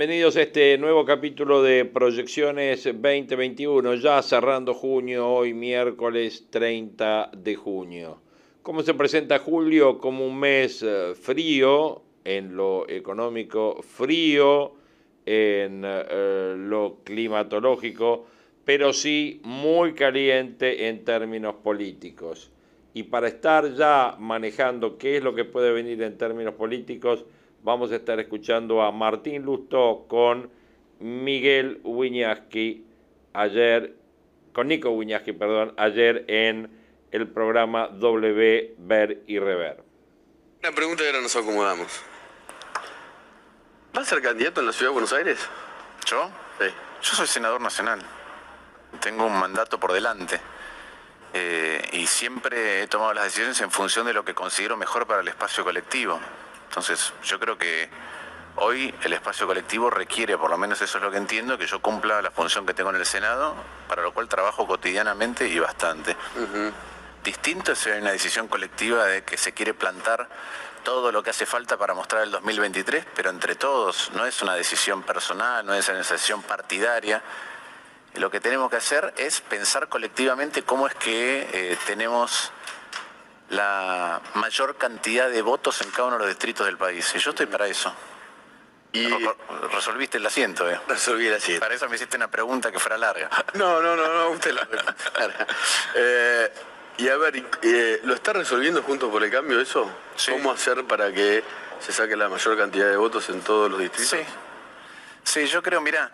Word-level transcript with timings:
Bienvenidos 0.00 0.38
a 0.38 0.40
este 0.44 0.78
nuevo 0.78 1.04
capítulo 1.04 1.62
de 1.62 1.84
Proyecciones 1.84 2.84
2021, 2.84 3.96
ya 3.96 4.22
cerrando 4.22 4.72
junio, 4.72 5.28
hoy 5.28 5.52
miércoles 5.52 6.46
30 6.48 7.32
de 7.36 7.54
junio. 7.54 8.22
¿Cómo 8.62 8.80
se 8.80 8.94
presenta 8.94 9.40
julio? 9.40 9.98
Como 9.98 10.26
un 10.26 10.40
mes 10.40 10.82
eh, 10.82 11.12
frío 11.14 12.00
en 12.24 12.56
lo 12.56 12.88
económico, 12.88 13.82
frío 13.82 14.72
en 15.26 15.82
eh, 15.84 16.54
lo 16.56 17.00
climatológico, 17.04 18.24
pero 18.64 18.94
sí 18.94 19.42
muy 19.44 19.92
caliente 19.92 20.88
en 20.88 21.04
términos 21.04 21.56
políticos. 21.56 22.50
Y 22.94 23.02
para 23.02 23.28
estar 23.28 23.74
ya 23.74 24.16
manejando 24.18 24.96
qué 24.96 25.18
es 25.18 25.22
lo 25.22 25.34
que 25.34 25.44
puede 25.44 25.72
venir 25.72 26.02
en 26.02 26.16
términos 26.16 26.54
políticos, 26.54 27.26
vamos 27.62 27.92
a 27.92 27.96
estar 27.96 28.18
escuchando 28.20 28.82
a 28.82 28.92
Martín 28.92 29.42
Lustó 29.42 30.06
con 30.08 30.50
Miguel 30.98 31.80
Wiñaski 31.84 32.84
ayer, 33.32 33.96
con 34.52 34.68
Nico 34.68 34.90
Wiñaski, 34.90 35.32
perdón, 35.32 35.74
ayer 35.76 36.24
en 36.28 36.70
el 37.10 37.28
programa 37.28 37.88
W 37.88 38.74
Ver 38.78 39.22
y 39.26 39.38
Rever. 39.38 39.82
Una 40.62 40.72
pregunta 40.72 41.04
ahora 41.04 41.20
nos 41.20 41.34
acomodamos. 41.36 42.02
¿Vas 43.92 44.06
a 44.06 44.10
ser 44.10 44.22
candidato 44.22 44.60
en 44.60 44.66
la 44.66 44.72
ciudad 44.72 44.90
de 44.90 44.92
Buenos 44.92 45.12
Aires? 45.12 45.38
¿Yo? 46.06 46.30
Sí. 46.58 46.66
Yo 47.02 47.14
soy 47.14 47.26
senador 47.26 47.60
nacional. 47.60 48.00
Tengo 49.00 49.26
un 49.26 49.38
mandato 49.38 49.80
por 49.80 49.92
delante. 49.92 50.40
Eh, 51.32 51.88
y 51.92 52.06
siempre 52.06 52.82
he 52.82 52.86
tomado 52.88 53.14
las 53.14 53.24
decisiones 53.24 53.60
en 53.60 53.70
función 53.70 54.06
de 54.06 54.12
lo 54.12 54.24
que 54.24 54.34
considero 54.34 54.76
mejor 54.76 55.06
para 55.06 55.22
el 55.22 55.28
espacio 55.28 55.64
colectivo. 55.64 56.20
Entonces, 56.70 57.12
yo 57.24 57.40
creo 57.40 57.58
que 57.58 57.90
hoy 58.54 58.94
el 59.02 59.12
espacio 59.12 59.44
colectivo 59.44 59.90
requiere, 59.90 60.38
por 60.38 60.50
lo 60.50 60.56
menos 60.56 60.80
eso 60.80 60.98
es 60.98 61.02
lo 61.02 61.10
que 61.10 61.16
entiendo, 61.16 61.58
que 61.58 61.66
yo 61.66 61.82
cumpla 61.82 62.22
la 62.22 62.30
función 62.30 62.64
que 62.64 62.74
tengo 62.74 62.90
en 62.90 62.96
el 62.96 63.04
Senado, 63.04 63.56
para 63.88 64.02
lo 64.02 64.14
cual 64.14 64.28
trabajo 64.28 64.68
cotidianamente 64.68 65.48
y 65.48 65.58
bastante. 65.58 66.16
Distinto 67.24 67.72
es 67.72 67.86
una 67.86 68.12
decisión 68.12 68.46
colectiva 68.46 69.04
de 69.06 69.24
que 69.24 69.36
se 69.36 69.52
quiere 69.52 69.74
plantar 69.74 70.28
todo 70.84 71.10
lo 71.10 71.24
que 71.24 71.30
hace 71.30 71.44
falta 71.44 71.76
para 71.76 71.92
mostrar 71.92 72.22
el 72.22 72.30
2023, 72.30 73.04
pero 73.16 73.30
entre 73.30 73.56
todos, 73.56 74.12
no 74.14 74.24
es 74.24 74.40
una 74.40 74.54
decisión 74.54 75.02
personal, 75.02 75.66
no 75.66 75.74
es 75.74 75.88
una 75.88 75.98
decisión 75.98 76.40
partidaria. 76.44 77.20
Lo 78.14 78.30
que 78.30 78.38
tenemos 78.38 78.70
que 78.70 78.76
hacer 78.76 79.12
es 79.16 79.40
pensar 79.40 79.88
colectivamente 79.88 80.62
cómo 80.62 80.86
es 80.86 80.94
que 80.94 81.48
eh, 81.52 81.76
tenemos 81.84 82.52
la 83.50 84.20
mayor 84.34 84.76
cantidad 84.76 85.28
de 85.28 85.42
votos 85.42 85.80
en 85.82 85.90
cada 85.90 86.04
uno 86.08 86.16
de 86.16 86.20
los 86.20 86.28
distritos 86.28 86.66
del 86.66 86.76
país. 86.76 87.12
Y 87.14 87.18
yo 87.18 87.30
estoy 87.30 87.46
para 87.46 87.66
eso. 87.66 87.92
Y 88.92 89.06
Re- 89.08 89.36
Resolviste 89.72 90.18
el 90.18 90.26
asiento, 90.26 90.68
¿eh? 90.68 90.80
resolví 90.88 91.26
el 91.28 91.34
asiento. 91.34 91.60
Para 91.60 91.74
eso 91.74 91.88
me 91.88 91.94
hiciste 91.96 92.16
una 92.16 92.28
pregunta 92.28 92.72
que 92.72 92.78
fuera 92.80 92.98
larga. 92.98 93.28
No, 93.54 93.80
no, 93.80 93.94
no, 93.94 94.08
no, 94.08 94.30
usted 94.30 94.52
la 94.52 94.66
eh, 95.94 96.52
Y 96.98 97.08
a 97.08 97.16
ver, 97.16 97.44
eh, 97.62 98.00
¿lo 98.04 98.14
está 98.14 98.32
resolviendo 98.32 98.82
junto 98.82 99.10
por 99.10 99.22
el 99.22 99.30
cambio 99.30 99.60
eso? 99.60 99.88
Sí. 100.16 100.32
¿Cómo 100.32 100.50
hacer 100.52 100.84
para 100.86 101.12
que 101.12 101.44
se 101.80 101.92
saque 101.92 102.16
la 102.16 102.28
mayor 102.28 102.56
cantidad 102.58 102.88
de 102.88 102.96
votos 102.96 103.28
en 103.30 103.40
todos 103.42 103.70
los 103.70 103.80
distritos? 103.80 104.10
Sí. 104.10 104.24
Sí, 105.22 105.46
yo 105.46 105.62
creo, 105.62 105.80
mira, 105.80 106.10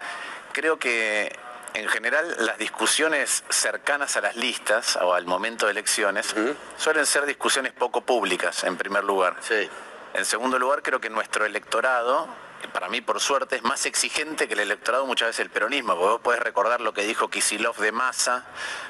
creo 0.52 0.78
que 0.78 1.34
en 1.76 1.88
general 1.88 2.36
las 2.38 2.56
discusiones 2.56 3.44
cercanas 3.50 4.16
a 4.16 4.22
las 4.22 4.36
listas 4.36 4.96
o 4.96 5.12
al 5.12 5.26
momento 5.26 5.66
de 5.66 5.72
elecciones 5.72 6.34
suelen 6.78 7.04
ser 7.04 7.26
discusiones 7.26 7.72
poco 7.72 8.00
públicas, 8.00 8.64
en 8.64 8.78
primer 8.78 9.04
lugar. 9.04 9.36
Sí. 9.40 9.68
En 10.14 10.24
segundo 10.24 10.58
lugar, 10.58 10.82
creo 10.82 11.00
que 11.00 11.10
nuestro 11.10 11.44
electorado, 11.44 12.28
que 12.62 12.68
para 12.68 12.88
mí 12.88 13.02
por 13.02 13.20
suerte, 13.20 13.56
es 13.56 13.62
más 13.62 13.84
exigente 13.84 14.48
que 14.48 14.54
el 14.54 14.60
electorado 14.60 15.04
muchas 15.04 15.28
veces 15.28 15.40
el 15.40 15.50
peronismo, 15.50 15.94
porque 15.94 16.12
vos 16.12 16.20
podés 16.22 16.40
recordar 16.40 16.80
lo 16.80 16.94
que 16.94 17.02
dijo 17.02 17.28
Kisilov 17.28 17.76
de 17.76 17.92
Massa, 17.92 18.46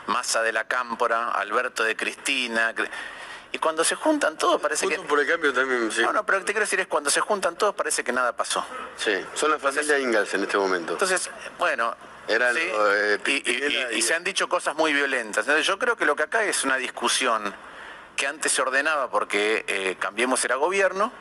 Massa 0.06 0.42
de 0.42 0.52
la 0.52 0.68
Cámpora, 0.68 1.32
Alberto 1.32 1.82
de 1.82 1.96
Cristina. 1.96 2.72
Y 3.50 3.58
cuando 3.58 3.82
se 3.82 3.96
juntan 3.96 4.38
todos 4.38 4.60
parece 4.60 4.86
que... 4.86 4.96
Por 5.00 5.18
el 5.18 5.26
cambio 5.26 5.52
también, 5.52 5.90
sí. 5.90 6.02
No, 6.02 6.12
no, 6.12 6.24
pero 6.24 6.38
lo 6.38 6.44
que 6.44 6.46
te 6.46 6.52
quiero 6.52 6.66
decir 6.66 6.78
es 6.78 6.86
cuando 6.86 7.10
se 7.10 7.20
juntan 7.20 7.56
todos 7.56 7.74
parece 7.74 8.04
que 8.04 8.12
nada 8.12 8.36
pasó. 8.36 8.64
Sí, 8.96 9.12
son 9.34 9.50
la 9.50 9.58
familia 9.58 9.98
Ingalls 9.98 10.32
en 10.34 10.42
este 10.42 10.56
momento. 10.56 10.92
Entonces, 10.92 11.28
bueno, 11.58 11.96
Eran, 12.28 12.54
sí, 12.54 12.60
eh, 12.62 13.18
y, 13.26 13.30
y- 13.32 13.40
Pimpinela 13.40 13.92
y- 13.92 13.94
y 13.94 13.98
y- 13.98 14.02
se 14.02 14.14
han 14.14 14.24
dicho 14.24 14.48
cosas 14.48 14.74
muy 14.76 14.92
violentas. 14.92 15.44
Entonces, 15.46 15.66
yo 15.66 15.78
creo 15.78 15.96
que 15.96 16.04
lo 16.06 16.16
que 16.16 16.24
acá 16.24 16.44
es 16.44 16.64
una 16.64 16.76
discusión 16.76 17.54
que 18.16 18.26
antes 18.26 18.52
se 18.52 18.62
ordenaba 18.62 19.10
porque 19.10 19.64
eh, 19.68 19.96
Cambiemos 19.98 20.44
era 20.44 20.56
gobierno 20.56 21.12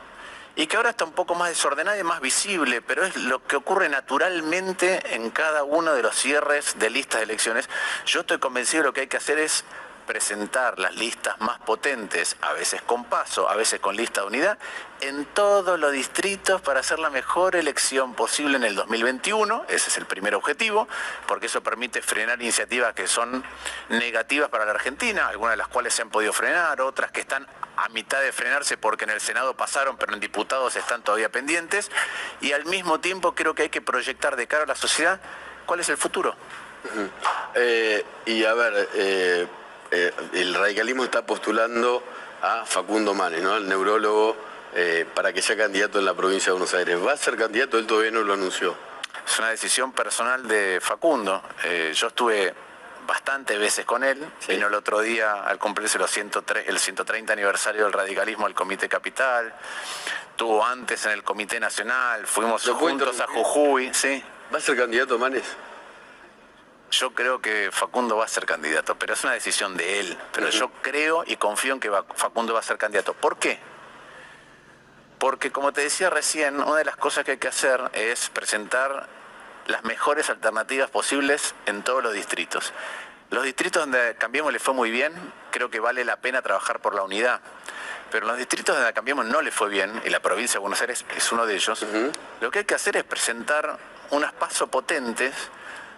y 0.55 0.67
que 0.67 0.77
ahora 0.77 0.91
está 0.91 1.03
un 1.03 1.11
poco 1.11 1.35
más 1.35 1.49
desordenada 1.49 1.97
y 1.99 2.03
más 2.03 2.21
visible, 2.21 2.81
pero 2.81 3.03
es 3.05 3.17
lo 3.17 3.43
que 3.45 3.57
ocurre 3.57 3.89
naturalmente 3.89 5.13
en 5.13 5.29
cada 5.29 5.63
uno 5.63 5.93
de 5.93 6.01
los 6.01 6.15
cierres 6.15 6.79
de 6.79 6.89
listas 6.89 7.19
de 7.19 7.25
elecciones. 7.25 7.69
Yo 8.05 8.21
estoy 8.21 8.39
convencido 8.39 8.83
de 8.83 8.87
lo 8.87 8.93
que 8.93 9.01
hay 9.01 9.07
que 9.07 9.17
hacer 9.17 9.37
es 9.37 9.65
presentar 10.05 10.79
las 10.79 10.95
listas 10.95 11.39
más 11.39 11.59
potentes, 11.59 12.35
a 12.41 12.53
veces 12.53 12.81
con 12.81 13.05
paso, 13.05 13.49
a 13.49 13.55
veces 13.55 13.79
con 13.79 13.95
lista 13.95 14.21
de 14.21 14.27
unidad, 14.27 14.57
en 15.01 15.25
todos 15.25 15.79
los 15.79 15.91
distritos 15.91 16.61
para 16.61 16.79
hacer 16.79 16.99
la 16.99 17.09
mejor 17.09 17.55
elección 17.55 18.13
posible 18.13 18.57
en 18.57 18.63
el 18.63 18.75
2021. 18.75 19.65
Ese 19.67 19.89
es 19.89 19.97
el 19.97 20.05
primer 20.05 20.35
objetivo, 20.35 20.87
porque 21.27 21.47
eso 21.47 21.61
permite 21.61 22.01
frenar 22.01 22.41
iniciativas 22.41 22.93
que 22.93 23.07
son 23.07 23.43
negativas 23.89 24.49
para 24.49 24.65
la 24.65 24.71
Argentina, 24.71 25.27
algunas 25.27 25.53
de 25.53 25.57
las 25.57 25.67
cuales 25.67 25.93
se 25.93 26.01
han 26.01 26.09
podido 26.09 26.33
frenar, 26.33 26.81
otras 26.81 27.11
que 27.11 27.21
están 27.21 27.47
a 27.77 27.89
mitad 27.89 28.21
de 28.21 28.31
frenarse 28.31 28.77
porque 28.77 29.03
en 29.03 29.11
el 29.11 29.21
Senado 29.21 29.55
pasaron, 29.55 29.97
pero 29.97 30.13
en 30.13 30.19
diputados 30.19 30.75
están 30.75 31.03
todavía 31.03 31.29
pendientes. 31.29 31.91
Y 32.41 32.53
al 32.53 32.65
mismo 32.65 32.99
tiempo 32.99 33.35
creo 33.35 33.53
que 33.53 33.63
hay 33.63 33.69
que 33.69 33.81
proyectar 33.81 34.35
de 34.35 34.47
cara 34.47 34.63
a 34.63 34.67
la 34.67 34.75
sociedad 34.75 35.19
cuál 35.65 35.79
es 35.79 35.89
el 35.89 35.97
futuro. 35.97 36.35
Eh, 37.55 38.05
y 38.25 38.45
a 38.45 38.53
ver, 38.53 38.89
eh, 38.93 39.47
eh, 39.95 40.13
el 40.33 40.53
radicalismo 40.53 41.05
está 41.05 41.25
postulando 41.25 42.03
a 42.41 42.65
Facundo 42.65 43.13
Manes, 43.13 43.41
¿no? 43.41 43.53
Al 43.53 43.67
neurólogo, 43.67 44.35
eh, 44.73 45.05
para 45.15 45.31
que 45.31 45.41
sea 45.41 45.55
candidato 45.55 45.99
en 45.99 46.05
la 46.05 46.13
provincia 46.13 46.47
de 46.47 46.51
Buenos 46.51 46.73
Aires. 46.73 46.97
¿Va 47.01 47.13
a 47.13 47.17
ser 47.17 47.37
candidato? 47.37 47.77
Él 47.77 47.87
todavía 47.87 48.11
no 48.11 48.21
lo 48.21 48.33
anunció. 48.33 48.75
Es 49.25 49.39
una 49.39 49.49
decisión 49.49 49.93
personal 49.93 50.45
de 50.47 50.79
Facundo. 50.81 51.41
Eh, 51.63 51.93
yo 51.95 52.07
estuve 52.07 52.53
bastantes 53.07 53.57
veces 53.57 53.85
con 53.85 54.03
él. 54.03 54.19
Sí. 54.39 54.51
Vino 54.51 54.67
el 54.67 54.73
otro 54.73 54.99
día 54.99 55.43
al 55.43 55.57
cumplirse 55.59 55.97
los 55.97 56.11
103, 56.11 56.67
el 56.67 56.77
130 56.77 57.31
aniversario 57.31 57.83
del 57.83 57.93
radicalismo 57.93 58.47
al 58.47 58.53
Comité 58.53 58.89
Capital. 58.89 59.53
Estuvo 60.31 60.65
antes 60.65 61.05
en 61.05 61.13
el 61.13 61.23
Comité 61.23 61.57
Nacional. 61.57 62.27
Fuimos 62.27 62.65
¿Lo 62.65 62.77
puedo 62.77 62.89
juntos 62.89 63.21
a? 63.21 63.27
Jujuy. 63.27 63.93
Sí. 63.93 64.21
¿Va 64.53 64.57
a 64.57 64.61
ser 64.61 64.75
candidato 64.75 65.17
Manes? 65.17 65.45
Yo 66.91 67.13
creo 67.13 67.41
que 67.41 67.69
Facundo 67.71 68.17
va 68.17 68.25
a 68.25 68.27
ser 68.27 68.45
candidato, 68.45 68.95
pero 68.97 69.13
es 69.13 69.23
una 69.23 69.33
decisión 69.33 69.75
de 69.75 69.99
él. 69.99 70.17
Pero 70.31 70.49
yo 70.49 70.71
creo 70.81 71.23
y 71.25 71.35
confío 71.35 71.73
en 71.73 71.79
que 71.79 71.91
Facundo 72.15 72.53
va 72.53 72.59
a 72.59 72.63
ser 72.63 72.77
candidato. 72.77 73.13
¿Por 73.13 73.37
qué? 73.37 73.59
Porque 75.19 75.51
como 75.51 75.73
te 75.73 75.81
decía 75.81 76.09
recién, 76.09 76.61
una 76.61 76.77
de 76.77 76.85
las 76.85 76.95
cosas 76.95 77.23
que 77.23 77.31
hay 77.31 77.37
que 77.37 77.47
hacer 77.47 77.81
es 77.93 78.29
presentar 78.29 79.07
las 79.67 79.83
mejores 79.83 80.29
alternativas 80.29 80.89
posibles 80.89 81.55
en 81.65 81.83
todos 81.83 82.03
los 82.03 82.13
distritos. 82.13 82.73
Los 83.31 83.43
distritos 83.43 83.81
donde 83.81 84.15
Cambiemos 84.17 84.53
le 84.53 84.59
fue 84.59 84.73
muy 84.73 84.91
bien, 84.91 85.13
creo 85.51 85.69
que 85.69 85.79
vale 85.79 86.05
la 86.05 86.17
pena 86.17 86.41
trabajar 86.41 86.79
por 86.79 86.93
la 86.93 87.01
unidad. 87.01 87.41
Pero 88.11 88.25
en 88.25 88.29
los 88.29 88.37
distritos 88.37 88.75
donde 88.75 88.93
Cambiemos 88.93 89.25
no 89.25 89.41
le 89.41 89.51
fue 89.51 89.69
bien, 89.69 90.01
y 90.05 90.09
la 90.09 90.19
provincia 90.19 90.53
de 90.53 90.59
Buenos 90.59 90.79
Aires 90.81 91.03
es 91.15 91.31
uno 91.31 91.45
de 91.47 91.55
ellos, 91.55 91.83
lo 92.39 92.51
que 92.51 92.59
hay 92.59 92.65
que 92.65 92.75
hacer 92.75 92.95
es 92.97 93.03
presentar 93.03 93.79
unas 94.11 94.31
pasos 94.33 94.69
potentes 94.69 95.33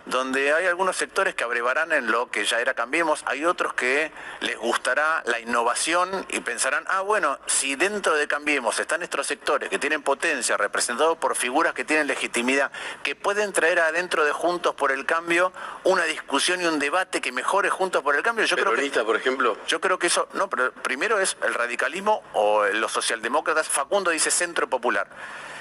donde 0.09 0.54
hay 0.54 0.65
algunos 0.65 0.95
sectores 0.95 1.36
que 1.36 1.44
abrevarán 1.44 1.92
en 1.92 2.09
lo 2.12 2.31
que 2.31 2.45
ya 2.45 2.59
era 2.59 2.74
Cambiemos, 2.74 3.24
hay 3.25 3.45
otros 3.45 3.74
que 3.74 4.12
les 4.39 4.57
gustará 4.57 5.24
la 5.25 5.39
innovación 5.39 6.25
y 6.30 6.39
pensarán, 6.39 6.86
ah, 6.88 7.01
bueno, 7.01 7.39
si 7.45 7.75
dentro 7.75 8.15
de 8.15 8.27
Cambiemos 8.27 8.80
están 8.80 9.04
estos 9.04 9.27
sectores 9.27 9.69
que 9.69 9.80
tienen 9.80 10.01
potencia, 10.01 10.56
representados 10.57 11.18
por 11.18 11.36
figuras 11.36 11.74
que 11.74 11.83
tienen 11.83 12.07
legitimidad, 12.07 12.71
que 13.04 13.15
pueden 13.15 13.51
traer 13.51 13.80
adentro 13.80 14.24
de 14.24 14.31
Juntos 14.31 14.75
por 14.75 14.92
el 14.92 15.06
Cambio 15.06 15.51
una 15.83 16.04
discusión 16.06 16.62
y 16.62 16.65
un 16.65 16.80
debate 16.80 17.21
que 17.21 17.31
mejore 17.31 17.69
Juntos 17.69 18.01
por 18.01 18.15
el 18.15 18.24
Cambio, 18.24 18.45
yo 18.45 18.56
creo 18.56 18.74
que, 18.74 19.04
por 19.04 19.15
ejemplo. 19.15 19.57
Yo 19.68 19.81
creo 19.81 20.00
que 20.00 20.07
eso, 20.07 20.27
no, 20.33 20.50
pero 20.50 20.71
primero 20.71 21.19
es 21.19 21.38
el 21.44 21.54
radicalismo 21.54 22.24
o 22.33 22.65
los 22.65 22.92
socialdemócratas, 22.92 23.68
Facundo 23.68 24.12
dice 24.12 24.31
centro 24.31 24.69
popular 24.69 25.07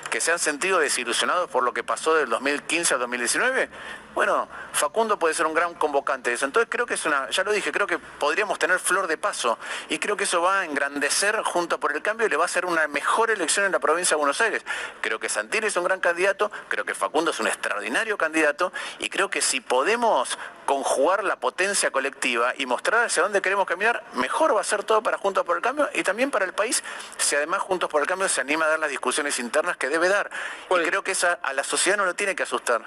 que 0.08 0.20
se 0.20 0.32
han 0.32 0.38
sentido 0.38 0.78
desilusionados 0.78 1.50
por 1.50 1.62
lo 1.62 1.72
que 1.72 1.82
pasó 1.84 2.14
del 2.14 2.28
2015 2.28 2.94
al 2.94 3.00
2019, 3.00 3.68
bueno, 4.16 4.48
Facundo 4.72 5.18
puede 5.18 5.34
ser 5.34 5.44
un 5.44 5.52
gran 5.52 5.74
convocante 5.74 6.30
de 6.30 6.36
eso. 6.36 6.46
Entonces 6.46 6.68
creo 6.70 6.86
que 6.86 6.94
es 6.94 7.04
una, 7.04 7.28
ya 7.28 7.44
lo 7.44 7.52
dije, 7.52 7.70
creo 7.70 7.86
que 7.86 7.98
podríamos 7.98 8.58
tener 8.58 8.78
flor 8.78 9.08
de 9.08 9.18
paso 9.18 9.58
y 9.90 9.98
creo 9.98 10.16
que 10.16 10.24
eso 10.24 10.40
va 10.40 10.60
a 10.60 10.64
engrandecer 10.64 11.42
junto 11.42 11.78
por 11.78 11.94
el 11.94 12.00
cambio 12.00 12.26
y 12.26 12.30
le 12.30 12.38
va 12.38 12.46
a 12.46 12.48
ser 12.48 12.64
una 12.64 12.88
mejor 12.88 13.30
elección 13.30 13.66
en 13.66 13.72
la 13.72 13.78
provincia 13.78 14.14
de 14.14 14.18
Buenos 14.18 14.40
Aires. 14.40 14.64
Creo 15.02 15.18
que 15.18 15.28
Santilli 15.28 15.66
es 15.66 15.76
un 15.76 15.84
gran 15.84 16.00
candidato, 16.00 16.50
creo 16.68 16.86
que 16.86 16.94
Facundo 16.94 17.30
es 17.30 17.40
un 17.40 17.46
extraordinario 17.46 18.16
candidato 18.16 18.72
y 19.00 19.10
creo 19.10 19.28
que 19.28 19.42
si 19.42 19.60
podemos 19.60 20.38
conjugar 20.64 21.22
la 21.22 21.36
potencia 21.36 21.90
colectiva 21.90 22.54
y 22.56 22.64
mostrar 22.64 23.04
hacia 23.04 23.22
dónde 23.22 23.42
queremos 23.42 23.66
caminar, 23.66 24.02
mejor 24.14 24.56
va 24.56 24.62
a 24.62 24.64
ser 24.64 24.82
todo 24.82 25.02
para 25.02 25.18
Juntos 25.18 25.44
por 25.44 25.56
el 25.56 25.62
Cambio 25.62 25.90
y 25.94 26.02
también 26.02 26.30
para 26.30 26.46
el 26.46 26.54
país, 26.54 26.82
si 27.18 27.36
además 27.36 27.60
Juntos 27.60 27.90
por 27.90 28.00
el 28.00 28.08
Cambio 28.08 28.28
se 28.30 28.40
anima 28.40 28.64
a 28.64 28.68
dar 28.68 28.78
las 28.78 28.90
discusiones 28.90 29.38
internas 29.38 29.76
que 29.76 29.88
debe 29.96 30.08
dar. 30.08 30.30
Y 30.70 30.74
creo 30.84 31.02
que 31.02 31.12
esa 31.12 31.38
a 31.42 31.52
la 31.52 31.64
sociedad 31.64 31.96
no 31.96 32.04
lo 32.04 32.14
tiene 32.14 32.34
que 32.34 32.42
asustar. 32.42 32.82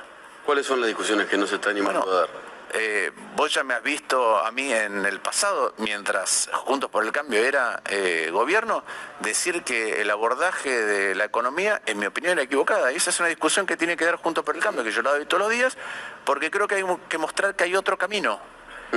¿Cuáles 0.46 0.66
son 0.66 0.80
las 0.80 0.88
discusiones 0.88 1.28
que 1.28 1.38
no 1.38 1.46
se 1.46 1.56
están 1.56 1.72
animando 1.72 2.10
a 2.10 2.20
dar? 2.22 2.30
Eh, 2.72 3.12
vos 3.36 3.52
ya 3.52 3.64
me 3.64 3.74
has 3.74 3.82
visto 3.82 4.38
a 4.38 4.52
mí 4.52 4.72
en 4.72 5.04
el 5.04 5.20
pasado, 5.20 5.74
mientras 5.78 6.50
Juntos 6.54 6.90
por 6.92 7.04
el 7.04 7.12
Cambio 7.12 7.44
era 7.44 7.82
eh, 7.90 8.30
gobierno, 8.32 8.84
decir 9.22 9.64
que 9.64 10.02
el 10.02 10.12
abordaje 10.12 10.70
de 10.70 11.16
la 11.16 11.26
economía, 11.26 11.82
en 11.88 11.98
mi 11.98 12.06
opinión, 12.06 12.34
era 12.34 12.44
equivocada. 12.44 12.92
Y 12.92 12.98
esa 12.98 13.10
es 13.10 13.20
una 13.20 13.30
discusión 13.30 13.66
que 13.66 13.76
tiene 13.76 13.98
que 13.98 14.06
dar 14.06 14.18
Juntos 14.18 14.44
por 14.44 14.56
el 14.56 14.62
Cambio, 14.62 14.84
que 14.84 14.92
yo 14.92 15.02
la 15.02 15.12
doy 15.12 15.26
todos 15.26 15.42
los 15.42 15.52
días, 15.52 15.78
porque 16.26 16.52
creo 16.52 16.68
que 16.68 16.76
hay 16.76 16.84
que 17.08 17.18
mostrar 17.18 17.56
que 17.56 17.64
hay 17.64 17.76
otro 17.76 17.98
camino. 17.98 18.40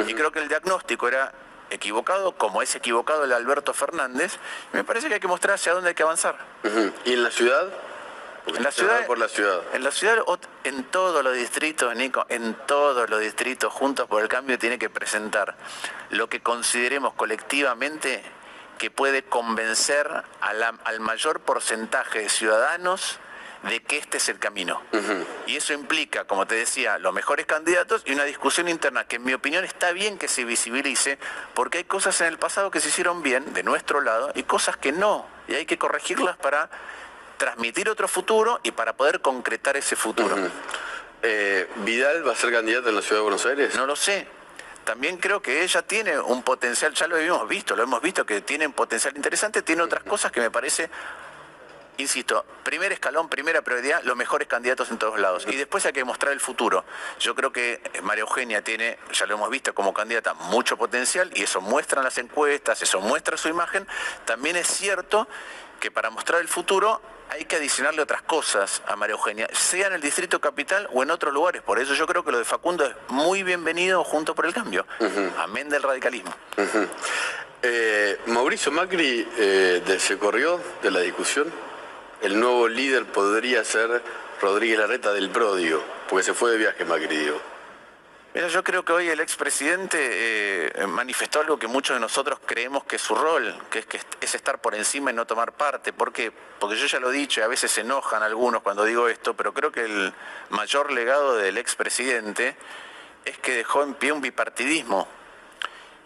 Y 0.06 0.14
creo 0.14 0.32
que 0.32 0.38
el 0.38 0.48
diagnóstico 0.48 1.08
era 1.08 1.32
equivocado, 1.68 2.32
como 2.32 2.62
es 2.62 2.74
equivocado 2.74 3.24
el 3.24 3.32
Alberto 3.32 3.72
Fernández, 3.74 4.38
y 4.72 4.76
me 4.76 4.84
parece 4.84 5.08
que 5.08 5.14
hay 5.14 5.20
que 5.20 5.28
mostrar 5.28 5.54
hacia 5.54 5.72
dónde 5.72 5.90
hay 5.90 5.94
que 5.94 6.02
avanzar. 6.02 6.36
¿Y 7.04 7.14
en 7.14 7.22
la 7.22 7.30
ciudad? 7.30 7.68
En 8.46 8.62
la 8.62 8.70
ciudad, 8.72 9.06
por 9.06 9.18
la 9.18 9.28
ciudad. 9.28 9.60
En 9.72 9.84
la 9.84 9.90
ciudad, 9.90 10.18
en 10.64 10.84
todos 10.84 11.22
los 11.22 11.34
distritos, 11.34 11.94
Nico, 11.96 12.26
en 12.28 12.54
todos 12.66 13.08
los 13.08 13.20
distritos, 13.20 13.72
Juntos 13.72 14.08
por 14.08 14.22
el 14.22 14.28
Cambio 14.28 14.58
tiene 14.58 14.78
que 14.78 14.90
presentar 14.90 15.56
lo 16.10 16.28
que 16.28 16.40
consideremos 16.40 17.14
colectivamente 17.14 18.22
que 18.78 18.90
puede 18.90 19.22
convencer 19.22 20.24
al 20.40 21.00
mayor 21.00 21.40
porcentaje 21.40 22.20
de 22.20 22.28
ciudadanos 22.28 23.20
de 23.62 23.80
que 23.80 23.98
este 23.98 24.16
es 24.16 24.28
el 24.28 24.38
camino. 24.38 24.82
Y 25.46 25.56
eso 25.56 25.72
implica, 25.72 26.24
como 26.24 26.46
te 26.46 26.56
decía, 26.56 26.98
los 26.98 27.12
mejores 27.12 27.46
candidatos 27.46 28.02
y 28.04 28.12
una 28.12 28.24
discusión 28.24 28.68
interna 28.68 29.04
que 29.04 29.16
en 29.16 29.24
mi 29.24 29.34
opinión 29.34 29.64
está 29.64 29.92
bien 29.92 30.18
que 30.18 30.26
se 30.26 30.44
visibilice, 30.44 31.18
porque 31.54 31.78
hay 31.78 31.84
cosas 31.84 32.20
en 32.22 32.26
el 32.26 32.38
pasado 32.38 32.70
que 32.70 32.80
se 32.80 32.88
hicieron 32.88 33.22
bien 33.22 33.52
de 33.54 33.62
nuestro 33.62 34.00
lado 34.00 34.32
y 34.34 34.42
cosas 34.42 34.76
que 34.76 34.90
no, 34.90 35.26
y 35.46 35.54
hay 35.54 35.66
que 35.66 35.78
corregirlas 35.78 36.36
para 36.36 36.68
transmitir 37.42 37.88
otro 37.88 38.06
futuro 38.06 38.60
y 38.62 38.70
para 38.70 38.92
poder 38.92 39.20
concretar 39.20 39.76
ese 39.76 39.96
futuro. 39.96 40.36
Eh, 41.22 41.68
¿Vidal 41.84 42.24
va 42.24 42.34
a 42.34 42.36
ser 42.36 42.52
candidata 42.52 42.88
en 42.88 42.94
la 42.94 43.02
ciudad 43.02 43.16
de 43.16 43.22
Buenos 43.22 43.44
Aires? 43.46 43.74
No 43.74 43.84
lo 43.84 43.96
sé. 43.96 44.28
También 44.84 45.16
creo 45.16 45.42
que 45.42 45.64
ella 45.64 45.82
tiene 45.82 46.20
un 46.20 46.44
potencial, 46.44 46.94
ya 46.94 47.08
lo 47.08 47.16
hemos 47.16 47.48
visto, 47.48 47.74
lo 47.74 47.82
hemos 47.82 48.00
visto 48.00 48.24
que 48.24 48.42
tiene 48.42 48.64
un 48.64 48.72
potencial 48.72 49.16
interesante, 49.16 49.62
tiene 49.62 49.82
otras 49.82 50.04
cosas 50.04 50.30
que 50.30 50.40
me 50.40 50.52
parece 50.52 50.88
insisto, 51.96 52.44
primer 52.62 52.92
escalón, 52.92 53.28
primera 53.28 53.62
prioridad, 53.62 54.04
los 54.04 54.16
mejores 54.16 54.46
candidatos 54.46 54.92
en 54.92 54.98
todos 54.98 55.18
lados. 55.18 55.44
Y 55.48 55.56
después 55.56 55.84
hay 55.84 55.92
que 55.92 56.04
mostrar 56.04 56.32
el 56.32 56.40
futuro. 56.40 56.84
Yo 57.18 57.34
creo 57.34 57.52
que 57.52 57.82
María 58.04 58.22
Eugenia 58.22 58.62
tiene, 58.62 58.98
ya 59.12 59.26
lo 59.26 59.34
hemos 59.34 59.50
visto 59.50 59.74
como 59.74 59.92
candidata, 59.92 60.34
mucho 60.34 60.76
potencial 60.76 61.32
y 61.34 61.42
eso 61.42 61.60
muestra 61.60 62.04
las 62.04 62.18
encuestas, 62.18 62.82
eso 62.82 63.00
muestra 63.00 63.36
su 63.36 63.48
imagen. 63.48 63.84
También 64.26 64.54
es 64.54 64.68
cierto 64.68 65.26
que 65.80 65.90
para 65.90 66.10
mostrar 66.10 66.40
el 66.40 66.46
futuro 66.46 67.02
hay 67.32 67.46
que 67.46 67.56
adicionarle 67.56 68.02
otras 68.02 68.22
cosas 68.22 68.82
a 68.86 68.94
María 68.94 69.14
Eugenia, 69.14 69.48
sea 69.52 69.86
en 69.86 69.94
el 69.94 70.00
Distrito 70.02 70.40
Capital 70.40 70.88
o 70.92 71.02
en 71.02 71.10
otros 71.10 71.32
lugares. 71.32 71.62
Por 71.62 71.78
eso 71.78 71.94
yo 71.94 72.06
creo 72.06 72.24
que 72.24 72.30
lo 72.30 72.38
de 72.38 72.44
Facundo 72.44 72.84
es 72.84 72.94
muy 73.08 73.42
bienvenido 73.42 74.04
junto 74.04 74.34
por 74.34 74.44
el 74.44 74.52
cambio. 74.52 74.86
Amén 75.38 75.68
del 75.70 75.82
radicalismo. 75.82 76.34
Eh, 77.62 78.18
Mauricio 78.26 78.70
Macri 78.70 79.26
eh, 79.38 79.82
se 79.98 80.18
corrió 80.18 80.60
de 80.82 80.90
la 80.90 81.00
discusión. 81.00 81.50
El 82.20 82.38
nuevo 82.38 82.68
líder 82.68 83.06
podría 83.06 83.64
ser 83.64 84.02
Rodríguez 84.40 84.78
Larreta 84.78 85.12
del 85.12 85.30
Prodio, 85.30 85.82
porque 86.08 86.24
se 86.24 86.34
fue 86.34 86.50
de 86.50 86.58
viaje 86.58 86.84
Macri, 86.84 87.16
digo. 87.16 87.40
Mira, 88.34 88.48
yo 88.48 88.64
creo 88.64 88.82
que 88.82 88.94
hoy 88.94 89.08
el 89.10 89.20
expresidente 89.20 89.98
eh, 90.00 90.86
manifestó 90.86 91.40
algo 91.40 91.58
que 91.58 91.66
muchos 91.66 91.96
de 91.96 92.00
nosotros 92.00 92.40
creemos 92.46 92.82
que 92.84 92.96
es 92.96 93.02
su 93.02 93.14
rol, 93.14 93.54
que 93.70 93.80
es, 93.80 93.86
que 93.86 94.00
es 94.22 94.34
estar 94.34 94.58
por 94.58 94.74
encima 94.74 95.10
y 95.10 95.14
no 95.14 95.26
tomar 95.26 95.52
parte. 95.52 95.92
¿Por 95.92 96.14
qué? 96.14 96.32
Porque 96.58 96.76
yo 96.78 96.86
ya 96.86 96.98
lo 96.98 97.10
he 97.10 97.14
dicho 97.14 97.40
y 97.40 97.42
a 97.42 97.46
veces 97.46 97.70
se 97.70 97.82
enojan 97.82 98.22
algunos 98.22 98.62
cuando 98.62 98.84
digo 98.84 99.06
esto, 99.08 99.34
pero 99.34 99.52
creo 99.52 99.70
que 99.70 99.84
el 99.84 100.14
mayor 100.48 100.92
legado 100.92 101.36
del 101.36 101.58
expresidente 101.58 102.56
es 103.26 103.36
que 103.36 103.52
dejó 103.52 103.82
en 103.82 103.92
pie 103.92 104.12
un 104.12 104.22
bipartidismo 104.22 105.06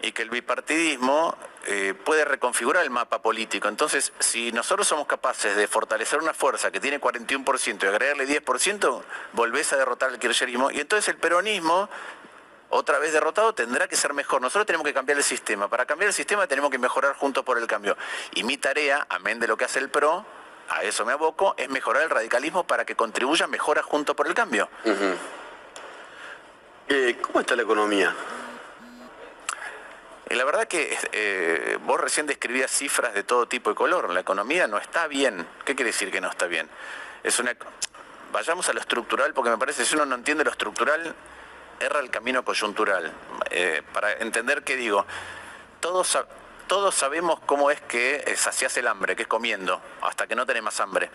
y 0.03 0.11
que 0.11 0.23
el 0.23 0.31
bipartidismo 0.31 1.39
eh, 1.69 1.95
puede 1.95 2.25
reconfigurar 2.25 2.85
el 2.85 2.91
mapa 2.91 3.21
político. 3.21 3.67
Entonces, 3.67 4.13
si 4.21 4.53
nosotros 4.53 4.87
somos 4.87 5.07
capaces 5.07 5.57
de 5.57 5.67
fortalecer 5.67 6.21
una 6.21 6.33
fuerza 6.33 6.71
que 6.71 6.79
tiene 6.79 7.01
41% 7.01 7.83
y 7.83 7.87
agregarle 7.87 8.27
10%, 8.27 9.03
volvés 9.33 9.73
a 9.73 9.77
derrotar 9.77 10.11
al 10.11 10.19
kirchnerismo 10.21 10.71
y 10.71 10.79
entonces 10.79 11.09
el 11.09 11.17
peronismo 11.17 11.89
otra 12.69 13.01
vez 13.01 13.13
derrotado, 13.13 13.53
tendrá 13.53 13.89
que 13.89 13.97
ser 13.97 14.15
mejor. 14.15 14.41
Nosotros 14.41 14.67
tenemos 14.67 14.87
que 14.87 14.95
cambiar 14.95 15.19
el 15.19 15.25
sistema. 15.25 15.69
Para 15.69 15.87
cambiar 15.87 16.09
el 16.09 16.15
sistema 16.15 16.47
tenemos 16.47 16.71
que 16.71 16.79
mejorar 16.79 17.15
juntos 17.15 17.45
por 17.45 17.59
el 17.59 17.67
cambio. 17.67 17.97
Y 18.35 18.45
mi 18.45 18.59
tarea, 18.59 19.05
amén 19.09 19.41
de 19.41 19.49
lo 19.49 19.57
que 19.57 19.65
hace 19.65 19.81
el 19.81 19.89
PRO, 19.89 20.25
a 20.69 20.83
eso 20.85 21.05
me 21.05 21.13
aboco, 21.13 21.55
es 21.59 21.69
mejorar 21.69 22.05
el 22.05 22.11
radicalismo 22.11 22.65
para 22.65 22.85
que 22.85 22.95
contribuya 22.95 23.49
mejora 23.49 23.83
juntos 23.83 24.15
por 24.15 24.29
el 24.29 24.35
cambio. 24.35 24.69
Eh, 26.89 27.19
¿Cómo 27.23 27.41
está 27.41 27.57
la 27.57 27.63
economía? 27.63 28.15
La 30.37 30.45
verdad 30.45 30.69
que 30.69 30.95
eh, 31.13 31.79
vos 31.85 31.99
recién 31.99 32.27
describías 32.27 32.71
cifras 32.71 33.15
de 33.15 33.23
todo 33.23 33.49
tipo 33.49 33.71
y 33.71 33.75
color. 33.75 34.11
La 34.11 34.21
economía 34.21 34.67
no 34.67 34.77
está 34.77 35.07
bien. 35.07 35.49
¿Qué 35.65 35.75
quiere 35.75 35.93
decir 35.93 36.13
que 36.13 36.21
no 36.21 36.29
está 36.29 36.47
bien? 36.47 36.69
Es 37.23 37.39
una... 37.39 37.57
Vayamos 38.33 38.69
a 38.69 38.75
lo 38.75 38.81
estructural, 38.81 39.33
porque 39.33 39.49
me 39.49 39.57
parece 39.57 39.81
que 39.81 39.89
si 39.89 39.95
uno 39.95 40.05
no 40.05 40.15
entiende 40.15 40.45
lo 40.45 40.51
estructural, 40.51 41.15
erra 41.81 42.01
el 42.01 42.11
camino 42.11 42.45
coyuntural. 42.45 43.15
Eh, 43.49 43.81
para 43.95 44.13
entender 44.13 44.63
qué 44.63 44.77
digo, 44.77 45.07
todos, 45.81 46.19
todos 46.67 46.95
sabemos 46.95 47.41
cómo 47.47 47.71
es 47.71 47.81
que 47.81 48.23
eh, 48.27 48.37
sacias 48.37 48.77
el 48.77 48.89
hambre, 48.89 49.17
que 49.17 49.23
es 49.23 49.29
comiendo, 49.29 49.81
hasta 50.03 50.27
que 50.27 50.37
no 50.37 50.45
tenés 50.45 50.63
más 50.63 50.79
hambre. 50.81 51.09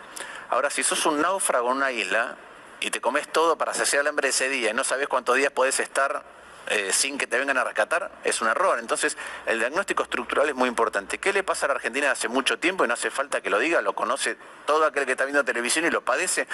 Ahora, 0.50 0.72
si 0.72 0.82
sos 0.82 1.06
un 1.06 1.22
náufrago 1.22 1.70
en 1.70 1.78
una 1.78 1.92
isla 1.92 2.38
y 2.80 2.90
te 2.90 3.00
comes 3.00 3.28
todo 3.28 3.56
para 3.56 3.76
saciar 3.76 4.02
el 4.02 4.08
hambre 4.08 4.30
ese 4.30 4.50
día 4.50 4.72
y 4.72 4.74
no 4.74 4.84
sabes 4.84 5.08
cuántos 5.08 5.36
días 5.36 5.52
podés 5.52 5.80
estar 5.80 6.41
eh, 6.68 6.92
sin 6.94 7.18
que 7.18 7.28
te 7.28 7.38
vengan 7.38 7.58
a 7.58 7.64
rescatar, 7.64 8.12
es 8.24 8.42
un 8.42 8.48
error. 8.48 8.80
Entonces, 8.80 9.18
el 9.46 9.60
diagnóstico 9.60 10.04
estructural 10.04 10.50
es 10.50 10.56
muy 10.56 10.70
importante. 10.70 11.18
¿Qué 11.18 11.34
le 11.34 11.44
pasa 11.44 11.66
a 11.66 11.70
la 11.70 11.76
Argentina 11.76 12.12
hace 12.12 12.28
mucho 12.28 12.60
tiempo 12.60 12.86
y 12.86 12.88
no 12.88 12.94
hace 12.94 13.10
falta 13.12 13.42
que 13.42 13.50
lo 13.50 13.60
diga? 13.60 13.82
Lo 13.82 13.94
conoce 13.94 14.38
todo 14.66 14.86
aquel 14.86 15.06
que 15.06 15.12
está 15.12 15.26
viendo 15.26 15.44
televisión 15.44 15.86
y 15.86 15.90
lo 15.90 16.02
padece. 16.02 16.48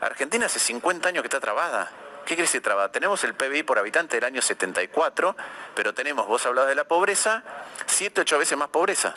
Argentina 0.00 0.46
hace 0.46 0.58
50 0.58 1.08
años 1.08 1.22
que 1.22 1.28
está 1.28 1.40
trabada. 1.40 1.90
¿Qué 2.24 2.36
quiere 2.36 2.60
trabada? 2.60 2.90
Tenemos 2.90 3.22
el 3.24 3.34
PBI 3.34 3.64
por 3.64 3.78
habitante 3.78 4.16
del 4.16 4.24
año 4.24 4.40
74, 4.40 5.36
pero 5.74 5.92
tenemos, 5.92 6.26
vos 6.26 6.44
hablabas 6.46 6.70
de 6.70 6.74
la 6.74 6.84
pobreza, 6.84 7.42
7, 7.86 8.22
8 8.22 8.38
veces 8.38 8.56
más 8.56 8.68
pobreza. 8.68 9.14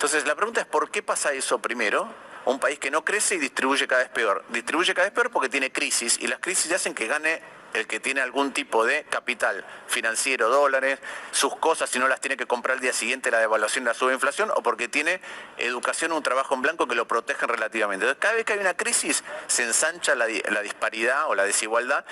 Entonces 0.00 0.24
la 0.24 0.34
pregunta 0.34 0.62
es 0.62 0.66
¿por 0.66 0.90
qué 0.90 1.02
pasa 1.02 1.34
eso 1.34 1.58
primero? 1.58 2.08
Un 2.46 2.58
país 2.58 2.78
que 2.78 2.90
no 2.90 3.04
crece 3.04 3.34
y 3.34 3.38
distribuye 3.38 3.86
cada 3.86 4.00
vez 4.00 4.10
peor. 4.10 4.42
Distribuye 4.48 4.94
cada 4.94 5.06
vez 5.06 5.12
peor 5.12 5.30
porque 5.30 5.50
tiene 5.50 5.70
crisis 5.70 6.16
y 6.22 6.26
las 6.26 6.38
crisis 6.38 6.72
hacen 6.72 6.94
que 6.94 7.06
gane 7.06 7.42
el 7.74 7.86
que 7.86 8.00
tiene 8.00 8.22
algún 8.22 8.54
tipo 8.54 8.86
de 8.86 9.04
capital 9.10 9.62
financiero, 9.88 10.48
dólares, 10.48 11.00
sus 11.32 11.54
cosas, 11.56 11.90
si 11.90 11.98
no 11.98 12.08
las 12.08 12.18
tiene 12.18 12.38
que 12.38 12.46
comprar 12.46 12.78
al 12.78 12.80
día 12.80 12.94
siguiente 12.94 13.30
la 13.30 13.40
devaluación, 13.40 13.84
la 13.84 13.92
subinflación, 13.92 14.50
o 14.52 14.62
porque 14.62 14.88
tiene 14.88 15.20
educación, 15.58 16.12
un 16.12 16.22
trabajo 16.22 16.54
en 16.54 16.62
blanco 16.62 16.88
que 16.88 16.94
lo 16.94 17.06
protegen 17.06 17.50
relativamente. 17.50 18.06
Cada 18.16 18.32
vez 18.32 18.46
que 18.46 18.54
hay 18.54 18.58
una 18.58 18.72
crisis, 18.72 19.22
se 19.48 19.64
ensancha 19.64 20.14
la, 20.14 20.26
la 20.48 20.62
disparidad 20.62 21.28
o 21.28 21.34
la 21.34 21.44
desigualdad 21.44 22.06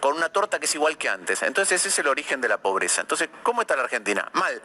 con 0.00 0.18
una 0.18 0.28
torta 0.28 0.58
que 0.58 0.66
es 0.66 0.74
igual 0.74 0.98
que 0.98 1.08
antes. 1.08 1.42
Entonces, 1.42 1.80
ese 1.80 1.88
es 1.88 1.98
el 1.98 2.08
origen 2.08 2.42
de 2.42 2.48
la 2.48 2.58
pobreza. 2.58 3.00
Entonces, 3.00 3.30
¿cómo 3.42 3.62
está 3.62 3.74
la 3.74 3.84
Argentina? 3.84 4.28
Mal. 4.34 4.60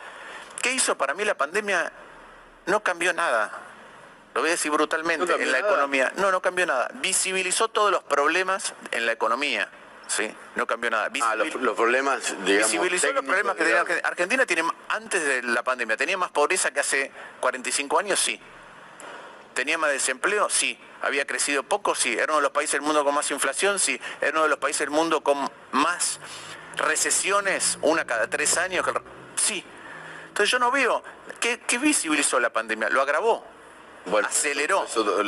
¿Qué 0.61 0.73
hizo 0.73 0.97
para 0.97 1.13
mí 1.13 1.23
la 1.23 1.37
pandemia? 1.37 1.93
No 2.67 2.83
cambió 2.83 3.11
nada. 3.13 3.51
Lo 4.35 4.41
voy 4.41 4.49
a 4.49 4.51
decir 4.51 4.71
brutalmente, 4.71 5.33
en 5.33 5.51
la 5.51 5.59
economía. 5.59 6.13
No, 6.17 6.31
no 6.31 6.41
cambió 6.41 6.65
nada. 6.67 6.89
Visibilizó 6.95 7.69
todos 7.69 7.91
los 7.91 8.03
problemas 8.03 8.75
en 8.91 9.07
la 9.07 9.13
economía. 9.13 9.67
¿sí? 10.07 10.33
No 10.55 10.65
cambió 10.65 10.89
nada. 10.89 11.09
ah, 11.21 11.35
los, 11.35 11.75
problemas, 11.75 12.35
digamos, 12.45 12.71
Visibilizó 12.71 13.11
los 13.13 13.25
problemas 13.25 13.55
que 13.55 13.63
tenía 13.63 13.81
Argentina. 13.81 14.07
Argentina 14.07 14.45
tiene, 14.45 14.63
antes 14.89 15.25
de 15.25 15.43
la 15.43 15.63
pandemia, 15.63 15.97
¿tenía 15.97 16.17
más 16.17 16.31
pobreza 16.31 16.71
que 16.71 16.79
hace 16.79 17.11
45 17.39 17.99
años? 17.99 18.19
Sí. 18.19 18.39
¿Tenía 19.53 19.77
más 19.77 19.91
desempleo? 19.91 20.49
Sí. 20.49 20.79
¿Había 21.01 21.25
crecido 21.25 21.63
poco? 21.63 21.95
Sí. 21.95 22.13
¿Era 22.13 22.25
uno 22.25 22.35
de 22.37 22.43
los 22.43 22.51
países 22.51 22.73
del 22.73 22.81
mundo 22.81 23.03
con 23.03 23.15
más 23.15 23.29
inflación? 23.31 23.79
Sí. 23.79 23.99
¿Era 24.21 24.31
uno 24.31 24.43
de 24.43 24.49
los 24.49 24.59
países 24.59 24.79
del 24.79 24.91
mundo 24.91 25.21
con 25.21 25.49
más 25.71 26.19
recesiones? 26.75 27.79
Una 27.81 28.05
cada 28.05 28.29
tres 28.29 28.57
años. 28.57 28.85
Sí. 29.35 29.63
Entonces 30.27 30.51
yo 30.51 30.59
no 30.59 30.71
veo. 30.71 31.03
¿Qué, 31.39 31.77
visibilizó 31.77 32.39
la 32.39 32.51
pandemia? 32.51 32.89
Lo 32.89 33.01
agravó. 33.01 33.45
Bueno, 34.05 34.27
aceleró. 34.27 34.85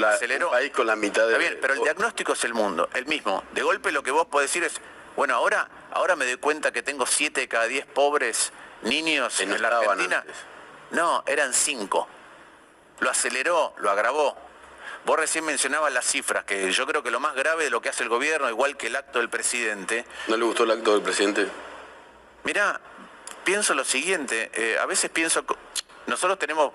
aceleró. 0.07 0.51
país 0.51 0.71
con 0.71 0.87
la 0.87 0.95
mitad 0.95 1.27
de... 1.27 1.33
Está 1.33 1.37
bien, 1.37 1.57
pero 1.61 1.73
el 1.73 1.81
diagnóstico 1.81 2.33
es 2.33 2.43
el 2.45 2.53
mundo, 2.53 2.89
el 2.93 3.05
mismo. 3.05 3.43
De 3.51 3.61
golpe 3.61 3.91
lo 3.91 4.03
que 4.03 4.11
vos 4.11 4.27
podés 4.27 4.49
decir 4.49 4.63
es, 4.63 4.79
bueno, 5.17 5.35
ahora, 5.35 5.67
ahora 5.91 6.15
me 6.15 6.25
doy 6.25 6.37
cuenta 6.37 6.71
que 6.71 6.81
tengo 6.81 7.05
siete 7.05 7.41
de 7.41 7.47
cada 7.49 7.65
diez 7.65 7.85
pobres 7.85 8.53
niños 8.83 9.39
en 9.41 9.61
la 9.61 9.67
Argentina. 9.67 10.23
No, 10.91 11.23
eran 11.27 11.53
cinco 11.53 12.07
lo 12.99 13.09
aceleró, 13.09 13.73
lo 13.77 13.89
agravó. 13.89 14.37
Vos 15.05 15.17
recién 15.17 15.45
mencionabas 15.45 15.93
las 15.93 16.05
cifras, 16.05 16.43
que 16.43 16.71
yo 16.71 16.85
creo 16.85 17.01
que 17.01 17.11
lo 17.11 17.19
más 17.19 17.33
grave 17.35 17.63
de 17.63 17.69
lo 17.69 17.81
que 17.81 17.89
hace 17.89 18.03
el 18.03 18.09
gobierno, 18.09 18.49
igual 18.49 18.77
que 18.77 18.87
el 18.87 18.95
acto 18.95 19.19
del 19.19 19.29
presidente. 19.29 20.05
¿No 20.27 20.37
le 20.37 20.43
gustó 20.43 20.63
el 20.63 20.71
acto 20.71 20.93
del 20.93 21.01
presidente? 21.01 21.47
Mirá, 22.43 22.79
pienso 23.43 23.73
lo 23.73 23.83
siguiente, 23.83 24.51
eh, 24.53 24.77
a 24.77 24.85
veces 24.85 25.09
pienso, 25.09 25.43
nosotros 26.09 26.37
tenemos 26.39 26.73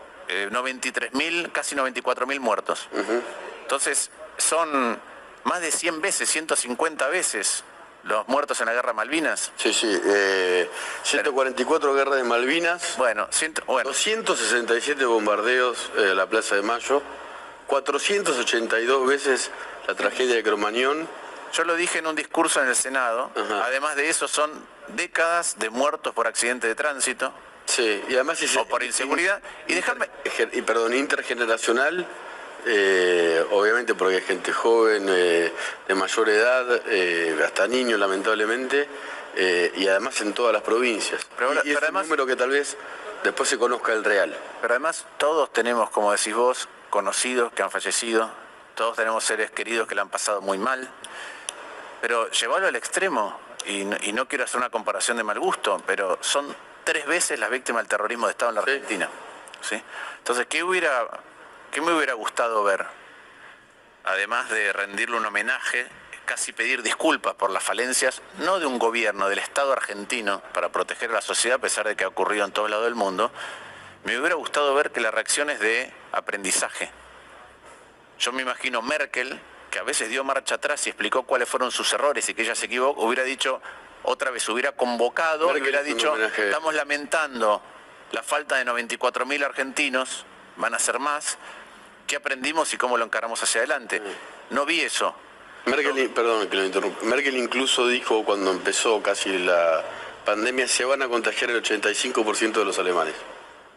93 0.51 1.11
eh, 1.13 1.17
mil, 1.17 1.53
casi 1.53 1.75
94 1.75 2.27
mil 2.27 2.41
muertos. 2.41 2.89
Entonces, 3.63 4.11
son 4.39 4.99
más 5.45 5.61
de 5.61 5.71
100 5.71 6.01
veces, 6.01 6.31
150 6.31 7.09
veces 7.09 7.65
los 8.05 8.29
muertos 8.29 8.61
en 8.61 8.67
la 8.67 8.75
guerra 8.75 8.93
Malvinas. 8.93 9.53
Sí, 9.57 9.73
sí, 9.73 10.01
144 11.03 11.91
eh, 11.91 11.95
guerras 11.95 12.17
de 12.17 12.25
Malvinas. 12.25 12.97
Bueno, 12.99 13.29
267 13.31 15.05
bombardeos 15.05 15.91
en 15.97 16.09
eh, 16.09 16.15
la 16.15 16.27
Plaza 16.27 16.55
de 16.55 16.63
Mayo, 16.63 17.03
482 17.67 19.07
veces 19.07 19.51
la 19.87 19.95
tragedia 19.95 20.35
de 20.35 20.43
Cromañón. 20.43 21.09
Yo 21.53 21.65
lo 21.65 21.77
dije 21.77 21.99
en 21.99 22.07
un 22.07 22.17
discurso 22.17 22.61
en 22.63 22.69
el 22.69 22.77
Senado. 22.77 23.31
Además 23.63 23.97
de 23.97 24.09
eso, 24.09 24.29
son 24.29 24.51
décadas 24.89 25.59
de 25.59 25.71
muertos 25.71 26.13
por 26.13 26.27
accidente 26.27 26.67
de 26.67 26.75
tránsito. 26.75 27.33
Sí, 27.67 28.03
y 28.09 28.15
además... 28.15 28.39
o 28.57 28.65
por 28.67 28.83
inseguridad. 28.83 29.41
Y 29.67 29.75
dejarme... 29.75 30.09
Y 30.53 30.63
perdón, 30.63 30.95
intergeneracional 30.95 32.07
eh, 32.67 33.45
obviamente 33.51 33.95
porque 33.95 34.17
hay 34.17 34.23
gente 34.23 34.53
joven, 34.53 35.07
eh, 35.09 35.53
de 35.87 35.95
mayor 35.95 36.29
edad, 36.31 36.83
eh, 36.87 37.39
hasta 37.45 37.67
niños 37.67 38.01
lamentablemente, 38.01 38.89
y 39.77 39.89
además 39.89 40.21
en 40.21 40.33
todas 40.33 40.53
las 40.53 40.63
provincias. 40.63 41.27
Pero 41.37 41.55
y, 41.65 41.73
es 41.73 41.83
un 41.83 41.95
número 41.95 42.25
que 42.25 42.37
tal 42.37 42.51
vez 42.51 42.77
después 43.23 43.49
se 43.49 43.59
conozca 43.59 43.93
el 43.93 44.05
real. 44.05 44.35
Pero 44.63 44.75
además 44.75 45.05
todos 45.19 45.53
tenemos, 45.53 45.91
como 45.91 46.13
decís 46.13 46.35
vos, 46.35 46.69
conocidos 46.89 47.53
que 47.53 47.63
han 47.63 47.71
fallecido, 47.71 48.31
todos 48.77 48.97
tenemos 48.97 49.25
seres 49.25 49.51
queridos 49.51 49.89
que 49.89 49.95
le 49.95 50.01
han 50.01 50.09
pasado 50.09 50.41
muy 50.41 50.57
mal, 50.57 50.89
pero 52.01 52.31
llevarlo 52.31 52.69
al 52.69 52.77
extremo, 52.77 53.39
y 53.67 53.85
no, 54.13 54.29
quiero 54.29 54.45
hacer 54.45 54.59
una 54.59 54.71
comparación 54.71 55.17
de 55.17 55.25
mal 55.25 55.39
gusto, 55.39 55.83
pero 55.87 56.19
son 56.21 56.55
tres 56.85 57.07
veces 57.07 57.39
las 57.39 57.51
víctimas 57.51 57.83
del 57.83 57.89
terrorismo 57.89 58.27
de 58.27 58.33
Estado 58.33 58.51
en 58.51 58.55
la 58.55 58.61
Argentina. 58.61 59.09
¿sí? 59.61 59.83
Entonces, 60.19 60.47
¿qué 60.47 60.63
hubiera 60.63 61.09
¿Qué 61.75 61.81
me 61.81 61.93
hubiera 61.93 62.13
gustado 62.15 62.63
ver? 62.63 62.87
Además 64.05 64.49
de 64.49 64.73
rendirle 64.73 65.17
un 65.17 65.27
homenaje, 65.27 65.89
casi 66.25 66.53
pedir 66.53 66.85
disculpas 66.85 67.35
por 67.35 67.51
las 67.51 67.65
falencias, 67.65 68.23
no 68.39 68.61
de 68.61 68.67
un 68.67 68.79
gobierno, 68.79 69.29
del 69.29 69.41
Estado 69.41 69.73
argentino, 69.73 70.41
para 70.53 70.69
proteger 70.69 71.11
a 71.11 71.15
la 71.15 71.21
sociedad, 71.21 71.57
a 71.57 71.61
pesar 71.61 71.89
de 71.89 71.97
que 71.97 72.05
ha 72.05 72.09
ocurrido 72.09 72.45
en 72.45 72.53
todo 72.53 72.69
lado 72.69 72.85
del 72.85 72.95
mundo, 72.95 73.33
me 74.05 74.17
hubiera 74.17 74.37
gustado 74.37 74.73
ver 74.73 74.93
que 74.93 75.01
la 75.01 75.11
reacción 75.11 75.51
es 75.51 75.59
de 75.59 75.93
aprendizaje. 76.13 76.93
Yo 78.21 78.31
me 78.31 78.43
imagino 78.43 78.81
Merkel, 78.81 79.41
que 79.73 79.81
a 79.81 79.83
veces 79.83 80.09
dio 80.09 80.23
marcha 80.23 80.55
atrás 80.55 80.87
y 80.87 80.91
explicó 80.91 81.25
cuáles 81.25 81.49
fueron 81.49 81.73
sus 81.73 81.93
errores 81.93 82.29
y 82.29 82.35
que 82.35 82.43
ella 82.43 82.55
se 82.55 82.67
equivocó, 82.67 83.03
hubiera 83.03 83.25
dicho, 83.25 83.61
otra 84.05 84.31
vez 84.31 84.49
hubiera 84.49 84.73
convocado, 84.73 85.49
hubiera 85.49 85.83
dicho, 85.83 86.17
estamos 86.17 86.75
lamentando 86.75 87.63
la 88.13 88.23
falta 88.23 88.57
de 88.57 88.65
94.000 88.65 89.45
argentinos, 89.45 90.25
van 90.57 90.75
a 90.75 90.79
ser 90.79 90.99
más, 90.99 91.37
qué 92.07 92.17
aprendimos 92.17 92.73
y 92.75 92.77
cómo 92.77 92.97
lo 92.97 93.05
encaramos 93.05 93.43
hacia 93.43 93.61
adelante. 93.61 94.01
No 94.51 94.65
vi 94.65 94.81
eso. 94.81 95.15
Merkel, 95.67 96.11
perdón 96.11 96.49
que 96.49 96.57
lo 96.57 96.65
interrumpa. 96.65 97.05
Merkel 97.05 97.37
incluso 97.37 97.89
dijo 97.89 98.25
cuando 98.25 98.51
empezó 98.51 99.03
casi 99.03 99.39
la 99.39 99.83
pandemia 100.25 100.69
se 100.69 100.85
van 100.85 101.03
a 101.03 101.09
contagiar 101.09 101.51
el 101.51 101.63
85% 101.63 102.53
de 102.53 102.65
los 102.65 102.79
alemanes. 102.79 103.15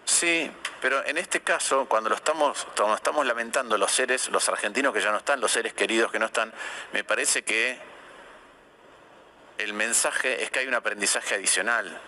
Sí, 0.06 0.50
pero 0.82 1.06
en 1.06 1.18
este 1.18 1.42
caso, 1.42 1.86
cuando 1.86 2.10
lo 2.10 2.16
estamos, 2.16 2.66
cuando 2.76 2.96
estamos 2.96 3.26
lamentando 3.26 3.78
los 3.78 3.92
seres, 3.92 4.30
los 4.30 4.48
argentinos 4.48 4.94
que 4.94 5.02
ya 5.02 5.12
no 5.12 5.18
están, 5.18 5.42
los 5.42 5.52
seres 5.52 5.74
queridos 5.74 6.12
que 6.12 6.20
no 6.20 6.28
están, 6.28 6.54
me 6.94 7.04
parece 7.04 7.44
que 7.44 7.78
el 9.58 9.74
mensaje 9.74 10.44
es 10.44 10.52
que 10.52 10.60
hay 10.60 10.68
un 10.68 10.74
aprendizaje 10.74 11.36
adicional 11.36 12.00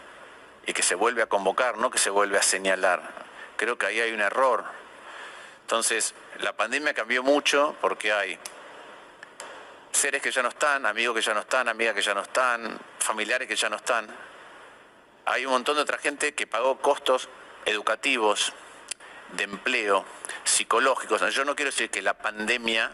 y 0.65 0.73
que 0.73 0.83
se 0.83 0.95
vuelve 0.95 1.21
a 1.21 1.27
convocar, 1.27 1.77
no 1.77 1.89
que 1.89 1.97
se 1.97 2.09
vuelve 2.09 2.37
a 2.37 2.43
señalar. 2.43 3.01
Creo 3.57 3.77
que 3.77 3.87
ahí 3.87 3.99
hay 3.99 4.11
un 4.11 4.21
error. 4.21 4.65
Entonces, 5.61 6.13
la 6.39 6.55
pandemia 6.55 6.93
cambió 6.93 7.23
mucho 7.23 7.75
porque 7.81 8.13
hay 8.13 8.37
seres 9.91 10.21
que 10.21 10.31
ya 10.31 10.41
no 10.41 10.49
están, 10.49 10.85
amigos 10.85 11.15
que 11.15 11.21
ya 11.21 11.33
no 11.33 11.41
están, 11.41 11.67
amigas 11.67 11.95
que 11.95 12.01
ya 12.01 12.13
no 12.13 12.21
están, 12.21 12.79
familiares 12.99 13.47
que 13.47 13.55
ya 13.55 13.69
no 13.69 13.77
están. 13.77 14.07
Hay 15.25 15.45
un 15.45 15.51
montón 15.51 15.75
de 15.75 15.81
otra 15.81 15.97
gente 15.97 16.33
que 16.33 16.47
pagó 16.47 16.79
costos 16.79 17.29
educativos, 17.65 18.53
de 19.33 19.43
empleo, 19.43 20.05
psicológicos. 20.43 21.21
Yo 21.33 21.45
no 21.45 21.55
quiero 21.55 21.71
decir 21.71 21.89
que 21.89 22.01
la 22.01 22.15
pandemia 22.15 22.91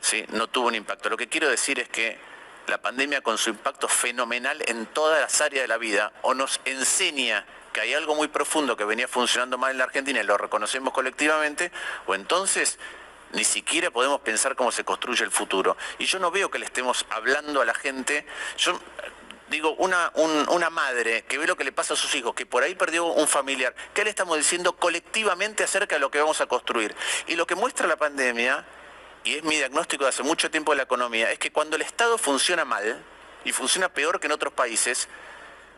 ¿sí? 0.00 0.24
no 0.30 0.48
tuvo 0.48 0.68
un 0.68 0.74
impacto. 0.74 1.10
Lo 1.10 1.16
que 1.16 1.28
quiero 1.28 1.48
decir 1.48 1.80
es 1.80 1.88
que 1.88 2.18
la 2.66 2.78
pandemia 2.78 3.20
con 3.20 3.38
su 3.38 3.50
impacto 3.50 3.88
fenomenal 3.88 4.62
en 4.66 4.86
todas 4.86 5.20
las 5.20 5.40
áreas 5.40 5.64
de 5.64 5.68
la 5.68 5.78
vida 5.78 6.12
o 6.22 6.34
nos 6.34 6.60
enseña 6.64 7.44
que 7.72 7.80
hay 7.80 7.94
algo 7.94 8.14
muy 8.14 8.28
profundo 8.28 8.76
que 8.76 8.84
venía 8.84 9.08
funcionando 9.08 9.58
mal 9.58 9.72
en 9.72 9.78
la 9.78 9.84
Argentina 9.84 10.20
y 10.20 10.22
lo 10.22 10.38
reconocemos 10.38 10.94
colectivamente, 10.94 11.72
o 12.06 12.14
entonces 12.14 12.78
ni 13.32 13.44
siquiera 13.44 13.90
podemos 13.90 14.20
pensar 14.20 14.54
cómo 14.54 14.70
se 14.70 14.84
construye 14.84 15.24
el 15.24 15.32
futuro. 15.32 15.76
Y 15.98 16.06
yo 16.06 16.20
no 16.20 16.30
veo 16.30 16.50
que 16.50 16.58
le 16.58 16.66
estemos 16.66 17.04
hablando 17.10 17.60
a 17.60 17.64
la 17.64 17.74
gente. 17.74 18.24
Yo 18.56 18.78
digo, 19.50 19.74
una, 19.74 20.12
una 20.14 20.70
madre 20.70 21.24
que 21.24 21.36
ve 21.36 21.46
lo 21.46 21.56
que 21.56 21.64
le 21.64 21.72
pasa 21.72 21.94
a 21.94 21.96
sus 21.96 22.14
hijos, 22.14 22.34
que 22.34 22.46
por 22.46 22.62
ahí 22.62 22.76
perdió 22.76 23.06
un 23.06 23.26
familiar, 23.26 23.74
¿qué 23.92 24.04
le 24.04 24.10
estamos 24.10 24.38
diciendo 24.38 24.76
colectivamente 24.76 25.64
acerca 25.64 25.96
de 25.96 26.00
lo 26.00 26.12
que 26.12 26.20
vamos 26.20 26.40
a 26.40 26.46
construir? 26.46 26.94
Y 27.26 27.34
lo 27.34 27.46
que 27.46 27.56
muestra 27.56 27.88
la 27.88 27.96
pandemia, 27.96 28.64
y 29.24 29.34
es 29.34 29.44
mi 29.44 29.56
diagnóstico 29.56 30.04
de 30.04 30.10
hace 30.10 30.22
mucho 30.22 30.50
tiempo 30.50 30.72
de 30.72 30.76
la 30.76 30.82
economía, 30.84 31.32
es 31.32 31.38
que 31.38 31.50
cuando 31.50 31.76
el 31.76 31.82
Estado 31.82 32.18
funciona 32.18 32.64
mal, 32.64 33.02
y 33.44 33.52
funciona 33.52 33.88
peor 33.88 34.20
que 34.20 34.26
en 34.26 34.32
otros 34.32 34.52
países, 34.52 35.08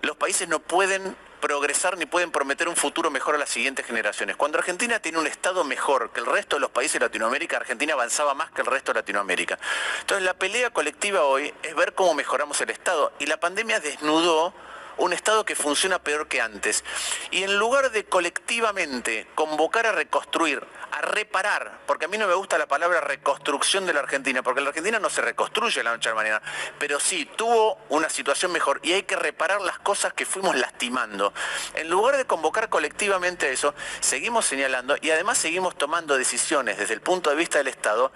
los 0.03 0.17
países 0.17 0.49
no 0.49 0.61
pueden 0.61 1.17
progresar 1.41 1.99
ni 1.99 2.07
pueden 2.07 2.31
prometer 2.31 2.69
un 2.69 2.77
futuro 2.77 3.11
mejor 3.11 3.35
a 3.35 3.39
las 3.39 3.51
siguientes 3.51 3.85
generaciones. 3.85 4.37
Cuando 4.37 4.59
Argentina 4.59 5.01
tiene 5.01 5.19
un 5.19 5.27
Estado 5.27 5.65
mejor 5.65 6.11
que 6.11 6.21
el 6.21 6.27
resto 6.27 6.57
de 6.57 6.61
los 6.61 6.71
países 6.71 6.95
de 6.95 7.01
Latinoamérica, 7.01 7.59
Argentina 7.59 7.93
avanzaba 7.93 8.35
más 8.35 8.51
que 8.53 8.63
el 8.63 8.67
resto 8.67 8.93
de 8.93 9.01
Latinoamérica. 9.01 9.59
Entonces 10.01 10.25
la 10.25 10.35
pelea 10.35 10.71
colectiva 10.71 11.23
hoy 11.25 11.53
es 11.63 11.75
ver 11.75 11.95
cómo 11.95 12.15
mejoramos 12.15 12.61
el 12.61 12.71
Estado 12.71 13.13
y 13.19 13.27
la 13.27 13.39
pandemia 13.39 13.81
desnudó 13.81 14.55
un 14.99 15.13
Estado 15.13 15.45
que 15.45 15.55
funciona 15.55 15.99
peor 15.99 16.29
que 16.29 16.41
antes. 16.41 16.85
Y 17.31 17.43
en 17.43 17.59
lugar 17.59 17.91
de 17.91 18.05
colectivamente 18.05 19.27
convocar 19.35 19.87
a 19.87 19.93
reconstruir, 19.93 20.63
a 20.93 21.01
reparar, 21.03 21.81
porque 21.87 22.07
a 22.07 22.09
mí 22.09 22.17
no 22.17 22.27
me 22.27 22.35
gusta 22.35 22.59
la 22.59 22.67
palabra 22.67 23.01
reconstrucción 23.01 23.87
de 23.87 23.93
la 23.93 24.01
Argentina, 24.01 24.43
porque 24.43 24.61
la 24.61 24.69
Argentina 24.69 24.99
no 24.99 25.11
se 25.11 25.21
reconstruye 25.21 25.83
la 25.83 25.93
noche 25.93 26.09
a 26.09 26.13
la 26.13 26.17
mañana, 26.17 26.43
pero 26.79 26.99
sí 27.01 27.29
tuvo 27.37 27.79
una 27.89 28.09
situación 28.09 28.53
mejor 28.53 28.81
y 28.83 28.93
hay 28.93 29.03
que 29.03 29.17
reparar 29.17 29.61
las 29.61 29.79
cosas 29.79 30.15
que 30.15 30.25
fuimos 30.25 30.57
lastimando. 30.57 31.33
En 31.75 31.91
lugar 31.91 32.17
de 32.17 32.25
convocar 32.25 32.69
colectivamente 32.69 33.53
eso, 33.53 33.75
seguimos 34.01 34.47
señalando 34.47 34.97
y 35.01 35.11
además 35.11 35.39
seguimos 35.39 35.77
tomando 35.77 36.17
decisiones 36.17 36.79
desde 36.79 36.95
el 36.95 37.01
punto 37.01 37.31
de 37.31 37.37
vista 37.37 37.59
del 37.59 37.69
Estado 37.69 38.13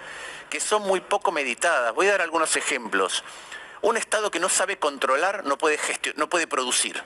que 0.48 0.60
son 0.60 0.82
muy 0.82 1.00
poco 1.00 1.32
meditadas. 1.32 1.94
Voy 1.94 2.08
a 2.08 2.12
dar 2.12 2.22
algunos 2.22 2.56
ejemplos. 2.56 3.24
Un 3.82 3.96
Estado 3.96 4.30
que 4.30 4.38
no 4.38 4.48
sabe 4.48 4.78
controlar 4.78 5.44
no 5.46 5.56
puede, 5.56 5.78
no 6.16 6.28
puede 6.28 6.46
producir. 6.46 6.96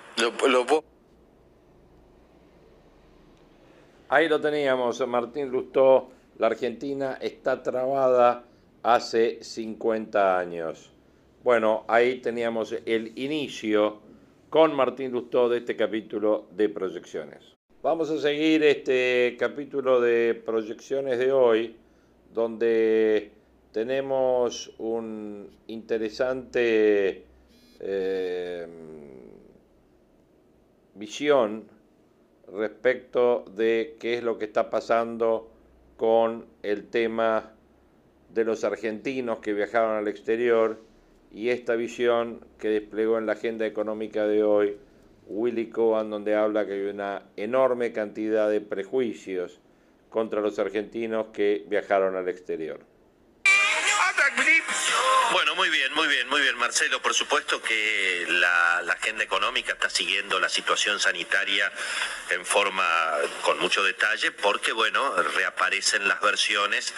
Ahí 4.09 4.29
lo 4.29 4.41
teníamos, 4.41 5.07
Martín 5.07 5.51
Lustó. 5.51 6.11
La 6.39 6.49
Argentina 6.49 7.19
está 7.21 7.63
trabada 7.63 8.45
hace 8.83 9.43
50 9.43 10.39
años. 10.39 10.91
Bueno, 11.45 11.85
ahí 11.87 12.21
teníamos 12.21 12.75
el 12.87 13.17
inicio 13.19 14.01
con 14.51 14.75
Martín 14.75 15.13
Lustó 15.13 15.49
de 15.49 15.59
este 15.59 15.77
capítulo 15.77 16.49
de 16.51 16.69
proyecciones. 16.69 17.55
Vamos 17.83 18.11
a 18.11 18.19
seguir 18.19 18.65
este 18.65 19.37
capítulo 19.39 20.01
de 20.01 20.35
proyecciones 20.35 21.19
de 21.19 21.33
hoy, 21.33 21.77
donde 22.33 23.31
tenemos 23.75 24.73
un 24.79 25.51
interesante 25.67 27.25
eh, 27.81 28.69
visión 30.95 31.65
respecto 32.53 33.45
de 33.57 33.97
qué 33.99 34.15
es 34.15 34.23
lo 34.23 34.39
que 34.39 34.45
está 34.45 34.71
pasando 34.71 35.51
con 35.97 36.47
el 36.63 36.87
tema 36.87 37.51
de 38.33 38.45
los 38.45 38.63
argentinos 38.63 39.41
que 39.41 39.53
viajaron 39.53 39.97
al 39.97 40.07
exterior 40.07 40.81
y 41.33 41.49
esta 41.49 41.75
visión 41.75 42.47
que 42.59 42.69
desplegó 42.69 43.19
en 43.19 43.27
la 43.27 43.33
agenda 43.33 43.67
económica 43.67 44.25
de 44.29 44.45
hoy 44.45 44.77
Willy 45.27 45.71
Cohen, 45.71 46.11
donde 46.11 46.37
habla 46.37 46.65
que 46.65 46.75
hay 46.75 46.83
una 46.83 47.25
enorme 47.37 47.93
cantidad 47.93 48.49
de 48.49 48.61
prejuicios 48.61 49.61
contra 50.11 50.41
los 50.41 50.61
argentinos 50.61 51.27
que 51.33 51.65
viajaron 51.69 52.15
al 52.15 52.29
exterior. 52.29 52.94
Bueno, 55.35 55.57
muy 55.57 55.69
bien, 55.69 55.93
muy 55.95 56.07
bien, 56.07 56.29
muy 56.29 56.41
bien, 56.43 56.57
Marcelo. 56.59 57.03
Por 57.03 57.13
supuesto 57.13 57.61
que 57.61 58.25
la, 58.29 58.79
agenda 58.79 59.25
económica 59.25 59.73
está 59.73 59.91
siguiendo 59.91 60.39
la 60.39 60.49
situación 60.49 61.01
sanitaria 61.01 61.73
en 62.31 62.47
forma 62.47 62.85
con 63.43 63.59
mucho 63.59 63.83
detalle, 63.83 64.31
porque, 64.31 64.71
bueno, 64.71 65.13
reaparecen 65.35 66.07
las 66.07 66.21
versiones 66.21 66.95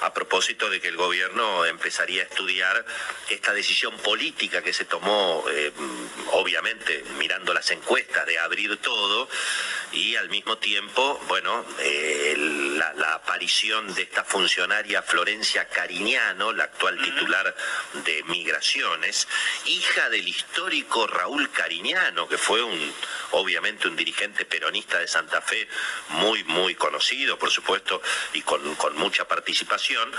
a 0.00 0.14
propósito 0.14 0.70
de 0.70 0.80
que 0.80 0.88
el 0.88 0.96
gobierno 0.96 1.66
empezaría 1.66 2.22
a 2.22 2.24
estudiar 2.24 2.82
esta 3.28 3.52
decisión 3.52 3.94
política 3.98 4.62
que 4.62 4.72
se 4.72 4.86
tomó, 4.86 5.44
eh, 5.50 5.70
obviamente 6.32 7.04
mirando 7.18 7.52
las 7.52 7.70
encuestas, 7.70 8.24
de 8.24 8.38
abrir 8.38 8.78
todo 8.78 9.28
y 9.92 10.16
al 10.16 10.28
mismo 10.28 10.58
tiempo, 10.58 11.20
bueno, 11.28 11.64
eh, 11.80 12.34
la, 12.36 13.14
aparición 13.14 13.92
de 13.94 14.02
esta 14.02 14.24
funcionaria 14.24 15.02
Florencia 15.02 15.68
Cariñano, 15.68 16.52
la 16.52 16.64
actual 16.64 17.00
titular 17.02 17.54
de 18.04 18.22
Migraciones, 18.24 19.26
hija 19.66 20.08
del 20.10 20.28
histórico 20.28 21.06
Raúl 21.06 21.50
Cariñano, 21.50 22.28
que 22.28 22.38
fue 22.38 22.62
un, 22.62 22.94
obviamente 23.32 23.88
un 23.88 23.96
dirigente 23.96 24.44
peronista 24.44 24.98
de 24.98 25.08
Santa 25.08 25.40
Fe 25.40 25.68
muy, 26.10 26.44
muy 26.44 26.74
conocido, 26.74 27.38
por 27.38 27.50
supuesto, 27.50 28.00
y 28.32 28.42
con, 28.42 28.74
con 28.76 28.96
mucha 28.96 29.26
participación. 29.26 30.10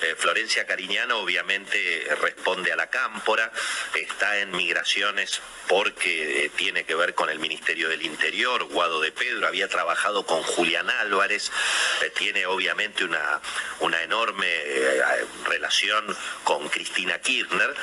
Eh, 0.00 0.14
Florencia 0.16 0.66
Cariñano 0.66 1.18
obviamente 1.18 2.06
responde 2.20 2.72
a 2.72 2.76
la 2.76 2.88
cámpora, 2.88 3.52
está 3.94 4.38
en 4.38 4.52
migraciones 4.52 5.40
porque 5.68 6.44
eh, 6.44 6.50
tiene 6.56 6.84
que 6.84 6.94
ver 6.94 7.14
con 7.14 7.30
el 7.30 7.38
Ministerio 7.38 7.88
del 7.88 8.02
Interior, 8.02 8.64
Guado 8.64 9.00
de 9.00 9.13
Pedro, 9.14 9.46
había 9.46 9.68
trabajado 9.68 10.26
con 10.26 10.42
Julián 10.42 10.90
Álvarez, 10.90 11.50
eh, 12.02 12.10
tiene 12.10 12.46
obviamente 12.46 13.04
una, 13.04 13.40
una 13.80 14.02
enorme 14.02 14.46
relación 15.44 16.04
con 16.42 16.68
Cristina 16.68 17.18
Kirchner 17.18 17.74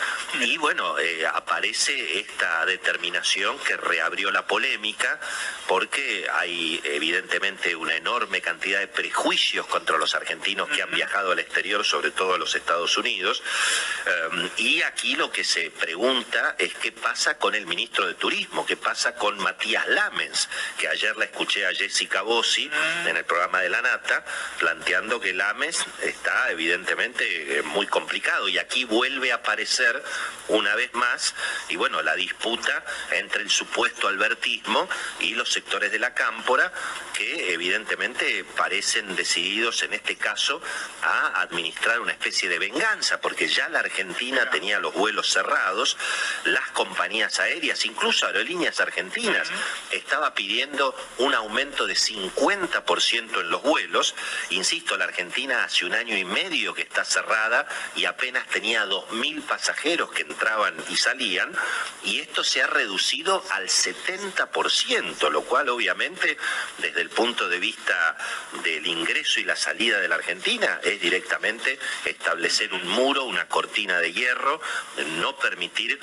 y 0.41 0.57
bueno, 0.57 0.95
aparece 1.33 2.19
esta 2.19 2.65
determinación 2.65 3.57
que 3.59 3.77
reabrió 3.77 4.31
la 4.31 4.45
polémica 4.45 5.19
porque 5.67 6.27
hay 6.33 6.81
evidentemente 6.83 7.75
una 7.75 7.95
enorme 7.95 8.41
cantidad 8.41 8.79
de 8.79 8.87
prejuicios 8.87 9.65
contra 9.67 9.97
los 9.97 10.15
argentinos 10.15 10.69
que 10.69 10.81
han 10.81 10.91
viajado 10.91 11.31
al 11.31 11.39
exterior, 11.39 11.85
sobre 11.85 12.11
todo 12.11 12.35
a 12.35 12.37
los 12.37 12.55
Estados 12.55 12.97
Unidos. 12.97 13.41
Em, 14.05 14.49
y 14.57 14.81
aquí 14.81 15.15
lo 15.15 15.31
que 15.31 15.43
se 15.43 15.71
pregunta 15.71 16.55
es 16.57 16.73
qué 16.75 16.91
pasa 16.91 17.37
con 17.37 17.55
el 17.55 17.65
ministro 17.65 18.07
de 18.07 18.15
Turismo, 18.15 18.65
qué 18.65 18.77
pasa 18.77 19.15
con 19.15 19.37
Matías 19.37 19.87
Lamens, 19.87 20.49
que 20.77 20.87
ayer 20.87 21.15
la 21.21 21.25
escuché 21.25 21.67
a 21.67 21.73
Jessica 21.73 22.23
Bossi 22.23 22.67
en 23.05 23.15
el 23.15 23.23
programa 23.25 23.61
de 23.61 23.69
La 23.69 23.79
Nata, 23.83 24.25
planteando 24.57 25.19
que 25.19 25.33
Lamens 25.33 25.85
está 26.01 26.49
evidentemente 26.49 27.59
eh, 27.59 27.61
muy 27.61 27.85
complicado. 27.85 28.49
Y 28.49 28.57
aquí 28.57 28.85
vuelve 28.85 29.31
a 29.31 29.35
aparecer 29.35 30.01
una 30.47 30.73
vez 30.73 30.91
más, 30.95 31.35
y 31.69 31.75
bueno, 31.75 32.01
la 32.01 32.15
disputa 32.15 32.83
entre 33.11 33.43
el 33.43 33.51
supuesto 33.51 34.07
albertismo 34.07 34.89
y 35.19 35.35
los 35.35 35.51
sectores 35.51 35.91
de 35.91 35.99
la 35.99 36.15
cámpora, 36.15 36.73
que 37.13 37.53
evidentemente 37.53 38.43
parecen 38.57 39.15
decididos 39.15 39.83
en 39.83 39.93
este 39.93 40.15
caso 40.15 40.59
a 41.03 41.39
administrar 41.41 41.99
una 41.99 42.13
especie 42.13 42.49
de 42.49 42.57
venganza, 42.57 43.21
porque 43.21 43.47
ya 43.47 43.69
la 43.69 43.79
Argentina 43.79 44.49
tenía 44.49 44.79
los 44.79 44.95
vuelos 44.95 45.29
cerrados, 45.29 45.97
las 46.45 46.67
compañías 46.71 47.39
aéreas, 47.39 47.85
incluso 47.85 48.25
aerolíneas 48.25 48.79
argentinas, 48.79 49.49
estaba 49.91 50.33
pidiendo 50.33 50.95
un 51.17 51.33
aumento 51.33 51.85
de 51.85 51.93
50% 51.93 53.41
en 53.41 53.49
los 53.49 53.61
vuelos. 53.61 54.15
Insisto, 54.49 54.97
la 54.97 55.05
Argentina 55.05 55.63
hace 55.63 55.85
un 55.85 55.93
año 55.93 56.17
y 56.17 56.25
medio 56.25 56.73
que 56.73 56.81
está 56.81 57.05
cerrada 57.05 57.67
y 57.95 58.05
apenas 58.05 58.47
tenía 58.47 58.85
2.000 58.85 59.41
pasajeros 59.43 60.11
que 60.11 60.23
entraban 60.23 60.75
y 60.89 60.95
salían, 60.95 61.51
y 62.03 62.19
esto 62.19 62.43
se 62.43 62.61
ha 62.61 62.67
reducido 62.67 63.43
al 63.51 63.67
70%, 63.67 65.29
lo 65.29 65.43
cual 65.43 65.69
obviamente 65.69 66.37
desde 66.77 67.01
el 67.01 67.09
punto 67.09 67.49
de 67.49 67.59
vista 67.59 68.17
del 68.63 68.85
ingreso 68.87 69.39
y 69.39 69.43
la 69.43 69.55
salida 69.55 69.99
de 69.99 70.07
la 70.07 70.15
Argentina 70.15 70.79
es 70.83 70.99
directamente 71.01 71.79
establecer 72.05 72.73
un 72.73 72.87
muro, 72.87 73.23
una 73.25 73.47
cortina 73.47 73.99
de 73.99 74.13
hierro, 74.13 74.61
no 75.19 75.35
permitir 75.37 75.99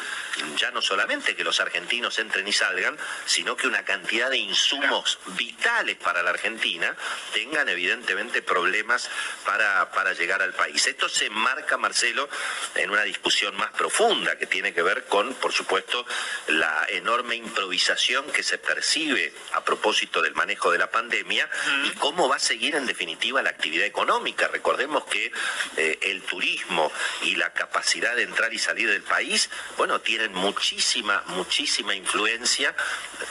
ya 0.56 0.70
no 0.70 0.82
solamente 0.82 1.36
que 1.36 1.44
los 1.44 1.60
argentinos 1.60 2.18
entren 2.18 2.46
y 2.46 2.52
salgan, 2.52 2.96
sino 3.26 3.56
que 3.56 3.66
una 3.66 3.84
cantidad 3.84 4.30
de 4.30 4.38
insumos 4.38 4.97
vitales 5.36 5.96
para 5.96 6.22
la 6.22 6.30
Argentina 6.30 6.96
tengan 7.32 7.68
evidentemente 7.68 8.42
problemas 8.42 9.08
para, 9.44 9.90
para 9.92 10.12
llegar 10.12 10.42
al 10.42 10.54
país. 10.54 10.86
Esto 10.86 11.08
se 11.08 11.26
enmarca, 11.26 11.76
Marcelo, 11.76 12.28
en 12.74 12.90
una 12.90 13.02
discusión 13.02 13.56
más 13.56 13.70
profunda 13.72 14.38
que 14.38 14.46
tiene 14.46 14.72
que 14.72 14.82
ver 14.82 15.04
con, 15.06 15.34
por 15.34 15.52
supuesto, 15.52 16.06
la 16.48 16.86
enorme 16.88 17.36
improvisación 17.36 18.30
que 18.32 18.42
se 18.42 18.58
percibe 18.58 19.32
a 19.52 19.64
propósito 19.64 20.22
del 20.22 20.34
manejo 20.34 20.70
de 20.70 20.78
la 20.78 20.90
pandemia 20.90 21.48
y 21.84 21.90
cómo 21.96 22.28
va 22.28 22.36
a 22.36 22.40
seguir 22.40 22.74
en 22.74 22.86
definitiva 22.86 23.42
la 23.42 23.50
actividad 23.50 23.86
económica. 23.86 24.48
Recordemos 24.48 25.04
que 25.04 25.32
eh, 25.76 25.98
el 26.02 26.22
turismo 26.22 26.90
y 27.22 27.36
la 27.36 27.52
capacidad 27.52 28.16
de 28.16 28.22
entrar 28.22 28.52
y 28.52 28.58
salir 28.58 28.90
del 28.90 29.02
país, 29.02 29.50
bueno, 29.76 30.00
tienen 30.00 30.32
muchísima, 30.32 31.22
muchísima 31.28 31.94
influencia 31.94 32.74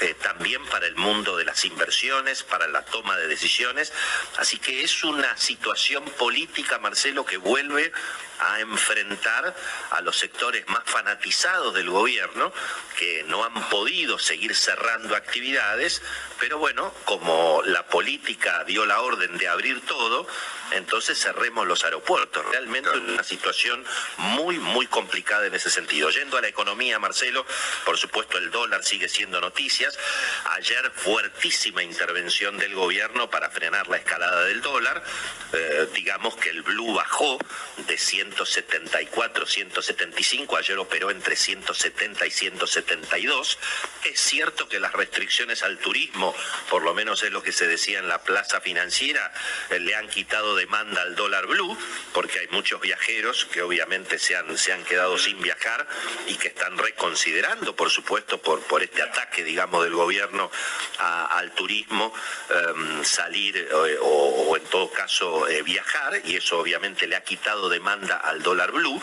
eh, 0.02 0.16
también 0.22 0.64
para 0.66 0.88
el 0.88 0.96
mundo 0.96 1.38
de 1.38 1.46
las 1.46 1.57
inversiones, 1.66 2.44
para 2.44 2.68
la 2.68 2.84
toma 2.84 3.18
de 3.18 3.28
decisiones. 3.28 3.94
Así 4.38 4.58
que 4.58 4.84
es 4.84 5.04
una 5.04 5.36
situación 5.38 6.04
política, 6.18 6.80
Marcelo, 6.80 7.26
que 7.26 7.38
vuelve 7.38 7.92
a 8.40 8.60
enfrentar 8.60 9.56
a 9.92 10.02
los 10.02 10.18
sectores 10.18 10.68
más 10.68 10.84
fanatizados 10.86 11.74
del 11.74 11.90
gobierno 11.90 12.54
que 12.98 13.24
no 13.28 13.44
han 13.44 13.70
podido 13.70 14.20
seguir 14.20 14.56
cerrando 14.56 15.16
actividades, 15.16 16.02
pero 16.40 16.58
bueno, 16.58 16.94
como 17.06 17.62
la 17.66 17.86
política 17.88 18.64
dio 18.64 18.86
la 18.86 19.02
orden 19.02 19.38
de 19.38 19.48
abrir 19.48 19.86
todo, 19.86 20.28
entonces 20.72 21.18
cerremos 21.20 21.66
los 21.68 21.84
aeropuertos. 21.84 22.46
Realmente 22.46 22.90
una 22.90 23.24
situación 23.24 23.84
muy, 24.18 24.60
muy 24.60 24.88
complicada 24.88 25.48
en 25.48 25.56
ese 25.56 25.70
sentido. 25.70 26.10
Yendo 26.10 26.38
a 26.38 26.42
la 26.42 26.48
economía, 26.48 27.00
Marcelo, 27.00 27.46
por 27.86 27.98
supuesto 27.98 28.38
el 28.38 28.52
dólar 28.52 28.84
sigue 28.84 29.08
siendo 29.08 29.40
noticias. 29.40 29.98
Ayer 30.52 30.92
fuertísima 30.96 31.84
intervención 31.84 32.58
del 32.58 32.76
gobierno 32.76 33.30
para 33.30 33.50
frenar 33.50 33.88
la 33.88 33.98
escalada 33.98 34.44
del 34.46 34.62
dólar. 34.62 35.04
Eh, 35.54 35.88
digamos 35.94 36.36
que 36.36 36.50
el 36.50 36.62
blue 36.64 36.94
bajó 36.94 37.38
de 37.88 37.98
174, 38.36 39.46
175, 39.46 40.58
ayer 40.58 40.78
operó 40.78 41.12
entre 41.12 41.36
170 41.36 42.26
y 42.26 42.32
172. 42.32 43.58
Es 44.04 44.20
cierto 44.20 44.68
que 44.68 44.80
las 44.80 44.94
restricciones 44.94 45.64
al 45.64 45.78
turismo, 45.78 46.36
por 46.70 46.84
lo 46.84 46.94
menos 46.94 47.24
es 47.24 47.32
lo 47.32 47.42
que 47.42 47.52
se 47.52 47.68
decía 47.68 48.00
en 48.00 48.08
la 48.08 48.22
plaza 48.24 48.60
financiera, 48.62 49.32
eh, 49.70 49.80
le 49.80 49.96
han 49.96 50.10
quitado 50.10 50.56
demanda 50.56 51.02
al 51.02 51.16
dólar 51.16 51.48
blue, 51.48 51.78
porque 52.14 52.40
hay 52.40 52.48
muchos 52.50 52.82
viajeros 52.82 53.46
que 53.46 53.62
obviamente 53.62 54.20
se 54.20 54.36
han, 54.36 54.58
se 54.58 54.74
han 54.74 54.84
quedado 54.84 55.18
sin 55.18 55.42
viajar 55.42 55.88
y 56.28 56.36
que 56.36 56.50
están 56.50 56.78
reconsiderando, 56.78 57.76
por 57.76 57.90
supuesto, 57.90 58.40
por, 58.42 58.62
por 58.64 58.84
este 58.84 59.02
ataque, 59.02 59.44
digamos, 59.44 59.84
del 59.84 59.94
gobierno 59.94 60.52
al 61.00 61.52
turismo, 61.52 62.14
em, 62.50 63.04
salir 63.04 63.58
eh, 63.58 63.98
o, 64.02 64.56
en 64.58 64.64
todo 64.66 64.92
caso 64.92 65.48
eh, 65.48 65.62
viajar, 65.62 66.22
y 66.26 66.36
eso 66.36 66.60
obviamente 66.60 67.08
le 67.08 67.16
ha 67.16 67.24
quitado 67.24 67.70
demanda 67.70 68.17
al 68.24 68.42
dólar 68.42 68.72
blue. 68.72 69.02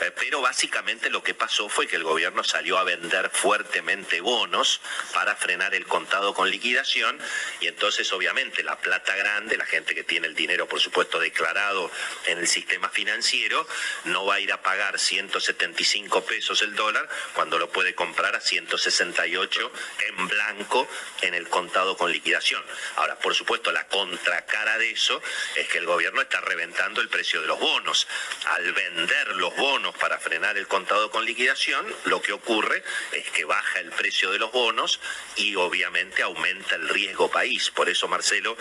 Eh, 0.00 0.10
pero 0.16 0.40
básicamente 0.40 1.10
lo 1.10 1.22
que 1.22 1.34
pasó 1.34 1.68
fue 1.68 1.86
que 1.86 1.96
el 1.96 2.02
gobierno 2.02 2.42
salió 2.42 2.78
a 2.78 2.84
vender 2.84 3.30
fuertemente 3.30 4.20
bonos 4.20 4.80
para 5.12 5.36
frenar 5.36 5.74
el 5.74 5.86
contado 5.86 6.34
con 6.34 6.50
liquidación 6.50 7.18
y 7.60 7.68
entonces 7.68 8.12
obviamente 8.12 8.62
la 8.62 8.78
plata 8.78 9.14
grande, 9.14 9.56
la 9.56 9.66
gente 9.66 9.94
que 9.94 10.04
tiene 10.04 10.26
el 10.26 10.34
dinero 10.34 10.66
por 10.66 10.80
supuesto 10.80 11.18
declarado 11.18 11.90
en 12.26 12.38
el 12.38 12.48
sistema 12.48 12.88
financiero, 12.88 13.66
no 14.04 14.26
va 14.26 14.36
a 14.36 14.40
ir 14.40 14.52
a 14.52 14.62
pagar 14.62 14.98
175 14.98 16.24
pesos 16.24 16.62
el 16.62 16.74
dólar 16.74 17.08
cuando 17.34 17.58
lo 17.58 17.70
puede 17.70 17.94
comprar 17.94 18.34
a 18.34 18.40
168 18.40 19.72
en 20.08 20.28
blanco 20.28 20.88
en 21.22 21.34
el 21.34 21.48
contado 21.48 21.96
con 21.96 22.10
liquidación. 22.10 22.62
Ahora, 22.96 23.16
por 23.18 23.34
supuesto, 23.34 23.72
la 23.72 23.86
contracara 23.86 24.78
de 24.78 24.90
eso 24.90 25.22
es 25.56 25.68
que 25.68 25.78
el 25.78 25.86
gobierno 25.86 26.20
está 26.20 26.40
reventando 26.40 27.00
el 27.00 27.08
precio 27.08 27.40
de 27.40 27.46
los 27.46 27.58
bonos. 27.58 28.06
Al 28.46 28.72
vender 28.72 29.28
los 29.36 29.54
bonos 29.56 29.83
para 29.92 30.18
frenar 30.18 30.56
el 30.56 30.66
contado 30.66 31.10
con 31.10 31.24
liquidación, 31.24 31.86
lo 32.04 32.22
que 32.22 32.32
ocurre 32.32 32.82
es 33.12 33.30
que 33.30 33.44
baja 33.44 33.80
el 33.80 33.90
precio 33.90 34.30
de 34.30 34.38
los 34.38 34.52
bonos 34.52 35.00
y 35.36 35.54
obviamente 35.56 36.22
aumenta 36.22 36.76
el 36.76 36.88
riesgo 36.88 37.30
país. 37.30 37.70
Por 37.70 37.88
eso, 37.88 38.08
Marcelo, 38.08 38.56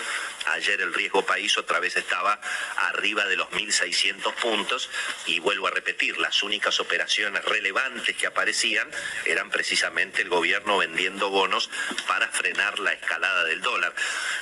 ayer 0.47 0.81
el 0.81 0.93
riesgo 0.93 1.25
país 1.25 1.57
otra 1.57 1.79
vez 1.79 1.95
estaba 1.95 2.39
arriba 2.77 3.25
de 3.25 3.37
los 3.37 3.49
1.600 3.49 4.33
puntos 4.35 4.89
y 5.25 5.39
vuelvo 5.39 5.67
a 5.67 5.71
repetir, 5.71 6.17
las 6.17 6.43
únicas 6.43 6.79
operaciones 6.79 7.43
relevantes 7.45 8.15
que 8.17 8.27
aparecían 8.27 8.89
eran 9.25 9.49
precisamente 9.49 10.21
el 10.21 10.29
gobierno 10.29 10.77
vendiendo 10.77 11.29
bonos 11.29 11.69
para 12.07 12.27
frenar 12.27 12.79
la 12.79 12.93
escalada 12.93 13.43
del 13.45 13.61
dólar. 13.61 13.93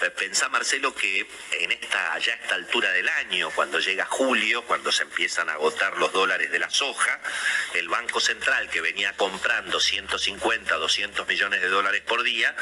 Eh, 0.02 0.10
pensá, 0.12 0.50
Marcelo, 0.50 0.96
que 0.96 1.28
en 1.60 1.72
esta, 1.72 2.18
ya 2.20 2.34
a 2.34 2.36
esta 2.38 2.56
altura 2.56 2.92
del 2.92 3.08
año, 3.10 3.52
cuando 3.52 3.80
llega 3.80 4.06
julio, 4.06 4.64
cuando 4.64 4.92
se 4.92 5.04
empiezan 5.04 5.50
a 5.50 5.54
agotar 5.54 5.98
los 5.98 6.12
dólares 6.12 6.52
de 6.52 6.60
la 6.60 6.70
soja, 6.72 7.20
el 7.74 7.90
Banco 7.90 8.20
Central 8.20 8.70
que 8.70 8.82
venía 8.82 9.14
comprando 9.14 9.80
150, 9.80 10.76
200 10.76 11.28
millones 11.28 11.62
de 11.62 11.68
dólares 11.68 12.02
por 12.02 12.24
día, 12.24 12.56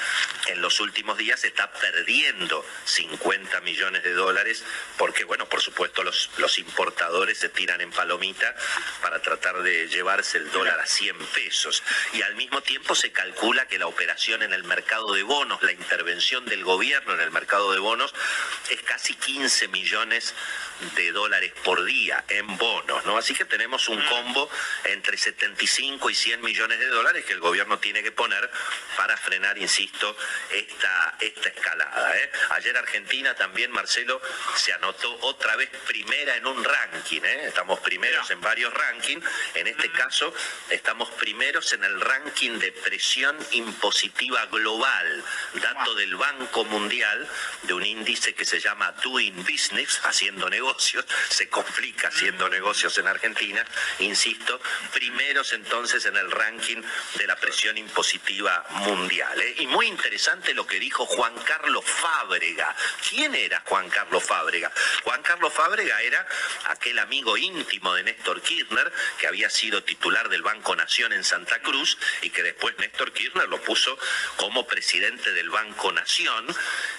en 0.48 0.62
los 0.62 0.80
últimos 0.80 1.18
días 1.18 1.44
está 1.44 1.72
perdiendo 1.72 2.66
50 2.86 3.62
millones 3.62 4.04
de 4.04 4.14
dólares 4.14 4.64
porque, 4.98 5.24
bueno, 5.24 5.48
por 5.48 5.62
supuesto 5.62 6.04
los, 6.04 6.30
los 6.38 6.58
importadores 6.58 7.38
se 7.38 7.50
tiran 7.50 7.82
en 7.82 7.92
palomita 7.92 8.56
para 9.02 9.22
tratar 9.22 9.62
de 9.62 9.88
llevarse 9.88 10.38
el 10.38 10.52
dólar 10.52 10.80
a 10.80 10.86
100 10.86 11.18
pesos. 11.28 11.84
Y 12.14 12.22
al 12.22 12.36
mismo 12.36 12.62
tiempo 12.62 12.96
se 12.96 13.12
calcula 13.12 13.68
que 13.68 13.80
la 13.80 13.88
operación 13.88 14.44
en 14.44 14.54
el 14.54 14.64
mercado 14.64 15.14
de 15.14 15.24
bonos, 15.24 15.62
la 15.64 15.72
intervención 15.72 16.46
del 16.46 16.64
gobierno 16.64 17.14
en 17.14 17.22
el 17.22 17.32
mercado 17.32 17.72
de 17.72 17.80
bonos, 17.80 18.14
es 18.70 18.82
casi 18.84 19.14
15 19.14 19.68
millones 19.70 20.34
de 20.96 21.12
dólares 21.12 21.54
por 21.64 21.84
día 21.84 22.24
en 22.30 22.58
bonos, 22.58 23.06
¿no? 23.06 23.18
Así 23.18 23.34
que 23.34 23.46
tenemos 23.46 23.90
un 23.90 23.99
mm. 24.00 24.10
combo 24.10 24.50
entre 24.86 25.18
75 25.18 26.10
y 26.10 26.16
100 26.16 26.42
millones 26.42 26.80
de 26.80 26.88
dólares 26.88 27.26
que 27.26 27.34
el 27.34 27.40
gobierno 27.40 27.80
tiene 27.80 28.04
que 28.04 28.12
poner 28.12 28.50
para 28.98 29.16
frenar, 29.18 29.58
insisto, 29.58 30.16
esta, 30.52 31.16
esta 31.20 31.50
escalada. 31.50 32.18
¿eh? 32.18 32.32
Ayer 32.52 32.76
Argentina 32.78 33.36
también, 33.36 33.72
Marcelo, 33.72 34.22
se 34.56 34.74
anotó 34.74 35.18
otra 35.22 35.56
vez 35.56 35.70
primera 35.88 36.36
en 36.36 36.46
un 36.46 36.64
ranking, 36.64 37.22
¿eh? 37.24 37.48
estamos 37.48 37.80
primeros 37.80 38.30
en 38.32 38.42
varios 38.42 38.74
rankings, 38.74 39.26
en 39.56 39.68
este 39.68 39.92
caso 39.92 40.34
estamos 40.70 41.10
primeros 41.12 41.72
en 41.74 41.84
el 41.84 42.00
ranking 42.02 42.60
de 42.60 42.72
presión 42.72 43.38
impositiva 43.52 44.46
global, 44.48 45.24
dato 45.56 45.96
del 45.96 46.16
Banco 46.16 46.66
Mundial, 46.66 47.28
de 47.64 47.74
un 47.74 47.86
índice 47.86 48.34
que 48.34 48.46
se 48.46 48.60
llama 48.60 48.92
Doing 49.04 49.44
Business, 49.44 50.00
haciendo 50.04 50.50
negocios 50.50 51.06
se 51.30 51.50
complica 51.50 52.08
haciendo 52.08 52.50
negocios 52.50 52.98
en 52.98 53.08
Argentina, 53.08 53.66
insisto, 54.00 54.60
primeros 54.94 55.54
entonces 55.54 56.06
en 56.06 56.16
el 56.16 56.32
ranking 56.32 56.82
de 57.16 57.28
la 57.28 57.36
presión 57.36 57.78
impositiva 57.78 58.66
mundial. 58.70 59.40
¿eh? 59.42 59.56
Y 59.60 59.68
muy 59.68 59.88
interesante 59.88 60.54
lo 60.54 60.66
que 60.66 60.80
dijo 60.80 61.06
Juan 61.06 61.34
Carlos 61.46 61.84
Fábrega. 61.86 62.76
¿Quién 63.10 63.36
era 63.36 63.62
Juan 63.66 63.90
Carlos 63.90 64.24
Fábrega? 64.24 64.72
Juan 65.04 65.22
Carlos 65.22 65.54
Fábrega 65.54 66.02
era 66.02 66.26
aquel 66.66 67.00
amigo 67.00 67.38
íntimo 67.38 67.94
de 67.94 68.04
Néstor 68.04 68.42
Kirchner, 68.42 68.92
que 69.20 69.28
había 69.28 69.50
sido 69.50 69.84
titular 69.84 70.30
del 70.30 70.42
Banco 70.42 70.76
Nación 70.76 71.14
en 71.14 71.24
Santa 71.24 71.62
Cruz 71.62 71.98
y 72.22 72.30
que 72.30 72.44
después 72.44 72.78
Néstor 72.78 73.12
Kirchner 73.12 73.48
lo 73.48 73.62
puso 73.62 73.98
como 74.38 74.68
presidente 74.68 75.32
del 75.34 75.50
Banco 75.50 75.92
Nación, 75.92 76.46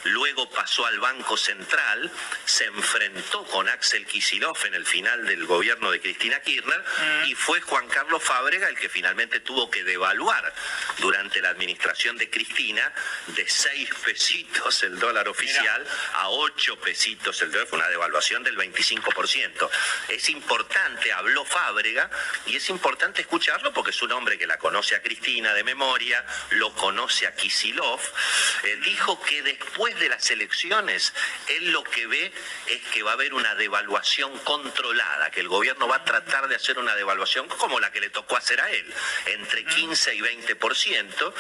luego 0.05 0.51
pasó 0.51 0.87
al 0.87 0.99
Banco 1.01 1.37
Central, 1.37 2.11
se 2.45 2.65
enfrentó 2.67 3.45
con 3.45 3.69
Axel 3.69 4.07
Kisilov 4.07 4.57
en 4.65 4.75
el 4.75 4.87
final 4.87 5.27
del 5.27 5.47
gobierno 5.47 5.91
de 5.91 6.01
Cristina 6.01 6.41
Kirchner 6.41 6.80
mm. 6.81 7.29
y 7.29 7.35
fue 7.35 7.61
Juan 7.61 7.89
Carlos 7.89 8.23
Fábrega 8.23 8.69
el 8.69 8.79
que 8.79 8.89
finalmente 8.89 9.41
tuvo 9.41 9.71
que 9.71 9.85
devaluar 9.85 10.53
durante 10.99 11.41
la 11.41 11.51
administración 11.51 12.17
de 12.17 12.31
Cristina 12.31 12.93
de 13.29 13.49
6 13.49 13.91
pesitos 14.05 14.83
el 14.83 14.99
dólar 14.99 15.29
oficial 15.29 15.87
a 16.15 16.29
8 16.29 16.81
pesitos 16.81 17.41
el 17.43 17.53
dólar, 17.53 17.67
fue 17.67 17.79
una 17.79 17.89
devaluación 17.89 18.43
del 18.43 18.57
25%. 18.57 19.71
Es 20.09 20.29
importante, 20.29 21.13
habló 21.13 21.45
Fábrega 21.45 22.11
y 22.47 22.57
es 22.57 22.69
importante 22.71 23.23
escucharlo 23.23 23.73
porque 23.73 23.91
es 23.91 24.03
un 24.03 24.13
hombre 24.13 24.39
que 24.39 24.47
la 24.47 24.59
conoce 24.59 24.95
a 24.95 25.03
Cristina 25.03 25.55
de 25.55 25.65
memoria, 25.65 26.25
lo 26.51 26.73
conoce 26.75 27.27
a 27.27 27.35
Kisilov, 27.35 28.01
eh, 28.65 28.77
dijo 28.85 29.21
que 29.23 29.43
después 29.43 29.99
de 29.99 30.09
las 30.09 30.31
elecciones 30.31 31.13
él 31.49 31.73
lo 31.73 31.83
que 31.85 32.07
ve 32.07 32.33
es 32.67 32.83
que 32.93 33.03
va 33.03 33.13
a 33.13 33.15
haber 33.15 33.35
una 33.35 33.55
devaluación 33.55 34.37
controlada, 34.39 35.31
que 35.31 35.41
el 35.41 35.49
gobierno 35.49 35.89
va 35.89 35.97
a 35.97 36.05
tratar 36.05 36.49
de 36.49 36.57
hacer 36.57 36.70
una 36.79 36.95
devaluación 36.95 37.49
como 37.49 37.81
la 37.81 37.91
que 37.91 38.01
le 38.01 38.11
tocó 38.11 38.37
hacer 38.37 38.61
a 38.61 38.71
él, 38.71 38.95
entre 39.27 39.65
15 39.65 40.15
y 40.15 40.21
20%, 40.21 41.35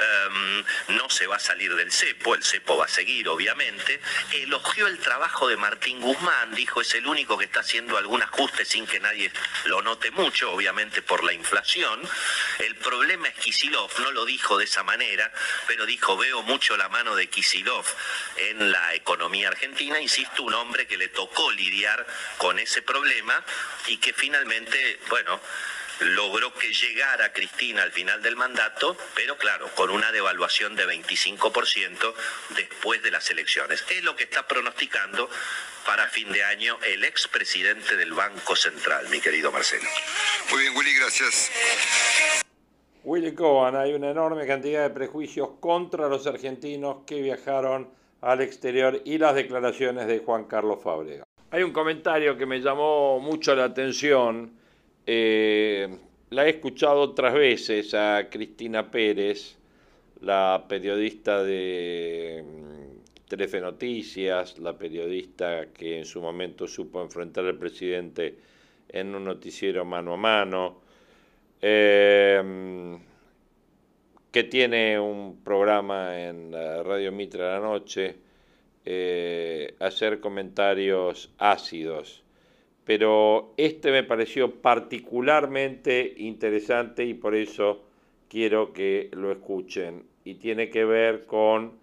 em, 0.00 0.64
no 0.88 1.10
se 1.10 1.26
va 1.26 1.36
a 1.36 1.40
salir 1.40 1.74
del 1.74 1.92
cepo, 1.92 2.34
el 2.34 2.44
cepo 2.44 2.76
va 2.76 2.86
a 2.86 2.88
seguir 2.88 3.28
obviamente, 3.28 4.00
elogió 4.32 4.86
el 4.86 4.98
trabajo 4.98 5.48
de 5.48 5.56
Martín 5.56 6.00
Guzmán, 6.00 6.54
dijo 6.54 6.80
es 6.80 6.94
el 6.94 7.06
único 7.06 7.38
que 7.38 7.46
está 7.46 7.60
haciendo 7.60 7.96
algún 7.96 8.22
ajuste 8.22 8.64
sin 8.64 8.86
que 8.86 9.00
nadie 9.00 9.30
lo 9.64 9.82
note 9.82 10.10
mucho, 10.10 10.52
obviamente 10.52 11.02
por 11.02 11.24
la 11.24 11.32
inflación, 11.32 12.00
el 12.58 12.76
problema 12.76 13.28
es 13.28 13.34
Kisilov, 13.34 13.90
no 14.00 14.10
lo 14.12 14.24
dijo 14.24 14.58
de 14.58 14.64
esa 14.64 14.82
manera, 14.82 15.32
pero 15.66 15.86
dijo 15.86 16.16
veo 16.16 16.42
mucho 16.42 16.76
la 16.76 16.88
mano 16.88 17.14
de 17.14 17.28
Kisilov 17.28 17.84
en 18.36 18.70
la 18.72 18.94
economía 18.94 19.48
argentina, 19.48 20.00
insisto, 20.00 20.42
un 20.42 20.54
hombre 20.54 20.86
que 20.86 20.96
le 20.96 21.08
tocó 21.08 21.50
lidiar 21.52 22.06
con 22.38 22.58
ese 22.58 22.82
problema 22.82 23.44
y 23.86 23.98
que 23.98 24.12
finalmente, 24.12 24.75
bueno, 25.08 25.40
logró 26.00 26.52
que 26.54 26.72
llegara 26.72 27.32
Cristina 27.32 27.82
al 27.82 27.92
final 27.92 28.22
del 28.22 28.36
mandato, 28.36 28.96
pero 29.14 29.36
claro, 29.36 29.68
con 29.74 29.90
una 29.90 30.12
devaluación 30.12 30.76
de 30.76 30.86
25% 30.86 32.14
después 32.50 33.02
de 33.02 33.10
las 33.10 33.30
elecciones. 33.30 33.84
Es 33.90 34.04
lo 34.04 34.14
que 34.16 34.24
está 34.24 34.46
pronosticando 34.46 35.30
para 35.86 36.08
fin 36.08 36.30
de 36.32 36.42
año 36.42 36.78
el 36.86 37.04
expresidente 37.04 37.96
del 37.96 38.12
Banco 38.12 38.56
Central, 38.56 39.08
mi 39.08 39.20
querido 39.20 39.52
Marcelo. 39.52 39.88
Muy 40.50 40.62
bien, 40.62 40.76
Willy, 40.76 40.94
gracias. 40.94 41.50
Willy 43.04 43.34
Cohen, 43.34 43.76
hay 43.76 43.94
una 43.94 44.10
enorme 44.10 44.46
cantidad 44.46 44.82
de 44.82 44.90
prejuicios 44.90 45.50
contra 45.60 46.08
los 46.08 46.26
argentinos 46.26 47.04
que 47.06 47.22
viajaron 47.22 47.88
al 48.20 48.40
exterior 48.40 49.00
y 49.04 49.18
las 49.18 49.36
declaraciones 49.36 50.08
de 50.08 50.18
Juan 50.18 50.44
Carlos 50.44 50.80
Fábrega. 50.82 51.24
Hay 51.52 51.62
un 51.62 51.72
comentario 51.72 52.36
que 52.36 52.46
me 52.46 52.60
llamó 52.60 53.20
mucho 53.20 53.54
la 53.54 53.64
atención. 53.64 54.55
Eh, 55.06 55.88
la 56.30 56.46
he 56.46 56.50
escuchado 56.50 57.00
otras 57.00 57.34
veces 57.34 57.94
a 57.94 58.28
Cristina 58.30 58.90
Pérez, 58.90 59.56
la 60.20 60.64
periodista 60.68 61.42
de 61.42 62.44
mm, 62.44 63.28
Telefe 63.28 63.60
Noticias, 63.60 64.58
la 64.58 64.76
periodista 64.76 65.66
que 65.72 65.98
en 65.98 66.04
su 66.04 66.20
momento 66.20 66.66
supo 66.66 67.02
enfrentar 67.02 67.44
al 67.46 67.56
presidente 67.56 68.36
en 68.88 69.14
un 69.14 69.24
noticiero 69.24 69.84
mano 69.84 70.14
a 70.14 70.16
mano, 70.16 70.80
eh, 71.62 72.98
que 74.30 74.44
tiene 74.44 74.98
un 74.98 75.42
programa 75.42 76.20
en 76.20 76.52
Radio 76.52 77.10
Mitra 77.12 77.54
la 77.54 77.60
noche 77.60 78.26
eh, 78.88 79.74
hacer 79.80 80.20
comentarios 80.20 81.32
ácidos, 81.38 82.22
pero 82.86 83.52
este 83.56 83.90
me 83.90 84.04
pareció 84.04 84.62
particularmente 84.62 86.14
interesante 86.16 87.04
y 87.04 87.14
por 87.14 87.34
eso 87.34 87.84
quiero 88.30 88.72
que 88.72 89.10
lo 89.12 89.30
escuchen. 89.32 90.06
Y 90.24 90.36
tiene 90.36 90.70
que 90.70 90.84
ver 90.84 91.26
con 91.26 91.78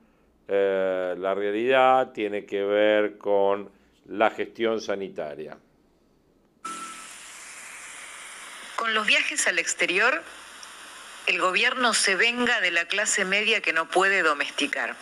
eh, 0.48 1.14
la 1.18 1.36
realidad, 1.36 2.14
tiene 2.14 2.46
que 2.46 2.64
ver 2.64 3.18
con 3.18 3.70
la 4.08 4.32
gestión 4.32 4.82
sanitaria. 4.82 5.58
Con 8.78 8.94
los 8.94 9.06
viajes 9.06 9.46
al 9.48 9.60
exterior, 9.60 10.24
el 11.28 11.40
gobierno 11.40 11.94
se 11.94 12.16
venga 12.16 12.62
de 12.62 12.72
la 12.72 12.86
clase 12.86 13.26
media 13.26 13.62
que 13.62 13.74
no 13.74 13.90
puede 13.90 14.24
domesticar 14.24 14.96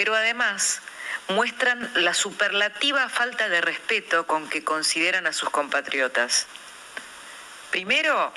pero 0.00 0.14
además 0.14 0.80
muestran 1.30 1.90
la 1.94 2.14
superlativa 2.14 3.08
falta 3.08 3.48
de 3.48 3.60
respeto 3.60 4.26
con 4.26 4.48
que 4.48 4.64
consideran 4.64 5.26
a 5.26 5.32
sus 5.32 5.50
compatriotas. 5.50 6.46
Primero, 7.70 8.32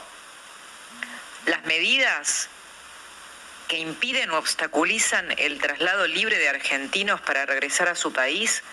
las 1.45 1.65
medidas 1.65 2.49
que 3.67 3.79
impiden 3.79 4.29
o 4.32 4.38
obstaculizan 4.38 5.34
el 5.38 5.60
traslado 5.60 6.08
libre 6.08 6.38
de 6.38 6.49
argentinos 6.49 7.19
para 7.21 7.45
regresar 7.45 7.88
a 7.88 7.95
su 7.95 8.13
país 8.13 8.63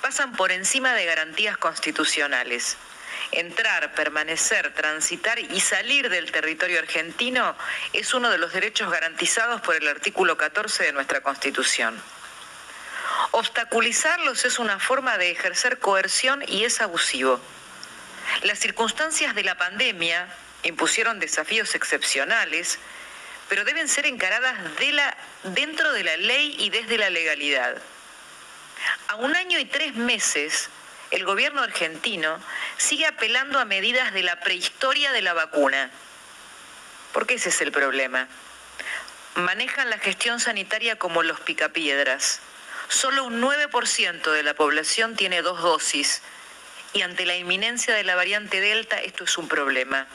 pasan 0.00 0.32
por 0.32 0.52
encima 0.52 0.92
de 0.94 1.06
garantías 1.06 1.56
constitucionales. 1.56 2.76
Entrar, 3.30 3.94
permanecer, 3.94 4.74
transitar 4.74 5.38
y 5.38 5.60
salir 5.60 6.10
del 6.10 6.30
territorio 6.30 6.78
argentino 6.78 7.56
es 7.92 8.12
uno 8.12 8.30
de 8.30 8.38
los 8.38 8.52
derechos 8.52 8.90
garantizados 8.90 9.60
por 9.62 9.76
el 9.76 9.88
artículo 9.88 10.36
14 10.36 10.84
de 10.84 10.92
nuestra 10.92 11.22
Constitución. 11.22 12.02
Obstaculizarlos 13.32 14.44
es 14.44 14.58
una 14.58 14.78
forma 14.78 15.18
de 15.18 15.30
ejercer 15.30 15.78
coerción 15.78 16.44
y 16.46 16.64
es 16.64 16.80
abusivo. 16.80 17.40
Las 18.42 18.58
circunstancias 18.58 19.34
de 19.34 19.44
la 19.44 19.56
pandemia 19.56 20.28
impusieron 20.62 21.18
desafíos 21.18 21.74
excepcionales, 21.74 22.78
pero 23.48 23.64
deben 23.64 23.88
ser 23.88 24.06
encaradas 24.06 24.56
dentro 25.44 25.92
de 25.92 26.04
la 26.04 26.16
ley 26.16 26.56
y 26.58 26.70
desde 26.70 26.98
la 26.98 27.10
legalidad. 27.10 27.76
A 29.08 29.16
un 29.16 29.36
año 29.36 29.58
y 29.58 29.64
tres 29.64 29.94
meses, 29.94 30.70
el 31.10 31.24
gobierno 31.24 31.62
argentino 31.62 32.38
sigue 32.78 33.06
apelando 33.06 33.58
a 33.58 33.64
medidas 33.64 34.12
de 34.12 34.22
la 34.22 34.40
prehistoria 34.40 35.12
de 35.12 35.22
la 35.22 35.34
vacuna. 35.34 35.90
Porque 37.12 37.34
ese 37.34 37.50
es 37.50 37.60
el 37.60 37.72
problema. 37.72 38.28
Manejan 39.34 39.90
la 39.90 39.98
gestión 39.98 40.40
sanitaria 40.40 40.96
como 40.96 41.22
los 41.22 41.40
picapiedras. 41.40 42.40
Solo 42.92 43.24
un 43.24 43.40
9% 43.40 44.30
de 44.32 44.42
la 44.42 44.52
población 44.52 45.16
tiene 45.16 45.40
dos 45.40 45.62
dosis 45.62 46.20
y 46.92 47.00
ante 47.00 47.24
la 47.24 47.34
inminencia 47.34 47.94
de 47.94 48.04
la 48.04 48.14
variante 48.14 48.60
Delta 48.60 49.00
esto 49.00 49.24
es 49.24 49.38
un 49.38 49.48
problema. 49.48 50.06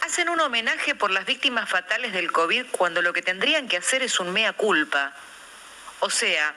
Hacen 0.00 0.30
un 0.30 0.40
homenaje 0.40 0.94
por 0.94 1.10
las 1.10 1.26
víctimas 1.26 1.68
fatales 1.68 2.14
del 2.14 2.32
COVID 2.32 2.68
cuando 2.70 3.02
lo 3.02 3.12
que 3.12 3.20
tendrían 3.20 3.68
que 3.68 3.76
hacer 3.76 4.02
es 4.02 4.18
un 4.18 4.32
mea 4.32 4.54
culpa. 4.54 5.12
O 6.00 6.08
sea, 6.08 6.54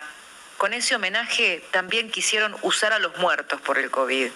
con 0.55 0.73
ese 0.73 0.95
homenaje 0.95 1.62
también 1.71 2.10
quisieron 2.10 2.55
usar 2.62 2.93
a 2.93 2.99
los 2.99 3.17
muertos 3.17 3.60
por 3.60 3.77
el 3.77 3.91
COVID. 3.91 4.31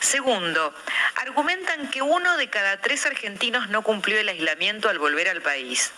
Segundo, 0.00 0.74
argumentan 1.16 1.90
que 1.90 2.00
uno 2.00 2.38
de 2.38 2.48
cada 2.48 2.80
tres 2.80 3.04
argentinos 3.04 3.68
no 3.68 3.82
cumplió 3.82 4.18
el 4.18 4.30
aislamiento 4.30 4.88
al 4.88 4.98
volver 4.98 5.28
al 5.28 5.42
país. 5.42 5.92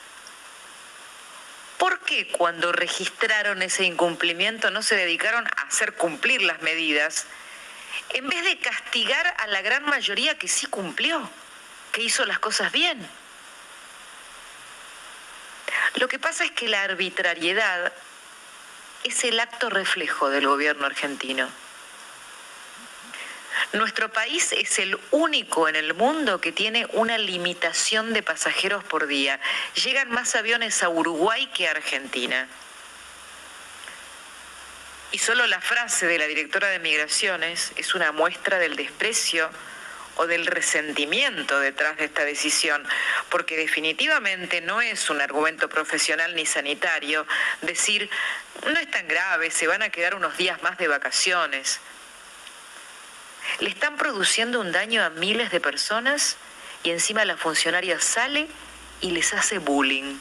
¿Por 1.83 1.99
qué 1.99 2.29
cuando 2.29 2.71
registraron 2.71 3.61
ese 3.61 3.83
incumplimiento 3.83 4.71
no 4.71 4.85
se 4.85 4.95
dedicaron 4.95 5.49
a 5.49 5.62
hacer 5.62 5.95
cumplir 5.95 6.40
las 6.40 6.62
medidas 6.62 7.27
en 8.11 8.29
vez 8.29 8.45
de 8.45 8.57
castigar 8.59 9.35
a 9.37 9.49
la 9.49 9.62
gran 9.62 9.85
mayoría 9.87 10.38
que 10.38 10.47
sí 10.47 10.66
cumplió, 10.66 11.29
que 11.90 12.05
hizo 12.05 12.25
las 12.25 12.38
cosas 12.38 12.71
bien? 12.71 13.05
Lo 15.97 16.07
que 16.07 16.21
pasa 16.21 16.45
es 16.45 16.53
que 16.53 16.68
la 16.68 16.85
arbitrariedad 16.85 17.92
es 19.03 19.25
el 19.25 19.40
acto 19.40 19.68
reflejo 19.68 20.31
del 20.31 20.47
gobierno 20.47 20.87
argentino. 20.87 21.49
Nuestro 23.72 24.12
país 24.12 24.53
es 24.53 24.79
el 24.79 24.98
único 25.11 25.68
en 25.68 25.77
el 25.77 25.94
mundo 25.94 26.40
que 26.40 26.53
tiene 26.53 26.87
una 26.92 27.16
limitación 27.18 28.12
de 28.12 28.22
pasajeros 28.22 28.85
por 28.85 29.07
día. 29.07 29.40
Llegan 29.83 30.11
más 30.11 30.35
aviones 30.35 30.83
a 30.83 30.88
Uruguay 30.88 31.46
que 31.55 31.68
a 31.68 31.72
Argentina. 31.72 32.48
Y 35.12 35.18
solo 35.18 35.46
la 35.46 35.61
frase 35.61 36.07
de 36.07 36.18
la 36.18 36.27
directora 36.27 36.68
de 36.68 36.79
Migraciones 36.79 37.72
es 37.77 37.94
una 37.94 38.12
muestra 38.12 38.59
del 38.59 38.77
desprecio 38.77 39.51
o 40.16 40.27
del 40.27 40.46
resentimiento 40.46 41.59
detrás 41.61 41.96
de 41.96 42.05
esta 42.05 42.25
decisión, 42.25 42.87
porque 43.31 43.57
definitivamente 43.57 44.61
no 44.61 44.83
es 44.83 45.09
un 45.09 45.20
argumento 45.20 45.68
profesional 45.68 46.35
ni 46.35 46.44
sanitario 46.44 47.27
decir, 47.62 48.11
no 48.66 48.79
es 48.79 48.90
tan 48.90 49.09
grave, 49.09 49.51
se 49.51 49.66
van 49.66 49.83
a 49.83 49.88
quedar 49.88 50.14
unos 50.14 50.37
días 50.37 50.62
más 50.62 50.77
de 50.79 50.88
vacaciones 50.88 51.81
le 53.61 53.68
están 53.68 53.96
produciendo 53.96 54.61
un 54.61 54.72
daño 54.72 55.05
a 55.05 55.11
miles 55.11 55.50
de 55.50 55.61
personas 55.61 56.37
y 56.83 56.90
encima 56.90 57.24
la 57.24 57.37
funcionaria 57.37 58.00
sale 58.00 58.48
y 59.00 59.11
les 59.11 59.33
hace 59.35 59.59
bullying. 59.59 60.18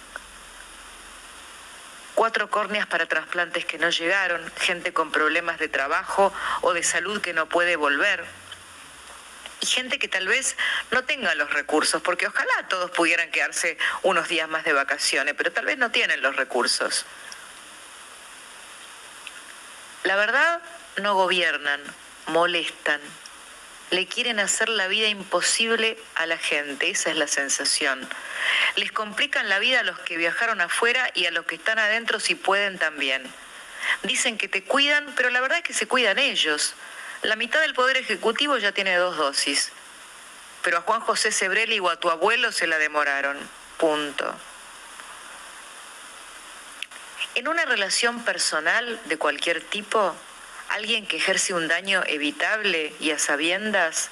Cuatro 2.15 2.49
córneas 2.49 2.87
para 2.87 3.07
trasplantes 3.07 3.65
que 3.65 3.77
no 3.77 3.89
llegaron, 3.89 4.51
gente 4.57 4.93
con 4.93 5.11
problemas 5.11 5.57
de 5.59 5.69
trabajo 5.69 6.33
o 6.61 6.73
de 6.73 6.83
salud 6.83 7.21
que 7.21 7.33
no 7.33 7.47
puede 7.47 7.75
volver. 7.77 8.25
Y 9.61 9.65
gente 9.65 9.99
que 9.99 10.07
tal 10.07 10.27
vez 10.27 10.57
no 10.89 11.03
tenga 11.03 11.33
los 11.35 11.51
recursos, 11.51 12.01
porque 12.01 12.27
ojalá 12.27 12.67
todos 12.67 12.91
pudieran 12.91 13.29
quedarse 13.31 13.77
unos 14.01 14.27
días 14.27 14.49
más 14.49 14.63
de 14.65 14.73
vacaciones, 14.73 15.35
pero 15.37 15.51
tal 15.51 15.65
vez 15.65 15.77
no 15.77 15.91
tienen 15.91 16.21
los 16.21 16.35
recursos. 16.35 17.05
La 20.03 20.15
verdad, 20.15 20.61
no 20.97 21.13
gobiernan, 21.13 21.81
molestan, 22.27 23.01
le 23.91 24.07
quieren 24.07 24.39
hacer 24.39 24.69
la 24.69 24.87
vida 24.87 25.07
imposible 25.07 25.97
a 26.15 26.25
la 26.25 26.37
gente, 26.37 26.89
esa 26.89 27.11
es 27.11 27.17
la 27.17 27.27
sensación. 27.27 28.07
Les 28.77 28.91
complican 28.91 29.49
la 29.49 29.59
vida 29.59 29.81
a 29.81 29.83
los 29.83 29.99
que 29.99 30.15
viajaron 30.15 30.61
afuera 30.61 31.11
y 31.13 31.25
a 31.25 31.31
los 31.31 31.45
que 31.45 31.55
están 31.55 31.77
adentro 31.77 32.19
si 32.21 32.35
pueden 32.35 32.79
también. 32.79 33.21
Dicen 34.03 34.37
que 34.37 34.47
te 34.47 34.63
cuidan, 34.63 35.13
pero 35.17 35.29
la 35.29 35.41
verdad 35.41 35.57
es 35.57 35.63
que 35.63 35.73
se 35.73 35.87
cuidan 35.87 36.19
ellos. 36.19 36.73
La 37.21 37.35
mitad 37.35 37.59
del 37.59 37.73
Poder 37.73 37.97
Ejecutivo 37.97 38.57
ya 38.57 38.71
tiene 38.71 38.95
dos 38.95 39.17
dosis. 39.17 39.71
Pero 40.63 40.77
a 40.77 40.81
Juan 40.81 41.01
José 41.01 41.31
Sebrelli 41.31 41.79
o 41.79 41.89
a 41.89 41.99
tu 41.99 42.09
abuelo 42.09 42.51
se 42.51 42.67
la 42.67 42.77
demoraron. 42.77 43.37
Punto. 43.77 44.33
En 47.35 47.47
una 47.47 47.65
relación 47.65 48.23
personal 48.23 48.99
de 49.05 49.17
cualquier 49.17 49.61
tipo, 49.61 50.15
alguien 50.73 51.05
que 51.05 51.17
ejerce 51.17 51.53
un 51.53 51.67
daño 51.67 52.03
evitable 52.07 52.93
y 52.99 53.11
a 53.11 53.19
sabiendas 53.19 54.09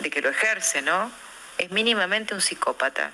de 0.00 0.10
que 0.10 0.20
lo 0.20 0.30
ejerce, 0.30 0.82
¿no? 0.82 1.10
Es 1.58 1.70
mínimamente 1.70 2.34
un 2.34 2.40
psicópata. 2.40 3.10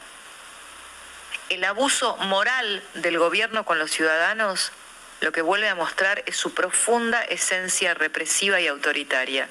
El 1.48 1.64
abuso 1.64 2.16
moral 2.16 2.82
del 2.94 3.18
gobierno 3.18 3.64
con 3.64 3.78
los 3.78 3.90
ciudadanos 3.90 4.72
lo 5.20 5.32
que 5.32 5.42
vuelve 5.42 5.68
a 5.68 5.74
mostrar 5.74 6.22
es 6.26 6.37
su 6.37 6.54
profunda 6.54 7.22
esencia 7.22 7.94
represiva 7.94 8.61
y 8.61 8.68
autoritaria. 8.68 9.48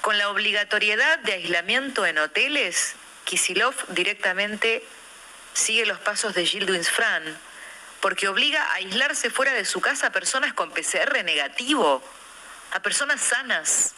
Con 0.00 0.16
la 0.18 0.28
obligatoriedad 0.28 1.18
de 1.20 1.32
aislamiento 1.32 2.06
en 2.06 2.18
hoteles, 2.18 2.94
Kisilov 3.24 3.74
directamente 3.88 4.84
sigue 5.54 5.86
los 5.86 5.98
pasos 5.98 6.34
de 6.34 6.46
Gilles 6.46 6.90
Fran, 6.90 7.38
porque 8.04 8.28
obliga 8.28 8.62
a 8.62 8.74
aislarse 8.74 9.30
fuera 9.30 9.54
de 9.54 9.64
su 9.64 9.80
casa 9.80 10.08
a 10.08 10.12
personas 10.12 10.52
con 10.52 10.70
PCR 10.70 11.24
negativo, 11.24 12.02
a 12.72 12.80
personas 12.80 13.18
sanas. 13.18 13.94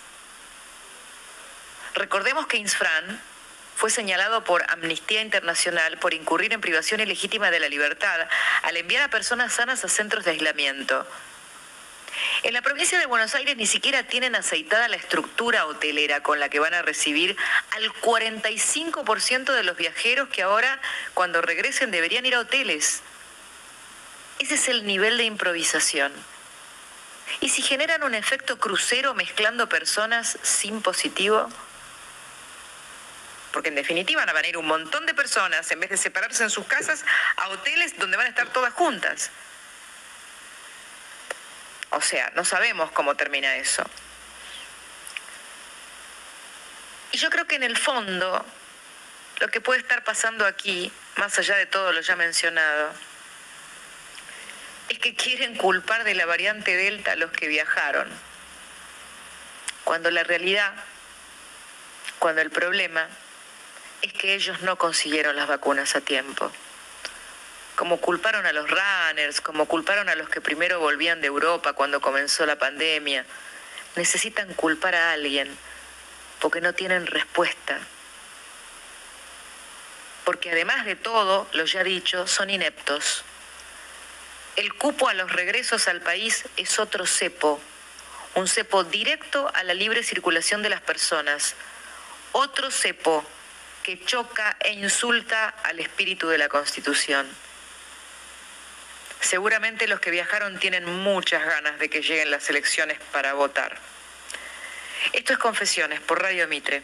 Recordemos 1.93 2.47
que 2.47 2.57
Insfran 2.57 3.21
fue 3.75 3.91
señalado 3.91 4.45
por 4.45 4.63
Amnistía 4.71 5.23
Internacional 5.23 5.99
por 5.99 6.15
incurrir 6.15 6.53
en 6.53 6.61
privación 6.61 7.01
ilegítima 7.01 7.51
de 7.51 7.59
la 7.59 7.69
libertad 7.69 8.29
al 8.63 8.77
enviar 8.77 9.03
a 9.03 9.11
personas 9.11 9.55
sanas 9.55 9.85
a 9.85 9.89
centros 9.89 10.25
de 10.25 10.31
aislamiento. 10.31 11.05
En 12.45 12.55
la 12.55 12.63
provincia 12.63 13.01
de 13.01 13.07
Buenos 13.07 13.35
Aires 13.35 13.57
ni 13.57 13.67
siquiera 13.67 14.05
tienen 14.05 14.37
aceitada 14.37 14.87
la 14.87 14.95
estructura 14.95 15.67
hotelera 15.67 16.23
con 16.23 16.39
la 16.39 16.49
que 16.49 16.61
van 16.61 16.75
a 16.75 16.83
recibir 16.83 17.37
al 17.73 17.93
45% 17.93 19.53
de 19.53 19.65
los 19.65 19.77
viajeros 19.77 20.29
que 20.29 20.43
ahora, 20.43 20.81
cuando 21.13 21.43
regresen, 21.43 21.91
deberían 21.91 22.25
ir 22.25 22.37
a 22.37 22.39
hoteles. 22.39 23.03
Ese 24.39 24.55
es 24.55 24.69
el 24.69 24.87
nivel 24.87 25.17
de 25.19 25.25
improvisación. 25.25 26.13
¿Y 27.41 27.49
si 27.49 27.63
generan 27.63 28.03
un 28.03 28.15
efecto 28.15 28.59
crucero 28.59 29.15
mezclando 29.15 29.69
personas 29.69 30.39
sin 30.43 30.83
positivo? 30.83 31.49
Porque 33.53 33.71
en 33.71 33.75
definitiva 33.75 34.25
van 34.25 34.45
a 34.45 34.47
ir 34.47 34.57
un 34.59 34.67
montón 34.67 35.07
de 35.07 35.15
personas, 35.15 35.71
en 35.71 35.81
vez 35.81 35.91
de 35.91 35.97
separarse 35.97 36.43
en 36.43 36.51
sus 36.51 36.67
casas, 36.67 37.05
a 37.37 37.49
hoteles 37.49 37.99
donde 37.99 38.17
van 38.17 38.27
a 38.27 38.29
estar 38.29 38.49
todas 38.49 38.73
juntas. 38.75 39.31
O 41.91 42.01
sea, 42.01 42.31
no 42.35 42.45
sabemos 42.45 42.91
cómo 42.93 43.15
termina 43.15 43.57
eso. 43.57 43.83
Y 47.13 47.19
yo 47.19 47.31
creo 47.31 47.47
que 47.47 47.57
en 47.57 47.63
el 47.63 47.79
fondo, 47.79 48.45
lo 49.41 49.49
que 49.49 49.61
puede 49.61 49.81
estar 49.81 50.05
pasando 50.05 50.45
aquí, 50.45 50.93
más 51.17 51.39
allá 51.39 51.57
de 51.57 51.67
todo 51.67 51.93
lo 51.93 52.01
ya 52.03 52.17
mencionado, 52.17 52.93
es 54.89 54.99
que 54.99 55.15
quieren 55.15 55.57
culpar 55.57 56.05
de 56.05 56.15
la 56.15 56.27
variante 56.27 56.77
Delta 56.77 57.13
a 57.13 57.17
los 57.17 57.31
que 57.33 57.49
viajaron, 57.49 58.09
cuando 59.85 60.11
la 60.11 60.25
realidad, 60.25 60.73
cuando 62.19 62.43
el 62.43 62.51
problema 62.51 63.09
es 64.03 64.13
que 64.13 64.35
ellos 64.35 64.63
no 64.63 64.77
consiguieron 64.77 65.37
las 65.37 65.49
vacunas 65.49 65.97
a 65.97 66.01
tiempo. 66.01 66.51
Como 67.77 68.01
culparon 68.01 68.47
a 68.47 68.53
los 68.53 68.69
runners, 68.71 69.41
como 69.41 69.67
culparon 69.67 70.09
a 70.09 70.15
los 70.15 70.29
que 70.29 70.41
primero 70.41 70.81
volvían 70.81 71.21
de 71.21 71.27
Europa 71.27 71.75
cuando 71.75 72.01
comenzó 72.01 72.47
la 72.47 72.57
pandemia. 72.57 73.25
necesitan 73.97 74.53
culpar 74.55 74.95
a 74.95 75.13
alguien 75.13 75.57
porque 76.41 76.61
no 76.61 76.75
tienen 76.75 77.07
respuesta. 77.07 77.79
Porque 80.25 80.51
además 80.51 80.85
de 80.85 80.97
todo, 80.97 81.49
lo 81.53 81.65
ya 81.65 81.85
dicho, 81.85 82.27
son 82.27 82.51
ineptos. 82.51 83.25
El 84.57 84.73
cupo 84.73 85.09
a 85.09 85.15
los 85.15 85.31
regresos 85.31 85.87
al 85.87 86.01
país 86.01 86.47
es 86.57 86.79
otro 86.79 87.05
cepo, 87.05 87.61
un 88.35 88.49
cepo 88.49 88.85
directo 88.85 89.51
a 89.55 89.63
la 89.65 89.75
libre 89.75 90.03
circulación 90.03 90.63
de 90.63 90.71
las 90.71 90.81
personas, 90.81 91.55
otro 92.33 92.71
cepo 92.71 93.23
que 93.83 94.03
choca 94.05 94.57
e 94.61 94.73
insulta 94.73 95.49
al 95.63 95.79
espíritu 95.79 96.29
de 96.29 96.39
la 96.39 96.49
Constitución. 96.49 97.27
Seguramente 99.21 99.87
los 99.89 100.01
que 100.01 100.11
viajaron 100.11 100.59
tienen 100.59 100.87
muchas 100.87 101.45
ganas 101.45 101.79
de 101.79 101.91
que 101.91 102.01
lleguen 102.01 102.31
las 102.31 102.49
elecciones 102.49 102.99
para 103.13 103.35
votar. 103.35 103.77
Esto 105.13 105.35
es 105.35 105.39
Confesiones 105.39 106.01
por 106.01 106.23
Radio 106.23 106.49
Mitre. 106.49 106.83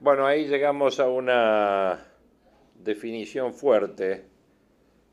Bueno, 0.00 0.26
ahí 0.26 0.46
llegamos 0.46 1.00
a 1.00 1.06
una 1.06 1.98
definición 2.86 3.52
fuerte 3.52 4.24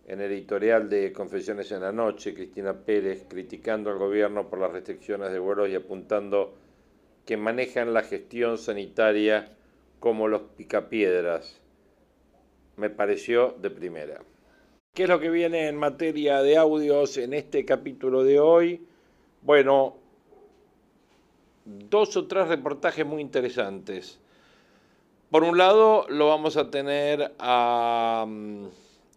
en 0.08 0.22
el 0.22 0.32
editorial 0.32 0.90
de 0.90 1.12
Confesiones 1.12 1.72
en 1.72 1.82
la 1.82 1.92
Noche, 1.92 2.34
Cristina 2.34 2.74
Pérez 2.74 3.26
criticando 3.28 3.90
al 3.90 3.98
gobierno 3.98 4.50
por 4.50 4.60
las 4.60 4.72
restricciones 4.72 5.32
de 5.32 5.40
vuelos 5.40 5.70
y 5.70 5.76
apuntando 5.76 6.54
que 7.26 7.36
manejan 7.36 7.94
la 7.94 8.04
gestión 8.04 8.58
sanitaria 8.58 9.58
como 10.00 10.28
los 10.28 10.42
picapiedras. 10.56 11.60
Me 12.78 12.90
pareció 12.90 13.56
de 13.60 13.70
primera. 13.70 14.22
¿Qué 14.94 15.04
es 15.04 15.10
lo 15.10 15.20
que 15.20 15.30
viene 15.30 15.68
en 15.68 15.76
materia 15.76 16.44
de 16.44 16.58
audios 16.58 17.18
en 17.18 17.34
este 17.34 17.66
capítulo 17.66 18.24
de 18.24 18.40
hoy? 18.40 18.86
Bueno, 19.42 19.96
dos 21.66 22.16
o 22.18 22.28
tres 22.28 22.48
reportajes 22.48 23.06
muy 23.06 23.22
interesantes. 23.22 24.20
Por 25.34 25.44
un 25.44 25.58
lado, 25.58 26.06
lo 26.10 26.28
vamos 26.28 26.58
a 26.58 26.70
tener 26.70 27.34
a 27.40 28.24
mm, 28.28 28.66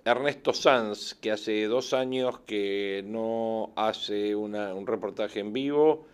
Ernesto 0.02 0.54
Sanz, 0.54 1.12
que 1.12 1.30
hace 1.30 1.66
dos 1.66 1.92
años 1.92 2.38
que 2.46 3.04
no 3.06 3.74
hace 3.76 4.34
un 4.34 4.86
reportaje 4.86 5.40
en 5.40 5.52
vivo 5.52 6.06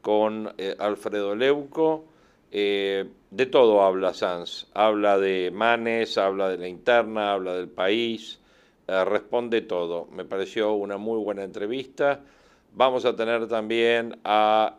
con 0.00 0.54
eh, 0.56 0.74
Alfredo 0.78 1.36
Leuco. 1.36 2.06
Eh, 2.50 3.06
de 3.30 3.44
todo 3.44 3.82
habla 3.82 4.14
Sanz. 4.14 4.66
Habla 4.72 5.18
de 5.18 5.50
Manes, 5.52 6.16
habla 6.16 6.48
de 6.48 6.56
la 6.56 6.66
interna, 6.66 7.34
habla 7.34 7.52
del 7.52 7.68
país, 7.68 8.40
eh, 8.88 9.04
responde 9.04 9.60
todo. 9.60 10.06
Me 10.06 10.24
pareció 10.24 10.72
una 10.72 10.96
muy 10.96 11.22
buena 11.22 11.44
entrevista. 11.44 12.22
Vamos 12.72 13.04
a 13.04 13.14
tener 13.14 13.46
también 13.46 14.20
a 14.24 14.74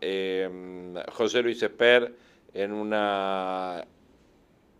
José 1.12 1.40
Luis 1.40 1.62
Esper 1.62 2.16
en 2.52 2.72
una 2.72 3.86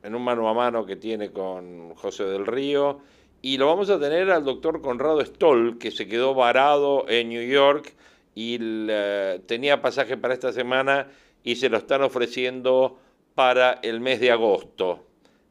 en 0.03 0.15
un 0.15 0.23
mano 0.23 0.49
a 0.49 0.55
mano 0.55 0.85
que 0.85 0.97
tiene 0.97 1.31
con 1.31 1.95
José 1.95 2.25
del 2.25 2.47
Río. 2.47 3.01
Y 3.41 3.59
lo 3.59 3.67
vamos 3.67 3.91
a 3.91 3.99
tener 3.99 4.31
al 4.31 4.45
doctor 4.45 4.81
Conrado 4.81 5.25
Stoll, 5.25 5.79
que 5.79 5.91
se 5.91 6.07
quedó 6.07 6.35
varado 6.35 7.09
en 7.09 7.29
New 7.29 7.47
York 7.47 7.95
y 8.35 8.59
tenía 9.47 9.83
pasaje 9.83 10.17
para 10.17 10.35
esta 10.35 10.53
semana 10.53 11.09
y 11.45 11.57
se 11.57 11.69
lo 11.69 11.79
están 11.79 12.03
ofreciendo 12.03 12.99
para 13.35 13.73
el 13.83 14.01
mes 14.01 14.21
de 14.21 14.31
agosto. 14.31 15.01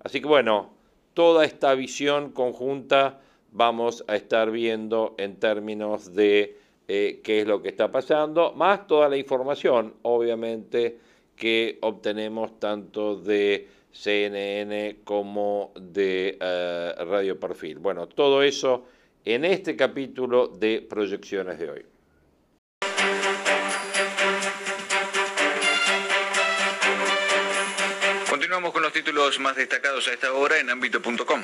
Así 0.03 0.21
que 0.21 0.27
bueno, 0.27 0.71
toda 1.13 1.45
esta 1.45 1.73
visión 1.75 2.31
conjunta 2.31 3.19
vamos 3.51 4.03
a 4.07 4.15
estar 4.15 4.51
viendo 4.51 5.15
en 5.17 5.39
términos 5.39 6.13
de 6.13 6.57
eh, 6.87 7.21
qué 7.23 7.41
es 7.41 7.47
lo 7.47 7.61
que 7.61 7.69
está 7.69 7.91
pasando, 7.91 8.53
más 8.53 8.87
toda 8.87 9.09
la 9.09 9.17
información, 9.17 9.93
obviamente, 10.01 10.97
que 11.35 11.77
obtenemos 11.81 12.59
tanto 12.59 13.15
de 13.15 13.67
CNN 13.91 14.97
como 15.03 15.73
de 15.75 16.37
eh, 16.39 16.93
Radio 16.99 17.39
Perfil. 17.39 17.79
Bueno, 17.79 18.07
todo 18.07 18.43
eso 18.43 18.85
en 19.25 19.45
este 19.45 19.75
capítulo 19.75 20.47
de 20.47 20.85
proyecciones 20.87 21.59
de 21.59 21.69
hoy. 21.69 21.85
Continuamos 28.29 28.73
con 28.73 28.81
los 28.81 28.93
títulos 28.93 29.39
más 29.39 29.55
destacados 29.55 30.07
a 30.07 30.13
esta 30.13 30.33
hora 30.33 30.59
en 30.59 30.69
ámbito.com. 30.69 31.41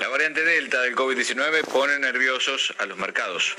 La 0.00 0.08
variante 0.08 0.44
Delta 0.44 0.80
del 0.82 0.94
COVID-19 0.94 1.64
pone 1.66 1.98
nerviosos 1.98 2.74
a 2.78 2.86
los 2.86 2.96
mercados. 2.96 3.54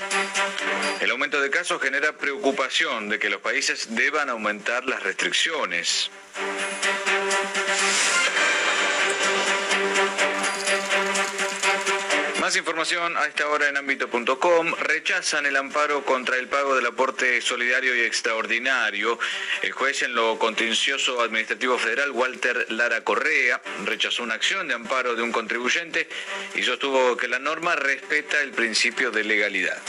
El 1.00 1.10
aumento 1.10 1.40
de 1.40 1.50
casos 1.50 1.80
genera 1.80 2.16
preocupación 2.16 3.08
de 3.08 3.18
que 3.18 3.30
los 3.30 3.40
países 3.40 3.94
deban 3.94 4.28
aumentar 4.30 4.84
las 4.86 5.02
restricciones. 5.02 6.10
Más 12.50 12.56
información 12.56 13.16
a 13.16 13.26
esta 13.26 13.46
hora 13.46 13.68
en 13.68 13.76
ámbito.com. 13.76 14.74
Rechazan 14.80 15.46
el 15.46 15.56
amparo 15.56 16.04
contra 16.04 16.36
el 16.36 16.48
pago 16.48 16.74
del 16.74 16.84
aporte 16.84 17.40
solidario 17.40 17.94
y 17.94 18.00
extraordinario. 18.00 19.20
El 19.62 19.70
juez 19.70 20.02
en 20.02 20.16
lo 20.16 20.36
contencioso 20.36 21.20
administrativo 21.20 21.78
federal, 21.78 22.10
Walter 22.10 22.66
Lara 22.70 23.04
Correa, 23.04 23.62
rechazó 23.84 24.24
una 24.24 24.34
acción 24.34 24.66
de 24.66 24.74
amparo 24.74 25.14
de 25.14 25.22
un 25.22 25.30
contribuyente 25.30 26.08
y 26.56 26.64
sostuvo 26.64 27.16
que 27.16 27.28
la 27.28 27.38
norma 27.38 27.76
respeta 27.76 28.40
el 28.40 28.50
principio 28.50 29.12
de 29.12 29.22
legalidad. 29.22 29.80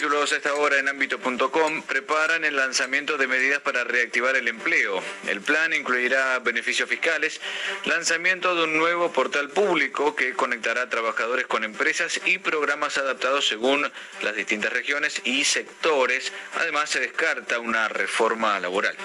Títulos 0.00 0.32
a 0.32 0.36
esta 0.36 0.54
hora 0.54 0.78
en 0.78 0.88
ámbito.com 0.88 1.82
preparan 1.82 2.46
el 2.46 2.56
lanzamiento 2.56 3.18
de 3.18 3.26
medidas 3.26 3.60
para 3.60 3.84
reactivar 3.84 4.34
el 4.34 4.48
empleo. 4.48 5.02
El 5.26 5.42
plan 5.42 5.74
incluirá 5.74 6.38
beneficios 6.38 6.88
fiscales, 6.88 7.38
lanzamiento 7.84 8.54
de 8.54 8.64
un 8.64 8.78
nuevo 8.78 9.12
portal 9.12 9.50
público 9.50 10.16
que 10.16 10.32
conectará 10.32 10.88
trabajadores 10.88 11.46
con 11.46 11.64
empresas 11.64 12.18
y 12.24 12.38
programas 12.38 12.96
adaptados 12.96 13.46
según 13.46 13.92
las 14.22 14.34
distintas 14.34 14.72
regiones 14.72 15.20
y 15.24 15.44
sectores. 15.44 16.32
Además, 16.54 16.88
se 16.88 17.00
descarta 17.00 17.58
una 17.58 17.88
reforma 17.88 18.58
laboral. 18.58 18.96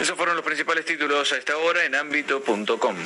Esos 0.00 0.16
fueron 0.16 0.36
los 0.36 0.44
principales 0.46 0.86
títulos 0.86 1.32
a 1.32 1.36
esta 1.36 1.58
hora 1.58 1.84
en 1.84 1.94
ámbito.com. 1.94 2.96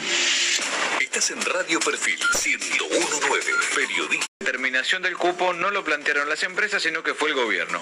Estás 1.01 1.33
en 1.33 1.45
Radio 1.45 1.81
Perfil 1.81 2.21
1019, 2.45 3.53
periodista. 3.75 4.34
Terminación 4.45 5.03
del 5.03 5.17
cupo 5.17 5.55
no 5.55 5.71
lo 5.71 5.83
plantearon 5.83 6.29
las 6.29 6.43
empresas, 6.43 6.83
sino 6.83 7.03
que 7.03 7.15
fue 7.15 7.31
el 7.31 7.35
gobierno. 7.35 7.81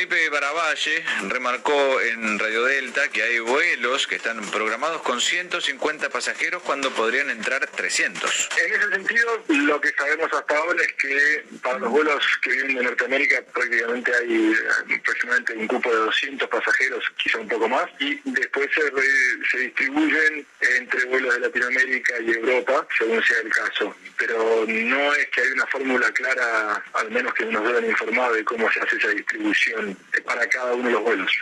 Felipe 0.00 0.30
Baravalle 0.30 1.04
remarcó 1.28 2.00
en 2.00 2.38
Radio 2.38 2.64
Delta 2.64 3.10
que 3.10 3.22
hay 3.22 3.38
vuelos 3.38 4.06
que 4.06 4.14
están 4.14 4.40
programados 4.50 5.02
con 5.02 5.20
150 5.20 6.08
pasajeros 6.08 6.62
cuando 6.62 6.90
podrían 6.90 7.28
entrar 7.28 7.66
300. 7.66 8.48
En 8.64 8.74
ese 8.74 8.88
sentido, 8.88 9.44
lo 9.48 9.78
que 9.78 9.92
sabemos 9.92 10.32
hasta 10.32 10.56
ahora 10.56 10.82
es 10.82 10.92
que 10.94 11.44
para 11.62 11.80
los 11.80 11.90
vuelos 11.90 12.24
que 12.40 12.50
vienen 12.50 12.76
de 12.76 12.84
Norteamérica 12.84 13.42
prácticamente 13.52 14.10
hay 14.14 14.54
eh, 14.54 14.96
aproximadamente 15.00 15.52
un 15.52 15.66
cupo 15.66 15.90
de 15.90 15.96
200 15.96 16.48
pasajeros, 16.48 17.04
quizá 17.22 17.36
un 17.36 17.48
poco 17.48 17.68
más, 17.68 17.84
y 17.98 18.18
después 18.24 18.70
se, 18.74 19.58
distribuyen 19.58 20.46
entre 20.78 21.04
vuelos 21.04 21.34
de 21.34 21.40
Latinoamérica 21.40 22.14
y 22.22 22.30
Europa, 22.30 22.86
según 22.96 23.22
sea 23.22 23.40
el 23.44 23.50
caso. 23.50 23.94
Pero 24.16 24.64
no 24.66 25.14
es 25.14 25.26
que 25.28 25.42
hay 25.42 25.48
una 25.48 25.66
fórmula 25.66 26.10
clara, 26.12 26.82
al 26.94 27.10
menos 27.10 27.34
que 27.34 27.44
nos 27.44 27.68
hayan 27.68 27.84
informado 27.84 28.32
de 28.32 28.44
cómo 28.44 28.72
se 28.72 28.80
hace 28.80 28.96
esa 28.96 29.08
distribución 29.08 29.89
para 30.24 30.46
cada 30.48 30.74
uno 30.74 30.88
de 30.88 30.92
los 30.92 31.02
vuelos. 31.02 31.32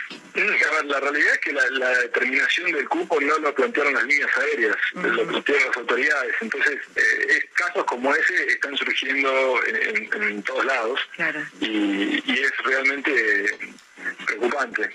la 0.85 0.99
realidad 0.99 1.33
es 1.33 1.39
que 1.39 1.53
la, 1.53 1.89
determinación 1.99 2.71
del 2.71 2.87
cupo 2.87 3.19
no 3.19 3.37
lo 3.39 3.53
plantearon 3.53 3.93
las 3.93 4.03
líneas 4.03 4.29
aéreas, 4.37 4.77
lo 4.93 5.27
plantearon 5.27 5.67
las 5.67 5.77
autoridades. 5.77 6.35
Entonces, 6.41 6.79
eh, 6.95 7.49
casos 7.53 7.83
como 7.85 8.13
ese 8.13 8.45
están 8.47 8.75
surgiendo 8.77 9.59
en, 9.67 10.43
todos 10.43 10.65
lados 10.65 10.99
y, 11.59 12.23
y 12.25 12.39
es 12.39 12.51
realmente 12.63 13.57
preocupante. 14.25 14.89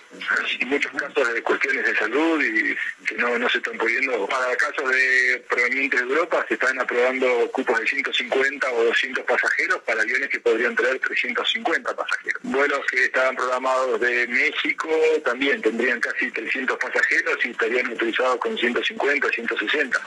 Hay 0.61 0.67
muchos 0.67 0.93
casos 0.93 1.35
de 1.35 1.43
cuestiones 1.43 1.85
de 1.85 1.97
salud 1.97 2.43
y 2.43 2.77
que 3.07 3.17
no, 3.17 3.39
no 3.39 3.49
se 3.49 3.59
están 3.59 3.77
pudiendo. 3.79 4.27
Para 4.27 4.57
casos 4.57 4.91
de 4.91 5.45
provenientes 5.49 6.01
de 6.01 6.07
Europa 6.07 6.45
se 6.49 6.55
están 6.55 6.81
aprobando 6.81 7.51
cupos 7.53 7.81
de 7.81 7.87
150 7.87 8.71
o 8.73 8.85
200 8.85 9.25
pasajeros 9.25 9.83
para 9.83 10.03
aviones 10.03 10.29
que 10.29 10.41
podrían 10.41 10.75
traer 10.75 10.99
350 10.99 11.95
pasajeros. 11.95 12.41
Vuelos 12.43 12.81
que 12.91 13.05
estaban 13.05 13.37
programados 13.37 14.01
de 14.01 14.27
México 14.29 14.89
también 15.25 15.61
tendrían 15.63 16.01
casi 16.01 16.31
300 16.31 16.77
pasajeros 16.79 17.45
y 17.45 17.51
estarían 17.51 17.89
utilizados 17.89 18.39
con 18.39 18.57
150, 18.57 19.29
160. 19.29 20.01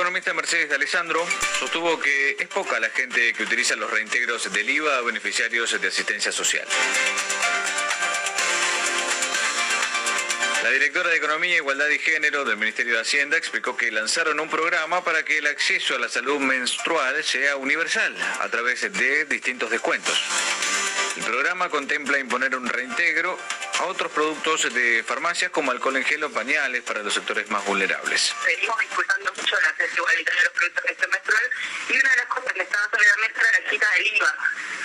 Economista 0.00 0.32
Mercedes 0.32 0.70
de 0.70 0.76
Alessandro 0.76 1.26
sostuvo 1.58 2.00
que 2.00 2.30
es 2.38 2.48
poca 2.48 2.80
la 2.80 2.88
gente 2.88 3.34
que 3.34 3.42
utiliza 3.42 3.76
los 3.76 3.90
reintegros 3.90 4.50
del 4.50 4.70
IVA 4.70 4.96
a 4.96 5.02
beneficiarios 5.02 5.78
de 5.78 5.88
asistencia 5.88 6.32
social. 6.32 6.66
La 10.62 10.70
directora 10.70 11.10
de 11.10 11.16
Economía, 11.18 11.56
Igualdad 11.56 11.88
y 11.88 11.98
Género 11.98 12.46
del 12.46 12.56
Ministerio 12.56 12.94
de 12.94 13.00
Hacienda 13.02 13.36
explicó 13.36 13.76
que 13.76 13.90
lanzaron 13.90 14.40
un 14.40 14.48
programa 14.48 15.04
para 15.04 15.22
que 15.22 15.36
el 15.36 15.46
acceso 15.46 15.94
a 15.94 15.98
la 15.98 16.08
salud 16.08 16.38
menstrual 16.38 17.22
sea 17.22 17.56
universal 17.56 18.16
a 18.40 18.48
través 18.48 18.90
de 18.90 19.26
distintos 19.26 19.68
descuentos. 19.68 20.18
El 21.18 21.24
programa 21.24 21.68
contempla 21.68 22.18
imponer 22.18 22.56
un 22.56 22.66
reintegro 22.66 23.38
a 23.80 23.86
otros 23.86 24.12
productos 24.12 24.72
de 24.74 25.02
farmacias 25.02 25.50
como 25.50 25.70
alcohol 25.70 25.96
en 25.96 26.04
gel 26.04 26.22
o 26.24 26.30
pañales 26.30 26.82
para 26.82 27.02
los 27.02 27.14
sectores 27.14 27.48
más 27.48 27.64
vulnerables. 27.64 28.34
Venimos 28.44 28.82
impulsando 28.82 29.32
mucho 29.32 29.56
la 29.56 29.86
igualitario 29.86 30.40
a 30.40 30.44
los 30.44 30.52
productos 30.52 30.82
de 30.82 30.88
gestión 30.90 31.10
menstrual 31.10 31.50
y 31.88 31.92
una 31.96 32.10
de 32.10 32.16
las 32.16 32.26
cosas 32.26 32.52
que 32.52 32.62
estaba 32.62 32.84
sobre 32.90 33.08
la 33.08 33.16
mesa 33.16 33.40
era 33.40 33.60
la 33.60 33.70
quita 33.70 33.90
del 33.90 34.06
IVA. 34.06 34.34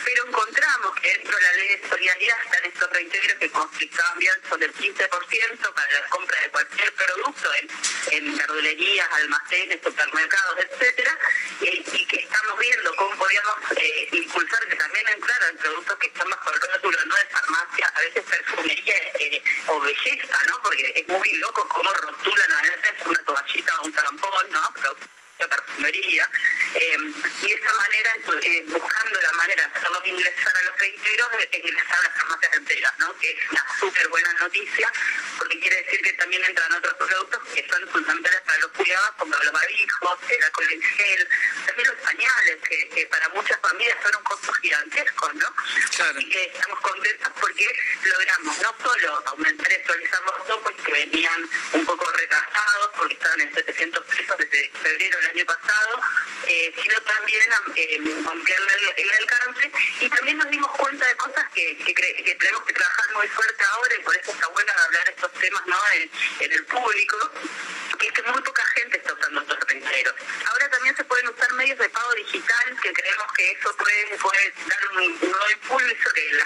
Pero 0.06 0.28
encontramos 0.28 1.00
que 1.02 1.10
dentro 1.12 1.36
de 1.36 1.44
la 1.44 1.54
ley 1.54 1.68
de 1.68 1.90
solidaridad 1.90 2.38
están 2.46 2.66
estos 2.66 2.90
reintegros 2.92 3.36
que 3.40 3.90
cambian 3.90 4.36
sobre 4.50 4.66
el 4.68 4.74
15% 4.74 5.74
para 5.74 5.92
la 5.92 6.10
compra 6.10 6.42
de 6.42 6.50
cualquier 6.50 6.94
producto 6.94 7.50
en, 7.56 7.70
en 8.12 8.38
verdulerías, 8.38 9.12
almacenes, 9.12 9.80
supermercados, 9.84 10.58
etcétera, 10.60 11.18
y, 11.62 12.06
que 12.06 12.18
estamos 12.18 12.60
viendo 12.60 12.96
cómo 12.96 13.16
podríamos 13.18 13.56
eh, 13.78 14.10
impulsar 14.12 14.68
que 14.68 14.76
también 14.76 15.08
entraran 15.10 15.58
productos 15.58 15.98
que 15.98 16.08
están 16.08 16.30
bajo 16.30 16.52
el 16.54 16.62
rótulo 16.62 16.98
no 17.06 17.16
de 17.16 17.26
farmacia, 17.26 17.92
a 17.96 18.00
veces 18.00 18.24
perfumería 18.24 18.85
eh, 18.92 19.44
o 19.68 19.80
belleza, 19.80 20.38
¿no? 20.48 20.62
Porque 20.62 20.94
es 20.96 21.08
muy 21.08 21.34
loco 21.38 21.68
cómo 21.68 21.92
rotulan 21.94 22.52
a 22.52 22.62
veces 22.62 23.06
una 23.06 23.24
toallita 23.24 23.82
o 23.82 23.86
un 23.86 23.94
tampón, 23.94 24.52
¿no? 24.52 24.74
De 25.40 25.48
perfumería, 25.48 26.30
eh, 26.76 26.98
y 27.42 27.48
de 27.48 27.54
esa 27.54 27.74
manera, 27.74 28.16
eh, 28.42 28.64
buscando 28.68 29.22
la 29.22 29.32
manera 29.34 29.68
de 29.68 29.78
hacerlos 29.78 30.06
ingresar 30.06 30.58
a 30.58 30.64
los 30.64 30.80
reintegros, 30.80 31.30
de 31.32 31.58
ingresar 31.58 32.00
a 32.00 32.04
las 32.04 32.14
farmacias 32.14 32.54
enteras, 32.54 32.94
¿no? 33.00 33.18
que 33.18 33.32
es 33.32 33.52
una 33.52 33.66
súper 33.80 34.08
buena 34.08 34.34
noticia, 34.34 34.92
porque 35.38 35.60
quiere 35.60 35.84
decir 35.84 36.02
que 36.02 36.14
también 36.14 36.44
entran 36.46 36.72
otros 36.74 36.94
productos 36.94 37.40
que 37.54 37.68
son 37.68 37.88
fundamentales 37.90 38.42
para 38.42 38.60
los 38.60 38.72
cuidados, 38.72 39.12
como 39.18 39.36
los 39.36 39.52
barbijos, 39.52 40.20
el 40.30 40.44
alcohol 40.44 40.68
en 40.72 40.82
gel, 40.82 41.30
también 41.66 41.88
los 41.88 41.98
pañales, 41.98 42.58
que, 42.68 43.08
para 43.10 43.30
muchas 43.30 43.60
familias 43.60 43.98
son 44.02 44.16
un 44.16 44.24
costo 44.24 44.54
gigantesco, 44.54 45.34
¿no? 45.34 45.54
Así 45.56 46.30
que 46.30 46.46
estamos 46.46 46.80
contentos 46.82 47.32
porque 47.40 47.68
logramos 48.04 48.58
no 48.60 48.76
solo 48.84 49.24
aumentar 49.28 49.72
y 49.72 49.76
actualizar 49.76 50.22
los 50.24 50.48
topos 50.48 50.74
que 50.84 50.92
venían 50.92 51.50
un 51.74 51.86
poco 51.86 52.12
retrasados, 52.12 52.92
porque 52.98 53.14
estaban 53.14 53.42
en 53.42 53.54
700 53.54 54.06
pesos 54.06 54.38
desde 54.38 54.70
febrero 54.82 55.20
del 55.26 55.38
año 55.38 55.46
pasado, 55.46 56.02
eh, 56.48 56.74
sino 56.82 57.02
también 57.02 57.44
eh, 57.76 58.00
ampliarle 58.30 58.94
el, 58.98 59.12
alcance 59.12 59.72
y 60.02 60.10
también 60.10 60.38
nos 60.38 60.50
dimos 60.50 60.72
cuenta 60.72 61.08
de 61.08 61.16
cosas 61.16 61.46
que, 61.54 61.78
que, 61.78 62.36
tenemos 62.36 62.64
que 62.64 62.74
trabajar 62.74 63.14
muy 63.14 63.28
fuerte 63.30 63.64
ahora 63.64 63.96
y 63.96 64.04
por 64.04 64.16
eso 64.16 64.32
está 64.32 64.48
bueno 64.48 64.74
hablar 64.86 65.10
estos 65.10 65.32
temas 65.34 65.66
¿no? 65.66 65.78
en, 66.40 66.52
el 66.52 66.66
público, 66.66 67.32
que 67.98 68.08
es 68.08 68.14
que 68.14 68.24
muy 68.24 68.42
poca 68.42 68.66
gente 68.76 68.98
está 68.98 69.14
usando 69.14 69.42
estos 69.42 69.60
reintegros. 69.68 70.16
Ahora 70.48 70.70
también 70.70 70.96
se 70.96 71.04
pueden 71.06 71.28
usar 71.30 71.52
medios 71.54 71.80
de 71.80 71.90
pago 71.90 72.14
digital, 72.14 72.78
que 72.82 72.94
creemos 72.94 73.34
que 73.34 73.52
eso 73.52 73.76
puede, 73.78 74.18
puede 74.18 74.54
dar 74.68 74.92
un, 74.92 75.20
nuevo 75.20 75.50
impulso, 75.52 76.10
que 76.14 76.32
la, 76.34 76.46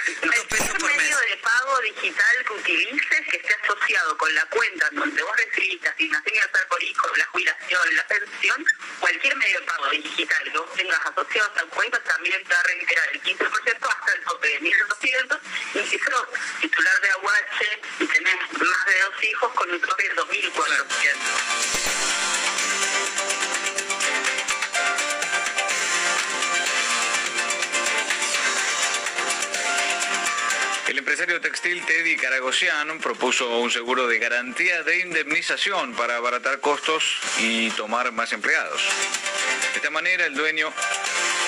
un 0.79 0.97
medio 0.97 1.17
de 1.17 1.37
pago 1.37 1.79
digital 1.81 2.45
que 2.45 2.53
utilices, 2.53 3.27
que 3.29 3.37
esté 3.37 3.53
asociado 3.63 4.17
con 4.17 4.33
la 4.33 4.45
cuenta 4.45 4.89
donde 4.91 5.21
vos 5.21 5.35
recibiste 5.37 5.89
asignación 5.89 6.29
universal 6.29 6.67
por 6.69 6.83
hijo, 6.83 7.15
la 7.15 7.25
jubilación, 7.25 7.95
la 7.95 8.07
pensión, 8.07 8.65
cualquier 8.99 9.35
medio 9.37 9.59
de 9.59 9.65
pago 9.65 9.89
digital 9.89 10.43
que 10.43 10.57
vos 10.57 10.73
tengas 10.75 10.99
asociado 11.05 11.49
a 11.49 11.53
tu 11.61 11.69
cuenta 11.69 11.99
también 12.03 12.43
te 12.43 12.53
va 12.53 12.59
a 12.59 12.63
reintegrar 12.63 13.09
el 13.13 13.23
15% 13.23 13.89
hasta 13.89 14.13
el 14.13 14.21
tope 14.23 14.47
de 14.47 14.61
1.200 14.61 15.39
y 15.75 15.79
si 15.87 15.99
sos 15.99 16.27
titular 16.61 17.01
de 17.01 17.09
aguache 17.09 17.81
y 17.99 18.05
tenés 18.05 18.35
más 18.53 18.85
de 18.85 19.01
dos 19.01 19.23
hijos 19.23 19.51
con 19.53 19.71
un 19.71 19.81
tope 19.81 20.03
de 20.03 20.15
2.400. 20.15 22.48
El 30.89 30.97
empresario 30.97 31.39
textil 31.39 31.85
Teddy 31.85 32.15
Caragosian 32.15 32.97
propuso 32.97 33.59
un 33.59 33.69
seguro 33.69 34.07
de 34.07 34.17
garantía 34.17 34.81
de 34.81 35.01
indemnización 35.01 35.93
para 35.93 36.17
abaratar 36.17 36.61
costos 36.61 37.03
y 37.37 37.69
tomar 37.69 38.11
más 38.11 38.33
empleados. 38.33 38.81
De 39.73 39.75
esta 39.75 39.91
manera, 39.91 40.25
el 40.25 40.33
dueño 40.33 40.73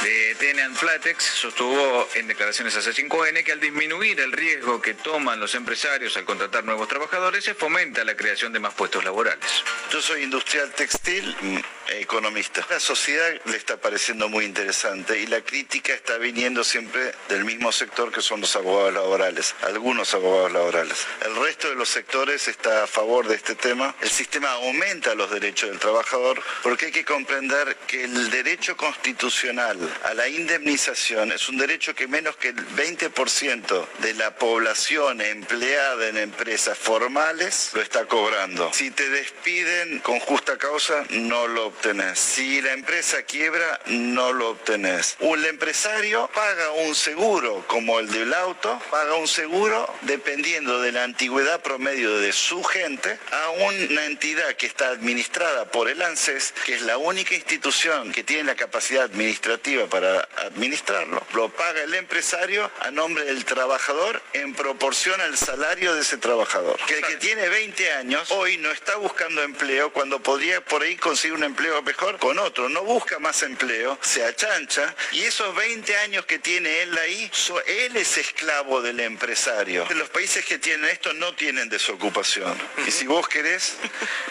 de 0.03 0.35
Tenean 0.35 0.73
Platex 0.73 1.23
sostuvo 1.23 2.07
en 2.15 2.27
declaraciones 2.27 2.75
a 2.75 2.79
C5N 2.81 3.43
que 3.43 3.51
al 3.51 3.59
disminuir 3.59 4.19
el 4.19 4.31
riesgo 4.31 4.81
que 4.81 4.93
toman 4.95 5.39
los 5.39 5.53
empresarios 5.53 6.17
al 6.17 6.25
contratar 6.25 6.63
nuevos 6.63 6.87
trabajadores 6.87 7.43
se 7.43 7.53
fomenta 7.53 8.03
la 8.03 8.15
creación 8.15 8.51
de 8.53 8.59
más 8.59 8.73
puestos 8.73 9.03
laborales. 9.03 9.63
Yo 9.91 10.01
soy 10.01 10.23
industrial 10.23 10.71
textil, 10.71 11.35
mm, 11.39 11.57
economista. 11.99 12.65
La 12.69 12.79
sociedad 12.79 13.29
le 13.45 13.57
está 13.57 13.77
pareciendo 13.77 14.29
muy 14.29 14.45
interesante 14.45 15.19
y 15.19 15.27
la 15.27 15.41
crítica 15.41 15.93
está 15.93 16.17
viniendo 16.17 16.63
siempre 16.63 17.13
del 17.29 17.45
mismo 17.45 17.71
sector 17.71 18.11
que 18.11 18.21
son 18.21 18.41
los 18.41 18.55
abogados 18.55 18.93
laborales, 18.93 19.55
algunos 19.61 20.13
abogados 20.13 20.51
laborales. 20.51 21.05
El 21.25 21.35
resto 21.35 21.69
de 21.69 21.75
los 21.75 21.89
sectores 21.89 22.47
está 22.47 22.83
a 22.83 22.87
favor 22.87 23.27
de 23.27 23.35
este 23.35 23.55
tema. 23.55 23.93
El 24.01 24.09
sistema 24.09 24.51
aumenta 24.51 25.13
los 25.15 25.29
derechos 25.29 25.69
del 25.69 25.79
trabajador 25.79 26.41
porque 26.63 26.87
hay 26.87 26.91
que 26.91 27.05
comprender 27.05 27.75
que 27.87 28.03
el 28.03 28.31
derecho 28.31 28.75
constitucional 28.77 29.90
a 30.03 30.13
la 30.13 30.27
indemnización 30.27 31.31
es 31.31 31.49
un 31.49 31.57
derecho 31.57 31.95
que 31.95 32.07
menos 32.07 32.35
que 32.35 32.49
el 32.49 32.55
20% 32.55 33.87
de 33.99 34.13
la 34.15 34.35
población 34.35 35.21
empleada 35.21 36.07
en 36.07 36.17
empresas 36.17 36.77
formales 36.77 37.71
lo 37.73 37.81
está 37.81 38.05
cobrando. 38.05 38.71
Si 38.73 38.91
te 38.91 39.09
despiden 39.09 39.99
con 39.99 40.19
justa 40.19 40.57
causa, 40.57 41.03
no 41.11 41.47
lo 41.47 41.67
obtenés. 41.67 42.19
Si 42.19 42.61
la 42.61 42.73
empresa 42.73 43.23
quiebra, 43.23 43.79
no 43.87 44.33
lo 44.33 44.49
obtenés. 44.49 45.15
Un 45.19 45.45
empresario 45.45 46.29
paga 46.33 46.71
un 46.71 46.95
seguro 46.95 47.63
como 47.67 47.99
el 47.99 48.11
del 48.11 48.33
auto, 48.33 48.81
paga 48.89 49.15
un 49.15 49.27
seguro 49.27 49.91
dependiendo 50.01 50.81
de 50.81 50.91
la 50.91 51.03
antigüedad 51.03 51.61
promedio 51.61 52.17
de 52.17 52.31
su 52.33 52.63
gente 52.63 53.17
a 53.31 53.49
una 53.49 54.05
entidad 54.05 54.55
que 54.55 54.65
está 54.65 54.89
administrada 54.89 55.65
por 55.71 55.89
el 55.89 56.01
ANSES, 56.01 56.53
que 56.65 56.75
es 56.75 56.81
la 56.81 56.97
única 56.97 57.35
institución 57.35 58.11
que 58.11 58.23
tiene 58.23 58.43
la 58.43 58.55
capacidad 58.55 59.03
administrativa 59.03 59.80
para 59.89 60.27
administrarlo. 60.37 61.25
Lo 61.33 61.49
paga 61.49 61.81
el 61.83 61.93
empresario 61.93 62.69
a 62.81 62.91
nombre 62.91 63.25
del 63.25 63.45
trabajador 63.45 64.21
en 64.33 64.53
proporción 64.53 65.19
al 65.21 65.37
salario 65.37 65.93
de 65.95 66.01
ese 66.01 66.17
trabajador. 66.17 66.77
Que 66.87 66.97
el 66.97 67.05
que 67.05 67.17
tiene 67.17 67.49
20 67.49 67.91
años 67.93 68.31
hoy 68.31 68.57
no 68.57 68.71
está 68.71 68.95
buscando 68.95 69.41
empleo 69.43 69.91
cuando 69.93 70.21
podría 70.21 70.61
por 70.61 70.83
ahí 70.83 70.95
conseguir 70.95 71.35
un 71.35 71.43
empleo 71.43 71.81
mejor 71.81 72.17
con 72.17 72.37
otro. 72.39 72.69
No 72.69 72.83
busca 72.83 73.19
más 73.19 73.43
empleo, 73.43 73.97
se 74.01 74.25
achancha 74.25 74.93
y 75.11 75.21
esos 75.21 75.55
20 75.55 75.97
años 75.97 76.25
que 76.25 76.39
tiene 76.39 76.81
él 76.81 76.97
ahí, 76.97 77.31
él 77.67 77.95
es 77.97 78.17
esclavo 78.17 78.81
del 78.81 78.99
empresario. 78.99 79.85
Los 79.95 80.09
países 80.09 80.45
que 80.45 80.57
tienen 80.57 80.89
esto 80.89 81.13
no 81.13 81.33
tienen 81.35 81.69
desocupación. 81.69 82.57
Y 82.85 82.91
si 82.91 83.07
vos 83.07 83.27
querés, 83.27 83.75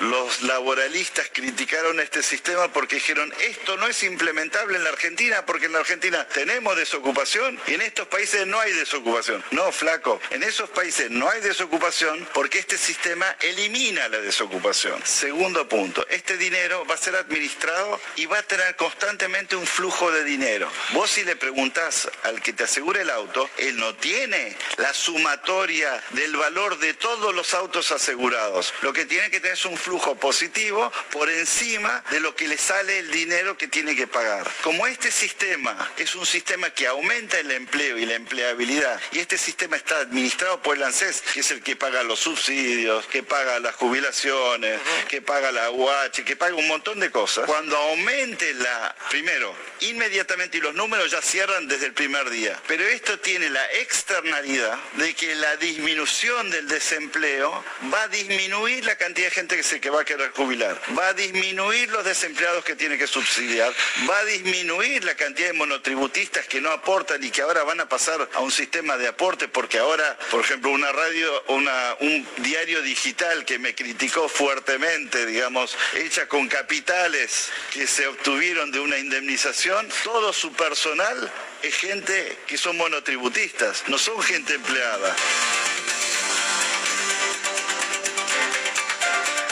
los 0.00 0.42
laboralistas 0.42 1.28
criticaron 1.32 2.00
este 2.00 2.22
sistema 2.22 2.72
porque 2.72 2.96
dijeron, 2.96 3.32
esto 3.40 3.76
no 3.76 3.86
es 3.86 4.02
implementable 4.02 4.76
en 4.76 4.84
la 4.84 4.90
Argentina 4.90 5.39
porque 5.46 5.66
en 5.66 5.72
la 5.72 5.80
Argentina 5.80 6.26
tenemos 6.28 6.76
desocupación 6.76 7.58
y 7.66 7.74
en 7.74 7.82
estos 7.82 8.08
países 8.08 8.46
no 8.46 8.60
hay 8.60 8.72
desocupación. 8.72 9.42
No, 9.50 9.70
flaco, 9.72 10.20
en 10.30 10.42
esos 10.42 10.70
países 10.70 11.10
no 11.10 11.28
hay 11.30 11.40
desocupación 11.40 12.26
porque 12.32 12.58
este 12.58 12.78
sistema 12.78 13.26
elimina 13.40 14.08
la 14.08 14.20
desocupación. 14.20 15.00
Segundo 15.04 15.68
punto, 15.68 16.06
este 16.08 16.36
dinero 16.36 16.84
va 16.86 16.94
a 16.94 16.98
ser 16.98 17.16
administrado 17.16 18.00
y 18.16 18.26
va 18.26 18.38
a 18.38 18.42
tener 18.42 18.76
constantemente 18.76 19.56
un 19.56 19.66
flujo 19.66 20.10
de 20.10 20.24
dinero. 20.24 20.70
Vos 20.92 21.10
si 21.10 21.24
le 21.24 21.36
preguntás 21.36 22.08
al 22.22 22.40
que 22.40 22.52
te 22.52 22.64
asegura 22.64 23.02
el 23.02 23.10
auto, 23.10 23.48
él 23.58 23.76
no 23.76 23.94
tiene 23.94 24.56
la 24.76 24.94
sumatoria 24.94 26.02
del 26.10 26.36
valor 26.36 26.78
de 26.78 26.94
todos 26.94 27.34
los 27.34 27.54
autos 27.54 27.90
asegurados. 27.92 28.72
Lo 28.82 28.92
que 28.92 29.06
tiene 29.06 29.30
que 29.30 29.40
tener 29.40 29.54
es 29.54 29.64
un 29.64 29.76
flujo 29.76 30.14
positivo 30.16 30.92
por 31.10 31.28
encima 31.30 32.02
de 32.10 32.20
lo 32.20 32.34
que 32.34 32.48
le 32.48 32.58
sale 32.58 32.98
el 32.98 33.10
dinero 33.10 33.56
que 33.56 33.68
tiene 33.68 33.96
que 33.96 34.06
pagar. 34.06 34.50
Como 34.62 34.86
este 34.86 35.10
sistema 35.10 35.29
sistema 35.30 35.92
es 35.96 36.14
un 36.14 36.26
sistema 36.26 36.70
que 36.70 36.86
aumenta 36.86 37.38
el 37.38 37.50
empleo 37.52 37.98
y 37.98 38.06
la 38.06 38.14
empleabilidad 38.14 39.00
y 39.12 39.20
este 39.20 39.38
sistema 39.38 39.76
está 39.76 39.98
administrado 39.98 40.60
por 40.60 40.76
el 40.76 40.82
ANSES, 40.82 41.22
que 41.32 41.40
es 41.40 41.50
el 41.50 41.62
que 41.62 41.76
paga 41.76 42.02
los 42.02 42.18
subsidios, 42.18 43.06
que 43.06 43.22
paga 43.22 43.60
las 43.60 43.76
jubilaciones, 43.76 44.80
que 45.08 45.22
paga 45.22 45.52
la 45.52 45.70
UH, 45.70 46.24
que 46.24 46.36
paga 46.36 46.54
un 46.54 46.66
montón 46.66 46.98
de 46.98 47.10
12 47.10 47.12
cosas, 47.12 47.46
cuando 47.46 47.76
aumente 47.76 48.54
la, 48.54 48.94
primero, 49.08 49.54
inmediatamente, 49.80 50.58
y 50.58 50.60
los 50.60 50.74
números 50.74 51.10
ya 51.10 51.22
cierran 51.22 51.68
desde 51.68 51.86
el 51.86 51.92
primer 51.92 52.28
día, 52.30 52.60
pero 52.66 52.84
esto 52.84 53.18
tiene 53.20 53.50
la 53.50 53.64
externalidad 53.72 54.78
de 54.94 55.14
que 55.14 55.34
la 55.36 55.56
disminución 55.56 56.50
del 56.50 56.66
desempleo 56.66 57.64
va 57.92 58.02
a 58.02 58.08
disminuir 58.08 58.84
la 58.84 58.96
cantidad 58.96 59.28
de 59.28 59.34
gente 59.34 59.56
que 59.56 59.62
se 59.62 59.80
que 59.80 59.90
va 59.90 60.02
a 60.02 60.04
querer 60.04 60.30
jubilar, 60.32 60.80
va 60.98 61.08
a 61.08 61.14
disminuir 61.14 61.90
los 61.90 62.04
desempleados 62.04 62.64
que 62.64 62.74
tiene 62.74 62.98
que 62.98 63.06
subsidiar, 63.06 63.72
va 64.08 64.18
a 64.18 64.24
disminuir 64.24 65.04
la 65.04 65.09
cantidad 65.14 65.48
de 65.48 65.54
monotributistas 65.54 66.46
que 66.46 66.60
no 66.60 66.70
aportan 66.70 67.22
y 67.22 67.30
que 67.30 67.42
ahora 67.42 67.62
van 67.64 67.80
a 67.80 67.88
pasar 67.88 68.28
a 68.34 68.40
un 68.40 68.50
sistema 68.50 68.96
de 68.96 69.08
aporte 69.08 69.48
porque 69.48 69.78
ahora, 69.78 70.18
por 70.30 70.40
ejemplo, 70.40 70.70
una 70.70 70.92
radio, 70.92 71.44
una, 71.48 71.96
un 72.00 72.26
diario 72.38 72.82
digital 72.82 73.44
que 73.44 73.58
me 73.58 73.74
criticó 73.74 74.28
fuertemente, 74.28 75.26
digamos, 75.26 75.76
hecha 75.94 76.26
con 76.28 76.48
capitales 76.48 77.50
que 77.72 77.86
se 77.86 78.06
obtuvieron 78.06 78.70
de 78.70 78.80
una 78.80 78.98
indemnización, 78.98 79.88
todo 80.04 80.32
su 80.32 80.52
personal 80.52 81.32
es 81.62 81.74
gente 81.74 82.38
que 82.46 82.56
son 82.56 82.76
monotributistas, 82.76 83.84
no 83.88 83.98
son 83.98 84.20
gente 84.22 84.54
empleada. 84.54 85.14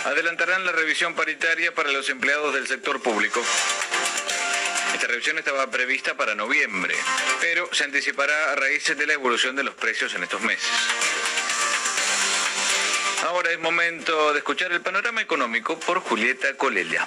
Adelantarán 0.05 0.65
la 0.65 0.73
revisión 0.73 1.15
paritaria 1.15 1.75
para 1.75 1.93
los 1.93 2.09
empleados 2.09 2.55
del 2.55 2.67
sector 2.67 3.03
público. 3.03 3.43
Esta 4.99 5.07
revisión 5.07 5.39
estaba 5.39 5.71
prevista 5.71 6.17
para 6.17 6.35
noviembre, 6.35 6.93
pero 7.41 7.69
se 7.73 7.85
anticipará 7.85 8.51
a 8.51 8.57
raíz 8.57 8.85
de 8.85 9.07
la 9.07 9.13
evolución 9.13 9.55
de 9.55 9.63
los 9.63 9.77
precios 9.77 10.13
en 10.15 10.25
estos 10.25 10.41
meses. 10.41 10.69
Ahora 13.29 13.53
es 13.53 13.61
momento 13.61 14.33
de 14.33 14.39
escuchar 14.39 14.73
el 14.73 14.81
panorama 14.81 15.21
económico 15.21 15.79
por 15.79 16.01
Julieta 16.01 16.53
Colelia. 16.55 17.07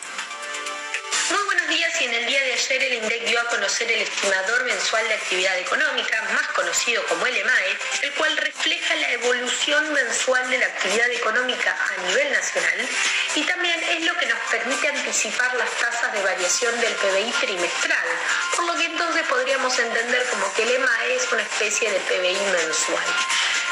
Muy 1.30 1.44
buenos 1.46 1.68
días 1.68 2.02
y 2.02 2.06
en 2.06 2.14
el 2.14 2.26
día 2.26 2.42
de 2.42 2.54
ayer 2.54 2.84
el 2.84 2.94
INDEC 2.94 3.26
dio 3.26 3.40
a 3.40 3.46
conocer 3.46 3.92
el 3.92 4.02
estimador 4.02 4.64
mensual 4.64 5.08
de 5.08 5.14
actividad 5.14 5.58
económica, 5.60 6.22
más 6.34 6.48
conocido 6.50 7.06
como 7.06 7.26
el 7.28 7.38
EMAE, 7.38 7.78
el 8.02 8.12
cual 8.14 8.36
refleja 8.38 8.96
la 8.96 9.12
evolución 9.12 9.94
mensual 9.94 10.50
de 10.50 10.58
la 10.58 10.66
actividad 10.66 11.10
económica 11.12 11.78
a 11.78 12.02
nivel 12.08 12.32
nacional 12.32 12.90
y 13.36 13.44
también 13.44 13.84
es 13.84 14.06
lo 14.06 14.18
que 14.18 14.26
nos 14.26 14.40
permite 14.50 14.88
anticipar 14.88 15.54
las 15.56 15.70
tasas 15.78 16.12
de 16.14 16.22
variación 16.24 16.80
del 16.82 16.94
PBI 16.94 17.32
trimestral, 17.42 18.08
por 18.56 18.66
lo 18.66 18.76
que 18.76 18.86
entonces 18.86 19.24
podríamos 19.28 19.78
entender 19.78 20.26
como 20.32 20.52
que 20.54 20.64
el 20.64 20.72
EMAE 20.72 21.16
es 21.16 21.32
una 21.32 21.44
especie 21.44 21.92
de 21.92 22.00
PBI 22.00 22.52
mensual. 22.52 23.06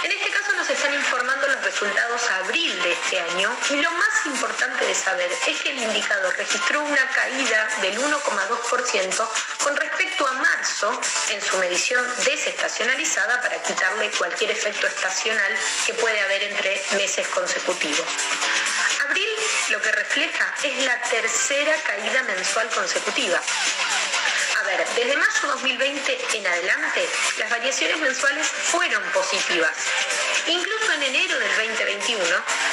En 0.01 0.11
este 0.13 0.29
caso 0.31 0.53
nos 0.53 0.69
están 0.69 0.93
informando 0.93 1.45
los 1.47 1.61
resultados 1.61 2.21
a 2.29 2.37
abril 2.37 2.81
de 2.83 2.93
este 2.93 3.19
año 3.19 3.53
y 3.69 3.75
lo 3.81 3.91
más 3.91 4.25
importante 4.27 4.85
de 4.85 4.95
saber 4.95 5.29
es 5.29 5.61
que 5.61 5.71
el 5.71 5.77
indicador 5.77 6.33
registró 6.37 6.81
una 6.83 7.05
caída 7.09 7.67
del 7.81 7.99
1,2% 7.99 9.29
con 9.61 9.75
respecto 9.75 10.25
a 10.25 10.31
marzo 10.33 11.01
en 11.31 11.41
su 11.41 11.57
medición 11.57 12.05
desestacionalizada 12.23 13.41
para 13.41 13.61
quitarle 13.61 14.09
cualquier 14.11 14.51
efecto 14.51 14.87
estacional 14.87 15.53
que 15.85 15.93
puede 15.95 16.21
haber 16.21 16.43
entre 16.43 16.81
meses 16.95 17.27
consecutivos. 17.27 18.07
Abril 19.09 19.29
lo 19.71 19.81
que 19.81 19.91
refleja 19.91 20.55
es 20.63 20.85
la 20.85 21.01
tercera 21.01 21.75
caída 21.83 22.23
mensual 22.23 22.69
consecutiva. 22.69 23.41
Ver, 24.69 24.87
desde 24.95 25.17
marzo 25.17 25.47
2020 25.47 26.19
en 26.35 26.45
adelante, 26.45 27.09
las 27.39 27.49
variaciones 27.49 27.97
mensuales 27.97 28.45
fueron 28.45 29.01
positivas. 29.11 29.75
Incluso 30.45 30.91
en 30.93 31.03
enero 31.03 31.39
del 31.39 31.49
2021, 31.55 32.23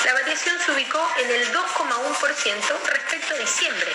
la 0.04 0.12
variación 0.12 0.58
se 0.62 0.72
ubicó 0.72 1.10
en 1.16 1.30
el 1.30 1.50
2,1% 1.54 2.82
respecto 2.84 3.34
a 3.34 3.38
diciembre. 3.38 3.92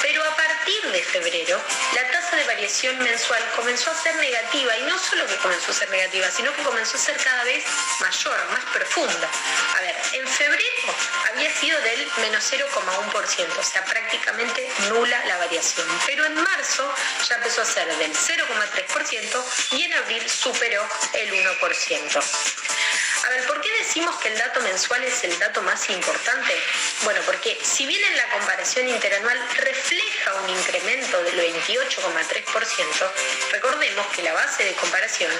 Pero 0.00 0.24
a 0.24 0.34
partir 0.34 0.82
de 0.92 1.02
febrero, 1.02 1.60
la 1.94 2.10
tasa 2.10 2.36
de 2.36 2.44
variación 2.44 2.98
mensual 2.98 3.42
comenzó 3.54 3.90
a 3.90 3.94
ser 4.02 4.14
negativa 4.16 4.76
y 4.78 4.82
no 4.84 4.98
solo 4.98 5.26
que 5.26 5.36
comenzó 5.36 5.72
a 5.72 5.74
ser 5.74 5.90
negativa, 5.90 6.30
sino 6.30 6.54
que 6.54 6.62
comenzó 6.62 6.96
a 6.96 7.00
ser 7.00 7.16
cada 7.18 7.44
vez 7.44 7.62
mayor, 8.00 8.50
más 8.50 8.64
profunda. 8.72 9.28
A 9.76 9.80
ver, 9.82 9.96
en 10.14 10.26
febrero 10.26 10.94
había 11.28 11.52
sido 11.54 11.78
del 11.82 12.08
menos 12.22 12.50
0,1%, 12.50 13.58
o 13.58 13.62
sea, 13.62 13.84
prácticamente 13.84 14.70
nula 14.88 15.22
la 15.26 15.36
variación. 15.36 15.86
Pero 16.06 16.24
en 16.24 16.34
marzo 16.34 16.94
ya 17.28 17.36
empezó 17.36 17.62
a 17.62 17.64
ser 17.64 17.86
del 17.96 18.12
0,3% 18.12 19.44
y 19.72 19.84
en 19.84 19.94
abril 19.94 20.28
superó 20.28 20.86
el 21.14 21.32
1%. 21.32 22.22
A 23.22 23.28
ver, 23.28 23.46
¿por 23.46 23.60
qué 23.60 23.70
decimos 23.78 24.16
que 24.16 24.28
el 24.28 24.38
dato 24.38 24.60
mensual 24.60 25.04
es 25.04 25.24
el 25.24 25.38
dato 25.38 25.60
más 25.62 25.90
importante? 25.90 26.56
Bueno, 27.02 27.20
porque 27.26 27.58
si 27.62 27.84
bien 27.86 28.02
en 28.02 28.16
la 28.16 28.28
comparación 28.30 28.88
interanual 28.88 29.38
refleja 29.56 30.34
un 30.36 30.50
incremento 30.50 31.22
del 31.22 31.38
28,3%, 31.38 33.10
recordemos 33.52 34.06
que 34.14 34.22
la 34.22 34.32
base 34.32 34.64
de 34.64 34.72
comparación 34.72 35.32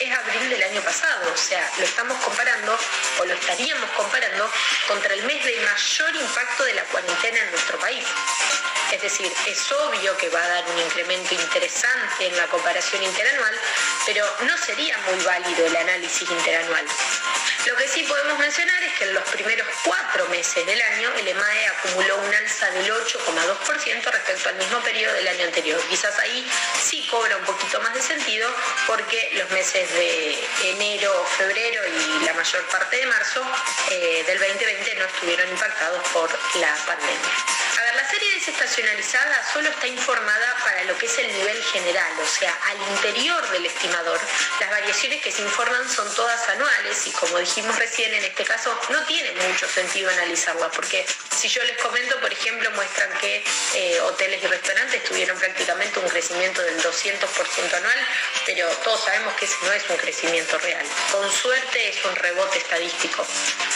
es 0.00 0.16
abril 0.16 0.48
del 0.48 0.62
año 0.62 0.80
pasado, 0.82 1.32
o 1.32 1.36
sea, 1.36 1.68
lo 1.78 1.84
estamos 1.84 2.16
comparando 2.22 2.78
o 3.18 3.24
lo 3.24 3.34
estaríamos 3.34 3.90
comparando 3.90 4.50
contra 4.86 5.14
el 5.14 5.24
mes 5.24 5.44
de 5.44 5.56
mayor 5.56 6.14
impacto 6.14 6.64
de 6.64 6.74
la 6.74 6.84
cuarentena 6.84 7.40
en 7.40 7.50
nuestro 7.50 7.78
país. 7.78 8.04
Es 8.92 9.02
decir, 9.02 9.32
es 9.46 9.72
obvio 9.72 10.16
que 10.16 10.28
va 10.28 10.42
a 10.42 10.48
dar 10.48 10.64
un 10.68 10.78
incremento 10.78 11.34
interesante 11.34 12.26
en 12.26 12.36
la 12.36 12.46
comparación 12.46 13.02
interanual, 13.02 13.54
pero 14.06 14.24
no 14.42 14.56
sería 14.58 14.96
muy 14.98 15.22
válido 15.24 15.66
el 15.66 15.76
análisis 15.76 16.30
interanual. 16.30 16.84
Lo 17.66 17.76
que 17.76 17.88
sí 17.88 18.02
podemos 18.02 18.38
mencionar 18.38 18.82
es 18.84 18.92
que 18.98 19.04
en 19.04 19.14
los 19.14 19.24
primeros 19.24 19.66
cuatro 19.84 20.28
meses 20.28 20.66
del 20.66 20.80
año 20.82 21.10
el 21.16 21.28
EMAE 21.28 21.66
acumuló 21.68 22.18
un 22.18 22.34
alza 22.34 22.70
del 22.72 22.92
8,2% 22.92 24.04
respecto 24.04 24.48
al 24.50 24.56
mismo 24.56 24.80
periodo 24.80 25.14
del 25.14 25.28
año 25.28 25.44
anterior. 25.46 25.80
Quizás 25.88 26.18
ahí 26.18 26.46
sí 26.82 27.06
cobra 27.10 27.36
un 27.38 27.44
poquito 27.44 27.80
más 27.80 27.94
de 27.94 28.02
sentido 28.02 28.50
porque 28.86 29.30
los 29.34 29.50
meses 29.50 29.90
de 29.94 30.38
enero, 30.64 31.26
febrero 31.38 31.82
y 31.88 32.24
la 32.26 32.34
mayor 32.34 32.62
parte 32.66 32.96
de 32.96 33.06
marzo 33.06 33.42
eh, 33.90 34.24
del 34.26 34.38
2020 34.38 34.94
no 34.96 35.04
estuvieron 35.06 35.48
impactados 35.48 36.06
por 36.08 36.30
la 36.56 36.76
pandemia. 36.86 37.63
A 37.76 37.82
ver, 37.82 37.96
la 37.96 38.08
serie 38.08 38.34
desestacionalizada 38.34 39.52
solo 39.52 39.68
está 39.68 39.86
informada 39.88 40.56
para 40.62 40.84
lo 40.84 40.96
que 40.96 41.06
es 41.06 41.18
el 41.18 41.26
nivel 41.32 41.60
general, 41.64 42.12
o 42.22 42.26
sea, 42.26 42.56
al 42.70 42.80
interior 42.92 43.50
del 43.50 43.66
estimador. 43.66 44.20
Las 44.60 44.70
variaciones 44.70 45.20
que 45.22 45.32
se 45.32 45.42
informan 45.42 45.88
son 45.90 46.12
todas 46.14 46.48
anuales 46.50 47.06
y 47.06 47.10
como 47.10 47.38
dijimos 47.38 47.76
recién, 47.76 48.14
en 48.14 48.24
este 48.24 48.44
caso 48.44 48.78
no 48.90 49.04
tiene 49.06 49.32
mucho 49.48 49.68
sentido 49.68 50.10
analizarlas, 50.10 50.70
porque 50.74 51.04
si 51.36 51.48
yo 51.48 51.64
les 51.64 51.76
comento, 51.78 52.18
por 52.20 52.32
ejemplo, 52.32 52.70
muestran 52.72 53.10
que 53.18 53.44
eh, 53.74 54.00
hoteles 54.02 54.42
y 54.42 54.46
restaurantes 54.46 55.02
tuvieron 55.04 55.36
prácticamente 55.38 55.98
un 55.98 56.08
crecimiento 56.08 56.62
del 56.62 56.80
200% 56.80 57.74
anual, 57.74 57.98
pero 58.46 58.68
todos 58.84 59.04
sabemos 59.04 59.34
que 59.34 59.46
ese 59.46 59.56
no 59.62 59.72
es 59.72 59.82
un 59.88 59.96
crecimiento 59.96 60.58
real. 60.58 60.86
Con 61.10 61.30
suerte 61.32 61.88
es 61.88 62.04
un 62.04 62.14
rebote 62.16 62.58
estadístico. 62.58 63.26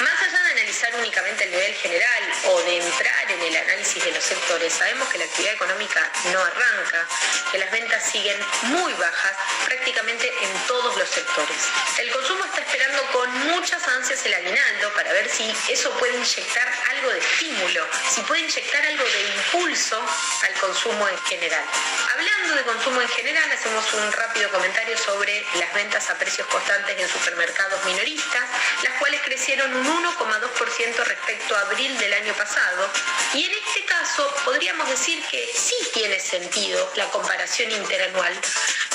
Más 0.01 0.22
allá 0.22 0.42
de 0.44 0.51
analizar 0.53 0.94
únicamente 0.96 1.44
el 1.44 1.51
nivel 1.51 1.74
general 1.74 2.22
o 2.46 2.61
de 2.62 2.76
entrar 2.78 3.30
en 3.30 3.42
el 3.42 3.57
análisis 3.57 3.88
de 3.95 4.12
los 4.12 4.22
sectores, 4.22 4.70
sabemos 4.74 5.09
que 5.09 5.16
la 5.16 5.24
actividad 5.24 5.55
económica 5.55 6.12
no 6.30 6.39
arranca, 6.45 7.09
que 7.51 7.57
las 7.57 7.70
ventas 7.70 8.03
siguen 8.12 8.39
muy 8.64 8.93
bajas 8.93 9.32
prácticamente 9.64 10.30
en 10.43 10.66
todos 10.66 10.95
los 10.99 11.09
sectores. 11.09 11.57
El 11.97 12.11
consumo 12.11 12.45
está 12.45 12.61
esperando 12.61 13.03
con 13.12 13.32
muchas 13.49 13.82
ansias 13.89 14.24
el 14.26 14.34
aguinaldo 14.34 14.93
para 14.93 15.11
ver 15.12 15.30
si 15.30 15.51
eso 15.68 15.91
puede 15.93 16.14
inyectar 16.14 16.70
algo 16.91 17.11
de 17.11 17.18
estímulo, 17.18 17.89
si 18.11 18.20
puede 18.22 18.43
inyectar 18.43 18.84
algo 18.84 19.05
de 19.05 19.22
impulso 19.22 20.07
al 20.43 20.53
consumo 20.61 21.09
en 21.09 21.18
general. 21.24 21.64
Hablando 22.12 22.57
de 22.57 22.62
consumo 22.64 23.01
en 23.01 23.09
general, 23.09 23.51
hacemos 23.51 23.91
un 23.95 24.12
rápido 24.12 24.51
comentario 24.51 24.99
sobre 24.99 25.47
las 25.55 25.72
ventas 25.72 26.11
a 26.11 26.18
precios 26.18 26.47
constantes 26.49 27.01
en 27.01 27.09
supermercados 27.09 27.82
minoristas, 27.86 28.45
las 28.82 28.93
cuales 28.99 29.22
crecieron 29.22 29.74
un 29.74 30.05
1,2% 30.05 31.05
respecto 31.05 31.57
a 31.57 31.61
abril 31.62 31.99
del 31.99 32.12
año 32.12 32.34
pasado. 32.34 32.91
Y 33.32 33.45
en 33.45 33.53
este 33.53 33.78
caso 33.87 34.35
podríamos 34.45 34.89
decir 34.89 35.22
que 35.31 35.47
sí 35.55 35.74
tiene 35.93 36.18
sentido 36.20 36.91
la 36.97 37.09
comparación 37.11 37.70
interanual, 37.70 38.35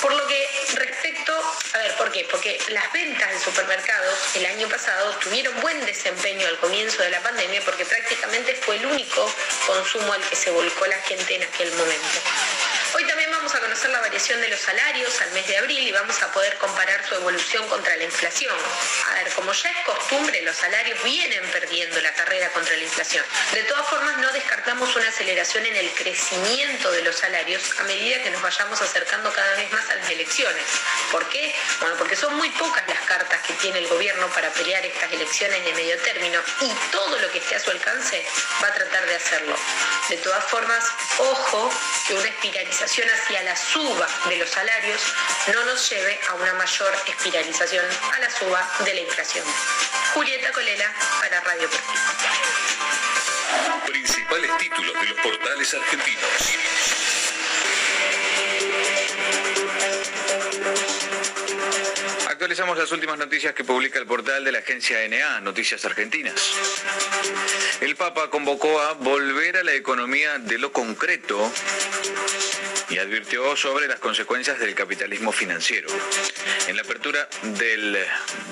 por 0.00 0.12
lo 0.14 0.26
que 0.26 0.48
respecto, 0.74 1.32
a 1.74 1.78
ver, 1.78 1.96
¿por 1.96 2.12
qué? 2.12 2.26
Porque 2.30 2.58
las 2.68 2.92
ventas 2.92 3.30
en 3.32 3.40
supermercados 3.40 4.18
el 4.36 4.46
año 4.46 4.68
pasado 4.68 5.10
tuvieron 5.22 5.60
buen 5.60 5.84
desempeño 5.86 6.46
al 6.46 6.58
comienzo 6.58 7.02
de 7.02 7.10
la 7.10 7.20
pandemia 7.20 7.62
porque 7.64 7.84
prácticamente 7.84 8.54
fue 8.54 8.76
el 8.76 8.86
único 8.86 9.30
consumo 9.66 10.12
al 10.12 10.22
que 10.28 10.36
se 10.36 10.50
volcó 10.50 10.86
la 10.86 10.98
gente 11.02 11.36
en 11.36 11.42
aquel 11.42 11.70
momento. 11.72 12.20
Hoy 12.96 13.04
también 13.08 13.28
vamos 13.32 13.52
a 13.52 13.58
conocer 13.58 13.90
la 13.90 13.98
variación 13.98 14.40
de 14.40 14.46
los 14.46 14.60
salarios 14.60 15.20
al 15.20 15.32
mes 15.32 15.44
de 15.48 15.58
abril 15.58 15.80
y 15.80 15.90
vamos 15.90 16.22
a 16.22 16.30
poder 16.30 16.56
comparar 16.58 17.04
su 17.08 17.16
evolución 17.16 17.66
contra 17.68 17.96
la 17.96 18.04
inflación. 18.04 18.54
A 19.10 19.14
ver, 19.14 19.32
como 19.32 19.52
ya 19.52 19.68
es 19.68 19.84
costumbre, 19.84 20.40
los 20.42 20.54
salarios 20.56 21.02
vienen 21.02 21.42
perdiendo 21.50 22.00
la 22.00 22.14
carrera 22.14 22.50
contra 22.50 22.76
la 22.76 22.84
inflación. 22.84 23.24
De 23.52 23.64
todas 23.64 23.84
formas, 23.88 24.18
no 24.18 24.32
descartamos 24.32 24.94
una 24.94 25.08
aceleración 25.08 25.66
en 25.66 25.74
el 25.74 25.90
crecimiento 25.90 26.92
de 26.92 27.02
los 27.02 27.16
salarios 27.16 27.62
a 27.80 27.82
medida 27.82 28.22
que 28.22 28.30
nos 28.30 28.40
vayamos 28.40 28.80
acercando 28.80 29.32
cada 29.32 29.56
vez 29.56 29.72
más 29.72 29.90
a 29.90 29.96
las 29.96 30.08
elecciones. 30.10 30.64
¿Por 31.10 31.28
qué? 31.30 31.52
Bueno, 31.80 31.96
porque 31.98 32.14
son 32.14 32.36
muy 32.36 32.50
pocas 32.50 32.86
las 32.86 33.00
cartas 33.00 33.42
que 33.42 33.54
tiene 33.54 33.80
el 33.80 33.88
gobierno 33.88 34.28
para 34.28 34.50
pelear 34.50 34.86
estas 34.86 35.10
elecciones 35.10 35.64
de 35.64 35.72
medio 35.72 35.98
término 35.98 36.40
y 36.60 36.72
todo 36.92 37.18
lo 37.18 37.28
que 37.32 37.38
esté 37.38 37.56
a 37.56 37.60
su 37.60 37.72
alcance 37.72 38.24
va 38.62 38.68
a 38.68 38.74
tratar 38.74 39.04
de 39.04 39.16
hacerlo. 39.16 39.56
De 40.08 40.16
todas 40.18 40.44
formas, 40.44 40.84
ojo 41.18 41.72
que 42.06 42.14
una 42.14 42.28
espiralización 42.28 42.83
hacia 42.84 43.42
la 43.44 43.56
suba 43.56 44.06
de 44.28 44.36
los 44.36 44.50
salarios 44.50 45.00
no 45.54 45.64
nos 45.64 45.88
lleve 45.88 46.20
a 46.28 46.34
una 46.34 46.52
mayor 46.52 46.92
espiralización 47.06 47.84
a 48.14 48.18
la 48.20 48.30
suba 48.30 48.70
de 48.84 48.94
la 48.94 49.00
inflación. 49.00 49.44
Julieta 50.12 50.52
Colela 50.52 50.92
para 51.20 51.40
Radio 51.40 51.70
Perfil. 51.70 52.00
Principales 53.86 54.50
títulos 54.58 55.00
de 55.00 55.06
los 55.06 55.18
portales 55.18 55.74
argentinos. 55.74 56.30
Actualizamos 62.28 62.76
las 62.76 62.92
últimas 62.92 63.16
noticias 63.16 63.54
que 63.54 63.64
publica 63.64 63.98
el 63.98 64.06
portal 64.06 64.44
de 64.44 64.52
la 64.52 64.58
agencia 64.58 64.98
NA, 65.08 65.40
Noticias 65.40 65.82
Argentinas. 65.86 66.52
El 67.80 67.96
Papa 67.96 68.28
convocó 68.28 68.78
a 68.82 68.92
volver 68.92 69.56
a 69.56 69.64
la 69.64 69.72
economía 69.72 70.38
de 70.38 70.58
lo 70.58 70.70
concreto 70.70 71.50
y 72.90 72.98
advirtió 72.98 73.56
sobre 73.56 73.88
las 73.88 73.98
consecuencias 73.98 74.58
del 74.58 74.74
capitalismo 74.74 75.32
financiero. 75.32 75.88
En 76.68 76.76
la 76.76 76.82
apertura 76.82 77.28
del 77.42 77.98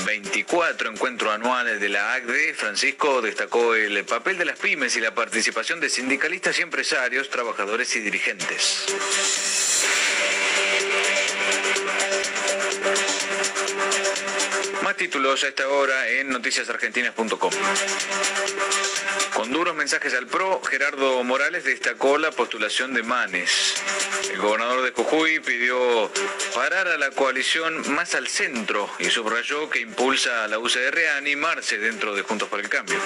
24 0.06 0.90
encuentro 0.90 1.30
anual 1.30 1.78
de 1.78 1.88
la 1.88 2.14
ACDE, 2.14 2.54
Francisco 2.54 3.22
destacó 3.22 3.74
el 3.74 4.04
papel 4.04 4.38
de 4.38 4.44
las 4.44 4.58
pymes 4.58 4.96
y 4.96 5.00
la 5.00 5.14
participación 5.14 5.80
de 5.80 5.88
sindicalistas 5.88 6.58
y 6.58 6.62
empresarios, 6.62 7.30
trabajadores 7.30 7.94
y 7.96 8.00
dirigentes. 8.00 8.86
Títulos 14.96 15.42
a 15.42 15.48
esta 15.48 15.66
hora 15.68 16.08
en 16.08 16.28
noticiasargentinas.com. 16.28 17.50
Con 19.34 19.52
duros 19.52 19.74
mensajes 19.74 20.14
al 20.14 20.26
PRO, 20.26 20.62
Gerardo 20.62 21.24
Morales 21.24 21.64
destacó 21.64 22.18
la 22.18 22.30
postulación 22.30 22.92
de 22.94 23.02
Manes. 23.02 23.74
El 24.30 24.38
gobernador 24.38 24.82
de 24.82 24.90
Jujuy 24.90 25.40
pidió 25.40 26.10
parar 26.54 26.88
a 26.88 26.98
la 26.98 27.10
coalición 27.10 27.92
más 27.94 28.14
al 28.14 28.28
centro 28.28 28.88
y 28.98 29.06
subrayó 29.06 29.70
que 29.70 29.80
impulsa 29.80 30.44
a 30.44 30.48
la 30.48 30.58
UCR 30.58 30.98
a 31.14 31.16
animarse 31.16 31.78
dentro 31.78 32.14
de 32.14 32.22
Juntos 32.22 32.48
por 32.48 32.60
el 32.60 32.68
Cambio. 32.68 32.98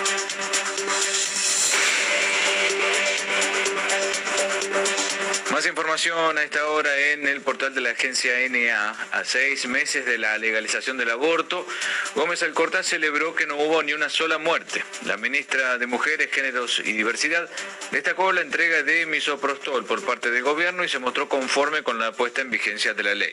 Más 5.57 5.65
información 5.65 6.37
a 6.37 6.43
esta 6.43 6.67
hora 6.67 6.95
en 7.13 7.27
el 7.27 7.41
portal 7.41 7.75
de 7.75 7.81
la 7.81 7.89
agencia 7.89 8.31
NA. 8.51 8.91
A 9.13 9.25
seis 9.25 9.65
meses 9.65 10.05
de 10.05 10.19
la 10.19 10.37
legalización 10.37 10.99
del 10.99 11.09
aborto, 11.09 11.67
Gómez 12.15 12.43
Alcorta 12.43 12.83
celebró 12.83 13.35
que 13.35 13.47
no 13.47 13.57
hubo 13.57 13.83
ni 13.83 13.95
una 13.95 14.11
sola 14.11 14.37
muerte. 14.37 14.85
La 15.07 15.17
ministra 15.17 15.79
de 15.79 15.87
Mujeres, 15.87 16.29
Géneros 16.31 16.81
y 16.81 16.93
Diversidad 16.93 17.49
destacó 17.91 18.33
la 18.33 18.43
entrega 18.43 18.83
de 18.83 19.07
misoprostol 19.07 19.87
por 19.87 20.05
parte 20.05 20.31
del 20.31 20.43
gobierno 20.43 20.85
y 20.85 20.91
se 20.91 20.99
mostró 20.99 21.27
conforme 21.27 21.83
con 21.83 21.99
la 21.99 22.13
puesta 22.13 22.43
en 22.43 22.51
vigencia 22.51 22.93
de 22.93 23.03
la 23.03 23.15
ley. 23.15 23.33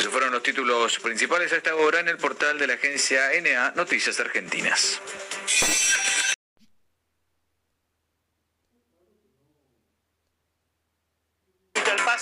Esos 0.00 0.10
fueron 0.10 0.32
los 0.32 0.42
títulos 0.42 0.98
principales 0.98 1.52
a 1.52 1.58
esta 1.58 1.76
hora 1.76 2.00
en 2.00 2.08
el 2.08 2.16
portal 2.16 2.58
de 2.58 2.66
la 2.66 2.74
agencia 2.74 3.30
NA 3.40 3.74
Noticias 3.76 4.18
Argentinas. 4.18 5.00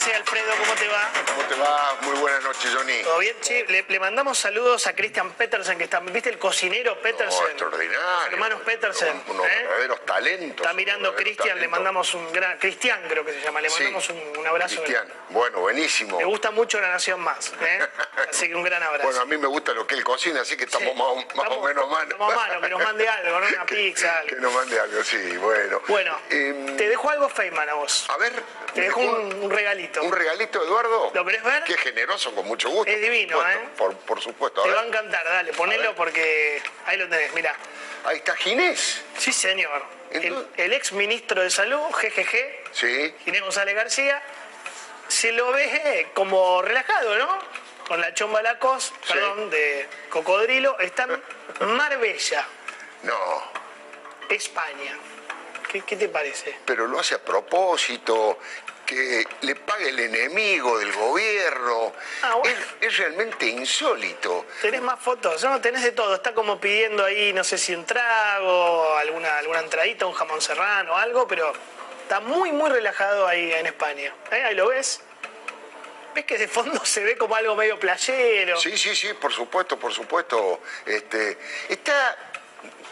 Pase, 0.01 0.14
Alfredo, 0.14 0.53
¿cómo 0.59 0.74
te 0.74 0.88
va? 0.88 1.11
¿Cómo 1.26 1.42
te 1.48 1.55
va? 1.57 1.96
Muy 2.03 2.18
buenas 2.20 2.42
noches, 2.42 2.74
Johnny. 2.74 3.03
¿Todo 3.03 3.18
bien? 3.18 3.36
Che, 3.40 3.64
le, 3.68 3.84
le 3.86 4.01
mandamos 4.01 4.38
saludos 4.38 4.86
a 4.86 4.94
Christian 4.94 5.32
Petersen, 5.32 5.76
que 5.78 5.84
está, 5.84 6.01
¿viste 6.01 6.30
el 6.30 6.38
cocinero 6.38 6.98
Petersen? 7.01 7.40
No, 7.42 7.48
extraordinario. 7.48 8.01
Hermanos 8.30 8.61
Petersen. 8.62 9.22
Unos 9.28 9.46
¿eh? 9.46 9.51
verdaderos 9.62 10.07
talentos. 10.07 10.64
Está 10.66 10.72
mirando 10.74 11.14
Cristian, 11.14 11.59
le 11.61 11.68
mandamos 11.68 12.14
un 12.14 12.32
gran... 12.32 12.59
Cristian 12.59 13.03
creo 13.09 13.24
que 13.24 13.32
se 13.34 13.40
llama, 13.40 13.61
le 13.61 13.68
Sí, 13.70 13.82
mandamos 13.82 14.09
un, 14.11 14.38
un 14.38 14.46
abrazo. 14.46 14.76
Cristian. 14.76 15.12
Bueno, 15.30 15.61
buenísimo. 15.61 16.18
Me 16.18 16.24
gusta 16.24 16.51
mucho 16.51 16.80
La 16.80 16.88
Nación 16.88 17.20
Más, 17.20 17.53
¿eh? 17.61 17.80
Así 18.30 18.48
que 18.48 18.55
un 18.55 18.62
gran 18.62 18.82
abrazo. 18.82 19.05
Bueno, 19.05 19.20
a 19.20 19.24
mí 19.26 19.36
me 19.36 19.46
gusta 19.48 19.72
lo 19.72 19.86
que 19.86 19.94
él 19.94 20.05
cocina, 20.05 20.40
así 20.40 20.57
que 20.57 20.64
estamos 20.64 20.88
Sí. 20.92 20.94
más, 20.98 21.07
o- 21.09 21.14
más 21.16 21.24
Estamos- 21.26 21.59
o 21.59 21.62
menos 21.62 21.88
manos. 21.90 22.12
estamos 22.12 22.34
mano, 22.34 22.61
que 22.61 22.68
nos 22.68 22.82
mande 22.84 23.09
algo, 23.09 23.40
¿no? 23.40 23.46
Una 23.48 23.66
pizza, 23.66 24.18
algo. 24.18 24.28
Que 24.36 24.36
nos 24.36 24.53
mande 24.55 24.80
algo, 24.80 25.05
sí, 25.05 25.36
bueno. 25.36 25.82
Bueno, 25.88 26.18
Em, 26.30 26.76
te 26.76 26.88
dejo 26.88 27.11
algo 27.11 27.28
Feynman 27.28 27.68
a 27.68 27.74
vos. 27.74 28.07
a 28.09 28.16
ver. 28.18 28.32
Te 28.75 28.81
dejo 28.83 29.01
un, 29.01 29.35
un 29.43 29.51
regalito. 29.51 30.03
¿Un 30.03 30.12
regalito, 30.12 30.62
Eduardo? 30.62 31.11
¿Lo 31.14 31.25
querés 31.25 31.43
ver? 31.43 31.64
Qué 31.64 31.77
generoso, 31.77 32.35
con 32.35 32.47
mucho 32.47 32.71
gusto. 32.71 32.91
Es 32.91 33.01
divino, 33.01 33.37
Por 33.39 33.51
¿eh? 33.51 33.59
Por, 33.77 33.97
por 33.99 34.21
supuesto. 34.21 34.61
A 34.61 34.64
Te 34.64 34.71
va 34.71 34.81
a 34.83 34.87
encantar, 34.87 35.25
dale, 35.25 35.53
ponelo 35.53 35.95
porque 35.95 36.62
ahí 36.87 36.97
lo 36.97 37.09
tenés, 37.09 37.33
mirá. 37.35 37.55
Ahí 38.05 38.18
está 38.18 38.35
Ginés. 38.37 39.03
Sí, 39.18 39.33
señor. 39.33 39.83
El, 40.11 40.47
el 40.57 40.73
ex 40.73 40.93
ministro 40.93 41.43
de 41.43 41.51
Salud, 41.51 41.83
GGG, 41.93 42.61
Sí. 42.73 43.14
Ginés 43.25 43.43
González 43.43 43.75
García, 43.75 44.21
se 45.09 45.33
lo 45.33 45.53
ve 45.53 46.09
como 46.14 46.62
relajado, 46.62 47.16
¿no? 47.18 47.39
Con 47.87 48.01
la 48.01 48.14
chomba 48.14 48.41
Lacos, 48.43 48.93
perdón, 49.09 49.51
de 49.51 49.87
cocodrilo, 50.09 50.79
está 50.79 51.09
en 51.61 51.66
Marbella, 51.77 52.47
No, 53.03 53.43
España. 54.29 54.97
¿Qué, 55.71 55.83
qué 55.83 55.97
te 55.97 56.09
parece? 56.09 56.57
pero 56.64 56.87
lo 56.87 56.99
hace 56.99 57.14
a 57.14 57.18
propósito, 57.18 58.39
que 58.85 59.25
le 59.43 59.55
pague 59.55 59.91
el 59.91 60.01
enemigo 60.01 60.79
del 60.79 60.93
gobierno. 60.93 61.93
Ah, 62.23 62.35
bueno. 62.35 62.59
es, 62.81 62.89
es 62.89 62.99
realmente 62.99 63.47
insólito. 63.47 64.47
¿Tenés 64.61 64.83
más 64.83 64.99
fotos? 64.99 65.45
No, 65.45 65.61
tenés 65.61 65.85
de 65.85 65.93
todo. 65.93 66.16
Está 66.16 66.35
como 66.35 66.61
pidiendo 66.61 67.05
ahí, 67.05 67.33
no 67.33 67.45
sé 67.45 67.57
si 67.57 67.73
un 67.73 67.87
trago, 67.87 68.97
alguna, 68.97 69.39
alguna 69.39 69.61
entradita, 69.61 70.07
un 70.07 70.12
jamón 70.12 70.41
serrano, 70.41 70.97
algo, 70.97 71.29
pero 71.29 71.53
está 72.03 72.18
muy, 72.18 72.51
muy 72.51 72.68
relajado 72.68 73.29
ahí 73.29 73.53
en 73.53 73.66
España. 73.66 74.12
¿Eh? 74.33 74.43
Ahí 74.43 74.57
lo 74.57 74.68
ves. 74.68 75.01
¿Ves 76.12 76.25
que 76.25 76.39
de 76.39 76.49
fondo 76.49 76.81
se 76.85 77.05
ve 77.05 77.16
como 77.16 77.37
algo 77.37 77.55
medio 77.55 77.79
playero? 77.79 78.59
Sí, 78.59 78.77
sí, 78.77 78.97
sí, 78.97 79.14
por 79.14 79.33
supuesto, 79.33 79.79
por 79.79 79.93
supuesto. 79.93 80.61
Este, 80.85 81.39
está, 81.68 82.30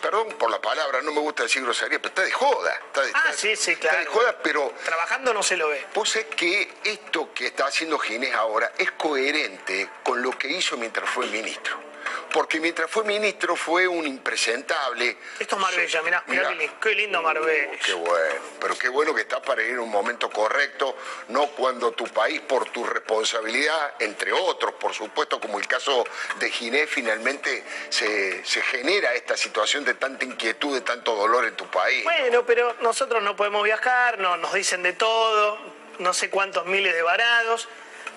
perdón 0.01 0.29
por 0.39 0.51
la 0.51 0.61
palabra, 0.61 1.01
no 1.03 1.13
me 1.13 1.21
gusta 1.21 1.43
decir 1.45 1.63
grosería, 1.63 1.99
pero 1.99 2.09
está 2.09 2.23
de 2.23 2.33
joda. 2.33 2.73
Está 2.87 3.03
de, 3.03 3.11
Ah, 3.15 3.23
está- 3.27 3.33
sí, 3.35 3.57
sí, 3.57 3.71
Está 3.73 3.89
claro. 3.91 3.99
de 4.01 4.07
joda, 4.07 4.39
pero 4.43 4.73
Trabajando 4.85 5.35
no 5.35 5.43
se 5.43 5.57
lo 5.57 5.69
ve. 5.69 5.87
vos 5.95 6.09
sabés 6.11 6.29
que 6.35 6.73
esto 6.85 7.33
que 7.35 7.47
está 7.49 7.67
haciendo 7.67 7.99
Ginés 7.99 8.35
ahora 8.35 8.73
es 8.79 8.91
coherente 8.93 9.89
con 10.03 10.23
lo 10.23 10.31
que 10.39 10.49
hizo 10.49 10.77
mientras 10.77 11.09
fue 11.11 11.27
ministro. 11.27 11.88
Porque 12.33 12.61
mientras 12.61 12.91
fue 12.91 13.05
ministro 13.05 13.57
fue 13.57 13.89
un 13.89 14.07
impresentable. 14.07 15.17
Esto 15.39 15.57
es 15.57 15.61
Marbella, 15.63 16.03
mirá, 16.03 16.23
mirá, 16.27 16.43
Mirá. 16.43 16.49
qué, 16.51 16.55
li- 16.67 16.71
qué 16.81 16.95
lindo 16.95 17.23
Marbella. 17.23 17.79
Qué 17.85 17.95
bueno, 17.95 18.35
pero 18.61 18.79
qué 18.79 18.89
bueno 18.89 19.15
que 19.15 19.23
está 19.23 19.41
para 19.41 19.63
ir 19.63 19.71
en 19.71 19.79
un 19.81 19.91
momento 19.91 20.29
correcto, 20.31 20.97
no 21.29 21.47
cuando 21.49 21.93
tu 21.93 22.05
país, 22.09 22.41
por 22.43 22.69
tu 22.71 22.85
responsabilidad, 22.85 23.95
entre 24.01 24.33
otros, 24.33 24.75
por 24.75 24.93
supuesto, 24.95 25.41
como 25.41 25.59
el 25.59 25.67
caso 25.67 26.05
de 26.39 26.51
Ginés, 26.51 26.89
finalmente 26.91 27.65
se, 27.89 28.45
se 28.45 28.61
genera 28.63 29.15
esta 29.15 29.37
situación 29.37 29.85
de 29.85 29.95
tanta 29.95 30.25
inquietud, 30.25 30.75
de 30.75 30.83
tanto 30.83 31.15
dolor 31.15 31.47
en 31.47 31.57
tu 31.57 31.67
país. 31.71 32.05
Bueno, 32.05 32.45
pero 32.47 32.75
nosotros 32.81 33.23
no 33.23 33.37
podemos 33.37 33.65
viajar, 33.65 34.19
no, 34.19 34.37
nos 34.37 34.53
dicen 34.53 34.83
de 34.83 34.93
todo, 34.93 35.59
no 35.99 36.13
sé 36.13 36.31
cuántos 36.31 36.67
miles 36.67 36.93
de 36.95 37.03
varados. 37.03 37.69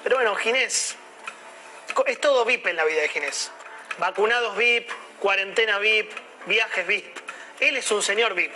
Pero 0.03 0.17
bueno, 0.17 0.35
Ginés, 0.35 0.95
es 2.07 2.19
todo 2.21 2.43
VIP 2.45 2.67
en 2.67 2.75
la 2.75 2.83
vida 2.85 3.01
de 3.01 3.07
Ginés. 3.09 3.51
Vacunados 3.97 4.55
VIP, 4.57 4.89
cuarentena 5.19 5.79
VIP, 5.79 6.11
viajes 6.45 6.87
VIP. 6.87 7.17
Él 7.59 7.77
es 7.77 7.91
un 7.91 8.01
señor 8.01 8.33
VIP. 8.33 8.51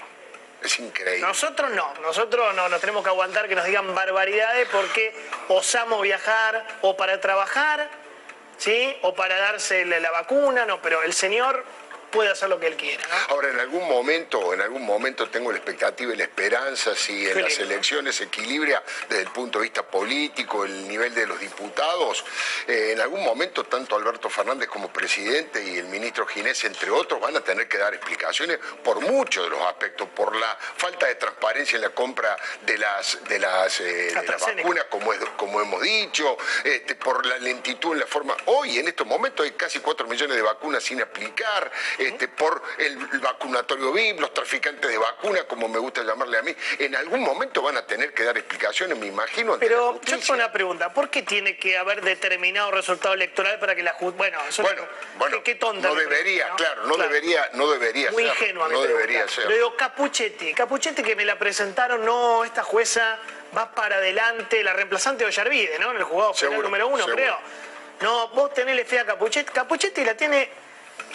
Es 0.64 0.80
increíble. 0.80 1.22
Nosotros 1.26 1.70
no, 1.72 1.94
nosotros 2.02 2.56
no 2.56 2.68
nos 2.70 2.80
tenemos 2.82 3.04
que 3.04 3.10
aguantar 3.10 3.48
que 3.48 3.56
nos 3.56 3.66
digan 3.66 3.94
barbaridades 3.94 4.68
porque 4.72 5.14
osamos 5.48 6.02
viajar 6.02 6.66
o 6.82 6.98
para 6.98 7.22
trabajar, 7.22 7.88
¿sí? 8.58 8.96
O 9.04 9.14
para 9.14 9.38
darse 9.38 9.86
la, 9.86 10.00
la 10.00 10.12
vacuna, 10.12 10.66
no, 10.66 10.82
pero 10.82 11.04
el 11.04 11.14
señor 11.14 11.64
puede 12.16 12.32
hacer 12.32 12.50
lo 12.50 12.60
que 12.60 12.68
él 12.68 12.76
quiera. 12.76 13.04
¿no? 13.08 13.36
Ahora, 13.36 13.50
en 13.50 13.60
algún 13.60 13.88
momento, 13.88 14.54
en 14.54 14.62
algún 14.62 14.84
momento 14.86 15.30
tengo 15.30 15.52
la 15.52 15.58
expectativa 15.58 16.14
y 16.14 16.18
la 16.18 16.24
esperanza 16.24 16.96
si 16.96 17.28
en 17.28 17.42
las 17.42 17.60
elecciones 17.60 18.16
se 18.16 18.24
equilibra 18.26 18.84
desde 19.10 19.24
el 19.24 19.30
punto 19.30 19.60
de 19.60 19.64
vista 19.64 19.84
político 19.84 20.66
el 20.66 20.88
nivel 20.88 21.14
de 21.14 21.28
los 21.28 21.40
diputados. 21.40 22.24
eh, 22.68 22.92
en 22.94 23.02
algún 23.02 23.24
momento, 23.24 23.64
tanto 23.66 23.96
Alberto 23.96 24.30
Fernández 24.30 24.70
como 24.70 24.92
presidente 24.92 25.62
y 25.64 25.78
el 25.78 25.86
ministro 25.88 26.26
Ginés, 26.26 26.64
entre 26.64 26.90
otros, 26.90 27.20
van 27.20 27.36
a 27.36 27.42
tener 27.42 27.68
que 27.68 27.78
dar 27.78 27.94
explicaciones 27.94 28.58
por 28.84 29.02
muchos 29.02 29.44
de 29.44 29.50
los 29.50 29.62
aspectos, 29.62 30.08
por 30.16 30.36
la 30.36 30.58
falta 30.78 31.08
de 31.08 31.16
transparencia 31.16 31.76
en 31.76 31.82
la 31.82 31.90
compra 31.90 32.36
de 32.66 32.78
las, 32.78 33.24
de 33.26 33.40
las, 33.40 33.80
eh, 33.82 33.84
de 33.84 34.14
las 34.14 34.24
AstraZeneca. 34.24 34.62
vacunas, 34.64 34.86
como, 34.90 35.14
es- 35.14 35.20
como 35.38 35.62
hemos 35.62 35.82
dicho, 35.82 36.38
este, 36.64 36.96
por 36.96 37.26
la 37.26 37.38
lentitud 37.38 37.94
en 37.94 38.00
la 38.00 38.08
forma. 38.08 38.36
Hoy, 38.46 38.80
en 38.80 38.88
estos 38.88 39.06
momentos, 39.06 39.46
hay 39.46 39.52
casi 39.52 39.80
4 39.80 40.08
millones 40.08 40.36
de 40.38 40.42
vacunas 40.42 40.84
sin 40.84 41.02
aplicar. 41.02 41.72
Este, 42.06 42.28
por 42.28 42.62
el 42.78 42.98
vacunatorio 43.20 43.92
VIP, 43.92 44.20
los 44.20 44.34
traficantes 44.34 44.90
de 44.90 44.98
vacunas, 44.98 45.44
como 45.46 45.68
me 45.68 45.80
gusta 45.80 46.04
llamarle 46.04 46.38
a 46.38 46.42
mí, 46.42 46.56
en 46.80 46.96
algún 46.96 47.22
momento 47.22 47.62
van 47.62 47.78
a 47.78 47.86
tener 47.86 48.14
que 48.14 48.24
dar 48.24 48.38
explicaciones, 48.38 48.98
me 48.98 49.08
imagino. 49.08 49.58
Pero 49.60 50.00
yo 50.02 50.20
tengo 50.20 50.34
una 50.34 50.52
pregunta, 50.52 50.94
¿por 50.94 51.10
qué 51.10 51.24
tiene 51.24 51.58
que 51.58 51.78
haber 51.78 52.02
determinado 52.02 52.72
resultado 52.72 53.14
electoral 53.14 53.60
para 53.60 53.76
que 53.76 53.84
la 53.84 53.96
bueno, 54.00 54.40
eso 54.48 54.62
bueno, 54.62 54.84
bueno, 55.18 55.44
qué, 55.44 55.56
tonta 55.56 55.88
no 55.88 55.96
debería, 55.96 56.50
claro, 56.56 56.86
no 56.86 56.98
debería, 56.98 57.50
no 57.54 57.70
debería 57.70 58.12
Muy 58.12 58.24
ser. 58.24 58.34
ingenua, 58.34 58.68
no 58.68 58.82
debería 58.82 59.28
ser. 59.28 59.48
Le 59.48 59.56
digo 59.56 59.76
Capuchetti, 59.76 60.54
Capuchetti 60.54 61.02
que 61.02 61.16
me 61.16 61.26
la 61.26 61.38
presentaron, 61.40 62.06
no, 62.06 62.44
esta 62.44 62.64
jueza 62.64 63.20
va 63.56 63.72
para 63.72 63.98
adelante, 63.98 64.64
la 64.64 64.74
reemplazante 64.74 65.24
de 65.24 65.30
Ollarvide, 65.30 65.80
¿no? 65.80 65.92
En 65.92 65.98
el 65.98 66.04
jugado 66.04 66.34
final 66.34 66.62
número 66.62 66.88
uno, 66.88 67.06
creo. 67.06 67.38
No, 68.02 68.28
vos 68.30 68.54
tenés 68.54 68.88
fe 68.88 69.00
a 69.00 69.06
Capuchetti. 69.06 69.52
Capuchetti 69.52 70.04
la 70.04 70.16
tiene 70.16 70.50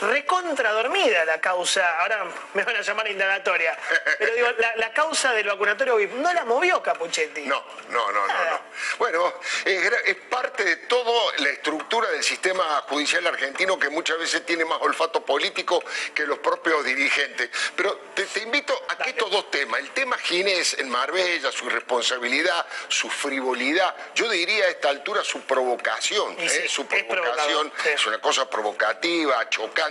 recontra 0.01 0.72
dormida 0.72 1.24
la 1.24 1.40
causa, 1.40 2.01
ahora 2.01 2.24
me 2.55 2.64
van 2.64 2.76
a 2.76 2.80
llamar 2.80 3.09
indagatoria, 3.09 3.76
pero 4.18 4.34
digo, 4.34 4.48
la, 4.76 4.92
causa 4.92 5.32
del 5.32 5.46
vacunatorio 5.46 5.96
VIP 5.96 6.12
no 6.14 6.32
la 6.32 6.44
movió 6.44 6.82
Capuchetti. 6.82 7.42
No, 7.42 7.62
no, 7.90 8.12
no, 8.12 8.26
no. 8.26 8.61
Bueno, 8.98 9.32
es, 9.64 10.16
parte 10.28 10.64
de 10.64 10.76
toda 10.76 11.32
la 11.38 11.51
estructura 11.51 12.11
del 12.11 12.22
sistema 12.22 12.84
judicial 12.88 13.26
argentino 13.26 13.78
que 13.78 13.90
muchas 13.90 14.18
veces 14.18 14.46
tiene 14.46 14.64
más 14.64 14.78
olfato 14.80 15.24
político 15.24 15.82
que 16.14 16.24
los 16.24 16.38
propios 16.38 16.84
dirigentes. 16.84 17.51
Pero 17.76 17.96
te, 18.14 18.26
invito 18.42 18.74
a 18.88 18.96
que 18.96 19.11
estos 19.11 19.30
dos 19.30 19.51
temas, 19.51 19.80
el 19.80 19.90
tema 19.90 20.16
Ginés 20.18 20.78
en 20.78 20.88
Marbella, 20.88 21.51
su 21.53 21.66
irresponsabilidad, 21.66 22.66
su 22.88 23.09
frivolidad, 23.11 23.94
yo 24.14 24.28
diría 24.28 24.66
a 24.66 24.68
esta 24.68 24.88
altura 24.88 25.24
su 25.24 25.42
provocación, 25.42 26.36
¿eh? 26.38 26.68
su 26.68 26.86
provocación, 26.86 27.72
es, 27.84 28.07
una 28.07 28.20
cosa 28.20 28.48
provocativa, 28.48 29.48
chocante 29.48 29.89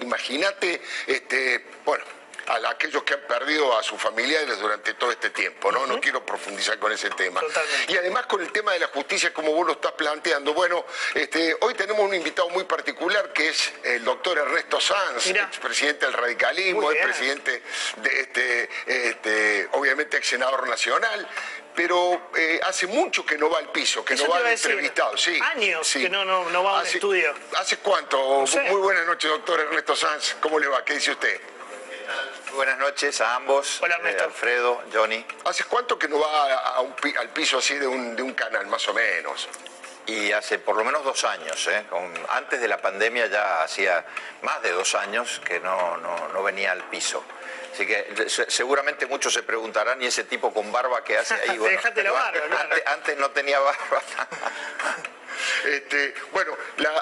Imagínate, 0.00 0.80
este, 1.06 1.64
bueno, 1.84 2.04
a 2.46 2.70
aquellos 2.70 3.02
que 3.02 3.14
han 3.14 3.20
perdido 3.20 3.76
a 3.76 3.82
sus 3.82 4.00
familiares 4.00 4.58
durante 4.58 4.94
todo 4.94 5.10
este 5.10 5.30
tiempo, 5.30 5.72
¿no? 5.72 5.86
No 5.86 6.00
quiero 6.00 6.24
profundizar 6.24 6.78
con 6.78 6.92
ese 6.92 7.10
tema. 7.10 7.40
Y 7.88 7.96
además 7.96 8.26
con 8.26 8.40
el 8.40 8.52
tema 8.52 8.72
de 8.72 8.80
la 8.80 8.88
justicia, 8.88 9.32
como 9.32 9.52
vos 9.52 9.66
lo 9.66 9.72
estás 9.72 9.92
planteando, 9.92 10.54
bueno, 10.54 10.84
este, 11.14 11.56
hoy 11.60 11.74
tenemos 11.74 12.02
un 12.02 12.14
invitado 12.14 12.48
muy 12.50 12.64
particular 12.64 13.32
que 13.32 13.48
es 13.48 13.72
el 13.82 14.04
doctor 14.04 14.38
Ernesto 14.38 14.80
Sanz, 14.80 15.26
expresidente 15.26 16.06
del 16.06 16.14
radicalismo, 16.14 16.90
es 16.90 17.02
presidente 17.02 17.62
de 17.96 18.20
este, 18.20 18.70
este, 18.86 19.68
obviamente 19.72 20.16
ex 20.16 20.28
senador 20.28 20.68
nacional, 20.68 21.28
pero 21.74 22.30
eh, 22.34 22.60
hace 22.64 22.86
mucho 22.86 23.24
que 23.26 23.36
no 23.36 23.50
va 23.50 23.58
al 23.58 23.70
piso, 23.70 24.04
que 24.04 24.14
no 24.14 24.28
va 24.28 24.38
al 24.38 24.46
entrevistado. 24.46 25.16
Sí, 25.16 25.38
Años 25.54 25.92
que 25.92 26.08
no, 26.08 26.24
no, 26.24 26.64
va 26.64 26.80
al 26.80 26.86
estudio. 26.86 27.34
¿Hace 27.58 27.78
cuánto? 27.78 28.44
Muy 28.70 28.80
buenas 28.80 29.06
noches, 29.06 29.30
doctor 29.30 29.60
Ernesto 29.60 29.94
Sanz. 29.94 30.36
¿Cómo 30.40 30.58
le 30.58 30.68
va? 30.68 30.84
¿Qué 30.84 30.94
dice 30.94 31.12
usted? 31.12 31.55
Buenas 32.56 32.78
noches 32.78 33.20
a 33.20 33.36
ambos. 33.36 33.82
Hola, 33.82 33.96
Ernesto. 33.96 34.22
Eh, 34.22 34.26
Alfredo, 34.26 34.82
Johnny. 34.92 35.24
¿Hace 35.44 35.64
cuánto 35.64 35.98
que 35.98 36.08
no 36.08 36.18
va 36.18 36.78
al 37.18 37.28
piso 37.30 37.58
así 37.58 37.74
de 37.74 37.86
un, 37.86 38.16
de 38.16 38.22
un 38.22 38.32
canal, 38.34 38.66
más 38.66 38.88
o 38.88 38.94
menos? 38.94 39.48
y 40.08 40.30
hace 40.30 40.60
por 40.60 40.76
lo 40.76 40.84
menos 40.84 41.02
dos 41.02 41.24
años, 41.24 41.66
¿eh? 41.66 41.84
antes 42.28 42.60
de 42.60 42.68
la 42.68 42.80
pandemia 42.80 43.26
ya 43.26 43.64
hacía 43.64 44.04
más 44.42 44.62
de 44.62 44.70
dos 44.70 44.94
años 44.94 45.42
que 45.44 45.58
no, 45.58 45.96
no 45.96 46.42
venía 46.44 46.70
al 46.70 46.84
piso. 46.84 47.24
Así 47.76 47.86
que 47.86 48.26
seguramente 48.48 49.04
muchos 49.04 49.34
se 49.34 49.42
preguntarán, 49.42 50.00
¿y 50.00 50.06
ese 50.06 50.24
tipo 50.24 50.50
con 50.50 50.72
barba 50.72 51.04
que 51.04 51.18
hace 51.18 51.34
ahí? 51.34 51.58
Bueno, 51.58 51.78
la 51.94 52.10
barba, 52.10 52.40
antes, 52.86 53.18
no 53.18 53.30
tenía 53.32 53.58
barba. 53.58 54.02
Este, 55.64 56.14
bueno, 56.32 56.56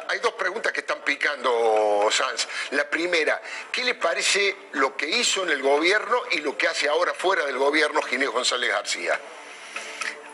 hay 0.09 0.18
dos 0.20 0.32
preguntas 0.35 0.72
que 0.72 0.80
están 0.80 1.03
picando, 1.03 2.09
Sanz. 2.11 2.47
La 2.70 2.89
primera, 2.89 3.41
¿qué 3.70 3.85
le 3.85 3.95
parece 3.95 4.57
lo 4.72 4.97
que 4.97 5.09
hizo 5.09 5.43
en 5.45 5.51
el 5.51 5.62
gobierno 5.62 6.22
y 6.32 6.39
lo 6.39 6.57
que 6.57 6.68
hace 6.68 6.89
ahora 6.89 7.14
fuera 7.14 7.45
del 7.47 7.59
gobierno 7.59 8.03
Ginés 8.03 8.30
González 8.30 8.70
García? 8.70 9.18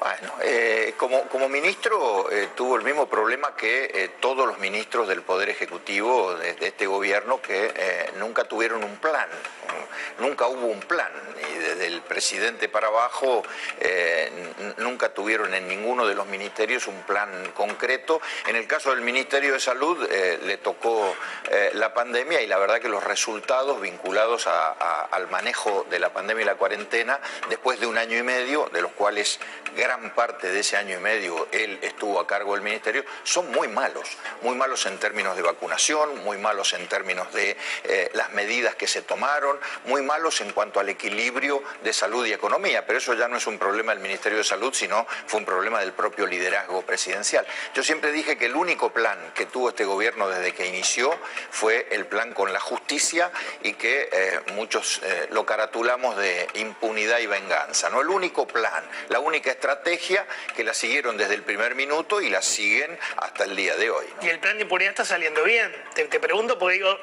Bueno, 0.01 0.33
eh, 0.41 0.95
como, 0.97 1.29
como, 1.29 1.51
ministro 1.51 2.31
eh, 2.31 2.49
tuvo 2.57 2.77
el 2.77 2.83
mismo 2.83 3.07
problema 3.07 3.55
que 3.55 3.85
eh, 3.85 4.11
todos 4.19 4.49
los 4.49 4.59
ministros 4.59 5.07
del 5.07 5.21
Poder 5.21 5.51
Ejecutivo 5.51 6.37
de, 6.37 6.57
este 6.59 6.87
gobierno 6.87 7.43
que 7.43 8.09
nunca 8.17 8.45
tuvieron 8.45 8.83
un 8.83 8.97
plan, 8.97 9.29
nunca 10.19 10.47
hubo 10.47 10.69
un 10.69 10.81
plan, 10.81 11.11
y 11.53 11.59
desde 11.59 11.87
el 11.87 12.01
presidente 12.01 12.71
para 12.71 12.87
abajo 12.87 13.43
nunca 14.79 15.13
tuvieron 15.13 15.53
en 15.53 15.69
ninguno 15.69 16.07
de 16.07 16.15
los 16.15 16.27
ministerios 16.27 16.87
un 16.87 17.03
plan 17.03 17.29
concreto. 17.55 18.23
En 18.47 18.57
el 18.57 18.67
caso 18.67 18.91
del 18.91 19.03
Ministerio 19.03 19.53
de 19.53 19.61
Salud 19.61 20.09
le 20.09 20.57
tocó 20.59 21.15
la 21.73 21.93
pandemia 21.93 22.41
y 22.41 22.47
la 22.47 22.59
verdad 22.59 22.81
que 22.81 22.89
los 22.89 23.05
resultados 23.05 23.81
vinculados 23.81 24.47
al 24.47 25.29
manejo 25.29 25.87
de 25.91 25.99
la 25.99 26.11
pandemia 26.11 26.43
y 26.43 26.47
la 26.47 26.57
cuarentena, 26.57 27.21
después 27.49 27.81
de 27.81 27.87
un 27.87 27.99
año 27.99 28.17
y 28.17 28.23
medio, 28.23 28.69
de 28.73 28.83
los 28.83 28.93
cuales 28.93 29.41
gran 29.77 29.90
parte 29.99 30.53
de 30.53 30.61
ese 30.61 30.77
año 30.77 30.97
y 30.97 31.01
medio 31.01 31.49
él 31.51 31.79
estuvo 31.83 32.21
a 32.21 32.27
cargo 32.27 32.55
del 32.55 32.63
ministerio, 32.63 33.05
son 33.25 33.51
muy 33.51 33.67
malos, 33.67 34.07
muy 34.43 34.55
malos 34.55 34.87
en 34.87 34.99
términos 34.99 35.35
de 35.35 35.43
vacunación, 35.43 36.23
muy 36.23 36.39
malos 36.39 36.73
en 36.75 36.87
términos 36.87 37.33
de 37.33 37.57
eh, 37.85 38.11
las 38.15 38.31
medidas 38.31 38.77
que 38.77 38.87
se 38.87 39.03
tomaron, 39.03 39.59
muy 39.87 40.03
malos 40.03 40.41
en 40.43 40.53
cuanto 40.53 40.79
al 40.79 40.89
equilibrio 40.89 41.63
de 41.83 41.93
salud 41.93 42.25
y 42.25 42.33
economía, 42.33 42.87
pero 42.87 42.99
eso 42.99 43.15
ya 43.15 43.27
no 43.27 43.37
es 43.37 43.47
un 43.47 43.59
problema 43.59 43.93
del 43.93 44.01
Ministerio 44.01 44.39
de 44.39 44.45
Salud, 44.45 44.73
sino 44.73 45.07
fue 45.27 45.41
un 45.41 45.47
problema 45.47 45.81
del 45.81 45.93
propio 45.93 46.27
liderazgo 46.27 46.83
presidencial. 46.83 47.45
Yo 47.75 47.83
siempre 47.83 48.13
dije 48.13 48.39
que 48.39 48.47
el 48.47 48.55
único 48.55 48.93
plan 48.93 49.19
que 49.35 49.47
tuvo 49.47 49.71
este 49.71 49.85
gobierno 49.85 50.29
desde 50.29 50.53
que 50.53 50.67
inició 50.67 51.11
fue 51.51 51.89
el 51.91 52.07
plan 52.07 52.33
con 52.33 52.53
la 52.53 52.61
justicia 52.61 53.33
y 53.63 53.73
que 53.73 54.09
eh, 54.13 54.41
muchos 54.55 55.01
eh, 55.03 55.29
lo 55.33 55.45
caratulamos 55.45 56.17
de 56.17 56.47
impunidad 56.55 57.19
y 57.19 57.27
venganza. 57.27 57.91
No 57.91 58.01
el 58.01 58.09
único 58.09 58.47
plan, 58.47 58.85
la 59.09 59.19
única 59.19 59.51
estrategia 59.51 59.80
estrategia 59.81 60.27
que 60.55 60.63
la 60.63 60.75
siguieron 60.75 61.17
desde 61.17 61.35
el 61.35 61.43
primer 61.43 61.75
minuto 61.75 62.21
y 62.21 62.29
la 62.29 62.43
siguen 62.43 62.99
hasta 63.17 63.45
el 63.45 63.57
día 63.57 63.77
de 63.77 63.91
hoy. 63.91 64.07
Y 64.23 64.29
el 64.29 64.39
plan 64.39 64.57
de 64.57 64.63
impunidad 64.63 64.91
está 64.91 65.05
saliendo 65.05 65.43
bien. 65.43 65.75
Te, 65.95 66.05
pregunto 66.21 66.59
porque 66.59 66.75
digo, 66.75 66.99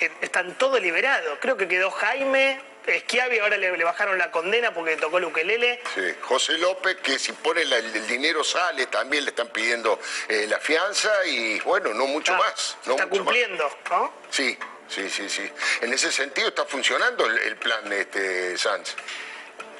eh, 0.00 0.10
están 0.20 0.56
todos 0.58 0.80
liberados. 0.80 1.38
Creo 1.40 1.56
que 1.56 1.66
quedó 1.66 1.90
Jaime, 1.90 2.60
Esquiavi 2.86 3.38
ahora 3.38 3.56
le, 3.56 3.82
bajaron 3.82 4.18
la 4.18 4.30
condena 4.30 4.72
porque 4.74 4.96
tocó 4.96 5.18
el 5.18 5.24
ukelele. 5.24 5.80
Sí, 5.94 6.02
José 6.22 6.58
López, 6.58 6.96
que 6.96 7.18
si 7.18 7.32
pone 7.32 7.62
el, 7.62 8.06
dinero 8.06 8.44
sale, 8.44 8.86
también 8.86 9.24
le 9.24 9.30
están 9.30 9.48
pidiendo 9.48 9.98
eh, 10.28 10.46
la 10.48 10.58
fianza 10.58 11.10
y 11.26 11.58
bueno, 11.60 11.94
no 11.94 12.06
mucho 12.06 12.34
ah, 12.34 12.38
más. 12.38 12.76
está 12.86 13.06
cumpliendo, 13.06 13.70
¿no? 13.90 14.12
Sí, 14.30 14.56
sí, 14.88 15.08
sí, 15.08 15.28
sí. 15.28 15.50
En 15.80 15.92
ese 15.92 16.12
sentido 16.12 16.48
está 16.48 16.66
funcionando 16.66 17.26
el, 17.26 17.56
plan 17.56 17.90
este, 17.92 18.56
Sanz. 18.58 18.94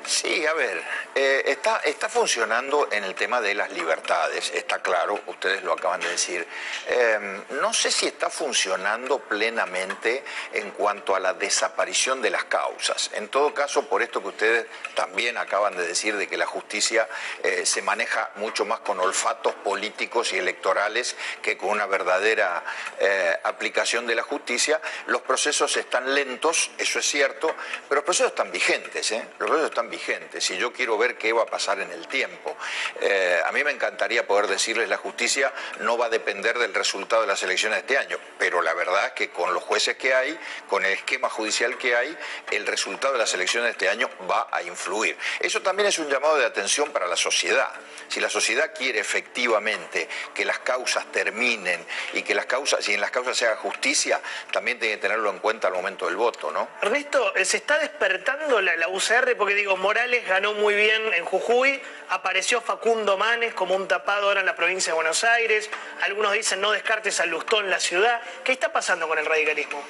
Sí, 0.09 0.47
a 0.47 0.55
ver, 0.55 0.83
eh, 1.15 1.43
está, 1.45 1.81
está 1.81 2.09
funcionando 2.09 2.89
en 2.91 3.05
el 3.05 3.15
tema 3.15 3.43
de 3.43 3.53
las 3.53 3.71
libertades, 3.73 4.51
está 4.55 4.79
claro, 4.79 5.21
ustedes 5.27 5.63
lo 5.63 5.75
acaban 5.75 6.01
de 6.01 6.09
decir. 6.09 6.49
Em, 6.87 7.43
no 7.61 7.75
sé 7.75 7.91
si 7.91 8.07
está 8.07 8.31
funcionando 8.31 9.19
plenamente 9.19 10.25
en 10.55 10.71
cuanto 10.71 11.15
a 11.15 11.21
la 11.21 11.35
desaparición 11.35 12.23
de 12.23 12.31
las 12.31 12.45
causas. 12.45 13.11
En 13.17 13.29
todo 13.29 13.53
caso, 13.53 13.87
por 13.87 14.01
esto 14.01 14.23
que 14.23 14.29
ustedes 14.29 14.67
también 14.95 15.37
acaban 15.37 15.77
de 15.77 15.87
decir, 15.87 16.17
de 16.17 16.27
que 16.27 16.39
la 16.39 16.47
justicia 16.47 17.07
eh, 17.43 17.67
se 17.67 17.83
maneja 17.83 18.31
mucho 18.37 18.65
más 18.65 18.81
con 18.81 18.99
olfatos 19.01 19.53
políticos 19.57 20.33
y 20.33 20.39
electorales 20.39 21.17
que 21.43 21.59
con 21.59 21.69
una 21.69 21.85
verdadera 21.85 22.65
eh, 22.99 23.37
aplicación 23.45 24.07
de 24.07 24.15
la 24.15 24.23
justicia, 24.23 24.81
los 25.07 25.21
procesos 25.21 25.77
están 25.77 26.15
lentos, 26.15 26.71
eso 26.79 26.99
es 26.99 27.07
cierto, 27.07 27.55
pero 27.91 27.97
los 27.97 28.05
procesos 28.05 28.31
están 28.31 28.51
vigentes, 28.51 29.11
los 29.11 29.37
procesos 29.37 29.69
están 29.69 29.91
vigentes 29.91 29.98
si 30.39 30.57
yo 30.57 30.73
quiero 30.73 30.97
ver 30.97 31.17
qué 31.17 31.33
va 31.33 31.43
a 31.43 31.47
pasar 31.47 31.81
en 31.81 31.91
el 31.91 32.07
tiempo. 32.09 32.57
Eh, 33.01 33.41
a 33.45 33.53
mí 33.53 33.65
me 33.65 33.71
encantaría 33.71 34.27
poder 34.27 34.47
decirles 34.47 34.89
la 34.89 34.97
justicia 34.97 35.53
no 35.81 35.99
va 35.99 36.07
a 36.07 36.09
depender 36.09 36.59
del 36.59 36.75
resultado 36.75 37.23
de 37.23 37.29
las 37.29 37.43
elecciones 37.43 37.77
de 37.77 37.81
este 37.81 37.99
año, 37.99 38.19
pero 38.39 38.63
la 38.63 38.75
verdad 38.75 39.07
es 39.07 39.13
que 39.13 39.31
con 39.31 39.53
los 39.53 39.63
jueces 39.63 39.97
que 39.97 40.15
hay, 40.15 40.39
con 40.69 40.85
el 40.85 40.93
esquema 40.93 41.29
judicial 41.29 41.77
que 41.79 41.97
hay, 41.97 42.17
el 42.51 42.67
resultado 42.67 43.15
de 43.15 43.19
las 43.19 43.33
elecciones 43.35 43.67
de 43.67 43.73
este 43.73 43.89
año 43.89 44.09
va 44.31 44.49
a 44.51 44.63
influir. 44.63 45.17
Eso 45.41 45.61
también 45.63 45.89
es 45.89 45.99
un 45.99 46.09
llamado 46.09 46.37
de 46.37 46.47
atención 46.47 46.91
para 46.91 47.07
la 47.07 47.17
sociedad. 47.17 47.71
Si 48.09 48.21
la 48.21 48.31
sociedad 48.31 48.73
quiere 48.75 49.01
efectivamente 49.01 50.09
que 50.35 50.45
las 50.45 50.61
causas 50.61 51.11
terminen 51.13 51.85
y 52.13 52.23
que 52.23 52.35
las 52.35 52.47
causas, 52.47 52.85
si 52.85 52.95
en 52.95 53.01
las 53.01 53.11
causas 53.11 53.37
se 53.37 53.47
haga 53.47 53.57
justicia, 53.57 54.21
también 54.51 54.79
tiene 54.79 54.97
que 54.97 55.03
tenerlo 55.03 55.31
en 55.31 55.39
cuenta 55.39 55.69
al 55.69 55.75
momento 55.75 56.07
del 56.07 56.17
voto, 56.17 56.51
¿no? 56.51 56.69
Ernesto, 56.81 57.33
se 57.43 57.59
está 57.59 57.79
despertando 57.79 58.61
la, 58.61 58.77
la 58.77 58.89
UCR 58.89 59.37
porque 59.37 59.55
digo, 59.55 59.77
Morales 59.89 60.29
ganó 60.29 60.53
muy 60.53 60.75
bien 60.75 61.15
en 61.15 61.25
Jujuy, 61.25 61.81
apareció 62.11 62.61
Facundo 62.61 63.17
Manes 63.17 63.55
como 63.55 63.75
un 63.75 63.89
tapado 63.89 64.27
ahora 64.27 64.41
en 64.41 64.45
la 64.45 64.55
provincia 64.55 64.93
de 64.93 64.97
Buenos 64.97 65.25
Aires, 65.25 65.71
algunos 66.03 66.35
dicen 66.35 66.61
no 66.61 66.73
descartes 66.73 67.21
a 67.21 67.25
Lustó 67.25 67.61
en 67.61 67.71
la 67.71 67.81
ciudad. 67.81 68.21
¿Qué 68.45 68.53
está 68.53 68.71
pasando 68.71 69.09
con 69.09 69.19
el 69.19 69.25
radicalismo? 69.25 69.83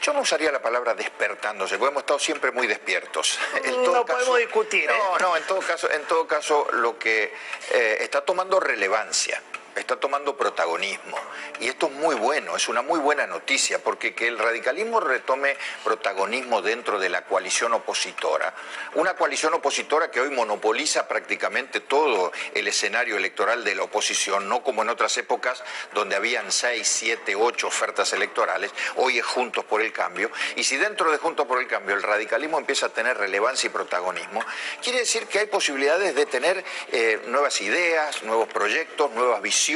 Yo 0.00 0.14
no 0.14 0.20
usaría 0.20 0.50
la 0.50 0.62
palabra 0.62 0.94
despertándose, 0.94 1.76
porque 1.76 1.90
hemos 1.90 2.00
estado 2.00 2.18
siempre 2.18 2.50
muy 2.50 2.66
despiertos. 2.66 3.38
no 3.66 4.06
podemos 4.06 4.38
discutir. 4.38 4.88
No, 4.88 4.94
¿eh? 4.94 5.18
no, 5.20 5.36
en 5.36 5.42
todo 5.42 5.58
caso, 5.58 5.90
en 5.90 6.04
todo 6.04 6.26
caso 6.26 6.66
lo 6.72 6.98
que 6.98 7.34
eh, 7.72 7.98
está 8.00 8.22
tomando 8.22 8.58
relevancia 8.58 9.42
está 9.80 9.96
tomando 9.96 10.36
protagonismo. 10.36 11.16
Y 11.60 11.68
esto 11.68 11.86
es 11.86 11.92
muy 11.92 12.14
bueno, 12.14 12.56
es 12.56 12.68
una 12.68 12.82
muy 12.82 12.98
buena 12.98 13.26
noticia, 13.26 13.78
porque 13.78 14.14
que 14.14 14.28
el 14.28 14.38
radicalismo 14.38 15.00
retome 15.00 15.56
protagonismo 15.84 16.62
dentro 16.62 16.98
de 16.98 17.08
la 17.08 17.24
coalición 17.24 17.72
opositora, 17.72 18.54
una 18.94 19.14
coalición 19.14 19.54
opositora 19.54 20.10
que 20.10 20.20
hoy 20.20 20.30
monopoliza 20.30 21.08
prácticamente 21.08 21.80
todo 21.80 22.32
el 22.54 22.68
escenario 22.68 23.16
electoral 23.16 23.64
de 23.64 23.74
la 23.74 23.84
oposición, 23.84 24.48
no 24.48 24.62
como 24.62 24.82
en 24.82 24.88
otras 24.88 25.16
épocas 25.18 25.62
donde 25.94 26.16
habían 26.16 26.50
seis, 26.52 26.88
siete, 26.88 27.34
ocho 27.34 27.68
ofertas 27.68 28.12
electorales, 28.12 28.72
hoy 28.96 29.18
es 29.18 29.24
Juntos 29.24 29.64
por 29.64 29.82
el 29.82 29.92
Cambio, 29.92 30.30
y 30.56 30.64
si 30.64 30.76
dentro 30.76 31.10
de 31.10 31.18
Juntos 31.18 31.46
por 31.46 31.60
el 31.60 31.66
Cambio 31.66 31.94
el 31.94 32.02
radicalismo 32.02 32.58
empieza 32.58 32.86
a 32.86 32.90
tener 32.90 33.16
relevancia 33.16 33.68
y 33.68 33.70
protagonismo, 33.70 34.42
quiere 34.82 35.00
decir 35.00 35.26
que 35.26 35.40
hay 35.40 35.46
posibilidades 35.46 36.14
de 36.14 36.26
tener 36.26 36.64
eh, 36.92 37.20
nuevas 37.26 37.60
ideas, 37.60 38.22
nuevos 38.24 38.48
proyectos, 38.48 39.10
nuevas 39.12 39.40
visiones 39.42 39.67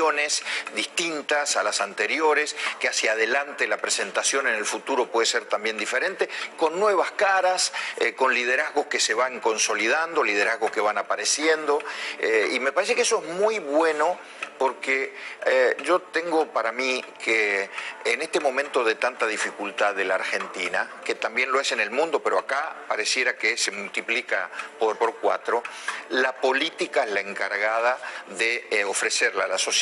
distintas 0.74 1.56
a 1.56 1.62
las 1.62 1.80
anteriores, 1.80 2.56
que 2.80 2.88
hacia 2.88 3.12
adelante 3.12 3.66
la 3.66 3.76
presentación 3.76 4.46
en 4.46 4.54
el 4.54 4.64
futuro 4.64 5.10
puede 5.10 5.26
ser 5.26 5.44
también 5.44 5.76
diferente, 5.76 6.28
con 6.56 6.80
nuevas 6.80 7.12
caras, 7.12 7.72
eh, 7.98 8.14
con 8.14 8.32
liderazgos 8.32 8.86
que 8.86 9.00
se 9.00 9.12
van 9.12 9.40
consolidando, 9.40 10.24
liderazgos 10.24 10.70
que 10.70 10.80
van 10.80 10.96
apareciendo, 10.96 11.78
eh, 12.18 12.50
y 12.52 12.60
me 12.60 12.72
parece 12.72 12.94
que 12.94 13.02
eso 13.02 13.22
es 13.22 13.34
muy 13.34 13.58
bueno 13.58 14.18
porque 14.58 15.12
eh, 15.44 15.76
yo 15.82 16.00
tengo 16.00 16.46
para 16.52 16.70
mí 16.70 17.04
que 17.18 17.68
en 18.04 18.22
este 18.22 18.38
momento 18.38 18.84
de 18.84 18.94
tanta 18.94 19.26
dificultad 19.26 19.94
de 19.94 20.04
la 20.04 20.14
Argentina, 20.14 20.88
que 21.04 21.16
también 21.16 21.50
lo 21.50 21.58
es 21.58 21.72
en 21.72 21.80
el 21.80 21.90
mundo, 21.90 22.22
pero 22.22 22.38
acá 22.38 22.76
pareciera 22.86 23.36
que 23.36 23.56
se 23.56 23.72
multiplica 23.72 24.50
por, 24.78 24.96
por 24.98 25.16
cuatro, 25.16 25.64
la 26.10 26.40
política 26.40 27.02
es 27.02 27.10
la 27.10 27.20
encargada 27.20 27.98
de 28.38 28.84
ofrecerle 28.86 29.42
a 29.42 29.48
la 29.48 29.58
sociedad 29.58 29.81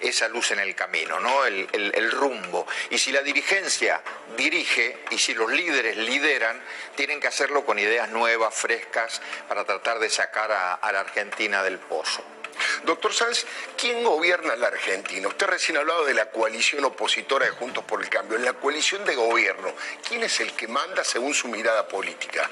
esa 0.00 0.28
luz 0.28 0.50
en 0.50 0.60
el 0.60 0.74
camino, 0.74 1.20
¿no? 1.20 1.44
el, 1.44 2.10
rumbo. 2.12 2.66
Y 2.90 2.98
si 2.98 3.10
la 3.12 3.22
dirigencia 3.22 4.00
dirige 4.36 4.98
y 5.10 5.18
si 5.18 5.34
los 5.34 5.50
líderes 5.50 5.96
lideran, 5.96 6.60
tienen 6.94 7.20
que 7.20 7.28
hacerlo 7.28 7.64
con 7.64 7.78
ideas 7.78 8.10
nuevas, 8.10 8.54
frescas, 8.54 9.20
para 9.48 9.64
tratar 9.64 9.98
de 9.98 10.10
sacar 10.10 10.52
a 10.52 10.92
la 10.92 11.00
Argentina 11.00 11.62
del 11.62 11.78
pozo. 11.78 12.22
Doctor 12.84 13.12
Sanz, 13.12 13.44
¿quién 13.76 14.02
gobierna 14.02 14.56
la 14.56 14.68
Argentina? 14.68 15.28
Usted 15.28 15.46
recién 15.46 15.76
ha 15.76 15.80
hablado 15.80 16.04
de 16.04 16.14
la 16.14 16.30
coalición 16.30 16.84
opositora 16.84 17.46
de 17.46 17.52
Juntos 17.52 17.84
por 17.84 18.02
el 18.02 18.08
Cambio. 18.08 18.36
En 18.36 18.44
la 18.44 18.52
coalición 18.54 19.04
de 19.04 19.14
gobierno, 19.14 19.72
¿quién 20.06 20.22
es 20.22 20.40
el 20.40 20.52
que 20.54 20.68
manda 20.68 21.04
según 21.04 21.34
su 21.34 21.48
mirada 21.48 21.86
política? 21.88 22.48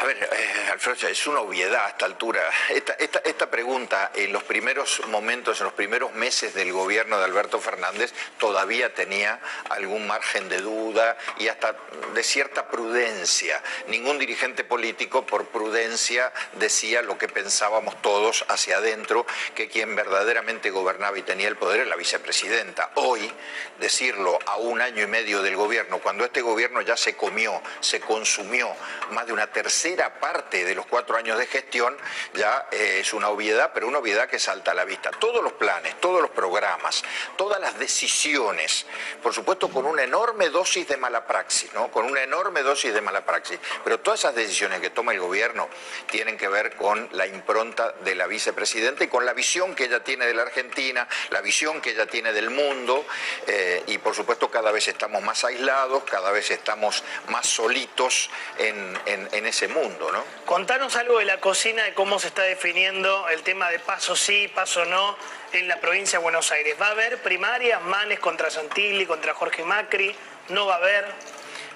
A 0.00 0.04
ver, 0.04 0.16
eh, 0.16 0.70
Alfredo, 0.70 1.08
es 1.08 1.26
una 1.26 1.40
obviedad 1.40 1.86
a 1.86 1.88
esta 1.88 2.06
altura. 2.06 2.40
Esta, 2.68 3.50
pregunta 3.50 4.12
en 4.14 4.32
los 4.32 4.44
primeros 4.44 5.04
momentos, 5.08 5.58
en 5.58 5.64
los 5.64 5.72
primeros 5.72 6.12
meses 6.14 6.54
del 6.54 6.72
gobierno 6.72 7.18
de 7.18 7.24
Alberto 7.24 7.58
Fernández, 7.58 8.12
todavía 8.38 8.94
tenía 8.94 9.40
algún 9.70 10.06
margen 10.06 10.48
de 10.48 10.60
duda 10.60 11.16
y 11.38 11.48
hasta 11.48 11.74
de 12.14 12.22
cierta 12.22 12.68
prudencia. 12.68 13.60
Ningún 13.88 14.20
dirigente 14.20 14.62
político 14.62 15.26
por 15.26 15.46
prudencia 15.46 16.32
decía 16.52 17.02
lo 17.02 17.18
que 17.18 17.26
pensábamos 17.26 18.00
todos 18.00 18.44
hacia 18.46 18.76
adentro, 18.76 19.26
que 19.56 19.66
quien 19.66 19.96
verdaderamente 19.96 20.70
gobernaba 20.70 21.18
y 21.18 21.22
tenía 21.22 21.48
el 21.48 21.56
poder 21.56 21.80
era 21.80 21.90
la 21.90 21.96
vicepresidenta. 21.96 22.92
Hoy, 22.94 23.32
decirlo 23.80 24.38
a 24.46 24.58
un 24.58 24.80
año 24.80 25.02
y 25.02 25.08
medio 25.08 25.42
del 25.42 25.56
gobierno, 25.56 25.98
cuando 25.98 26.24
este 26.24 26.40
gobierno 26.40 26.82
ya 26.82 26.96
se 26.96 27.16
comió, 27.16 27.60
se 27.80 27.98
consumió 27.98 28.72
más 29.10 29.26
de 29.26 29.32
una 29.32 29.48
tercera 29.48 29.87
parte 29.96 30.64
de 30.64 30.74
los 30.74 30.86
cuatro 30.86 31.16
años 31.16 31.38
de 31.38 31.46
gestión 31.46 31.96
ya 32.34 32.68
eh, 32.70 32.98
es 33.00 33.12
una 33.12 33.28
obviedad, 33.28 33.70
pero 33.72 33.88
una 33.88 33.98
obviedad 33.98 34.28
que 34.28 34.38
salta 34.38 34.72
a 34.72 34.74
la 34.74 34.84
vista. 34.84 35.10
Todos 35.10 35.42
los 35.42 35.52
planes, 35.54 36.00
todos 36.00 36.20
los 36.20 36.30
programas, 36.30 37.02
todas 37.36 37.60
las 37.60 37.78
decisiones, 37.78 38.86
por 39.22 39.32
supuesto 39.32 39.68
con 39.68 39.86
una 39.86 40.02
enorme 40.02 40.48
dosis 40.50 40.86
de 40.88 40.96
mala 40.96 41.26
praxis, 41.26 41.72
¿no? 41.74 41.90
Con 41.90 42.06
una 42.06 42.22
enorme 42.22 42.62
dosis 42.62 42.92
de 42.92 43.00
mala 43.00 43.24
praxis. 43.24 43.58
Pero 43.84 44.00
todas 44.00 44.20
esas 44.20 44.34
decisiones 44.34 44.80
que 44.80 44.90
toma 44.90 45.12
el 45.12 45.20
gobierno 45.20 45.68
tienen 46.10 46.36
que 46.36 46.48
ver 46.48 46.76
con 46.76 47.08
la 47.12 47.26
impronta 47.26 47.92
de 48.04 48.14
la 48.14 48.26
vicepresidenta 48.26 49.04
y 49.04 49.08
con 49.08 49.24
la 49.24 49.32
visión 49.32 49.74
que 49.74 49.84
ella 49.84 50.02
tiene 50.02 50.26
de 50.26 50.34
la 50.34 50.42
Argentina, 50.42 51.08
la 51.30 51.40
visión 51.40 51.80
que 51.80 51.90
ella 51.90 52.06
tiene 52.06 52.32
del 52.32 52.50
mundo, 52.50 53.04
eh, 53.46 53.82
y 53.86 53.98
por 53.98 54.14
supuesto 54.14 54.50
cada 54.50 54.72
vez 54.72 54.88
estamos 54.88 55.22
más 55.22 55.44
aislados, 55.44 56.04
cada 56.04 56.30
vez 56.30 56.50
estamos 56.50 57.02
más 57.28 57.46
solitos 57.46 58.30
en, 58.58 58.98
en 59.06 59.46
ese 59.46 59.67
mundo, 59.68 60.10
¿no? 60.12 60.24
Contanos 60.44 60.96
algo 60.96 61.18
de 61.18 61.24
la 61.24 61.40
cocina, 61.40 61.84
de 61.84 61.94
cómo 61.94 62.18
se 62.18 62.28
está 62.28 62.42
definiendo 62.42 63.28
el 63.28 63.42
tema 63.42 63.70
de 63.70 63.78
paso 63.78 64.16
sí, 64.16 64.48
paso 64.54 64.84
no 64.84 65.16
en 65.52 65.68
la 65.68 65.80
provincia 65.80 66.18
de 66.18 66.22
Buenos 66.22 66.50
Aires. 66.52 66.76
¿Va 66.80 66.88
a 66.88 66.90
haber 66.90 67.22
primarias, 67.22 67.82
Manes 67.82 68.20
contra 68.20 68.50
Santilli, 68.50 69.06
contra 69.06 69.34
Jorge 69.34 69.64
Macri? 69.64 70.14
¿No 70.48 70.66
va 70.66 70.74
a 70.74 70.78
haber? 70.78 71.04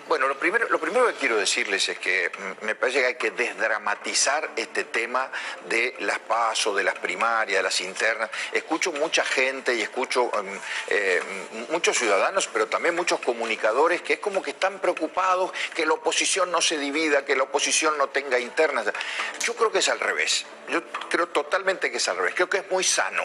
Bueno, 0.09 0.28
lo 0.28 0.38
primero, 0.38 0.68
lo 0.68 0.78
primero 0.78 1.07
que 1.07 1.14
quiero 1.14 1.36
decirles 1.36 1.88
es 1.88 1.98
que 1.98 2.30
me 2.62 2.74
parece 2.74 3.00
que 3.00 3.07
hay 3.07 3.14
que 3.14 3.30
desdramatizar 3.30 4.50
este 4.57 4.84
tema 4.84 5.30
de 5.68 5.94
las 6.00 6.18
pasos, 6.18 6.76
de 6.76 6.82
las 6.82 6.98
primarias, 6.98 7.59
de 7.59 7.62
las 7.62 7.80
internas. 7.80 8.28
Escucho 8.53 8.92
mucha 8.92 9.24
gente 9.24 9.74
y 9.74 9.80
escucho 9.80 10.30
em, 10.38 10.59
eh, 10.88 11.22
muchos 11.70 11.96
ciudadanos, 11.96 12.48
pero 12.53 12.66
también 12.66 12.94
muchos 12.94 13.20
comunicadores 13.20 14.03
que 14.03 14.14
es 14.14 14.18
como 14.18 14.42
que 14.42 14.50
están 14.50 14.80
preocupados 14.80 15.53
que 15.74 15.86
la 15.86 15.94
oposición 15.94 16.50
no 16.50 16.61
se 16.61 16.78
divida, 16.78 17.24
que 17.24 17.36
la 17.36 17.44
oposición 17.44 17.96
no 17.96 18.09
tenga 18.09 18.38
internas. 18.38 18.86
Yo 19.40 19.55
creo 19.55 19.70
que 19.70 19.78
es 19.78 19.88
al 19.88 20.00
revés. 20.00 20.44
Yo 20.68 20.82
creo 21.09 21.28
totalmente 21.28 21.90
que 21.90 21.98
es 21.98 22.09
al 22.09 22.16
revés. 22.16 22.34
Creo 22.34 22.50
que 22.50 22.59
es 22.59 22.70
muy 22.70 22.84
sano 22.84 23.22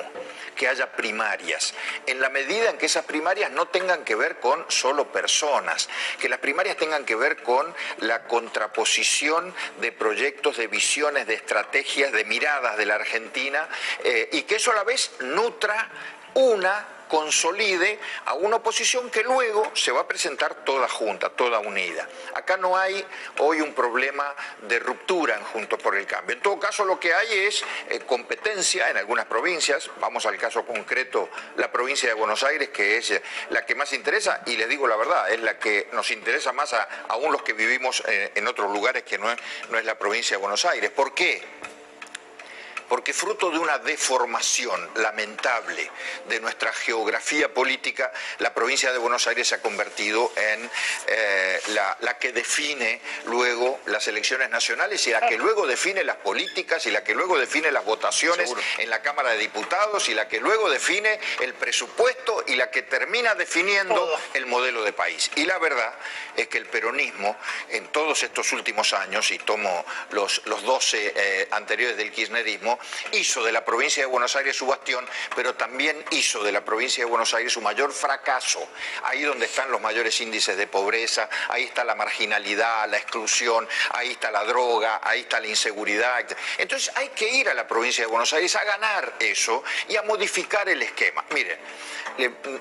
que 0.57 0.67
haya 0.67 0.91
primarias, 0.91 1.73
en 2.05 2.19
la 2.19 2.29
medida 2.29 2.69
en 2.69 2.77
que 2.77 2.87
esas 2.87 3.05
primarias 3.05 3.51
no 3.51 3.67
tengan 3.67 4.03
que 4.03 4.15
ver 4.15 4.39
con 4.39 4.65
solo 4.67 5.11
personas, 5.11 5.87
que 6.19 6.27
las 6.27 6.39
primarias 6.39 6.75
tengan 6.75 7.05
que 7.05 7.15
ver 7.15 7.41
con 7.43 7.73
la 7.99 8.23
contraposición 8.23 9.53
de 9.79 9.93
proyectos, 9.93 10.57
de 10.57 10.67
visiones, 10.67 11.27
de 11.27 11.35
estrategias, 11.35 12.11
de 12.11 12.25
miradas 12.25 12.75
de 12.75 12.85
la 12.85 12.95
Argentina, 12.95 13.69
eh, 14.03 14.27
y 14.33 14.41
que 14.41 14.55
eso 14.55 14.71
a 14.71 14.75
la 14.75 14.83
vez 14.83 15.11
nutra 15.21 15.89
una 16.33 16.96
consolide 17.07 17.99
a 18.25 18.33
una 18.33 18.57
oposición 18.57 19.09
que 19.09 19.23
luego 19.23 19.71
se 19.73 19.91
va 19.91 20.01
a 20.01 20.07
presentar 20.07 20.55
toda 20.63 20.87
junta, 20.89 21.29
toda 21.29 21.59
unida. 21.59 22.07
Acá 22.35 22.57
no 22.57 22.77
hay 22.77 23.05
hoy 23.39 23.61
un 23.61 23.73
problema 23.73 24.35
de 24.61 24.79
ruptura 24.79 25.35
en 25.35 25.43
Juntos 25.43 25.81
por 25.81 25.95
el 25.95 26.05
Cambio. 26.05 26.35
En 26.35 26.41
todo 26.41 26.59
caso, 26.59 26.85
lo 26.85 26.99
que 26.99 27.13
hay 27.13 27.39
es 27.39 27.63
eh, 27.89 27.99
competencia 28.01 28.89
en 28.89 28.97
algunas 28.97 29.25
provincias. 29.25 29.89
Vamos 29.99 30.25
al 30.25 30.37
caso 30.37 30.65
concreto, 30.65 31.29
la 31.57 31.71
provincia 31.71 32.09
de 32.09 32.15
Buenos 32.15 32.43
Aires, 32.43 32.69
que 32.69 32.97
es 32.97 33.11
eh, 33.11 33.21
la 33.49 33.65
que 33.65 33.75
más 33.75 33.93
interesa, 33.93 34.41
y 34.45 34.57
les 34.57 34.69
digo 34.69 34.87
la 34.87 34.95
verdad, 34.95 35.31
es 35.31 35.41
la 35.41 35.57
que 35.57 35.89
nos 35.93 36.11
interesa 36.11 36.51
más 36.53 36.73
a, 36.73 36.87
aún 37.09 37.31
los 37.31 37.43
que 37.43 37.53
vivimos 37.53 38.03
eh, 38.07 38.31
en 38.35 38.47
otros 38.47 38.71
lugares 38.71 39.03
que 39.03 39.17
no 39.17 39.31
es, 39.31 39.37
no 39.69 39.77
es 39.77 39.85
la 39.85 39.97
provincia 39.97 40.37
de 40.37 40.41
Buenos 40.41 40.65
Aires. 40.65 40.91
¿Por 40.91 41.13
qué? 41.13 41.41
Porque 42.87 43.13
fruto 43.13 43.51
de 43.51 43.59
una 43.59 43.77
deformación 43.79 44.89
lamentable 44.95 45.89
de 46.27 46.39
nuestra 46.39 46.71
geografía 46.73 47.53
política, 47.53 48.11
la 48.39 48.53
provincia 48.53 48.91
de 48.91 48.97
Buenos 48.97 49.27
Aires 49.27 49.47
se 49.47 49.55
ha 49.55 49.61
convertido 49.61 50.31
en 50.35 50.69
eh, 51.07 51.59
la, 51.67 52.17
que 52.17 52.31
define 52.31 52.99
luego 53.25 53.79
las 53.85 54.07
elecciones 54.07 54.49
nacionales 54.49 55.05
y 55.07 55.11
la 55.11 55.27
que 55.27 55.37
luego 55.37 55.67
define 55.67 56.03
las 56.03 56.17
políticas 56.17 56.85
y 56.87 56.91
la 56.91 57.03
que 57.03 57.13
luego 57.13 57.37
define 57.37 57.71
las 57.71 57.85
votaciones 57.85 58.53
en 58.77 58.89
la 58.89 59.01
Cámara 59.01 59.31
de 59.31 59.37
Diputados 59.37 60.09
y 60.09 60.13
la 60.13 60.27
que 60.27 60.39
luego 60.39 60.69
define 60.69 61.19
el 61.41 61.53
presupuesto 61.53 62.43
y 62.47 62.55
la 62.55 62.71
que 62.71 62.83
termina 62.83 63.35
definiendo 63.35 64.19
el 64.33 64.47
modelo 64.47 64.83
de 64.83 64.93
país. 64.93 65.29
Y 65.35 65.45
la 65.45 65.59
verdad 65.59 65.93
es 66.35 66.47
que 66.47 66.57
el 66.57 66.65
peronismo 66.65 67.37
en 67.69 67.87
todos 67.89 68.23
estos 68.23 68.51
últimos 68.53 68.93
años, 68.93 69.31
y 69.31 69.37
tomo 69.39 69.85
los, 70.11 70.41
los 70.45 70.63
12 70.63 71.13
eh, 71.15 71.47
anteriores 71.51 71.97
del 71.97 72.11
kirchnerismo, 72.11 72.76
hizo 73.11 73.43
de 73.43 73.51
la 73.51 73.63
provincia 73.63 74.03
de 74.03 74.07
Buenos 74.07 74.35
Aires 74.35 74.55
su 74.55 74.65
bastión, 74.65 75.07
pero 75.35 75.55
también 75.55 76.03
hizo 76.11 76.43
de 76.43 76.51
la 76.51 76.63
provincia 76.63 77.03
de 77.03 77.09
Buenos 77.09 77.33
Aires 77.33 77.53
su 77.53 77.61
mayor 77.61 77.91
fracaso. 77.91 78.67
Ahí 79.03 79.21
donde 79.21 79.45
están 79.45 79.71
los 79.71 79.81
mayores 79.81 80.19
índices 80.21 80.57
de 80.57 80.67
pobreza, 80.67 81.29
ahí 81.49 81.63
está 81.63 81.83
la 81.83 81.95
marginalidad, 81.95 82.87
la 82.89 82.97
exclusión, 82.97 83.67
ahí 83.91 84.11
está 84.11 84.31
la 84.31 84.43
droga, 84.43 85.01
ahí 85.03 85.21
está 85.21 85.39
la 85.39 85.47
inseguridad. 85.47 86.25
Entonces 86.57 86.91
hay 86.95 87.09
que 87.09 87.29
ir 87.29 87.49
a 87.49 87.53
la 87.53 87.67
provincia 87.67 88.03
de 88.03 88.09
Buenos 88.09 88.31
Aires 88.33 88.55
a 88.55 88.63
ganar 88.63 89.13
eso 89.19 89.63
y 89.89 89.95
a 89.95 90.03
modificar 90.03 90.67
el 90.69 90.81
esquema. 90.81 91.23
Miren, 91.31 91.59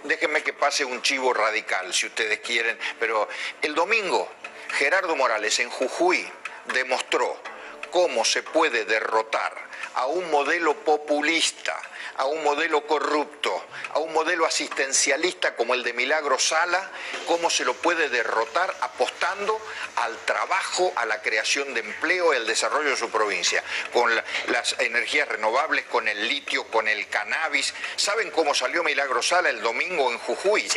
déjenme 0.05 0.43
que 0.43 0.53
pase 0.53 0.85
un 0.85 1.03
chivo 1.03 1.33
radical 1.33 1.93
si 1.93 2.07
ustedes 2.07 2.41
quieren, 2.41 2.79
pero 2.99 3.29
el 3.63 3.75
domingo 3.75 4.31
Gerardo 4.79 5.17
Morales 5.17 5.59
en 5.61 5.71
Jujuy 5.71 6.27
demostró 6.73 7.41
cómo 7.91 8.25
se 8.25 8.43
puede 8.43 8.85
derrotar 8.85 9.67
a 9.95 10.07
un 10.07 10.31
modelo 10.31 10.75
populista, 10.75 11.75
a 12.17 12.27
un 12.27 12.43
modelo 12.43 12.87
corrupto, 12.87 13.65
a 13.95 13.99
un 13.99 14.13
modelo 14.13 14.47
asistencialista 14.47 15.57
como 15.57 15.75
el 15.75 15.83
de 15.83 15.93
Milagro 15.93 16.39
Sala, 16.39 16.91
cómo 17.27 17.51
se 17.51 17.65
lo 17.65 17.75
puede 17.75 18.09
derrotar 18.09 18.75
apostando 18.81 19.59
al 19.97 20.17
trabajo, 20.25 20.93
a 20.97 21.07
la 21.07 21.21
creación 21.23 21.75
de 21.75 21.81
empleo 21.81 22.33
y 22.33 22.37
al 22.37 22.47
desarrollo 22.47 22.91
de 22.91 22.97
su 22.97 23.11
provincia, 23.11 23.63
con 23.93 24.15
las 24.49 24.77
energías 24.81 25.29
renovables, 25.29 25.85
con 25.87 26.09
el 26.09 26.29
litio, 26.29 26.65
con 26.69 26.89
el 26.89 27.09
cannabis. 27.09 27.75
¿Saben 27.97 28.31
cómo 28.31 28.55
salió 28.55 28.83
Milagro 28.83 29.23
Sala 29.23 29.49
el 29.49 29.63
domingo 29.63 30.11
en 30.11 30.19
Jujuy? 30.19 30.69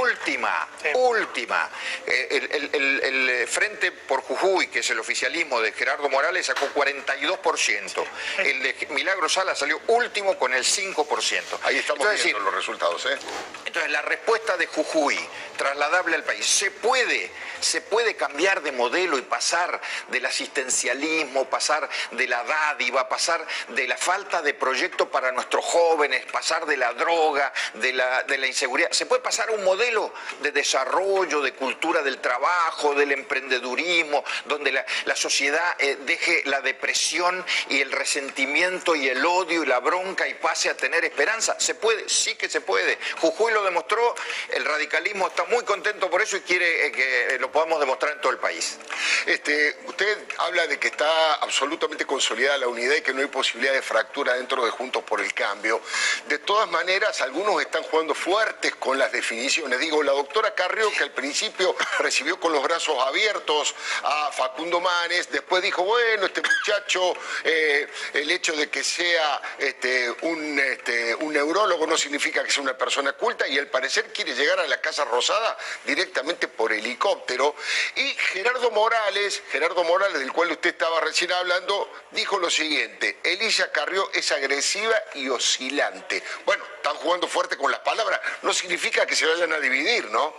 Última, 0.00 0.68
última. 0.94 1.70
Eh, 2.06 2.48
el, 2.50 3.48
Frente 3.48 3.92
por 3.92 4.22
Jujuy, 4.22 4.68
que 4.68 4.80
es 4.80 4.90
el 4.90 4.98
oficialismo 4.98 5.60
de 5.60 5.72
Gerardo 5.72 6.08
Morales, 6.08 6.48
sacó 6.54 6.72
42%. 6.74 8.04
El 8.38 8.62
de 8.62 8.86
Milagro 8.90 9.28
Sala 9.28 9.54
salió 9.54 9.80
último 9.88 10.36
con 10.38 10.52
el 10.54 10.64
5%. 10.64 11.42
Ahí 11.62 11.78
estamos 11.78 12.06
viendo 12.22 12.40
los 12.40 12.54
resultados. 12.54 13.04
¿eh? 13.06 13.18
Entonces, 13.64 13.90
la 13.90 14.02
respuesta 14.02 14.56
de 14.56 14.66
Jujuy, 14.66 15.18
trasladable 15.56 16.16
al 16.16 16.24
país, 16.24 16.46
se 16.46 16.70
puede, 16.70 17.30
se 17.60 17.80
puede 17.80 18.14
cambiar 18.14 18.62
de 18.62 18.72
modelo 18.72 19.18
y 19.18 19.22
pasar 19.22 19.80
del 20.08 20.26
asistencialismo, 20.26 21.48
pasar 21.48 21.88
de 22.12 22.26
la 22.26 22.42
dádiva, 22.44 23.08
pasar 23.08 23.44
de 23.68 23.86
la 23.86 23.96
falta 23.96 24.42
de 24.42 24.54
proyecto 24.54 25.10
para 25.10 25.32
nuestros 25.32 25.64
jóvenes, 25.64 26.24
pasar 26.26 26.66
de 26.66 26.76
la 26.76 26.92
droga, 26.94 27.52
de 27.74 27.92
la, 27.92 28.22
de 28.24 28.38
la 28.38 28.46
inseguridad. 28.46 28.90
Se 28.92 29.06
puede 29.06 29.22
pasar 29.22 29.48
a 29.48 29.52
un 29.52 29.64
modelo 29.64 30.12
de 30.40 30.52
desarrollo, 30.52 31.40
de 31.40 31.52
cultura 31.52 32.02
del 32.02 32.18
trabajo, 32.18 32.94
del 32.94 33.12
emprendedurismo, 33.12 34.24
donde 34.46 34.72
la, 34.72 34.84
la 35.04 35.16
sociedad 35.16 35.74
eh, 35.78 35.98
deje 36.04 36.42
la 36.44 36.60
depresión 36.60 37.44
y 37.68 37.80
el 37.80 37.92
resentimiento 37.92 38.94
y 38.94 39.08
el 39.08 39.24
odio 39.24 39.62
y 39.62 39.66
la 39.66 39.80
bronca 39.80 40.26
y 40.28 40.34
pase 40.34 40.70
a 40.70 40.76
tener 40.76 41.04
esperanza. 41.04 41.56
Se 41.58 41.74
puede, 41.74 42.08
sí 42.08 42.34
que 42.34 42.48
se 42.48 42.60
puede. 42.60 42.98
Jujuy 43.20 43.52
lo 43.52 43.64
demostró, 43.64 44.14
el 44.50 44.64
radicalismo 44.64 45.28
está 45.28 45.44
muy 45.44 45.64
contento 45.64 46.10
por 46.10 46.22
eso 46.22 46.36
y 46.36 46.40
quiere 46.40 46.86
eh, 46.86 46.92
que 46.92 47.34
eh, 47.34 47.38
lo 47.38 47.50
podamos 47.50 47.80
demostrar 47.80 48.12
en 48.12 48.20
todo 48.20 48.32
el 48.32 48.38
país. 48.38 48.78
Este, 49.26 49.76
usted 49.86 50.18
habla 50.38 50.66
de 50.66 50.78
que 50.78 50.88
está 50.88 51.34
absolutamente 51.34 52.04
consolidada 52.06 52.58
la 52.58 52.68
unidad 52.68 52.96
y 52.96 53.02
que 53.02 53.12
no 53.12 53.20
hay 53.20 53.26
posibilidad 53.26 53.72
de 53.72 53.82
fractura 53.82 54.34
dentro 54.34 54.64
de 54.64 54.70
Juntos 54.70 55.02
por 55.04 55.20
el 55.20 55.32
Cambio. 55.34 55.80
De 56.28 56.38
todas 56.38 56.70
maneras, 56.70 57.20
algunos 57.20 57.60
están 57.60 57.82
jugando 57.84 58.14
fuertes 58.14 58.74
con 58.76 58.98
las 58.98 59.12
definiciones. 59.12 59.78
Digo, 59.78 60.02
la 60.02 60.12
doctora 60.12 60.54
Carrió, 60.54 60.90
que 60.92 61.02
al 61.02 61.12
principio 61.12 61.76
recibió 61.98 62.38
con 62.38 62.52
los 62.52 62.62
brazos 62.62 62.96
abiertos 63.06 63.74
a 64.02 64.30
Facundo 64.32 64.80
Manes, 64.80 65.30
después 65.30 65.62
dijo, 65.62 65.82
bueno, 65.84 66.26
este 66.34 66.48
muchacho, 66.48 67.14
eh, 67.44 67.88
el 68.12 68.30
hecho 68.30 68.54
de 68.56 68.68
que 68.68 68.82
sea 68.82 69.40
este, 69.58 70.10
un 70.22 70.58
este, 70.58 71.14
un 71.14 71.32
neurólogo 71.32 71.86
no 71.86 71.96
significa 71.96 72.42
que 72.42 72.50
sea 72.50 72.62
una 72.62 72.76
persona 72.76 73.12
culta 73.12 73.46
y 73.46 73.56
al 73.58 73.68
parecer 73.68 74.12
quiere 74.12 74.34
llegar 74.34 74.58
a 74.58 74.66
la 74.66 74.80
Casa 74.80 75.04
Rosada 75.04 75.56
directamente 75.84 76.48
por 76.48 76.72
helicóptero. 76.72 77.54
Y 77.94 78.14
Gerardo 78.32 78.70
Morales, 78.72 79.42
Gerardo 79.50 79.84
Morales, 79.84 80.18
del 80.18 80.32
cual 80.32 80.50
usted 80.50 80.70
estaba 80.70 81.00
recién 81.00 81.30
hablando, 81.32 81.90
dijo 82.10 82.38
lo 82.38 82.50
siguiente, 82.50 83.20
Elisa 83.22 83.70
Carrió 83.70 84.10
es 84.12 84.32
agresiva 84.32 84.96
y 85.14 85.28
oscilante. 85.28 86.22
Bueno, 86.44 86.64
están 86.76 86.96
jugando 86.96 87.28
fuerte 87.28 87.56
con 87.56 87.70
las 87.70 87.80
palabras, 87.80 88.20
no 88.42 88.52
significa 88.52 89.06
que 89.06 89.14
se 89.14 89.26
vayan 89.26 89.52
a 89.52 89.60
dividir, 89.60 90.10
¿no? 90.10 90.34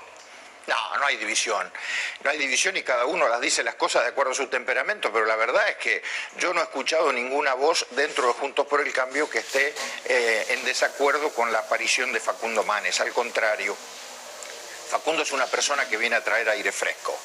No, 0.67 0.97
no 0.97 1.05
hay 1.05 1.17
división. 1.17 1.71
No 2.23 2.29
hay 2.29 2.37
división 2.37 2.75
y 2.77 2.83
cada 2.83 3.05
uno 3.05 3.27
las 3.27 3.39
dice 3.39 3.63
las 3.63 3.75
cosas 3.75 4.03
de 4.03 4.09
acuerdo 4.09 4.31
a 4.31 4.35
su 4.35 4.47
temperamento, 4.47 5.11
pero 5.13 5.25
la 5.25 5.35
verdad 5.35 5.67
es 5.69 5.77
que 5.77 6.01
yo 6.37 6.53
no 6.53 6.61
he 6.61 6.63
escuchado 6.63 7.11
ninguna 7.13 7.53
voz 7.53 7.85
dentro 7.91 8.27
de 8.27 8.33
Juntos 8.33 8.65
por 8.67 8.81
el 8.81 8.91
Cambio 8.91 9.29
que 9.29 9.39
esté 9.39 9.73
eh, 10.05 10.45
en 10.49 10.65
desacuerdo 10.65 11.29
con 11.29 11.51
la 11.51 11.59
aparición 11.59 12.11
de 12.11 12.19
Facundo 12.19 12.63
Manes. 12.63 12.99
Al 12.99 13.13
contrario, 13.13 13.75
Facundo 14.89 15.23
es 15.23 15.31
una 15.31 15.45
persona 15.45 15.87
que 15.87 15.97
viene 15.97 16.15
a 16.15 16.23
traer 16.23 16.49
aire 16.49 16.71
fresco 16.71 17.17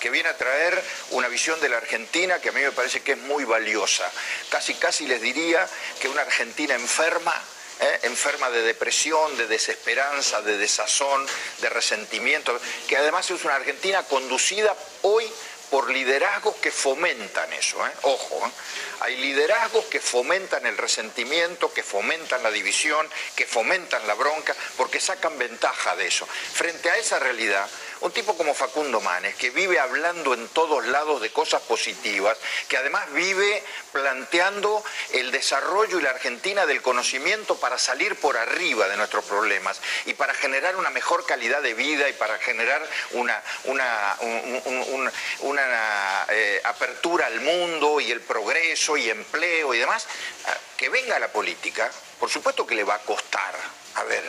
que 0.00 0.10
viene 0.10 0.28
a 0.28 0.36
traer 0.36 0.82
una 1.12 1.28
visión 1.28 1.58
de 1.60 1.70
la 1.70 1.78
Argentina 1.78 2.38
que 2.38 2.50
a 2.50 2.52
mí 2.52 2.60
me 2.60 2.72
parece 2.72 3.02
que 3.02 3.12
es 3.12 3.18
muy 3.18 3.44
valiosa. 3.44 4.10
Casi, 4.50 4.74
casi 4.74 5.06
les 5.06 5.20
diría 5.20 5.66
que 6.00 6.08
una 6.08 6.20
Argentina 6.20 6.74
enferma 6.74 7.34
¿eh? 7.80 8.00
enferma 8.02 8.50
de 8.50 8.62
depresión, 8.62 9.36
de 9.36 9.46
desesperanza, 9.46 10.42
de 10.42 10.56
desazón, 10.56 11.26
de 11.60 11.68
resentimiento, 11.68 12.58
que 12.88 12.96
además 12.96 13.30
es 13.30 13.44
una 13.44 13.56
Argentina 13.56 14.02
conducida 14.04 14.74
hoy 15.02 15.30
por 15.70 15.90
liderazgos 15.90 16.56
que 16.56 16.70
fomentan 16.70 17.52
eso. 17.52 17.84
¿eh? 17.86 17.90
Ojo, 18.02 18.46
¿eh? 18.46 18.50
hay 19.00 19.16
liderazgos 19.16 19.84
que 19.86 20.00
fomentan 20.00 20.64
el 20.66 20.78
resentimiento, 20.78 21.72
que 21.72 21.82
fomentan 21.82 22.42
la 22.42 22.50
división, 22.50 23.08
que 23.34 23.46
fomentan 23.46 24.06
la 24.06 24.14
bronca, 24.14 24.54
porque 24.76 25.00
sacan 25.00 25.38
ventaja 25.38 25.96
de 25.96 26.06
eso. 26.06 26.26
Frente 26.26 26.90
a 26.90 26.96
esa 26.96 27.18
realidad, 27.18 27.68
un 28.00 28.12
tipo 28.12 28.36
como 28.36 28.54
Facundo 28.54 29.00
Manes, 29.00 29.34
que 29.36 29.50
vive 29.50 29.78
hablando 29.78 30.34
en 30.34 30.48
todos 30.48 30.86
lados 30.86 31.20
de 31.20 31.30
cosas 31.30 31.62
positivas, 31.62 32.36
que 32.68 32.76
además 32.76 33.10
vive 33.12 33.62
planteando 33.92 34.84
el 35.12 35.30
desarrollo 35.30 35.98
y 35.98 36.02
la 36.02 36.10
Argentina 36.10 36.66
del 36.66 36.82
conocimiento 36.82 37.56
para 37.58 37.78
salir 37.78 38.16
por 38.16 38.36
arriba 38.36 38.88
de 38.88 38.96
nuestros 38.96 39.24
problemas 39.24 39.80
y 40.04 40.14
para 40.14 40.34
generar 40.34 40.76
una 40.76 40.90
mejor 40.90 41.24
calidad 41.26 41.62
de 41.62 41.74
vida 41.74 42.08
y 42.08 42.12
para 42.12 42.38
generar 42.38 42.86
una, 43.12 43.42
una, 43.64 44.16
una 45.40 46.26
eh, 46.28 46.60
apertura 46.64 47.26
al 47.26 47.40
mundo 47.40 48.00
y 48.00 48.10
el 48.10 48.20
progreso 48.20 48.96
y 48.96 49.08
empleo 49.10 49.74
y 49.74 49.78
demás, 49.78 50.06
que 50.76 50.88
venga 50.88 51.16
a 51.16 51.18
la 51.18 51.28
política, 51.28 51.90
por 52.20 52.30
supuesto 52.30 52.66
que 52.66 52.74
le 52.74 52.84
va 52.84 52.94
a 52.94 53.00
costar. 53.00 53.54
A 53.94 54.04
ver, 54.04 54.22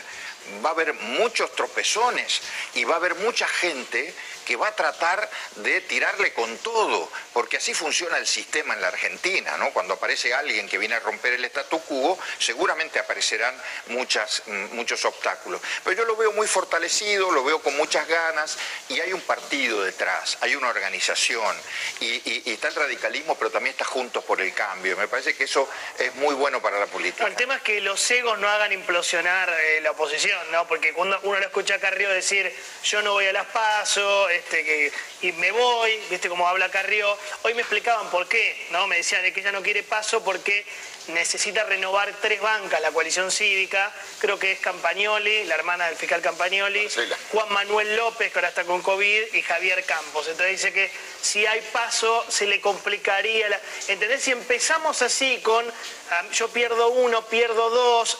va 0.64 0.70
a 0.70 0.74
haber 0.74 0.94
muchos 0.94 1.54
tropezones 1.56 2.42
y 2.74 2.84
va 2.84 2.96
a 2.96 2.98
haber 2.98 3.16
mucha 3.16 3.48
gente 3.48 4.14
que 4.48 4.56
va 4.56 4.70
a 4.70 4.76
tratar 4.76 5.30
de 5.58 5.82
tirarle 5.82 6.32
con 6.32 6.58
todo, 6.60 7.12
porque 7.34 7.58
así 7.58 7.74
funciona 7.74 8.18
el 8.18 8.26
sistema 8.26 8.76
en 8.76 8.82
la 8.82 8.88
Argentina, 8.88 9.58
¿no? 9.58 9.72
Cuando 9.72 9.96
aparece 9.96 10.34
alguien 10.34 10.70
que 10.70 10.78
viene 10.78 10.96
a 10.96 11.02
romper 11.02 11.34
el 11.34 11.44
statu 11.44 11.82
quo, 11.82 12.18
seguramente 12.40 12.98
aparecerán 12.98 13.54
mm, 13.88 14.74
muchos 14.74 15.04
obstáculos. 15.04 15.60
Pero 15.84 15.98
yo 15.98 16.06
lo 16.06 16.16
veo 16.16 16.32
muy 16.32 16.48
fortalecido, 16.48 17.30
lo 17.30 17.44
veo 17.44 17.62
con 17.62 17.76
muchas 17.76 18.08
ganas 18.08 18.58
y 18.88 19.02
hay 19.02 19.12
un 19.12 19.20
partido 19.20 19.84
detrás, 19.84 20.38
hay 20.40 20.56
una 20.56 20.70
organización 20.70 21.54
y, 22.00 22.50
está 22.50 22.70
el 22.70 22.76
radicalismo, 22.76 23.36
pero 23.36 23.52
también 23.52 23.72
está 23.74 23.84
Juntos 23.84 24.24
por 24.24 24.40
el 24.40 24.54
Cambio. 24.54 24.96
Me 24.96 25.10
parece 25.10 25.36
que 25.36 25.44
eso 25.44 25.70
es 26.00 26.16
muy 26.16 26.36
bueno 26.36 26.62
para 26.62 26.80
la 26.80 26.86
política. 26.86 27.28
el 27.28 27.36
tema 27.36 27.58
es 27.58 27.62
que 27.64 27.82
los 27.82 28.10
egos 28.12 28.40
no 28.40 28.48
hagan 28.48 28.72
implosionar 28.72 29.50
eh, 29.50 29.82
la 29.82 29.92
oposición, 29.92 30.37
¿no? 30.52 30.68
Porque 30.68 30.94
cuando 30.94 31.20
uno 31.24 31.40
lo 31.40 31.46
escucha 31.46 31.76
a 31.76 31.80
Carrió 31.80 32.10
decir 32.10 32.54
yo 32.84 33.02
no 33.02 33.14
voy 33.14 33.26
a 33.26 33.34
las 33.34 33.48
pasos, 33.48 34.32
este, 34.32 34.64
que, 34.64 34.92
y 35.22 35.32
me 35.34 35.52
voy, 35.52 36.00
viste 36.10 36.30
cómo 36.30 36.48
habla 36.48 36.70
Carrió. 36.70 37.18
Hoy 37.44 37.54
me 37.54 37.62
explicaban 37.62 38.10
por 38.10 38.28
qué, 38.28 38.68
¿no? 38.72 38.88
Me 38.88 38.98
decían 38.98 39.24
de 39.24 39.34
que 39.34 39.42
ella 39.42 39.52
no 39.52 39.62
quiere 39.62 39.84
paso 39.84 40.24
porque 40.24 40.66
necesita 41.08 41.64
renovar 41.64 42.14
tres 42.22 42.42
bancas, 42.42 42.82
la 42.82 42.92
coalición 42.92 43.32
cívica, 43.32 43.92
creo 44.20 44.38
que 44.38 44.52
es 44.52 44.60
Campagnoli, 44.60 45.46
la 45.46 45.56
hermana 45.56 45.88
del 45.88 45.96
fiscal 45.96 46.22
Campagnoli, 46.22 46.88
Juan 47.32 47.52
Manuel 47.54 47.96
López, 47.96 48.32
que 48.32 48.40
ahora 48.40 48.50
está 48.50 48.66
con 48.66 48.82
COVID, 48.82 49.34
y 49.34 49.42
Javier 49.42 49.84
Campos. 49.86 50.28
Entonces 50.28 50.52
dice 50.52 50.74
que 50.74 50.92
si 51.22 51.46
hay 51.46 51.62
paso 51.72 52.26
se 52.30 52.46
le 52.46 52.62
complicaría. 52.62 53.50
La... 53.50 53.60
¿Entendés? 53.88 54.24
Si 54.24 54.32
empezamos 54.32 55.02
así 55.02 55.40
con 55.42 55.66
ah, 56.12 56.24
yo 56.34 56.50
pierdo 56.50 56.90
uno, 56.90 57.26
pierdo 57.28 57.70
dos, 57.70 58.18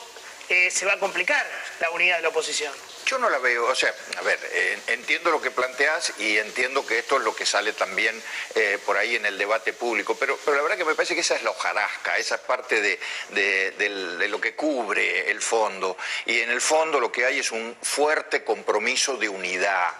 eh, 0.48 0.70
se 0.70 0.86
va 0.86 0.94
a 0.94 0.98
complicar 0.98 1.44
la 1.80 1.90
unidad 1.90 2.16
de 2.16 2.22
la 2.22 2.28
oposición. 2.28 2.72
Yo 3.04 3.18
no 3.18 3.30
la 3.30 3.38
veo, 3.38 3.66
o 3.66 3.74
sea, 3.74 3.94
a 4.18 4.22
ver, 4.22 4.38
eh, 4.52 4.78
entiendo 4.88 5.30
lo 5.30 5.40
que 5.40 5.50
planteas 5.50 6.12
y 6.18 6.36
entiendo 6.36 6.86
que 6.86 6.98
esto 6.98 7.16
es 7.16 7.22
lo 7.22 7.34
que 7.34 7.46
sale 7.46 7.72
también 7.72 8.22
eh, 8.54 8.78
por 8.84 8.96
ahí 8.96 9.16
en 9.16 9.24
el 9.24 9.38
debate 9.38 9.72
público, 9.72 10.14
pero, 10.18 10.38
pero 10.44 10.56
la 10.56 10.62
verdad 10.62 10.76
que 10.76 10.84
me 10.84 10.94
parece 10.94 11.14
que 11.14 11.22
esa 11.22 11.36
es 11.36 11.42
la 11.42 11.50
hojarasca, 11.50 12.18
esa 12.18 12.34
es 12.34 12.40
parte 12.42 12.80
de, 12.82 12.98
de 13.30 14.28
lo 14.28 14.40
que 14.40 14.54
cubre 14.54 15.30
el 15.30 15.40
fondo. 15.40 15.96
Y 16.26 16.40
en 16.40 16.50
el 16.50 16.60
fondo 16.60 17.00
lo 17.00 17.10
que 17.10 17.24
hay 17.24 17.38
es 17.38 17.50
un 17.50 17.76
fuerte 17.80 18.44
compromiso 18.44 19.16
de 19.16 19.28
unidad 19.28 19.92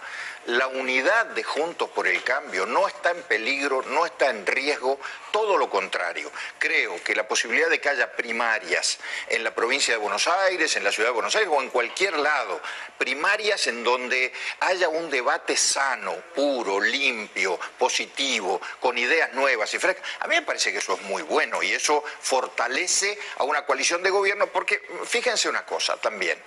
la 0.49 0.67
unidad 0.67 1.27
de 1.27 1.43
Juntos 1.43 1.91
por 1.91 2.09
el 2.09 2.23
Cambio 2.23 2.65
no 2.65 2.89
está 2.89 3.11
en 3.11 3.23
peligro, 3.25 3.83
no 3.83 4.07
está 4.07 4.31
en 4.31 4.47
riesgo, 4.47 4.99
todo 5.31 5.59
lo 5.59 5.69
contrario. 5.69 6.33
Creo 6.59 7.03
que 7.05 7.15
la 7.15 7.29
posibilidad 7.29 7.69
de 7.69 7.79
que 7.79 7.91
haya 7.91 8.17
primarias 8.17 8.99
en 9.29 9.45
la 9.45 9.55
provincia 9.55 9.93
de 9.93 10.01
Buenos 10.01 10.27
Aires, 10.27 10.75
en 10.77 10.85
la 10.85 10.91
ciudad 10.91 11.11
de 11.11 11.15
Buenos 11.15 11.37
Aires 11.37 11.51
o 11.53 11.61
en 11.61 11.69
cualquier 11.69 12.17
lado, 12.19 12.63
primarias 12.97 13.67
en 13.67 13.85
donde 13.85 14.33
haya 14.61 14.89
un 14.89 15.11
debate 15.11 15.55
sano, 15.55 16.15
puro, 16.35 16.81
limpio, 16.81 17.61
positivo, 17.77 18.59
con 18.81 18.97
ideas 18.97 19.35
nuevas 19.35 19.75
y 19.75 19.79
frescas, 19.79 20.03
a 20.21 20.29
mí 20.29 20.37
me 20.37 20.43
parece 20.43 20.73
que 20.73 20.79
eso 20.79 20.95
es 20.95 21.03
muy 21.03 21.23
bueno 21.25 21.63
y 21.63 21.73
eso 21.73 22.03
fortalece 22.21 23.19
a 23.37 23.45
una 23.45 23.67
coalición 23.67 24.03
de 24.03 24.09
gobierno 24.09 24.47
porque 24.47 24.81
fíjense 25.05 25.51
una 25.51 25.67
cosa 25.67 25.99
también. 25.99 26.43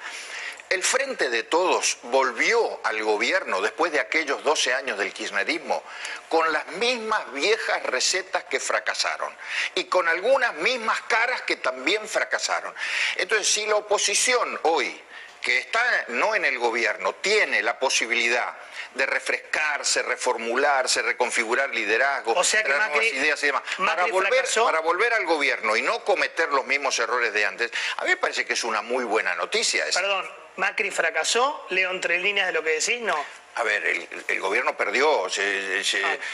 El 0.71 0.83
Frente 0.83 1.29
de 1.29 1.43
Todos 1.43 1.97
volvió 2.03 2.79
al 2.85 3.03
gobierno 3.03 3.59
después 3.59 3.91
de 3.91 3.99
aquellos 3.99 4.41
12 4.41 4.73
años 4.73 4.97
del 4.97 5.11
kirchnerismo 5.11 5.83
con 6.29 6.49
las 6.53 6.65
mismas 6.77 7.29
viejas 7.33 7.83
recetas 7.83 8.45
que 8.45 8.57
fracasaron 8.57 9.35
y 9.75 9.83
con 9.83 10.07
algunas 10.07 10.53
mismas 10.55 11.01
caras 11.01 11.41
que 11.41 11.57
también 11.57 12.07
fracasaron. 12.07 12.73
Entonces, 13.17 13.51
si 13.51 13.65
la 13.65 13.75
oposición 13.75 14.57
hoy 14.63 14.97
que 15.41 15.57
está 15.57 16.05
no 16.07 16.35
en 16.35 16.45
el 16.45 16.57
gobierno, 16.57 17.15
tiene 17.15 17.61
la 17.61 17.77
posibilidad 17.77 18.55
de 18.93 19.05
refrescarse, 19.05 20.03
reformularse, 20.03 21.01
reconfigurar 21.01 21.71
liderazgo, 21.71 22.31
o 22.31 22.43
sea 22.45 22.63
que 22.63 22.69
nuevas 22.69 23.03
ideas 23.03 23.43
y 23.43 23.47
demás, 23.47 23.63
para 23.77 24.05
volver, 24.05 24.45
para 24.63 24.79
volver 24.79 25.13
al 25.15 25.25
gobierno 25.25 25.75
y 25.75 25.81
no 25.81 26.05
cometer 26.05 26.47
los 26.49 26.65
mismos 26.65 26.97
errores 26.99 27.33
de 27.33 27.45
antes, 27.45 27.71
a 27.97 28.03
mí 28.03 28.11
me 28.11 28.17
parece 28.17 28.45
que 28.45 28.53
es 28.53 28.63
una 28.63 28.81
muy 28.81 29.03
buena 29.03 29.35
noticia. 29.35 29.85
Esa. 29.85 29.99
Perdón, 29.99 30.40
Macri 30.57 30.91
fracasó, 30.91 31.65
leo 31.69 31.91
entre 31.91 32.19
líneas 32.19 32.47
de 32.47 32.53
lo 32.53 32.63
que 32.63 32.71
decís, 32.71 33.01
no. 33.01 33.15
A 33.55 33.63
ver, 33.63 34.07
el, 34.27 34.39
gobierno 34.39 34.77
perdió. 34.77 35.25
Ah. 35.25 35.29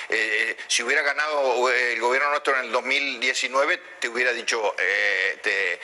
Eh, 0.10 0.58
si 0.68 0.84
hubiera 0.84 1.02
ganado 1.02 1.70
el 1.70 2.00
gobierno 2.00 2.30
nuestro 2.30 2.56
en 2.58 2.66
el 2.66 2.72
2019, 2.72 3.82
te 4.00 4.08
hubiera 4.08 4.32
dicho, 4.34 4.76
eh, 4.78 5.40
te, 5.42 5.80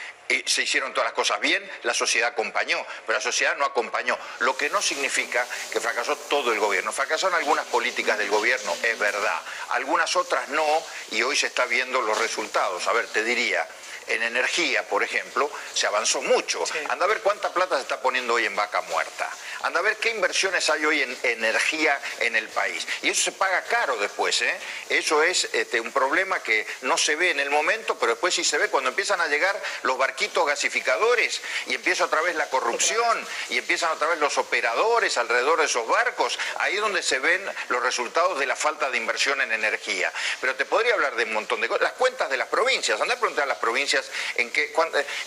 se 0.45 0.63
hicieron 0.63 0.93
todas 0.93 1.07
las 1.07 1.13
cosas 1.13 1.39
bien, 1.39 1.67
la 1.83 1.93
sociedad 1.93 2.29
acompañó, 2.29 2.85
pero 3.05 3.17
la 3.17 3.23
sociedad 3.23 3.55
no 3.57 3.65
acompañó, 3.65 4.17
lo 4.39 4.55
que 4.55 4.69
no 4.69 4.81
significa 4.81 5.45
que 5.71 5.79
fracasó 5.79 6.15
todo 6.15 6.53
el 6.53 6.59
gobierno. 6.59 6.91
Fracasaron 6.91 7.35
algunas 7.35 7.65
políticas 7.65 8.17
del 8.17 8.29
gobierno, 8.29 8.75
es 8.83 8.97
verdad, 8.99 9.41
algunas 9.69 10.15
otras 10.15 10.49
no, 10.49 10.83
y 11.11 11.23
hoy 11.23 11.35
se 11.35 11.47
está 11.47 11.65
viendo 11.65 12.01
los 12.01 12.17
resultados. 12.17 12.87
A 12.87 12.93
ver, 12.93 13.07
te 13.07 13.23
diría, 13.23 13.67
en 14.07 14.23
energía, 14.23 14.87
por 14.87 15.03
ejemplo, 15.03 15.49
se 15.73 15.87
avanzó 15.87 16.21
mucho. 16.21 16.63
Anda 16.89 17.05
a 17.05 17.07
ver 17.07 17.21
cuánta 17.21 17.53
plata 17.53 17.75
se 17.75 17.83
está 17.83 18.01
poniendo 18.01 18.33
hoy 18.35 18.45
en 18.45 18.55
vaca 18.55 18.81
muerta. 18.81 19.29
Anda 19.63 19.79
a 19.79 19.83
ver 19.83 19.97
qué 19.97 20.09
inversiones 20.09 20.69
hay 20.69 20.85
hoy 20.85 21.01
en 21.01 21.17
energía 21.23 21.99
en 22.19 22.35
el 22.35 22.47
país. 22.49 22.85
Y 23.01 23.09
eso 23.09 23.23
se 23.23 23.31
paga 23.31 23.63
caro 23.63 23.95
después. 23.97 24.41
¿eh? 24.41 24.59
Eso 24.89 25.23
es 25.23 25.47
este, 25.53 25.79
un 25.79 25.91
problema 25.91 26.41
que 26.41 26.65
no 26.81 26.97
se 26.97 27.15
ve 27.15 27.31
en 27.31 27.39
el 27.39 27.49
momento, 27.49 27.97
pero 27.97 28.13
después 28.13 28.33
sí 28.33 28.43
se 28.43 28.57
ve 28.57 28.69
cuando 28.69 28.89
empiezan 28.89 29.21
a 29.21 29.27
llegar 29.27 29.59
los 29.83 29.97
barquitos 29.97 30.45
gasificadores 30.45 31.41
y 31.67 31.75
empieza 31.75 32.05
otra 32.05 32.21
vez 32.21 32.35
la 32.35 32.49
corrupción 32.49 33.25
y 33.49 33.57
empiezan 33.57 33.91
otra 33.91 34.07
vez 34.07 34.19
los 34.19 34.37
operadores 34.37 35.17
alrededor 35.17 35.59
de 35.59 35.65
esos 35.65 35.87
barcos. 35.87 36.37
Ahí 36.57 36.75
es 36.75 36.81
donde 36.81 37.03
se 37.03 37.19
ven 37.19 37.41
los 37.69 37.81
resultados 37.83 38.39
de 38.39 38.45
la 38.45 38.55
falta 38.55 38.89
de 38.89 38.97
inversión 38.97 39.39
en 39.41 39.51
energía. 39.51 40.11
Pero 40.41 40.55
te 40.55 40.65
podría 40.65 40.93
hablar 40.93 41.15
de 41.15 41.23
un 41.23 41.33
montón 41.33 41.61
de 41.61 41.67
cosas. 41.67 41.83
Las 41.83 41.93
cuentas 41.93 42.29
de 42.29 42.37
las 42.37 42.47
provincias. 42.47 42.99
Anda 42.99 43.15
a 43.15 43.19
preguntar 43.19 43.43
a 43.43 43.47
las 43.47 43.57
provincias 43.57 43.92
en 44.35 44.49
qué, 44.51 44.73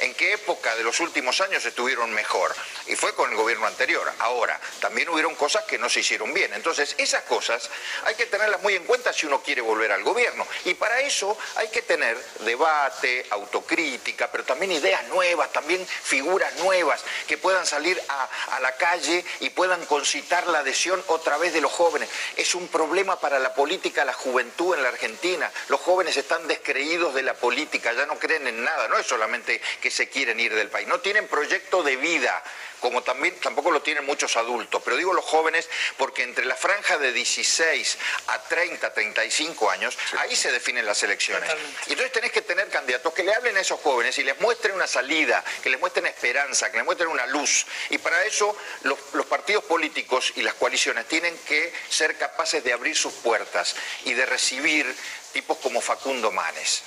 en 0.00 0.14
qué 0.14 0.32
época 0.32 0.74
de 0.76 0.84
los 0.84 1.00
últimos 1.00 1.40
años 1.40 1.64
estuvieron 1.64 2.10
mejor. 2.12 2.54
Y 2.86 2.96
fue 2.96 3.14
con 3.14 3.30
el 3.30 3.36
gobierno 3.36 3.66
anterior. 3.66 4.10
Ahora, 4.18 4.60
también 4.80 5.08
hubieron 5.08 5.34
cosas 5.34 5.64
que 5.64 5.78
no 5.78 5.88
se 5.88 6.00
hicieron 6.00 6.32
bien. 6.32 6.52
Entonces, 6.54 6.94
esas 6.98 7.22
cosas 7.24 7.70
hay 8.04 8.14
que 8.14 8.26
tenerlas 8.26 8.62
muy 8.62 8.74
en 8.74 8.84
cuenta 8.84 9.12
si 9.12 9.26
uno 9.26 9.42
quiere 9.42 9.60
volver 9.60 9.92
al 9.92 10.02
gobierno. 10.02 10.46
Y 10.64 10.74
para 10.74 11.00
eso 11.00 11.36
hay 11.56 11.68
que 11.68 11.82
tener 11.82 12.16
debate, 12.40 13.26
autocrítica, 13.30 14.30
pero 14.30 14.44
también 14.44 14.72
ideas 14.72 15.06
nuevas, 15.08 15.52
también 15.52 15.86
figuras 15.86 16.54
nuevas 16.56 17.02
que 17.26 17.38
puedan 17.38 17.66
salir 17.66 18.00
a, 18.08 18.28
a 18.56 18.60
la 18.60 18.76
calle 18.76 19.24
y 19.40 19.50
puedan 19.50 19.84
concitar 19.86 20.46
la 20.46 20.60
adhesión 20.60 21.02
otra 21.08 21.36
vez 21.38 21.52
de 21.52 21.60
los 21.60 21.72
jóvenes. 21.72 22.08
Es 22.36 22.54
un 22.54 22.68
problema 22.68 23.18
para 23.20 23.38
la 23.38 23.54
política, 23.54 24.04
la 24.04 24.12
juventud 24.12 24.74
en 24.74 24.82
la 24.82 24.88
Argentina. 24.88 25.50
Los 25.68 25.80
jóvenes 25.80 26.16
están 26.16 26.46
descreídos 26.46 27.14
de 27.14 27.22
la 27.22 27.34
política, 27.34 27.92
ya 27.92 28.06
no 28.06 28.18
creen 28.18 28.46
en 28.46 28.55
nada. 28.56 28.88
No 28.88 28.98
es 28.98 29.06
solamente 29.06 29.60
que 29.80 29.90
se 29.90 30.08
quieren 30.08 30.40
ir 30.40 30.54
del 30.54 30.68
país, 30.68 30.86
no 30.88 31.00
tienen 31.00 31.26
proyecto 31.28 31.82
de 31.82 31.96
vida 31.96 32.42
como 32.80 33.02
también 33.02 33.34
tampoco 33.40 33.70
lo 33.70 33.82
tienen 33.82 34.04
muchos 34.04 34.36
adultos, 34.36 34.82
pero 34.84 34.96
digo 34.96 35.12
los 35.12 35.24
jóvenes 35.24 35.68
porque 35.96 36.22
entre 36.22 36.44
la 36.44 36.54
franja 36.54 36.98
de 36.98 37.12
16 37.12 37.98
a 38.28 38.42
30, 38.42 38.92
35 38.92 39.70
años, 39.70 39.96
ahí 40.18 40.36
se 40.36 40.52
definen 40.52 40.86
las 40.86 41.02
elecciones. 41.02 41.50
Y 41.86 41.92
entonces 41.92 42.12
tenés 42.12 42.32
que 42.32 42.42
tener 42.42 42.68
candidatos 42.68 43.12
que 43.12 43.22
le 43.22 43.34
hablen 43.34 43.56
a 43.56 43.60
esos 43.60 43.80
jóvenes 43.80 44.18
y 44.18 44.24
les 44.24 44.38
muestren 44.40 44.74
una 44.74 44.86
salida, 44.86 45.44
que 45.62 45.70
les 45.70 45.80
muestren 45.80 46.06
esperanza, 46.06 46.70
que 46.70 46.76
les 46.76 46.86
muestren 46.86 47.08
una 47.08 47.26
luz. 47.26 47.66
Y 47.90 47.98
para 47.98 48.24
eso 48.24 48.56
los, 48.82 48.98
los 49.14 49.26
partidos 49.26 49.64
políticos 49.64 50.32
y 50.36 50.42
las 50.42 50.54
coaliciones 50.54 51.06
tienen 51.06 51.36
que 51.46 51.72
ser 51.88 52.16
capaces 52.16 52.62
de 52.62 52.72
abrir 52.72 52.96
sus 52.96 53.14
puertas 53.14 53.74
y 54.04 54.14
de 54.14 54.26
recibir 54.26 54.94
tipos 55.36 55.58
como 55.58 55.82
Facundo 55.82 56.32
Manes. 56.32 56.82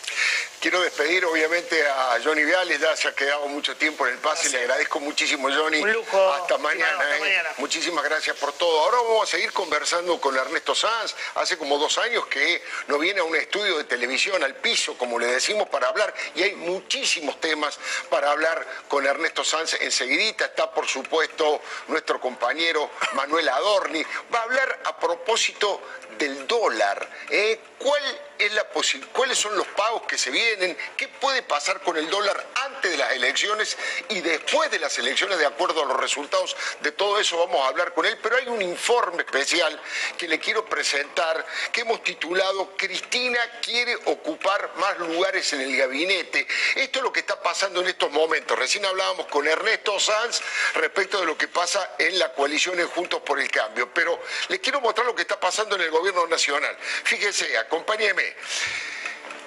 Quiero 0.60 0.82
despedir 0.82 1.24
obviamente 1.24 1.88
a 1.88 2.18
Johnny 2.24 2.44
Viales, 2.44 2.82
ya 2.82 2.96
se 2.96 3.08
ha 3.08 3.14
quedado 3.14 3.48
mucho 3.48 3.78
tiempo 3.78 4.08
en 4.08 4.14
el 4.14 4.20
pase, 4.20 4.50
le 4.50 4.58
agradezco 4.58 5.00
muchísimo 5.00 5.50
Johnny. 5.50 5.80
Un 5.82 5.94
lujo. 5.94 6.34
Hasta 6.34 6.58
mañana. 6.58 7.18
¿eh? 7.18 7.44
Muchísimas 7.58 8.04
gracias 8.04 8.36
por 8.38 8.52
todo. 8.54 8.80
Ahora 8.80 8.98
vamos 8.98 9.30
a 9.30 9.32
seguir 9.32 9.54
conversando 9.54 10.20
con 10.20 10.36
Ernesto 10.36 10.74
Sanz. 10.74 11.16
Hace 11.36 11.60
como 11.60 11.78
dos 11.78 12.00
años 12.00 12.26
que 12.26 12.64
no 12.88 12.98
viene 12.98 13.20
a 13.20 13.24
un 13.24 13.36
estudio 13.36 13.78
de 13.78 13.84
televisión, 13.84 14.44
al 14.44 14.56
piso, 14.56 14.98
como 14.98 15.20
le 15.20 15.28
decimos, 15.28 15.70
para 15.70 15.88
hablar. 15.88 16.12
Y 16.34 16.42
hay 16.42 16.56
muchísimos 16.56 17.40
temas 17.40 17.78
para 18.10 18.32
hablar 18.32 18.66
con 18.88 19.06
Ernesto 19.06 19.44
Sanz. 19.44 19.76
Enseguidita 19.80 20.46
está, 20.46 20.72
por 20.72 20.88
supuesto, 20.88 21.62
nuestro 21.88 22.20
compañero 22.20 22.90
Manuel 23.14 23.48
Adorni. 23.48 24.04
Va 24.34 24.40
a 24.40 24.44
hablar 24.44 24.80
a 24.86 25.00
propósito 25.00 25.80
del 26.20 26.46
dólar. 26.46 27.10
¿eh? 27.30 27.60
¿Cuál 27.80 28.04
es 28.38 28.54
la 28.54 28.68
¿Cuáles 29.14 29.38
son 29.38 29.58
los 29.58 29.68
pagos 29.68 30.04
que 30.04 30.18
se 30.18 30.32
vienen? 30.32 30.78
¿Qué 30.96 31.08
puede 31.08 31.42
pasar 31.44 31.82
con 31.82 31.98
el 31.98 32.10
dólar 32.10 32.46
antes 32.68 32.92
de 32.92 32.98
las 32.98 33.14
elecciones 33.14 33.78
y 34.10 34.22
después 34.22 34.70
de 34.70 34.80
las 34.80 34.98
elecciones 35.00 35.40
de 35.40 35.46
acuerdo 35.46 35.84
a 35.84 35.86
los 35.86 35.98
resultados? 35.98 36.56
De 36.82 36.92
todo 36.92 37.20
eso 37.20 37.38
vamos 37.38 37.62
a 37.66 37.70
hablar 37.70 37.94
con 37.94 38.06
él, 38.06 38.18
pero 38.22 38.36
hay 38.38 38.48
un 38.48 38.62
informe 38.62 39.24
especial 39.24 39.82
que 40.18 40.28
le 40.28 40.40
quiero 40.40 40.66
presentar 40.66 41.46
que 41.72 41.82
hemos 41.82 42.04
titulado 42.04 42.76
Cristina 42.78 43.40
quiere 43.62 43.96
ocupar 44.06 44.72
más 44.78 45.00
lugares 45.00 45.52
en 45.54 45.62
el 45.62 45.76
gabinete. 45.76 46.46
Esto 46.76 47.00
es 47.00 47.04
lo 47.04 47.14
que 47.14 47.22
está 47.22 47.42
pasando 47.42 47.82
en 47.82 47.88
estos 47.88 48.12
momentos. 48.12 48.60
Recién 48.60 48.86
hablábamos 48.86 49.28
con 49.28 49.48
Ernesto 49.48 50.00
Sanz 50.00 50.42
respecto 50.76 51.20
de 51.20 51.26
lo 51.26 51.38
que 51.38 51.48
pasa 51.48 51.96
en 51.98 52.20
la 52.20 52.34
coalición 52.34 52.80
en 52.80 52.88
Juntos 52.88 53.22
por 53.22 53.40
el 53.40 53.50
Cambio, 53.50 53.90
pero 53.94 54.20
le 54.50 54.60
quiero 54.60 54.82
mostrar 54.82 55.06
lo 55.06 55.16
que 55.16 55.22
está 55.22 55.40
pasando 55.40 55.76
en 55.76 55.82
el 55.82 55.92
gobierno 55.92 56.09
nacional. 56.28 56.76
Fíjese, 57.04 57.58
acompáñeme. 57.58 58.36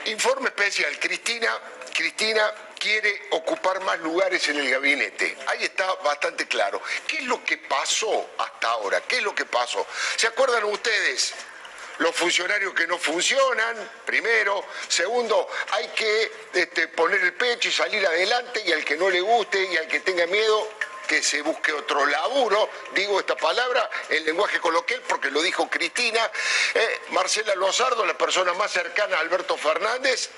Informe 0.06 0.48
especial, 0.48 0.98
Cristina, 0.98 1.48
Cristina 1.94 2.52
quiere 2.78 3.28
ocupar 3.30 3.80
más 3.82 4.00
lugares 4.00 4.48
en 4.48 4.58
el 4.58 4.68
gabinete. 4.68 5.36
Ahí 5.46 5.64
está 5.64 5.92
bastante 5.96 6.48
claro. 6.48 6.82
¿Qué 7.06 7.18
es 7.18 7.24
lo 7.24 7.44
que 7.44 7.58
pasó 7.58 8.30
hasta 8.38 8.70
ahora? 8.70 9.00
¿Qué 9.02 9.18
es 9.18 9.22
lo 9.22 9.34
que 9.34 9.44
pasó? 9.44 9.86
¿Se 10.16 10.26
acuerdan 10.26 10.64
ustedes? 10.64 11.34
Los 11.98 12.16
funcionarios 12.16 12.74
que 12.74 12.86
no 12.86 12.98
funcionan, 12.98 13.76
primero. 14.04 14.64
Segundo, 14.88 15.48
hay 15.70 15.88
que 15.88 16.32
este, 16.54 16.88
poner 16.88 17.20
el 17.20 17.34
pecho 17.34 17.68
y 17.68 17.72
salir 17.72 18.04
adelante 18.04 18.62
y 18.66 18.72
al 18.72 18.84
que 18.84 18.96
no 18.96 19.08
le 19.08 19.20
guste 19.20 19.62
y 19.64 19.76
al 19.76 19.86
que 19.86 20.00
tenga 20.00 20.26
miedo, 20.26 20.68
que 21.12 21.22
se 21.22 21.42
busque 21.42 21.70
otro 21.74 22.06
laburo, 22.06 22.70
digo 22.94 23.20
esta 23.20 23.36
palabra 23.36 23.90
en 24.08 24.24
lenguaje 24.24 24.58
coloquial 24.60 25.02
porque 25.06 25.30
lo 25.30 25.42
dijo 25.42 25.68
Cristina, 25.68 26.30
eh, 26.72 27.00
Marcela 27.10 27.54
Lozardo, 27.54 28.06
la 28.06 28.16
persona 28.16 28.54
más 28.54 28.72
cercana 28.72 29.18
a 29.18 29.20
Alberto 29.20 29.58
Fernández, 29.58 30.30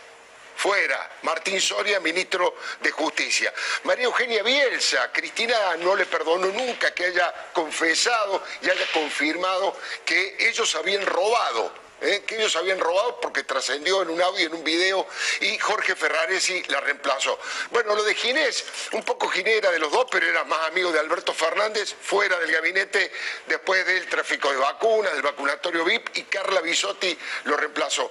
fuera. 0.57 1.12
Martín 1.22 1.61
Soria, 1.61 2.01
ministro 2.01 2.57
de 2.81 2.91
Justicia. 2.91 3.55
María 3.85 4.07
Eugenia 4.07 4.43
Bielsa, 4.43 5.12
Cristina 5.12 5.77
no 5.77 5.95
le 5.95 6.07
perdonó 6.07 6.49
nunca 6.49 6.93
que 6.93 7.05
haya 7.05 7.33
confesado 7.53 8.43
y 8.61 8.68
haya 8.68 8.91
confirmado 8.93 9.77
que 10.05 10.37
ellos 10.41 10.75
habían 10.75 11.07
robado 11.07 11.72
¿eh? 12.01 12.23
que 12.27 12.37
ellos 12.37 12.55
habían 12.57 12.79
robado 12.79 13.21
porque 13.21 13.45
trascendió 13.45 14.03
en 14.03 14.11
un 14.11 14.21
audio, 14.21 14.47
en 14.47 14.55
un 14.55 14.65
video, 14.65 15.07
y 15.41 15.59
Jorge 15.59 15.95
Ferraresi 15.95 16.63
la 16.69 16.81
reemplazó. 16.81 17.39
Bueno, 17.71 17.95
lo 17.95 18.03
de 18.03 18.15
Ginés, 18.15 18.65
un 18.93 19.03
poco 19.03 19.29
Ginés 19.29 19.59
era 19.59 19.71
de 19.71 19.79
los 19.79 19.91
dos, 19.91 20.07
pero 20.11 20.27
era 20.27 20.45
más 20.45 20.69
amigo 20.69 20.93
de 20.93 20.99
Alberto 20.99 21.33
Fernández, 21.33 21.95
fuera 22.01 22.39
del 22.39 22.53
gabinete 22.53 23.13
después 23.47 23.87
del 23.87 24.07
tráfico 24.09 24.51
de 24.51 24.57
vacunas, 24.57 25.13
del 25.13 25.23
vacunatorio 25.23 25.85
VIP, 25.85 26.17
y 26.17 26.23
Carla 26.25 26.61
Bisotti 26.61 27.17
lo 27.45 27.57
reemplazó. 27.57 28.11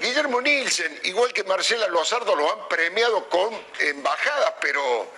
Guillermo 0.00 0.40
Nielsen, 0.40 1.00
igual 1.04 1.32
que 1.32 1.44
Marcela 1.44 1.88
Lozardo, 1.88 2.34
lo 2.34 2.52
han 2.52 2.68
premiado 2.68 3.28
con 3.28 3.54
embajadas, 3.78 4.54
pero 4.60 5.08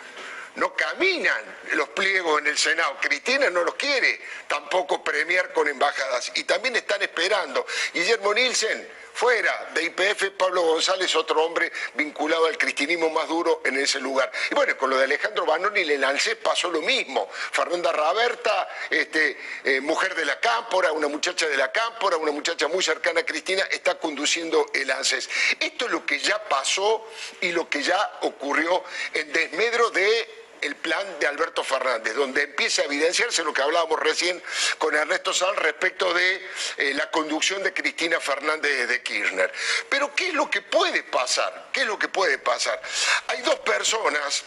no 0.57 0.75
caminan 0.75 1.43
los 1.75 1.89
pliegos 1.91 2.41
en 2.41 2.49
el 2.49 2.59
Senado. 2.59 2.97
Cristina 3.01 3.51
no 3.51 3.63
los 3.63 3.75
quiere 3.75 4.21
tampoco 4.49 5.03
premiar 5.05 5.53
con 5.53 5.69
embajadas. 5.69 6.33
Y 6.35 6.45
también 6.45 6.77
están 6.77 7.03
esperando. 7.03 7.67
Guillermo 7.93 8.33
Nielsen, 8.35 8.89
fuera 9.17 9.71
de 9.75 9.85
IPF, 9.85 10.31
Pablo 10.37 10.63
González, 10.63 11.15
otro 11.17 11.43
hombre 11.43 11.73
vinculado 11.95 12.47
al 12.47 12.59
cristinismo 12.59 13.09
más 13.11 13.29
duro 13.29 13.63
en 13.65 13.79
ese 13.79 13.99
lugar. 14.01 14.31
Y 14.51 14.55
bueno, 14.55 14.77
con 14.77 14.91
lo 14.91 14.99
de 14.99 15.05
Alejandro 15.05 15.47
Banoni 15.47 15.85
le 15.85 15.99
lancé, 15.99 16.37
pasó 16.37 16.71
lo 16.71 16.83
mismo. 16.83 17.29
Fernanda 17.31 17.93
Raberta, 17.93 18.69
este, 18.91 19.39
eh, 19.65 19.81
mujer 19.81 20.15
de 20.15 20.25
la 20.25 20.39
Cámpora, 20.39 20.93
una 20.93 21.09
muchacha 21.09 21.47
de 21.49 21.57
la 21.57 21.73
Cámpora, 21.73 22.17
una 22.17 22.33
muchacha 22.33 22.69
muy 22.69 22.83
cercana 22.83 23.21
a 23.21 23.27
Cristina, 23.27 23.63
está 23.71 23.99
conduciendo 23.99 24.67
el 24.75 24.91
ANSES. 24.91 25.29
Esto 25.61 25.87
es 25.87 25.91
lo 25.93 26.05
que 26.05 26.19
ya 26.19 26.39
pasó 26.49 27.07
y 27.41 27.53
lo 27.53 27.69
que 27.69 27.83
ya 27.83 28.19
ocurrió 28.23 28.85
en 29.15 29.33
desmedro 29.33 29.91
de 29.91 30.46
el 30.61 30.77
plan 30.77 31.05
de 31.21 31.27
Alberto 31.27 31.63
Fernández, 31.65 32.15
donde 32.15 32.43
empieza 32.43 32.83
a 32.83 32.85
evidenciarse 32.87 33.43
lo 33.45 33.53
que 33.53 33.63
hablábamos 33.63 33.99
recién 34.01 34.43
con 34.79 34.95
Ernesto 34.95 35.33
Sanz 35.33 35.57
respecto 35.57 36.13
de 36.13 36.49
eh, 36.77 36.95
la 36.95 37.11
conducción 37.11 37.63
de 37.63 37.73
Cristina 37.73 38.21
Fernández 38.21 38.89
de 38.89 39.03
Kirchner. 39.03 39.53
Pero 39.89 40.15
¿qué 40.15 40.29
es 40.29 40.35
lo 40.35 40.51
que 40.51 40.63
puede 40.63 41.03
pasar? 41.03 41.69
¿Qué 41.73 41.81
es 41.81 41.87
lo 41.87 41.99
que 41.99 42.09
puede 42.09 42.39
pasar? 42.39 42.81
Hay 43.29 43.43
dos 43.43 43.59
personas 43.61 44.45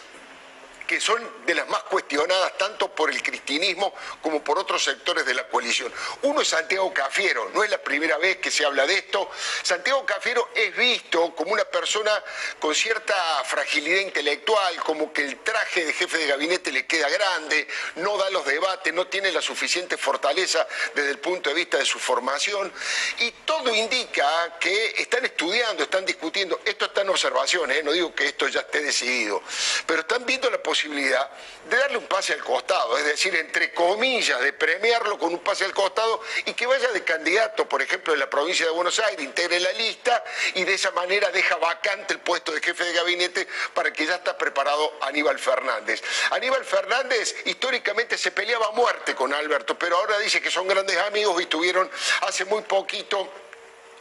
que 0.90 1.00
son 1.00 1.22
de 1.46 1.54
las 1.54 1.68
más 1.68 1.84
cuestionadas 1.84 2.58
tanto 2.58 2.92
por 2.92 3.12
el 3.12 3.22
cristinismo 3.22 3.94
como 4.20 4.42
por 4.42 4.58
otros 4.58 4.82
sectores 4.82 5.24
de 5.24 5.34
la 5.34 5.46
coalición. 5.46 5.92
Uno 6.22 6.40
es 6.40 6.48
Santiago 6.48 6.92
Cafiero, 6.92 7.48
no 7.54 7.62
es 7.62 7.70
la 7.70 7.78
primera 7.78 8.18
vez 8.18 8.38
que 8.38 8.50
se 8.50 8.66
habla 8.66 8.84
de 8.88 8.98
esto. 8.98 9.30
Santiago 9.62 10.04
Cafiero 10.04 10.48
es 10.52 10.76
visto 10.76 11.32
como 11.36 11.52
una 11.52 11.64
persona 11.64 12.10
con 12.58 12.74
cierta 12.74 13.14
fragilidad 13.44 14.00
intelectual, 14.00 14.82
como 14.82 15.12
que 15.12 15.26
el 15.26 15.38
traje 15.44 15.84
de 15.84 15.92
jefe 15.92 16.18
de 16.18 16.26
gabinete 16.26 16.72
le 16.72 16.84
queda 16.86 17.08
grande, 17.08 17.68
no 17.94 18.16
da 18.16 18.28
los 18.30 18.44
debates, 18.44 18.92
no 18.92 19.06
tiene 19.06 19.30
la 19.30 19.42
suficiente 19.42 19.96
fortaleza 19.96 20.66
desde 20.96 21.10
el 21.10 21.20
punto 21.20 21.50
de 21.50 21.54
vista 21.54 21.78
de 21.78 21.84
su 21.84 22.00
formación 22.00 22.72
y 23.20 23.30
todo 23.44 23.72
indica 23.72 24.58
que 24.58 24.86
están 24.98 25.24
estudiando, 25.24 25.84
están 25.84 26.04
discutiendo, 26.04 26.60
esto 26.64 26.86
está 26.86 27.02
en 27.02 27.10
observaciones, 27.10 27.76
¿eh? 27.76 27.82
no 27.84 27.92
digo 27.92 28.12
que 28.12 28.26
esto 28.26 28.48
ya 28.48 28.62
esté 28.62 28.82
decidido, 28.82 29.40
pero 29.86 30.00
están 30.00 30.26
viendo 30.26 30.50
la 30.50 30.58
posibilidad 30.58 30.79
de 30.88 31.76
darle 31.76 31.98
un 31.98 32.06
pase 32.06 32.32
al 32.32 32.42
costado, 32.42 32.96
es 32.96 33.04
decir, 33.04 33.34
entre 33.36 33.72
comillas, 33.74 34.40
de 34.40 34.52
premiarlo 34.52 35.18
con 35.18 35.32
un 35.32 35.40
pase 35.40 35.64
al 35.64 35.74
costado 35.74 36.22
y 36.46 36.54
que 36.54 36.66
vaya 36.66 36.90
de 36.92 37.04
candidato, 37.04 37.68
por 37.68 37.82
ejemplo, 37.82 38.14
en 38.14 38.20
la 38.20 38.30
provincia 38.30 38.64
de 38.64 38.72
Buenos 38.72 38.98
Aires, 38.98 39.24
integre 39.24 39.60
la 39.60 39.72
lista 39.72 40.24
y 40.54 40.64
de 40.64 40.74
esa 40.74 40.90
manera 40.92 41.30
deja 41.30 41.56
vacante 41.56 42.14
el 42.14 42.20
puesto 42.20 42.52
de 42.52 42.62
jefe 42.62 42.84
de 42.84 42.92
gabinete 42.94 43.46
para 43.74 43.92
que 43.92 44.06
ya 44.06 44.14
está 44.14 44.38
preparado 44.38 44.98
Aníbal 45.02 45.38
Fernández. 45.38 46.02
Aníbal 46.30 46.64
Fernández 46.64 47.36
históricamente 47.44 48.16
se 48.16 48.30
peleaba 48.30 48.68
a 48.68 48.72
muerte 48.72 49.14
con 49.14 49.34
Alberto, 49.34 49.78
pero 49.78 49.96
ahora 49.96 50.18
dice 50.18 50.40
que 50.40 50.50
son 50.50 50.66
grandes 50.66 50.96
amigos 50.98 51.40
y 51.42 51.46
tuvieron 51.46 51.90
hace 52.22 52.44
muy 52.46 52.62
poquito 52.62 53.30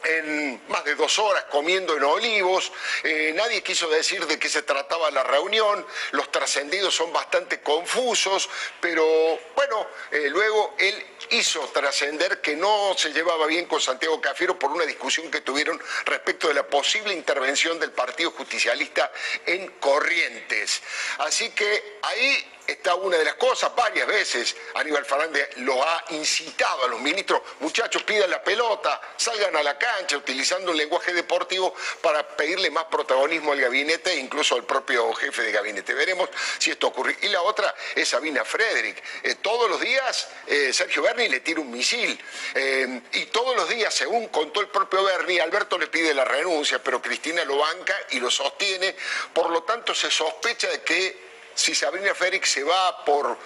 en 0.04 0.62
más 0.68 0.84
de 0.84 0.96
dos 0.96 1.20
horas 1.20 1.46
comiendo 1.52 1.96
en 1.96 2.04
Olivos, 2.04 2.72
eh, 3.04 3.34
nadie 3.36 3.62
quiso 3.64 3.90
decir 3.90 4.26
de 4.26 4.40
qué 4.40 4.50
se 4.50 4.64
trataba 4.64 5.12
la 5.12 5.24
reunión, 5.24 5.86
los 6.12 6.32
trascendidos 6.32 6.96
son 6.96 7.12
bastante 7.12 7.62
confusos, 7.62 8.50
pero 8.80 9.40
bueno, 9.56 9.88
eh, 10.12 10.30
luego 10.30 10.76
él 10.78 11.06
hizo 11.32 11.62
trascender 11.68 12.42
que 12.42 12.56
no 12.56 12.96
se 12.98 13.12
llevaba 13.12 13.46
bien 13.46 13.66
con 13.66 13.82
Santiago 13.82 14.20
Cafiero 14.22 14.58
por 14.58 14.72
una 14.72 14.86
discusión 14.86 15.30
que 15.30 15.42
tuvieron 15.42 15.82
respecto 16.06 16.48
de 16.48 16.54
la 16.54 16.68
posible 16.68 17.14
intervención 17.14 17.80
del 17.80 17.92
Partido 17.92 18.32
Justicialista 18.32 19.12
en 19.46 19.68
Corrientes. 19.80 20.82
Así 21.20 21.50
que 21.52 22.00
ahí 22.02 22.59
está 22.72 22.96
una 22.96 23.18
de 23.18 23.26
las 23.26 23.36
cosas, 23.36 23.76
varias 23.76 24.08
veces 24.08 24.56
Aníbal 24.76 25.06
Fernández 25.06 25.50
lo 25.58 25.82
ha 25.84 26.06
incitado 26.10 26.86
a 26.86 26.88
los 26.88 27.00
ministros, 27.00 27.42
muchachos, 27.60 28.04
pidan 28.04 28.30
la 28.30 28.44
pelota, 28.44 29.02
salgan 29.18 29.56
a 29.56 29.64
la 29.64 29.78
cancha 29.78 30.18
utilizando 30.18 30.72
un 30.72 30.78
lenguaje 30.78 31.14
deportivo 31.14 31.74
para 32.02 32.28
pedirle 32.28 32.70
más 32.70 32.86
protagonismo 32.86 33.52
al 33.52 33.62
gabinete 33.62 34.16
incluso 34.16 34.56
al 34.56 34.64
propio 34.64 35.14
jefe 35.14 35.42
de 35.44 35.52
gabinete. 35.52 35.94
Veremos 35.94 36.30
si 36.58 36.72
esto 36.72 36.88
ocurre. 36.88 37.18
Y 37.22 37.28
la 37.30 37.42
otra 37.42 37.74
es 37.96 38.10
Sabina 38.10 38.46
Frederick. 38.46 39.02
Eh, 39.24 39.36
todos 39.36 39.70
los 39.70 39.80
días 39.80 40.30
eh, 40.48 40.72
Sergio 40.74 41.02
Berni 41.02 41.28
le 41.30 41.40
tira 41.42 41.62
un 41.62 41.72
misil 41.72 42.20
eh, 42.56 43.02
y 43.14 43.26
todos 43.28 43.56
los 43.56 43.70
días, 43.70 43.94
según 43.94 44.28
contó 44.28 44.62
el 44.62 44.68
propio 44.68 45.04
Berni, 45.04 45.40
Alberto 45.40 45.78
le 45.78 45.88
pide 45.88 46.14
la 46.14 46.26
renuncia, 46.26 46.82
pero 46.84 47.02
Cristina 47.02 47.44
lo 47.46 47.58
banca 47.58 47.96
y 48.12 48.20
lo 48.20 48.30
sostiene. 48.30 48.96
Por 49.34 49.50
lo 49.50 49.64
tanto, 49.64 49.94
se 49.94 50.10
sospecha 50.10 50.70
de 50.70 50.82
que 50.82 51.29
si 51.60 51.76
Sabrina 51.76 52.14
Félix 52.16 52.52
se 52.52 52.64
va 52.64 53.04
por 53.06 53.38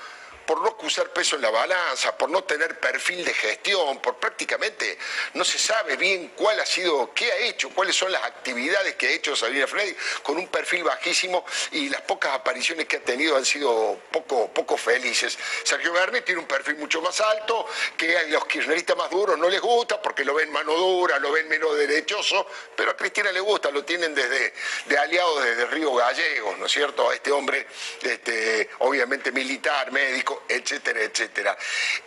por 0.45 0.61
no 0.61 0.70
acusar 0.70 1.10
peso 1.10 1.36
en 1.36 1.41
la 1.41 1.49
balanza, 1.49 2.18
por 2.18 2.30
no 2.30 2.44
tener 2.44 2.80
perfil 2.80 3.24
de 3.24 3.34
gestión, 3.34 4.02
por 4.02 4.18
prácticamente 4.18 4.98
no 5.34 5.44
se 5.44 5.57
sabe 5.57 5.95
bien 5.98 6.34
cuál 6.36 6.60
ha 6.60 6.65
sido, 6.65 7.14
qué 7.14 7.32
ha 7.32 7.38
hecho, 7.38 7.70
cuáles 7.70 7.95
son 7.95 8.11
las 8.11 8.24
actividades 8.24 8.95
que 8.95 9.07
ha 9.07 9.11
hecho 9.11 9.36
Sabina 9.36 9.68
Freddy 9.68 9.95
con 10.22 10.38
un 10.38 10.48
perfil 10.48 10.84
bajísimo 10.84 11.45
y 11.72 11.90
las 11.90 12.02
pocas 12.02 12.34
apariciones 12.34 12.88
que 12.88 12.98
ha 12.98 13.02
tenido 13.02 13.38
han 13.38 13.45
sido 13.45 13.99
poco, 14.11 14.52
poco 14.52 14.78
felices. 14.78 15.38
Sergio 15.64 15.94
Berni 15.94 16.22
tiene 16.22 16.41
un 16.41 16.48
perfil 16.48 16.76
mucho 16.76 17.02
más 17.02 17.20
alto, 17.22 17.68
que 17.98 18.18
a 18.18 18.24
los 18.24 18.45
kirchneristas 18.45 18.98
más 18.98 19.10
duros 19.10 19.38
no 19.38 19.49
les 19.49 19.61
gusta 19.61 20.02
porque 20.02 20.26
lo 20.26 20.34
ven 20.34 20.52
mano 20.52 20.74
dura, 20.74 21.20
lo 21.20 21.32
ven 21.32 21.48
menos 21.48 21.76
derechoso, 21.78 22.48
pero 22.76 22.91
a 22.91 22.98
Cristina 22.98 23.32
le 23.32 23.40
gusta, 23.40 23.72
lo 23.72 23.84
tienen 23.84 24.14
desde 24.14 24.53
de 24.86 24.98
aliados 24.98 25.44
desde 25.44 25.65
Río 25.68 25.94
Gallegos, 25.94 26.57
¿no 26.57 26.65
es 26.65 26.72
cierto? 26.72 27.11
Este 27.11 27.32
hombre, 27.32 27.68
este, 28.02 28.70
obviamente 28.80 29.32
militar, 29.32 29.91
médico 29.91 30.32
etcétera, 30.47 31.01
etcétera. 31.01 31.57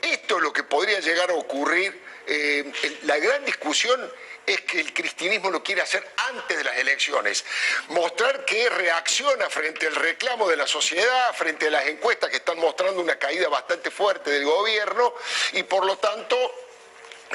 Esto 0.02 0.36
es 0.36 0.42
lo 0.42 0.52
que 0.52 0.62
podría 0.62 1.00
llegar 1.00 1.30
a 1.30 1.34
ocurrir. 1.34 2.02
Eh, 2.26 2.72
la 3.02 3.18
gran 3.18 3.44
discusión 3.44 4.00
es 4.46 4.60
que 4.62 4.80
el 4.80 4.92
cristianismo 4.92 5.50
lo 5.50 5.62
quiere 5.62 5.82
hacer 5.82 6.06
antes 6.28 6.56
de 6.56 6.64
las 6.64 6.76
elecciones, 6.76 7.44
mostrar 7.88 8.44
que 8.44 8.68
reacciona 8.70 9.50
frente 9.50 9.86
al 9.86 9.94
reclamo 9.96 10.48
de 10.48 10.56
la 10.56 10.66
sociedad, 10.66 11.34
frente 11.34 11.66
a 11.66 11.70
las 11.70 11.86
encuestas 11.86 12.30
que 12.30 12.36
están 12.36 12.58
mostrando 12.58 13.00
una 13.00 13.18
caída 13.18 13.48
bastante 13.48 13.90
fuerte 13.90 14.30
del 14.30 14.44
gobierno 14.44 15.14
y 15.52 15.64
por 15.64 15.84
lo 15.84 15.98
tanto 15.98 16.36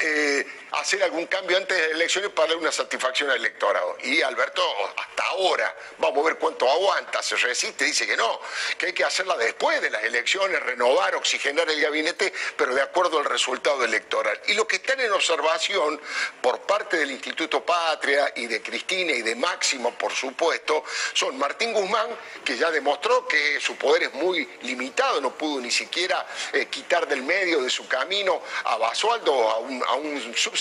eh, 0.00 0.46
hacer 0.72 1.02
algún 1.02 1.26
cambio 1.26 1.56
antes 1.56 1.76
de 1.76 1.82
las 1.88 1.92
elecciones 1.92 2.30
para 2.30 2.48
dar 2.48 2.56
una 2.56 2.72
satisfacción 2.72 3.30
al 3.30 3.36
electorado. 3.36 3.96
Y 4.02 4.22
Alberto, 4.22 4.62
hasta 4.96 5.24
ahora, 5.24 5.74
vamos 5.98 6.24
a 6.24 6.28
ver 6.28 6.38
cuánto 6.38 6.68
aguanta, 6.68 7.22
se 7.22 7.36
resiste, 7.36 7.84
dice 7.84 8.06
que 8.06 8.16
no, 8.16 8.40
que 8.78 8.86
hay 8.86 8.92
que 8.92 9.04
hacerla 9.04 9.36
después 9.36 9.80
de 9.80 9.90
las 9.90 10.02
elecciones, 10.04 10.62
renovar, 10.62 11.14
oxigenar 11.14 11.68
el 11.68 11.80
gabinete, 11.80 12.32
pero 12.56 12.74
de 12.74 12.82
acuerdo 12.82 13.18
al 13.18 13.24
resultado 13.26 13.84
electoral. 13.84 14.40
Y 14.46 14.54
lo 14.54 14.66
que 14.66 14.76
están 14.76 15.00
en 15.00 15.12
observación 15.12 16.00
por 16.40 16.60
parte 16.60 16.96
del 16.96 17.10
Instituto 17.10 17.64
Patria 17.64 18.32
y 18.36 18.46
de 18.46 18.62
Cristina 18.62 19.12
y 19.12 19.22
de 19.22 19.34
Máximo, 19.34 19.92
por 19.96 20.12
supuesto, 20.12 20.84
son 21.12 21.38
Martín 21.38 21.72
Guzmán, 21.72 22.08
que 22.44 22.56
ya 22.56 22.70
demostró 22.70 23.26
que 23.26 23.60
su 23.60 23.76
poder 23.76 24.04
es 24.04 24.14
muy 24.14 24.48
limitado, 24.62 25.20
no 25.20 25.32
pudo 25.32 25.60
ni 25.60 25.70
siquiera 25.70 26.26
eh, 26.52 26.66
quitar 26.66 27.06
del 27.06 27.22
medio 27.22 27.62
de 27.62 27.70
su 27.70 27.86
camino 27.86 28.42
a 28.64 28.76
Basualdo, 28.76 29.50
a 29.50 29.58
un, 29.58 29.82
a 29.82 29.94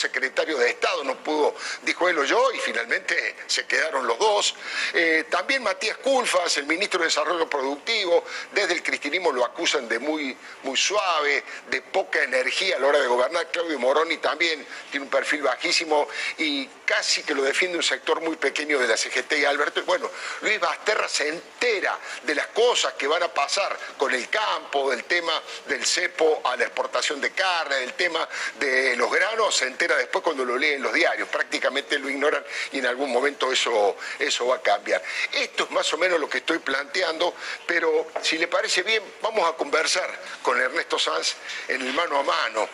secretario 0.01 0.57
de 0.57 0.69
Estado, 0.69 1.03
no 1.03 1.15
pudo, 1.17 1.55
dijo 1.83 2.09
él 2.09 2.17
o 2.17 2.23
yo, 2.23 2.51
y 2.53 2.57
finalmente 2.59 3.35
se 3.45 3.65
quedaron 3.65 4.07
los 4.07 4.17
dos. 4.17 4.55
Eh, 4.93 5.25
también 5.29 5.63
Matías 5.63 5.97
Culfas, 5.97 6.57
el 6.57 6.65
ministro 6.65 6.99
de 6.99 7.05
Desarrollo 7.05 7.47
Productivo, 7.49 8.23
desde 8.51 8.73
el 8.73 8.83
cristianismo 8.83 9.31
lo 9.31 9.45
acusan 9.45 9.87
de 9.87 9.99
muy, 9.99 10.35
muy 10.63 10.75
suave, 10.75 11.43
de 11.69 11.81
poca 11.81 12.23
energía 12.23 12.77
a 12.77 12.79
la 12.79 12.87
hora 12.87 12.99
de 12.99 13.07
gobernar. 13.07 13.51
Claudio 13.51 13.77
Moroni 13.79 14.17
también 14.17 14.65
tiene 14.89 15.05
un 15.05 15.11
perfil 15.11 15.43
bajísimo 15.43 16.07
y 16.37 16.67
casi 16.91 17.23
que 17.23 17.33
lo 17.33 17.41
defiende 17.41 17.77
un 17.77 17.83
sector 17.83 18.19
muy 18.19 18.35
pequeño 18.35 18.77
de 18.77 18.85
la 18.85 18.97
CGT 18.97 19.31
y 19.37 19.45
Alberto. 19.45 19.81
Bueno, 19.83 20.11
Luis 20.41 20.59
Basterra 20.59 21.07
se 21.07 21.29
entera 21.29 21.97
de 22.23 22.35
las 22.35 22.47
cosas 22.47 22.95
que 22.95 23.07
van 23.07 23.23
a 23.23 23.33
pasar 23.33 23.77
con 23.97 24.13
el 24.13 24.27
campo, 24.27 24.91
del 24.91 25.05
tema 25.05 25.31
del 25.67 25.85
cepo 25.85 26.41
a 26.43 26.57
la 26.57 26.65
exportación 26.65 27.21
de 27.21 27.31
carne, 27.31 27.77
del 27.77 27.93
tema 27.93 28.27
de 28.59 28.97
los 28.97 29.09
granos, 29.09 29.55
se 29.55 29.67
entera 29.67 29.95
después 29.95 30.21
cuando 30.21 30.43
lo 30.43 30.57
leen 30.57 30.83
los 30.83 30.93
diarios. 30.93 31.29
Prácticamente 31.29 31.97
lo 31.97 32.09
ignoran 32.09 32.43
y 32.73 32.79
en 32.79 32.85
algún 32.87 33.09
momento 33.09 33.49
eso, 33.53 33.95
eso 34.19 34.47
va 34.47 34.57
a 34.57 34.61
cambiar. 34.61 35.01
Esto 35.31 35.63
es 35.63 35.71
más 35.71 35.93
o 35.93 35.97
menos 35.97 36.19
lo 36.19 36.29
que 36.29 36.39
estoy 36.39 36.59
planteando, 36.59 37.33
pero 37.65 38.07
si 38.21 38.37
le 38.37 38.49
parece 38.49 38.83
bien, 38.83 39.01
vamos 39.21 39.47
a 39.47 39.53
conversar 39.53 40.09
con 40.41 40.59
Ernesto 40.59 40.99
Sanz 40.99 41.35
en 41.69 41.83
el 41.83 41.93
mano 41.93 42.19
a 42.19 42.23
mano. 42.23 42.67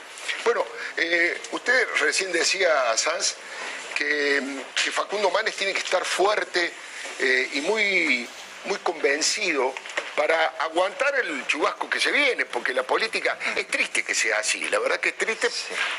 Bueno, 0.44 0.66
eh, 0.98 1.40
usted 1.52 1.88
recién 2.00 2.32
decía, 2.32 2.98
Sanz, 2.98 3.36
que, 3.98 4.44
Facundo 4.92 5.32
Manes 5.32 5.56
tiene 5.56 5.74
que 5.74 5.80
estar 5.80 6.06
fuerte 6.06 6.72
eh, 7.20 7.50
y 7.54 7.62
muy, 7.62 8.28
muy 8.66 8.78
convencido 8.80 9.74
para 10.16 10.48
aguantar 10.60 11.14
el 11.20 11.46
chubasco 11.46 11.88
que 11.90 12.00
se 12.00 12.12
viene, 12.12 12.46
porque 12.46 12.74
la 12.74 12.82
política 12.82 13.38
es 13.56 13.68
triste 13.68 14.04
que 14.04 14.16
sea 14.16 14.40
así, 14.40 14.68
la 14.70 14.80
verdad 14.80 15.00
que 15.00 15.10
es 15.10 15.18
triste, 15.18 15.48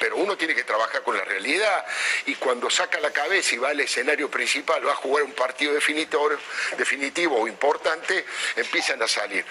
pero 0.00 0.16
uno 0.16 0.36
tiene 0.36 0.56
que 0.56 0.64
trabajar 0.64 1.02
con 1.02 1.16
la 1.16 1.24
realidad 1.24 1.86
y 2.26 2.34
cuando 2.34 2.68
saca 2.68 2.98
la 2.98 3.12
cabeza 3.12 3.54
y 3.54 3.58
va 3.58 3.68
al 3.68 3.80
escenario 3.80 4.28
principal, 4.28 4.84
va 4.86 4.92
a 4.92 4.96
jugar 4.96 5.22
un 5.22 5.32
partido 5.32 5.72
definitivo, 5.72 6.30
definitivo 6.76 7.40
o 7.40 7.46
importante, 7.46 8.24
empiezan 8.56 9.00
a 9.02 9.08
salir. 9.08 9.44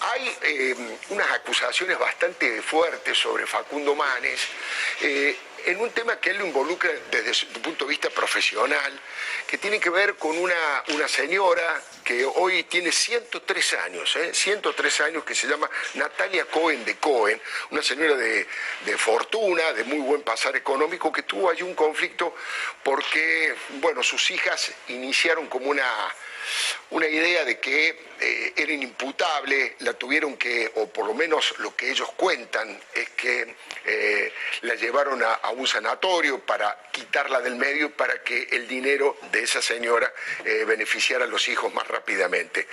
Hay 0.00 0.36
eh, 0.42 0.76
unas 1.10 1.30
acusaciones 1.30 1.96
bastante 1.98 2.60
fuertes 2.62 3.16
sobre 3.16 3.46
Facundo 3.46 3.94
Manes. 3.94 4.40
Eh, 5.00 5.36
en 5.66 5.80
un 5.80 5.90
tema 5.90 6.18
que 6.20 6.30
él 6.30 6.38
lo 6.38 6.46
involucra 6.46 6.90
desde 7.10 7.34
su 7.34 7.46
punto 7.48 7.84
de 7.84 7.90
vista 7.90 8.10
profesional, 8.10 9.00
que 9.46 9.58
tiene 9.58 9.80
que 9.80 9.90
ver 9.90 10.16
con 10.16 10.36
una, 10.36 10.84
una 10.88 11.08
señora 11.08 11.82
que 12.04 12.24
hoy 12.24 12.64
tiene 12.64 12.92
103 12.92 13.72
años, 13.74 14.16
103 14.32 15.00
¿eh? 15.00 15.02
años, 15.04 15.24
que 15.24 15.34
se 15.34 15.46
llama 15.46 15.68
Natalia 15.94 16.44
Cohen 16.46 16.84
de 16.84 16.96
Cohen, 16.96 17.40
una 17.70 17.82
señora 17.82 18.16
de, 18.16 18.46
de, 18.84 18.98
fortuna, 18.98 19.72
de 19.72 19.84
muy 19.84 19.98
buen 19.98 20.22
pasar 20.22 20.56
económico, 20.56 21.12
que 21.12 21.22
tuvo 21.22 21.50
allí 21.50 21.62
un 21.62 21.74
conflicto 21.74 22.34
porque, 22.82 23.54
bueno, 23.80 24.02
sus 24.02 24.30
hijas 24.30 24.72
iniciaron 24.88 25.46
como 25.48 25.70
una 25.70 25.86
una 26.90 27.06
idea 27.06 27.44
de 27.44 27.58
que 27.58 28.07
eh, 28.20 28.52
era 28.56 28.72
inimputable, 28.72 29.76
la 29.80 29.92
tuvieron 29.94 30.36
que, 30.36 30.70
o 30.74 30.88
por 30.88 31.06
lo 31.06 31.14
menos 31.14 31.54
lo 31.58 31.76
que 31.76 31.90
ellos 31.90 32.10
cuentan, 32.16 32.80
es 32.94 33.10
que 33.10 33.54
eh, 33.84 34.32
la 34.62 34.74
llevaron 34.74 35.22
a, 35.22 35.50
un 35.50 35.66
sanatorio 35.66 36.40
para 36.40 36.88
quitarla 36.90 37.40
del 37.40 37.56
medio 37.56 37.90
para 37.92 38.22
que 38.22 38.48
el 38.50 38.66
dinero 38.68 39.16
de 39.32 39.42
esa 39.42 39.62
señora 39.62 40.12
eh, 40.44 40.64
beneficiara 40.66 41.24
a 41.24 41.28
los 41.28 41.48
hijos 41.48 41.72
más 41.72 41.86
rápidamente. 41.86 42.66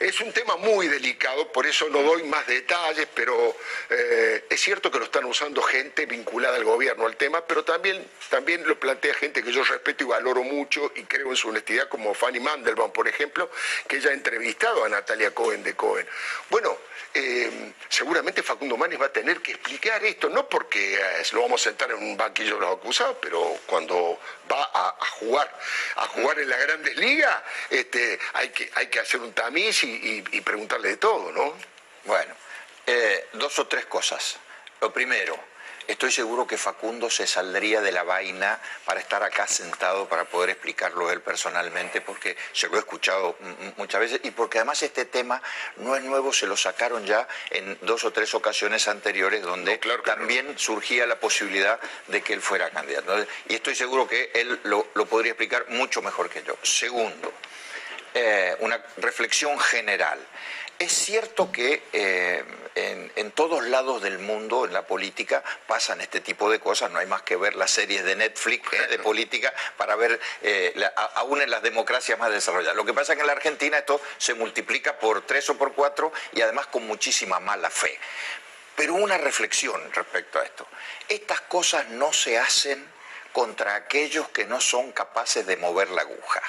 Es 0.00 0.20
un 0.20 0.32
tema 0.32 0.56
muy 0.56 0.88
delicado, 0.88 1.52
por 1.52 1.66
eso 1.66 1.88
no 1.90 2.02
doy 2.02 2.22
más 2.24 2.46
detalles, 2.46 3.06
pero 3.14 3.56
es 3.88 4.60
cierto 4.60 4.90
que 4.90 4.98
lo 4.98 5.04
están 5.04 5.24
usando 5.24 5.62
gente 5.62 6.06
vinculada 6.06 6.56
al 6.56 6.64
gobierno 6.64 7.06
al 7.06 7.16
tema, 7.16 7.44
pero 7.46 7.64
también, 7.64 8.06
también 8.30 8.66
lo 8.66 8.78
plantea 8.78 9.14
gente 9.14 9.42
que 9.42 9.52
yo 9.52 9.62
respeto 9.64 10.04
y 10.04 10.06
valoro 10.06 10.42
mucho 10.42 10.92
y 10.94 11.04
creo 11.04 11.30
en 11.30 11.36
su 11.36 11.48
honestidad, 11.48 11.88
como 11.88 12.14
Fanny 12.14 12.40
Mandelbaum, 12.40 12.92
por 12.92 13.08
ejemplo, 13.08 13.50
que 13.86 13.96
ella 13.96 14.10
ha 14.10 14.14
entrevistado 14.14 14.77
a 14.84 14.88
Natalia 14.88 15.32
Cohen 15.32 15.62
de 15.62 15.74
Cohen. 15.74 16.06
Bueno, 16.50 16.76
eh, 17.14 17.72
seguramente 17.88 18.42
Facundo 18.42 18.76
Manes 18.76 19.00
va 19.00 19.06
a 19.06 19.12
tener 19.12 19.40
que 19.40 19.52
explicar 19.52 20.04
esto, 20.04 20.28
no 20.28 20.48
porque 20.48 20.94
eh, 20.94 21.22
lo 21.32 21.42
vamos 21.42 21.60
a 21.62 21.64
sentar 21.64 21.90
en 21.90 21.96
un 21.96 22.16
banquillo 22.16 22.54
de 22.54 22.60
los 22.60 22.76
acusados, 22.76 23.16
pero 23.20 23.58
cuando 23.66 24.18
va 24.50 24.70
a, 24.72 24.96
jugar, 25.18 25.52
a 25.96 26.06
jugar 26.08 26.38
en 26.38 26.48
las 26.48 26.60
grandes 26.60 26.96
ligas, 26.96 27.42
este, 27.70 28.18
hay, 28.34 28.50
que, 28.50 28.70
hay 28.74 28.88
que 28.88 29.00
hacer 29.00 29.20
un 29.20 29.32
tamiz 29.32 29.82
y, 29.84 30.22
preguntarle 30.42 30.90
de 30.90 30.96
todo, 30.96 31.32
¿no? 31.32 31.54
Bueno, 32.04 32.34
eh, 32.86 33.28
dos 33.32 33.58
o 33.58 33.66
tres 33.66 33.86
cosas. 33.86 34.36
Lo 34.80 34.92
primero, 34.92 35.38
Estoy 35.88 36.12
seguro 36.12 36.46
que 36.46 36.58
Facundo 36.58 37.08
se 37.08 37.26
saldría 37.26 37.80
de 37.80 37.92
la 37.92 38.02
vaina 38.02 38.60
para 38.84 39.00
estar 39.00 39.22
acá 39.22 39.46
sentado 39.48 40.06
para 40.06 40.26
poder 40.26 40.50
explicarlo 40.50 41.10
él 41.10 41.22
personalmente, 41.22 42.02
porque 42.02 42.36
se 42.52 42.68
lo 42.68 42.76
he 42.76 42.80
escuchado 42.80 43.38
muchas 43.78 43.98
veces 43.98 44.20
y 44.22 44.30
porque 44.30 44.58
además 44.58 44.82
este 44.82 45.06
tema 45.06 45.42
no 45.76 45.96
es 45.96 46.02
nuevo, 46.02 46.30
se 46.30 46.46
lo 46.46 46.58
sacaron 46.58 47.06
ya 47.06 47.26
en 47.48 47.78
dos 47.80 48.04
o 48.04 48.12
tres 48.12 48.34
ocasiones 48.34 48.86
anteriores 48.86 49.40
donde 49.42 49.78
también 50.04 50.58
surgía 50.58 51.06
la 51.06 51.18
posibilidad 51.18 51.80
de 52.08 52.20
que 52.20 52.34
él 52.34 52.42
fuera 52.42 52.68
candidato. 52.68 53.26
Y 53.48 53.54
estoy 53.54 53.74
seguro 53.74 54.06
que 54.06 54.30
él 54.34 54.60
lo, 54.64 54.84
podría 55.06 55.32
explicar 55.32 55.70
mucho 55.70 56.02
mejor 56.02 56.28
que 56.28 56.42
yo. 56.42 56.58
Segundo, 56.62 57.32
eh, 58.12 58.54
una 58.60 58.78
reflexión 58.98 59.58
general. 59.58 60.18
Es 60.78 60.92
cierto 60.92 61.50
que 61.50 61.82
eh, 61.92 62.44
en, 62.76 63.32
todos 63.32 63.64
lados 63.64 64.00
del 64.00 64.20
mundo, 64.20 64.64
en 64.64 64.72
la 64.72 64.86
política, 64.86 65.42
pasan 65.66 66.00
este 66.00 66.20
tipo 66.20 66.48
de 66.48 66.60
cosas. 66.60 66.92
No 66.92 67.00
hay 67.00 67.06
más 67.06 67.22
que 67.22 67.34
ver 67.34 67.56
las 67.56 67.72
series 67.72 68.04
de 68.04 68.14
Netflix 68.14 68.72
eh, 68.72 68.86
de 68.86 68.98
política 69.00 69.52
para 69.76 69.96
ver, 69.96 70.20
eh, 70.42 70.80
aún 71.14 71.42
en 71.42 71.50
las 71.50 71.62
democracias 71.62 72.16
más 72.18 72.30
desarrolladas. 72.30 72.76
Lo 72.76 72.84
que 72.84 72.94
pasa 72.94 73.12
es 73.12 73.16
que 73.16 73.22
en 73.22 73.26
la 73.26 73.32
Argentina 73.32 73.78
esto 73.78 74.00
se 74.18 74.34
multiplica 74.34 75.00
por 75.00 75.26
tres 75.26 75.50
o 75.50 75.58
por 75.58 75.72
cuatro 75.72 76.12
y 76.32 76.42
además 76.42 76.68
con 76.68 76.86
muchísima 76.86 77.40
mala 77.40 77.70
fe. 77.70 77.98
Pero 78.76 78.94
una 78.94 79.18
reflexión 79.18 79.92
respecto 79.92 80.38
a 80.38 80.44
esto. 80.44 80.64
Estas 81.08 81.40
cosas 81.40 81.88
no 81.88 82.12
se 82.12 82.38
hacen 82.38 82.86
contra 83.32 83.74
aquellos 83.74 84.28
que 84.28 84.44
no 84.46 84.60
son 84.60 84.92
capaces 84.92 85.44
de 85.44 85.56
mover 85.56 85.90
la 85.90 86.02
aguja. 86.02 86.42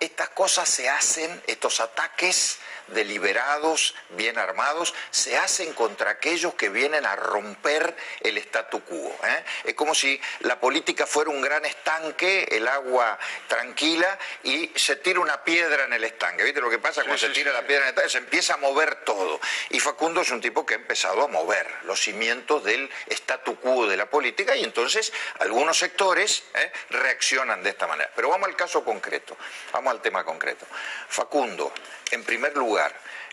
Estas 0.00 0.30
cosas 0.30 0.68
se 0.68 0.88
hacen, 0.88 1.42
estos 1.46 1.80
ataques 1.80 2.58
deliberados, 2.88 3.94
bien 4.10 4.38
armados, 4.38 4.94
se 5.10 5.36
hacen 5.36 5.72
contra 5.72 6.10
aquellos 6.10 6.54
que 6.54 6.68
vienen 6.68 7.06
a 7.06 7.16
romper 7.16 7.96
el 8.20 8.38
statu 8.38 8.82
quo. 8.82 9.16
¿eh? 9.24 9.44
Es 9.64 9.74
como 9.74 9.94
si 9.94 10.20
la 10.40 10.60
política 10.60 11.06
fuera 11.06 11.30
un 11.30 11.40
gran 11.40 11.64
estanque, 11.64 12.48
el 12.50 12.66
agua 12.68 13.18
tranquila, 13.46 14.18
y 14.42 14.70
se 14.74 14.96
tira 14.96 15.20
una 15.20 15.42
piedra 15.44 15.84
en 15.84 15.92
el 15.92 16.04
estanque. 16.04 16.44
¿Viste 16.44 16.60
lo 16.60 16.70
que 16.70 16.78
pasa 16.78 17.02
cuando 17.02 17.18
se 17.18 17.30
tira 17.30 17.52
la 17.52 17.66
piedra 17.66 17.84
en 17.84 17.88
el 17.88 17.88
estanque? 17.90 18.10
Se 18.10 18.18
empieza 18.18 18.54
a 18.54 18.56
mover 18.58 18.96
todo. 19.04 19.40
Y 19.70 19.80
Facundo 19.80 20.20
es 20.20 20.30
un 20.30 20.40
tipo 20.40 20.64
que 20.64 20.74
ha 20.74 20.78
empezado 20.78 21.22
a 21.22 21.28
mover 21.28 21.66
los 21.84 22.00
cimientos 22.00 22.64
del 22.64 22.90
statu 23.08 23.56
quo 23.60 23.86
de 23.86 23.96
la 23.96 24.06
política 24.06 24.56
y 24.56 24.64
entonces 24.64 25.12
algunos 25.38 25.78
sectores 25.78 26.44
¿eh? 26.54 26.72
reaccionan 26.90 27.62
de 27.62 27.70
esta 27.70 27.86
manera. 27.86 28.10
Pero 28.14 28.30
vamos 28.30 28.48
al 28.48 28.56
caso 28.56 28.84
concreto, 28.84 29.36
vamos 29.72 29.92
al 29.92 30.00
tema 30.00 30.24
concreto. 30.24 30.66
Facundo, 31.08 31.72
en 32.10 32.24
primer 32.24 32.56
lugar, 32.56 32.77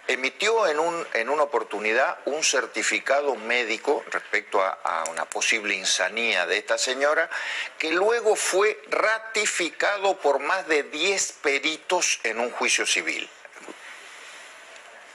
emitió 0.08 0.68
en, 0.68 0.80
un, 0.80 1.08
en 1.14 1.30
una 1.30 1.44
oportunidad 1.44 2.20
un 2.26 2.44
certificado 2.44 3.36
médico 3.36 4.04
respecto 4.12 4.62
a, 4.62 4.80
a, 4.84 5.10
una 5.10 5.26
posible 5.26 5.76
insanía 5.76 6.46
de 6.46 6.58
esta 6.58 6.78
señora, 6.78 7.30
que 7.78 7.92
luego 7.92 8.36
fue 8.36 8.80
ratificado 8.90 10.18
por 10.18 10.40
más 10.40 10.68
de 10.68 10.84
10 10.84 11.32
peritos 11.42 12.20
en 12.24 12.40
un 12.40 12.52
juicio 12.52 12.86
civil 12.86 13.28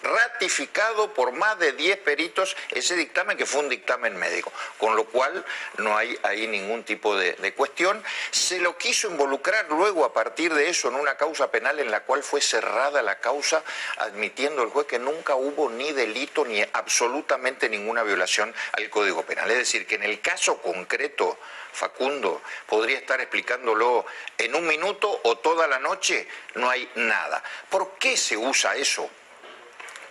ratificado 0.02 1.12
por 1.14 1.32
más 1.32 1.58
de 1.58 1.72
10 1.72 1.98
peritos 1.98 2.56
ese 2.70 2.96
dictamen 2.96 3.36
que 3.36 3.46
fue 3.46 3.60
un 3.60 3.68
dictamen 3.68 4.16
médico, 4.16 4.52
con 4.78 4.96
lo 4.96 5.04
cual 5.04 5.44
no 5.78 5.96
hay 5.96 6.18
ahí 6.22 6.46
ningún 6.46 6.84
tipo 6.84 7.16
de, 7.16 7.54
cuestión. 7.54 8.02
Se 8.30 8.60
lo 8.60 8.78
quiso 8.78 9.10
involucrar 9.10 9.66
luego 9.68 10.04
a 10.04 10.12
partir 10.12 10.54
de 10.54 10.68
eso 10.68 10.88
en 10.88 10.94
una 10.94 11.16
causa 11.16 11.50
penal 11.50 11.78
en 11.80 11.90
la 11.90 12.04
cual 12.04 12.22
fue 12.22 12.40
cerrada 12.40 13.02
la 13.02 13.18
causa, 13.18 13.62
admitiendo 13.98 14.62
el 14.62 14.70
juez 14.70 14.86
que 14.86 14.98
nunca 14.98 15.34
hubo 15.34 15.68
ni 15.68 15.92
delito 15.92 16.44
ni 16.44 16.62
absolutamente 16.72 17.68
ninguna 17.68 18.02
violación 18.02 18.54
al 18.72 18.88
Código 18.88 19.24
Penal. 19.24 19.50
Es 19.50 19.58
decir, 19.58 19.86
que 19.86 19.96
en 19.96 20.04
el 20.04 20.20
caso 20.20 20.58
concreto, 20.58 21.38
Facundo 21.72 22.42
podría 22.66 22.98
estar 22.98 23.20
explicándolo 23.20 24.04
en 24.38 24.54
un 24.54 24.66
minuto 24.66 25.20
o 25.24 25.38
toda 25.38 25.66
la 25.66 25.78
noche, 25.78 26.26
no 26.54 26.68
hay 26.68 26.88
nada. 26.94 27.42
¿Por 27.68 27.94
qué 27.98 28.16
se 28.16 28.36
usa 28.36 28.76
eso? 28.76 29.08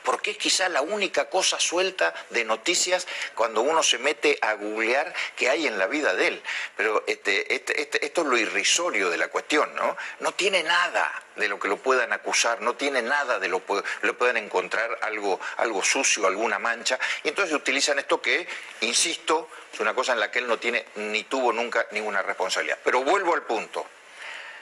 Porque 0.04 0.32
es 0.32 0.38
quizá 0.38 0.70
la 0.70 0.82
única 0.82 1.30
cosa 1.30 1.60
suelta 1.60 2.14
de 2.30 2.44
noticias 2.44 3.08
cuando 3.36 3.62
uno 3.62 3.84
se 3.84 3.98
mete 3.98 4.38
a 4.42 4.54
googlear 4.54 5.14
que 5.36 5.50
hay 5.50 5.68
en 5.68 5.78
la 5.78 5.88
vida 5.88 6.14
de 6.14 6.28
él. 6.28 6.44
Pero 6.76 7.04
este, 7.08 7.54
este, 7.54 7.82
este, 7.82 8.06
esto 8.06 8.22
es 8.22 8.28
lo 8.28 8.38
irrisorio 8.38 9.10
de 9.10 9.18
la 9.18 9.28
cuestión, 9.28 9.74
¿no? 9.76 9.96
No 10.20 10.34
tiene 10.34 10.64
nada 10.64 11.12
de 11.36 11.48
lo 11.48 11.60
que 11.60 11.68
lo 11.68 11.78
puedan 11.78 12.12
acusar, 12.14 12.62
no 12.62 12.76
tiene 12.76 13.02
nada 13.02 13.40
de 13.40 13.48
lo 13.48 13.66
que 13.66 13.82
lo 14.02 14.18
puedan 14.18 14.38
encontrar 14.38 15.00
algo, 15.02 15.40
algo 15.58 15.84
sucio, 15.84 16.28
alguna 16.28 16.60
mancha, 16.60 17.00
y 17.24 17.30
entonces 17.30 17.56
utilizan 17.56 17.98
esto 17.98 18.22
que, 18.22 18.48
insisto, 18.82 19.50
es 19.74 19.80
una 19.80 19.94
cosa 19.94 20.14
en 20.14 20.20
la 20.20 20.30
que 20.30 20.40
él 20.40 20.48
no 20.48 20.60
tiene 20.60 20.86
ni 20.96 21.24
tuvo 21.24 21.54
nunca 21.54 21.88
ninguna 21.92 22.22
responsabilidad. 22.22 22.80
Pero 22.84 23.04
vuelvo 23.04 23.34
al 23.34 23.44
punto, 23.44 23.86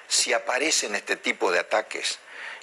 si 0.07 0.33
aparecen 0.33 0.95
este 0.95 1.15
tipo 1.17 1.51
de 1.51 1.59
ataques, 1.59 2.19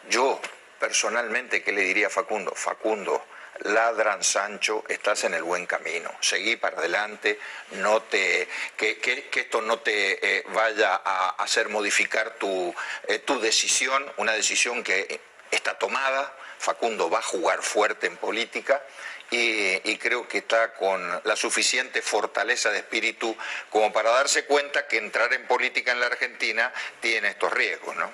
yo 0.09 0.41
personalmente, 0.85 1.62
¿qué 1.62 1.73
le 1.73 1.81
diría 1.81 2.09
a 2.09 2.11
Facundo? 2.11 2.52
Facundo, 2.55 3.24
ladran 3.61 4.23
Sancho, 4.23 4.85
estás 4.86 5.24
en 5.24 5.32
el 5.32 5.43
buen 5.43 5.65
camino, 5.65 6.11
seguí 6.20 6.56
para 6.56 6.77
adelante, 6.77 7.39
no 7.70 8.02
te, 8.02 8.47
que, 8.77 9.31
esto 9.35 9.62
no 9.62 9.78
te 9.78 10.19
eh, 10.20 10.44
vaya 10.48 11.01
a 11.02 11.31
hacer 11.43 11.70
modificar 11.70 12.35
tu, 12.35 12.74
eh, 13.09 13.19
tu 13.20 13.40
decisión, 13.40 14.12
una 14.19 14.32
decisión 14.32 14.85
que 14.85 15.20
está 15.51 15.78
tomada, 15.78 16.31
Facundo 16.59 17.09
va 17.09 17.20
a 17.20 17.23
jugar 17.23 17.62
fuerte 17.62 18.06
en 18.06 18.19
política 18.19 18.82
y, 19.31 19.97
creo 19.99 20.29
que 20.29 20.39
está 20.39 20.75
con 20.75 21.21
la 21.25 21.35
suficiente 21.37 22.03
fortaleza 22.03 22.71
de 22.71 22.79
espíritu 22.79 23.37
como 23.71 23.93
para 23.93 24.11
darse 24.11 24.45
cuenta 24.45 24.87
que 24.87 24.99
entrar 24.99 25.33
en 25.33 25.47
política 25.47 25.93
en 25.93 26.01
la 26.01 26.07
Argentina 26.07 26.73
tiene 27.01 27.29
estos 27.29 27.53
riesgos, 27.53 27.97
¿no? 27.97 28.13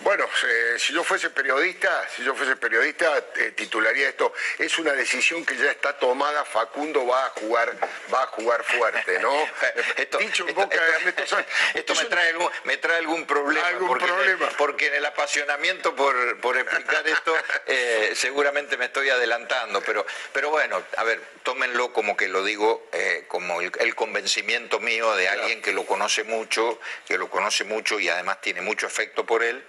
Bueno, 0.00 0.28
eh, 0.46 0.74
si 0.78 0.92
yo 0.92 1.04
fuese 1.04 1.30
periodista, 1.30 2.08
si 2.16 2.24
yo 2.24 2.34
fuese 2.34 2.56
periodista, 2.56 3.24
eh, 3.36 3.52
titularía 3.52 4.08
esto, 4.08 4.32
es 4.58 4.76
una 4.78 4.92
decisión 4.92 5.44
que 5.44 5.56
ya 5.56 5.70
está 5.70 5.96
tomada, 5.98 6.44
Facundo 6.44 7.06
va 7.06 7.26
a 7.26 7.28
jugar, 7.30 7.76
va 8.12 8.22
a 8.24 8.26
jugar 8.26 8.64
fuerte, 8.64 9.20
¿no? 9.20 9.32
esto, 9.96 10.18
Dicho 10.18 10.48
en 10.48 10.54
boca 10.54 10.76
esto, 11.74 11.94
me, 11.94 12.04
trae 12.06 12.30
algún, 12.30 12.50
me 12.64 12.76
trae 12.78 12.98
algún 12.98 13.26
problema, 13.26 13.68
porque, 14.58 14.86
En 14.88 14.94
el, 14.94 15.06
apasionamiento 15.06 15.94
por, 15.94 16.56
explicar 16.56 17.06
esto 17.06 17.34
eh, 17.66 18.12
seguramente 18.14 18.76
me 18.76 18.86
estoy 18.86 19.10
adelantando, 19.10 19.80
pero, 19.82 20.04
pero 20.32 20.50
bueno, 20.50 20.82
a 20.96 21.04
ver, 21.04 21.20
tómenlo 21.42 21.92
como 21.92 22.16
que 22.16 22.28
lo 22.28 22.44
digo, 22.44 22.86
como 23.28 23.60
el, 23.60 23.72
el, 23.80 23.94
convencimiento 23.94 24.80
mío 24.80 25.14
de 25.14 25.28
alguien 25.28 25.62
que 25.62 25.72
lo 25.72 25.86
conoce 25.86 26.24
mucho, 26.24 26.78
que 27.06 27.18
lo 27.18 27.28
conoce 27.30 27.64
mucho 27.64 28.00
y 28.00 28.08
además 28.08 28.40
tiene 28.40 28.60
mucho 28.60 28.86
efecto 28.86 29.24
por 29.26 29.42
él 29.42 29.64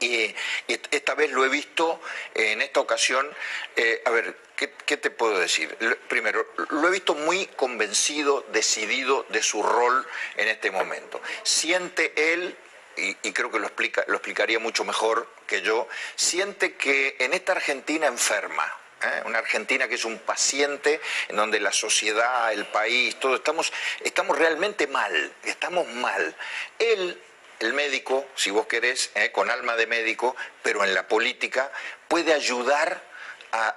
y, 0.00 0.34
esta 0.68 1.14
vez 1.14 1.30
lo 1.30 1.44
he 1.44 1.48
visto 1.48 2.00
en 2.34 2.62
esta 2.62 2.80
ocasión, 2.80 3.28
eh, 3.76 4.02
a 4.04 4.10
ver, 4.10 4.36
¿qué, 4.56 4.96
te 4.96 5.10
puedo 5.10 5.38
decir? 5.38 5.76
Primero, 6.08 6.46
lo 6.70 6.88
he 6.88 6.90
visto 6.90 7.14
muy 7.14 7.46
convencido, 7.46 8.44
decidido 8.52 9.26
de 9.28 9.42
su 9.42 9.62
rol 9.62 10.06
en 10.36 10.48
este 10.48 10.70
momento. 10.70 11.20
Siente 11.42 12.12
él 12.32 12.56
y, 12.96 13.32
creo 13.32 13.50
que 13.50 13.58
lo, 13.58 13.66
explica, 13.66 14.04
lo 14.06 14.14
explicaría 14.14 14.58
mucho 14.58 14.84
mejor 14.84 15.28
que 15.46 15.62
yo, 15.62 15.88
siente 16.14 16.74
que 16.76 17.16
en 17.18 17.34
esta 17.34 17.52
Argentina 17.52 18.06
enferma, 18.06 18.72
¿eh? 19.04 19.22
una 19.26 19.38
Argentina 19.38 19.88
que 19.88 19.94
es 19.94 20.04
un 20.04 20.18
paciente 20.18 21.00
en 21.28 21.36
donde 21.36 21.60
la 21.60 21.72
sociedad, 21.72 22.52
el 22.52 22.66
país, 22.66 23.18
todo, 23.20 23.36
estamos, 23.36 23.72
estamos 24.02 24.38
realmente 24.38 24.86
mal, 24.86 25.32
estamos 25.44 25.86
mal. 25.88 26.34
Él 26.78 27.20
el 27.60 27.72
médico, 27.72 28.26
si 28.34 28.50
vos 28.50 28.66
querés, 28.66 29.10
eh, 29.14 29.30
con 29.30 29.50
alma 29.50 29.76
de 29.76 29.86
médico, 29.86 30.36
pero 30.62 30.84
en 30.84 30.92
la 30.92 31.06
política, 31.08 31.70
puede 32.08 32.34
ayudar 32.34 33.00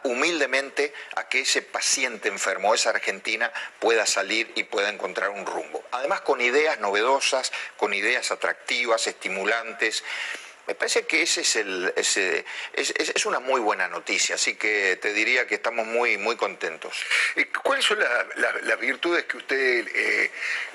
humildemente 0.04 0.94
a 1.16 1.28
que 1.28 1.42
ese 1.42 1.62
paciente 1.62 2.30
enfermo, 2.30 2.74
esa 2.74 2.90
Argentina, 2.90 3.52
pueda 3.80 4.06
salir 4.06 4.52
y 4.56 4.64
pueda 4.64 4.90
encontrar 4.90 5.30
un 5.30 5.46
rumbo. 5.46 5.84
Además, 5.92 6.22
con 6.22 6.42
ideas 6.42 6.80
novedosas, 6.80 7.52
con 7.78 7.94
ideas 7.94 8.32
atractivas, 8.32 9.06
estimulantes. 9.08 10.04
Me 10.68 10.76
parece 10.76 11.06
que 11.06 11.22
ese 11.22 11.42
es, 11.42 11.56
el, 11.56 11.94
ese, 11.96 12.44
es, 12.74 12.92
es, 12.92 13.26
una 13.26 13.40
muy 13.40 13.62
buena 13.62 13.88
noticia, 13.88 14.36
así 14.36 14.56
que 14.56 14.98
te 14.98 15.14
diría 15.14 15.48
que 15.48 15.56
estamos 15.56 15.88
muy, 15.88 16.18
muy 16.18 16.36
contentos. 16.36 16.94
Eh, 17.38 17.48
¿Cuáles 17.64 17.86
son 17.86 18.00
las 18.00 18.80
virtudes 18.80 19.24
que 19.24 19.38
usted 19.38 19.88
eh, 19.88 20.32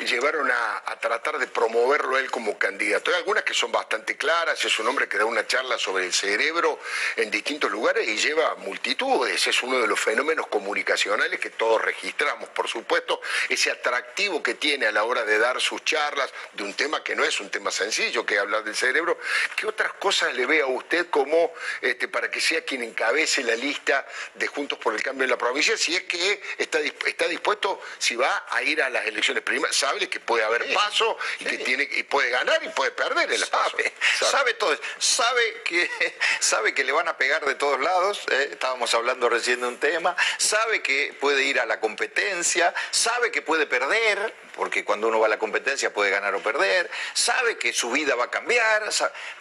llevaron 0.07 0.51
a, 0.51 0.83
a, 0.87 0.99
tratar 0.99 1.39
de 1.39 1.47
promoverlo 1.47 2.17
él 2.17 2.31
como 2.31 2.57
candidato? 2.59 3.11
Hay 3.11 3.19
algunas 3.19 3.45
que 3.45 3.53
son 3.53 3.71
bastante 3.71 4.17
claras, 4.17 4.65
es 4.65 4.79
un 4.79 4.89
hombre 4.89 5.09
que 5.09 5.19
da 5.19 5.27
una 5.27 5.47
charla 5.47 5.77
sobre 5.77 6.07
el 6.07 6.13
cerebro 6.15 6.79
en 7.17 7.31
distintos 7.31 7.71
lugares 7.71 8.09
y 8.09 8.17
lleva 8.17 8.55
multitudes, 8.57 9.47
es 9.47 9.63
uno 9.63 9.79
de 9.79 9.87
los 9.87 10.01
fenómenos 10.01 10.47
comunicacionales 10.47 11.39
que 11.39 11.51
todos 11.51 11.83
registramos, 11.83 12.49
por 12.49 12.67
supuesto, 12.67 13.21
ese 13.51 13.71
atractivo 13.71 14.43
que 14.43 14.55
tiene 14.55 14.87
a 14.87 14.93
la 14.93 15.05
hora 15.05 15.25
de 15.25 15.39
dar 15.39 15.61
sus 15.61 15.85
charlas 15.85 16.33
de 16.55 16.63
un 16.63 16.73
tema 16.73 17.05
que 17.05 17.15
no 17.15 17.25
es 17.25 17.41
un 17.41 17.51
tema 17.51 17.71
sencillo, 17.71 18.25
que 18.25 18.39
hablar 18.39 18.65
del 18.65 18.75
cerebro. 18.75 19.19
¿Qué 19.55 19.67
otra 19.67 19.82
cosas 19.95 20.35
le 20.35 20.47
ve 20.47 20.63
a 20.63 20.67
usted 20.67 21.09
como 21.11 21.53
este, 21.81 22.09
para 22.09 22.31
que 22.31 22.41
sea 22.41 22.65
quien 22.65 22.83
encabece 22.83 23.43
la 23.43 23.57
lista 23.57 24.07
de 24.35 24.47
Juntos 24.47 24.79
por 24.79 24.95
el 24.95 25.03
Cambio 25.03 25.25
en 25.25 25.31
la 25.31 25.39
provincia, 25.39 25.77
si 25.77 25.95
es 25.95 26.03
que 26.05 26.43
está, 26.59 26.79
está 26.81 27.27
dispuesto, 27.29 27.81
si 27.99 28.17
va 28.17 28.47
a 28.51 28.63
ir 28.63 28.83
a 28.83 28.91
las 28.91 29.07
elecciones 29.07 29.43
primarias, 29.43 29.77
sabe 29.77 30.09
que 30.09 30.21
puede 30.21 30.45
haber 30.45 30.73
paso 30.73 31.17
y 31.41 31.45
que 31.45 31.59
tiene 31.59 31.89
y 31.93 32.03
puede 32.05 32.31
ganar 32.31 32.63
y 32.65 32.69
puede 32.69 32.91
perder 32.93 33.31
el 33.31 33.45
sabe, 33.45 33.93
Sabe, 34.19 34.55
todo, 34.55 34.79
sabe 34.99 35.63
que 35.65 35.91
sabe 36.41 36.75
que 36.75 36.85
le 36.85 36.93
van 36.93 37.09
a 37.09 37.17
pegar 37.17 37.45
de 37.45 37.55
todos 37.55 37.81
lados, 37.81 38.23
¿eh? 38.31 38.49
estábamos 38.53 38.95
hablando 38.95 39.29
recién 39.29 39.61
de 39.61 39.67
un 39.67 39.79
tema, 39.79 40.17
sabe 40.39 40.83
que 40.83 41.15
puede 41.21 41.45
ir 41.45 41.61
a 41.61 41.67
la 41.67 41.81
competencia, 41.81 42.75
sabe 42.91 43.31
que 43.31 43.43
puede 43.43 43.67
perder, 43.67 44.35
porque 44.55 44.85
cuando 44.85 45.09
uno 45.09 45.21
va 45.21 45.27
a 45.27 45.31
la 45.31 45.39
competencia 45.39 45.93
puede 45.93 46.11
ganar 46.11 46.35
o 46.35 46.43
perder, 46.43 46.91
sabe 47.15 47.57
que 47.59 47.73
su 47.73 47.91
vida 47.91 48.15
va 48.15 48.25
a 48.25 48.31
cambiar, 48.31 48.91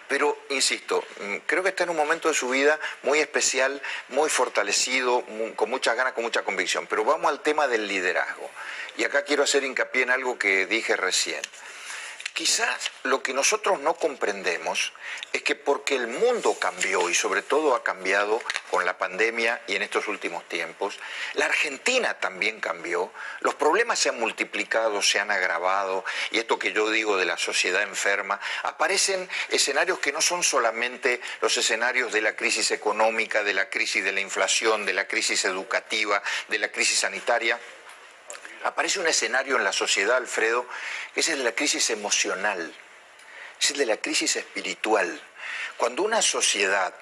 pero 0.08 0.31
insisto, 0.50 1.04
mm, 1.20 1.38
creo 1.46 1.64
que 1.64 1.70
está 1.70 1.84
en 1.84 1.92
un 1.92 1.98
momento 1.98 2.28
de 2.28 2.34
su 2.34 2.50
vida 2.50 2.80
muy 3.04 3.20
especial, 3.20 3.82
muy 4.10 4.30
fortalecido, 4.30 5.24
con 5.56 5.70
muchas 5.70 5.96
ganas, 5.96 6.14
con 6.14 6.24
mucha 6.24 6.44
convicción. 6.44 6.88
Pero 6.88 7.04
vamos 7.04 7.30
al 7.30 7.42
tema 7.42 7.68
del 7.68 7.88
liderazgo. 7.88 8.50
Y 8.98 9.04
acá 9.04 9.24
quiero 9.24 9.44
hacer 9.44 9.64
hincapié 9.64 10.04
en 10.04 10.12
algo 10.12 10.38
que 10.38 10.66
dije 10.66 10.96
recién. 10.96 11.42
Quizás 12.34 12.92
lo 13.04 13.22
que 13.22 13.34
nosotros 13.34 13.80
no 13.82 13.94
comprendemos 13.96 14.94
es 15.34 15.44
que 15.44 15.56
porque 15.56 15.96
el 15.96 16.08
mundo 16.08 16.58
cambió 16.58 17.10
y 17.10 17.14
sobre 17.14 17.42
todo 17.42 17.76
ha 17.76 17.84
cambiado 17.84 18.42
con 18.70 18.86
la 18.86 18.98
pandemia 18.98 19.62
y 19.68 19.76
en 19.76 19.82
estos 19.82 20.08
últimos 20.08 20.48
tiempos, 20.48 20.98
la 21.34 21.46
Argentina 21.46 22.14
también 22.20 22.62
cambió, 22.62 23.12
los 23.42 23.56
problemas 23.56 24.00
se 24.00 24.10
han 24.10 24.20
multiplicado, 24.20 25.02
se 25.02 25.20
han 25.20 25.30
agravado 25.30 26.06
y 26.32 26.40
esto 26.40 26.58
que 26.58 26.72
yo 26.72 26.90
digo 26.90 27.18
de 27.18 27.26
la 27.26 27.38
sociedad 27.38 27.82
enferma, 27.84 28.40
aparecen 28.64 29.28
escenarios 29.50 30.00
que 30.00 30.14
no 30.14 30.22
son 30.22 30.42
solamente 30.42 31.20
los 31.42 31.58
escenarios 31.58 32.14
de 32.14 32.22
la 32.22 32.36
crisis 32.38 32.72
económica, 32.72 33.44
de 33.44 33.54
la 33.54 33.70
crisis 33.70 34.04
de 34.06 34.14
la 34.14 34.22
inflación, 34.22 34.86
de 34.86 34.94
la 34.94 35.08
crisis 35.08 35.44
educativa, 35.44 36.24
de 36.48 36.60
la 36.60 36.72
crisis 36.72 37.00
sanitaria, 37.00 37.60
aparece 38.64 39.00
un 39.00 39.08
escenario 39.08 39.58
en 39.58 39.64
la 39.64 39.74
sociedad, 39.74 40.18
Alfredo, 40.18 40.66
que 41.14 41.22
es 41.22 41.30
el 41.30 41.40
de 41.40 41.44
la 41.46 41.52
crisis 41.54 41.90
emocional, 41.90 42.74
es 43.60 43.72
el 43.72 43.78
de 43.78 43.86
la 43.86 43.98
crisis 43.98 44.36
espiritual. 44.36 45.22
Cuando 45.78 46.04
una 46.04 46.22
sociedad 46.22 46.94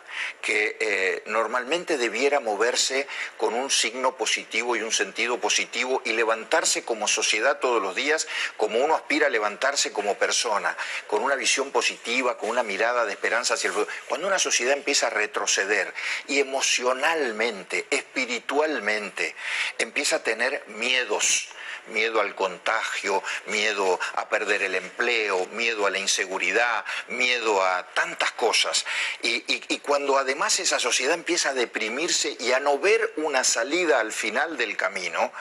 que 0.42 0.78
eh, 0.80 1.24
normalmente 1.28 1.98
debiera 1.98 2.40
moverse 2.40 3.08
con 3.38 3.54
un 3.54 3.70
signo 3.70 4.16
positivo 4.16 4.76
y 4.76 4.82
un 4.82 4.92
sentido 4.92 5.40
positivo 5.40 6.02
y 6.06 6.14
levantarse 6.14 6.84
como 6.84 7.08
sociedad 7.08 7.60
todos 7.60 7.82
los 7.82 7.96
días, 7.96 8.28
como 8.58 8.80
uno 8.80 8.96
aspira 8.96 9.28
a 9.28 9.30
levantarse 9.30 9.92
como 9.92 10.18
persona, 10.18 10.76
con 11.08 11.24
una 11.24 11.36
visión 11.36 11.72
positiva, 11.72 12.38
con 12.38 12.50
una 12.50 12.64
mirada 12.64 13.06
de 13.06 13.14
esperanza 13.14 13.54
hacia 13.54 13.68
el 13.68 13.74
futuro. 13.74 13.94
Cuando 14.08 14.28
una 14.28 14.40
sociedad 14.40 14.74
empieza 14.74 15.08
a 15.08 15.12
retroceder 15.12 15.94
y 16.28 16.40
emocionalmente, 16.40 17.86
espiritualmente, 17.90 19.36
empieza 19.78 20.18
a 20.18 20.24
tener 20.24 20.64
miedos, 20.68 21.50
miedo 21.90 22.22
al 22.22 22.36
contagio, 22.36 23.24
miedo 23.48 24.00
a 24.16 24.30
perder 24.30 24.64
el 24.64 24.76
empleo, 24.76 25.46
miedo 25.48 25.86
a 25.86 25.90
la 25.90 26.00
inseguridad, 26.00 26.86
miedo 27.08 27.64
a 27.64 27.86
tantas 27.94 28.32
cosas. 28.32 28.86
Y, 29.22 29.80
cuando 29.80 30.18
además 30.18 30.60
esa 30.60 30.80
sociedad 30.80 31.14
empieza 31.14 31.50
a 31.50 31.54
deprimirse 31.54 32.38
y 32.40 32.52
a 32.52 32.60
no 32.60 32.78
ver 32.78 33.14
una 33.18 33.44
salida 33.44 34.00
al 34.00 34.12
final 34.12 34.58
del 34.58 34.78
camino, 34.78 35.32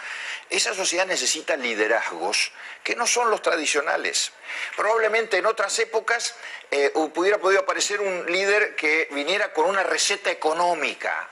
esa 0.50 0.74
sociedad 0.74 1.06
necesita 1.06 1.56
liderazgos 1.56 2.52
que 2.82 2.96
no 2.96 3.06
son 3.06 3.30
los 3.30 3.42
tradicionales. 3.42 4.32
Probablemente 4.76 5.38
en 5.38 5.46
otras 5.46 5.78
épocas 5.78 6.34
eh, 6.70 6.90
hubiera 6.94 7.38
podido 7.38 7.62
aparecer 7.62 8.00
un 8.00 8.26
líder 8.26 8.76
que 8.76 9.08
viniera 9.10 9.52
con 9.52 9.66
una 9.66 9.82
receta 9.82 10.30
económica. 10.30 11.30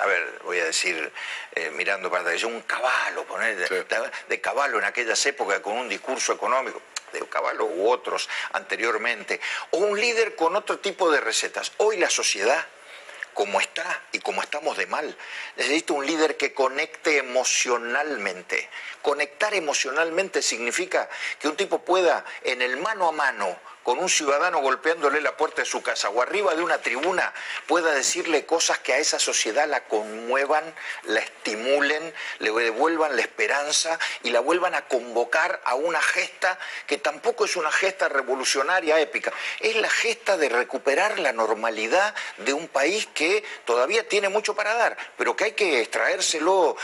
A 0.00 0.06
ver, 0.06 0.40
voy 0.44 0.58
a 0.60 0.64
decir, 0.64 1.12
eh, 1.54 1.70
mirando 1.70 2.10
para 2.10 2.22
atrás, 2.22 2.44
un 2.44 2.60
caballo, 2.62 3.24
poner 3.24 3.56
de, 3.56 4.40
caballo 4.40 4.78
en 4.78 4.84
aquellas 4.84 5.24
épocas 5.26 5.60
con 5.60 5.74
un 5.76 5.88
discurso 5.88 6.32
económico 6.32 6.80
de 7.12 7.26
Caballo 7.26 7.64
u 7.64 7.88
otros 7.90 8.28
anteriormente, 8.52 9.40
o 9.70 9.78
un 9.78 9.98
líder 9.98 10.36
con 10.36 10.54
otro 10.56 10.78
tipo 10.78 11.10
de 11.10 11.20
recetas. 11.20 11.72
Hoy 11.78 11.96
la 11.96 12.10
sociedad 12.10 12.66
como 13.38 13.60
está 13.60 14.02
y 14.10 14.18
como 14.18 14.42
estamos 14.42 14.76
de 14.76 14.88
mal. 14.88 15.16
Necesito 15.56 15.94
un 15.94 16.04
líder 16.04 16.36
que 16.36 16.52
conecte 16.52 17.18
emocionalmente. 17.18 18.68
Conectar 19.00 19.54
emocionalmente 19.54 20.42
significa 20.42 21.08
que 21.38 21.46
un 21.46 21.56
tipo 21.56 21.78
pueda 21.84 22.24
en 22.42 22.62
el 22.62 22.78
mano 22.78 23.06
a 23.06 23.12
mano 23.12 23.56
con 23.88 24.00
un 24.00 24.10
ciudadano 24.10 24.58
golpeándole 24.58 25.22
la 25.22 25.34
puerta 25.34 25.62
de 25.62 25.66
su 25.66 25.80
casa 25.80 26.10
o 26.10 26.20
arriba 26.20 26.54
de 26.54 26.62
una 26.62 26.76
tribuna 26.76 27.32
pueda 27.66 27.94
decirle 27.94 28.44
cosas 28.44 28.78
que 28.80 28.92
a 28.92 28.98
esa 28.98 29.18
sociedad 29.18 29.66
la 29.66 29.84
conmuevan, 29.84 30.74
la 31.04 31.20
estimulen, 31.20 32.12
le 32.38 32.50
devuelvan 32.52 33.16
la 33.16 33.22
esperanza 33.22 33.98
y 34.22 34.28
la 34.28 34.40
vuelvan 34.40 34.74
a 34.74 34.82
convocar 34.88 35.62
a 35.64 35.74
una 35.74 36.02
gesta 36.02 36.58
que 36.86 36.98
tampoco 36.98 37.46
es 37.46 37.56
una 37.56 37.72
gesta 37.72 38.10
revolucionaria 38.10 39.00
épica, 39.00 39.32
es 39.58 39.74
la 39.76 39.88
gesta 39.88 40.36
de 40.36 40.50
recuperar 40.50 41.18
la 41.18 41.32
normalidad 41.32 42.14
de 42.36 42.52
un 42.52 42.68
país 42.68 43.08
que 43.14 43.42
todavía 43.64 44.06
tiene 44.06 44.28
mucho 44.28 44.54
para 44.54 44.74
dar, 44.74 44.98
pero 45.16 45.34
que 45.34 45.44
hay 45.44 45.52
que 45.52 45.80
extraérselo 45.80 46.76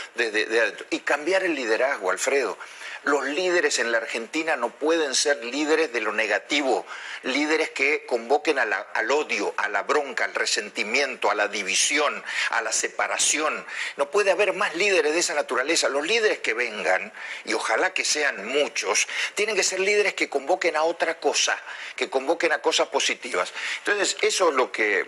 y 0.89 1.01
cambiar 1.01 1.43
el 1.43 1.53
liderazgo, 1.53 2.09
Alfredo. 2.09 2.57
Los 3.05 3.23
líderes 3.25 3.77
en 3.77 3.91
la 3.91 3.99
Argentina 3.99 4.55
no 4.55 4.69
pueden 4.69 5.13
ser 5.13 5.43
líderes 5.45 5.93
de 5.93 6.01
lo 6.01 6.11
negativo, 6.11 6.85
líderes 7.21 7.69
que 7.69 8.05
convoquen 8.07 8.57
al 8.57 9.11
odio, 9.11 9.53
a 9.57 9.69
la 9.69 9.83
bronca, 9.83 10.25
al 10.25 10.33
resentimiento, 10.33 11.29
a 11.29 11.35
la 11.35 11.47
división, 11.47 12.23
a 12.49 12.61
la 12.63 12.71
separación. 12.71 13.63
No 13.97 14.09
puede 14.09 14.31
haber 14.31 14.53
más 14.53 14.75
líderes 14.75 15.13
de 15.13 15.19
esa 15.19 15.35
naturaleza. 15.35 15.87
Los 15.87 16.05
líderes 16.05 16.39
que 16.39 16.55
vengan, 16.55 17.13
y 17.45 17.53
ojalá 17.53 17.93
que 17.93 18.03
sean 18.03 18.47
muchos, 18.47 19.07
tienen 19.35 19.55
que 19.55 19.63
ser 19.63 19.81
líderes 19.81 20.15
que 20.15 20.27
convoquen 20.27 20.75
a 20.75 20.83
otra 20.83 21.19
cosa, 21.19 21.55
que 21.95 22.09
convoquen 22.09 22.53
a 22.53 22.61
cosas 22.61 22.87
positivas. 22.87 23.53
Entonces, 23.85 24.17
eso 24.21 24.49
es 24.49 24.55
lo 24.55 24.71
que 24.71 25.05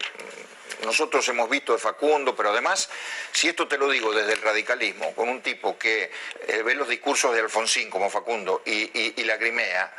nosotros 0.83 1.27
hemos 1.29 1.49
visto 1.49 1.73
de 1.73 1.79
Facundo, 1.79 2.35
pero 2.35 2.49
además, 2.49 2.89
si 3.31 3.47
esto 3.47 3.67
te 3.67 3.77
lo 3.77 3.89
digo 3.89 4.13
desde 4.13 4.33
el 4.33 4.41
radicalismo, 4.41 5.13
con 5.15 5.29
un 5.29 5.41
tipo 5.41 5.77
que 5.77 6.11
eh, 6.47 6.61
ve 6.63 6.75
los 6.75 6.87
discursos 6.87 7.33
de 7.33 7.41
Alfonsín 7.41 7.89
como 7.89 8.09
Facundo 8.09 8.61
y, 8.65 9.23
la 9.23 9.37
Crimea, 9.37 9.93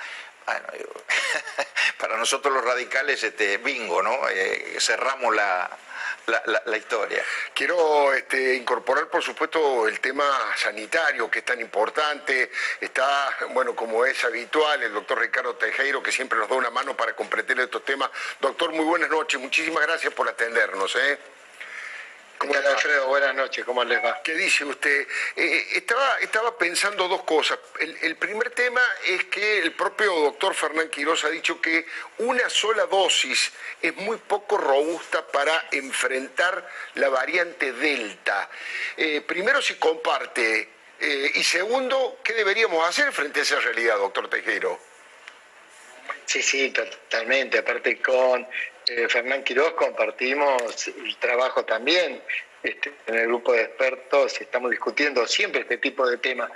para 1.98 2.16
nosotros 2.16 2.55
los 2.55 2.64
radicales, 2.64 3.22
este, 3.22 3.59
bingo, 3.59 4.02
¿no? 4.02 4.28
Eh, 4.30 4.76
cerramos 4.80 5.34
la, 5.34 5.68
la, 6.28 6.76
historia. 6.76 7.22
Quiero 7.55 8.12
este, 8.14 8.55
incorporar, 8.55 9.09
por 9.09 9.22
supuesto, 9.22 9.88
el 9.88 10.00
tema 10.00 10.24
sanitario, 10.56 11.30
que 11.30 11.40
es 11.40 11.44
tan 11.44 11.60
importante. 11.60 12.50
Está, 12.80 13.36
bueno, 13.50 13.74
como 13.74 14.05
es 14.05 14.22
habitual, 14.24 14.82
el 14.82 14.92
doctor 14.92 15.20
Ricardo 15.20 15.55
Tejero, 15.55 16.02
que 16.02 16.12
siempre 16.12 16.38
nos 16.38 16.48
da 16.48 16.56
una 16.56 16.70
mano 16.70 16.96
para 16.96 17.14
comprender 17.14 17.59
estos 17.60 17.84
temas. 17.84 18.10
Doctor, 18.40 18.72
muy 18.72 18.84
buenas 18.84 19.10
noches. 19.10 19.40
Muchísimas 19.40 19.82
gracias 19.86 20.12
por 20.12 20.28
atendernos. 20.28 20.94
¿eh? 20.96 21.18
¿Cómo 22.39 22.55
Alfredo? 22.55 23.09
Buenas 23.09 23.35
noches, 23.35 23.65
¿cómo 23.65 23.82
les 23.82 24.02
va? 24.02 24.23
¿Qué 24.23 24.32
dice 24.35 24.65
usted? 24.65 25.09
Eh, 25.35 25.66
estaba, 25.73 26.20
estaba 26.20 26.56
pensando 26.56 27.09
dos 27.09 27.24
cosas. 27.24 27.59
El, 27.81 28.16
primer 28.16 28.51
tema 28.51 28.81
es 29.06 29.24
que 29.24 29.59
el 29.59 29.73
propio 29.73 30.15
doctor 30.15 30.55
Fernán 30.55 30.89
Quiroz 30.89 31.24
ha 31.24 31.31
dicho 31.31 31.60
que 31.60 31.85
una 32.19 32.48
sola 32.48 32.86
dosis 32.86 33.51
es 33.82 33.94
muy 33.97 34.19
poco 34.19 34.56
robusta 34.56 35.27
para 35.27 35.66
enfrentar 35.73 36.69
la 36.94 37.09
variante 37.09 37.73
Delta. 37.73 38.48
Eh, 38.97 39.20
primero, 39.23 39.60
si 39.60 39.74
comparte. 39.74 40.69
Eh, 41.01 41.32
y 41.35 41.43
segundo, 41.43 42.20
¿qué 42.23 42.35
deberíamos 42.35 42.89
hacer 42.89 43.12
frente 43.12 43.40
a 43.40 43.43
esa 43.43 43.59
realidad, 43.59 43.97
doctor 43.98 44.31
Tejero? 44.31 44.78
Sí, 46.24 46.43
sí, 46.43 46.70
totalmente. 46.70 47.59
Aparte 47.59 48.01
con 48.01 48.47
eh, 48.90 49.09
Fernán 49.09 49.44
Quiroz 49.44 49.73
compartimos 49.73 50.89
el 50.89 51.16
trabajo 51.16 51.65
también 51.65 52.23
este, 52.62 52.93
en 53.06 53.15
el 53.15 53.27
grupo 53.28 53.52
de 53.52 53.62
expertos, 53.62 54.40
estamos 54.40 54.70
discutiendo 54.70 55.27
siempre 55.27 55.62
este 55.62 55.78
tipo 55.78 56.09
de 56.09 56.19
temas, 56.19 56.51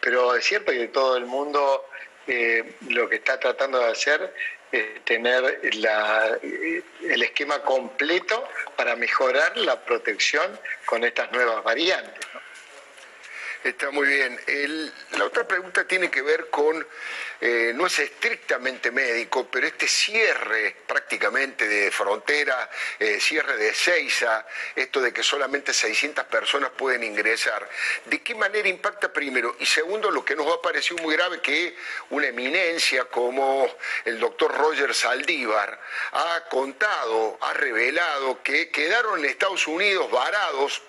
pero 0.00 0.34
es 0.34 0.44
cierto 0.44 0.72
que 0.72 0.88
todo 0.88 1.16
el 1.16 1.26
mundo 1.26 1.86
eh, 2.26 2.74
lo 2.88 3.08
que 3.08 3.16
está 3.16 3.38
tratando 3.38 3.78
de 3.78 3.92
hacer 3.92 4.34
es 4.72 5.04
tener 5.04 5.60
el 5.62 7.22
esquema 7.22 7.62
completo 7.62 8.48
para 8.76 8.96
mejorar 8.96 9.56
la 9.56 9.84
protección 9.84 10.58
con 10.84 11.04
estas 11.04 11.30
nuevas 11.30 11.62
variantes. 11.62 12.26
Está 13.64 13.90
muy 13.90 14.06
bien. 14.06 14.38
la 15.12 15.24
otra 15.24 15.48
pregunta 15.48 15.88
tiene 15.88 16.10
que 16.10 16.20
ver 16.20 16.50
con, 16.50 16.86
eh, 17.40 17.72
no 17.74 17.86
es 17.86 17.98
estrictamente 17.98 18.90
médico, 18.90 19.48
pero 19.50 19.66
este 19.66 19.88
cierre 19.88 20.76
prácticamente 20.86 21.66
de 21.66 21.90
frontera, 21.90 22.68
eh, 22.98 23.18
cierre 23.18 23.56
de 23.56 23.74
Seiza, 23.74 24.46
esto 24.76 25.00
de 25.00 25.14
que 25.14 25.22
solamente 25.22 25.72
600 25.72 26.26
personas 26.26 26.72
pueden 26.76 27.04
ingresar, 27.04 27.66
¿de 28.04 28.20
qué 28.20 28.34
manera 28.34 28.68
impacta 28.68 29.10
primero? 29.10 29.56
Y 29.58 29.64
segundo, 29.64 30.10
lo 30.10 30.22
que 30.26 30.36
nos 30.36 30.46
ha 30.52 30.60
parecido 30.60 31.02
muy 31.02 31.16
grave, 31.16 31.40
que 31.40 31.74
una 32.10 32.26
eminencia 32.26 33.06
como 33.06 33.74
el 34.04 34.20
doctor 34.20 34.54
Roger 34.58 34.94
Saldívar 34.94 35.80
ha 36.12 36.44
contado, 36.50 37.38
ha 37.40 37.54
revelado 37.54 38.42
que 38.42 38.68
quedaron 38.68 39.20
en 39.20 39.24
Estados 39.24 39.66
Unidos 39.66 40.10
varados 40.10 40.82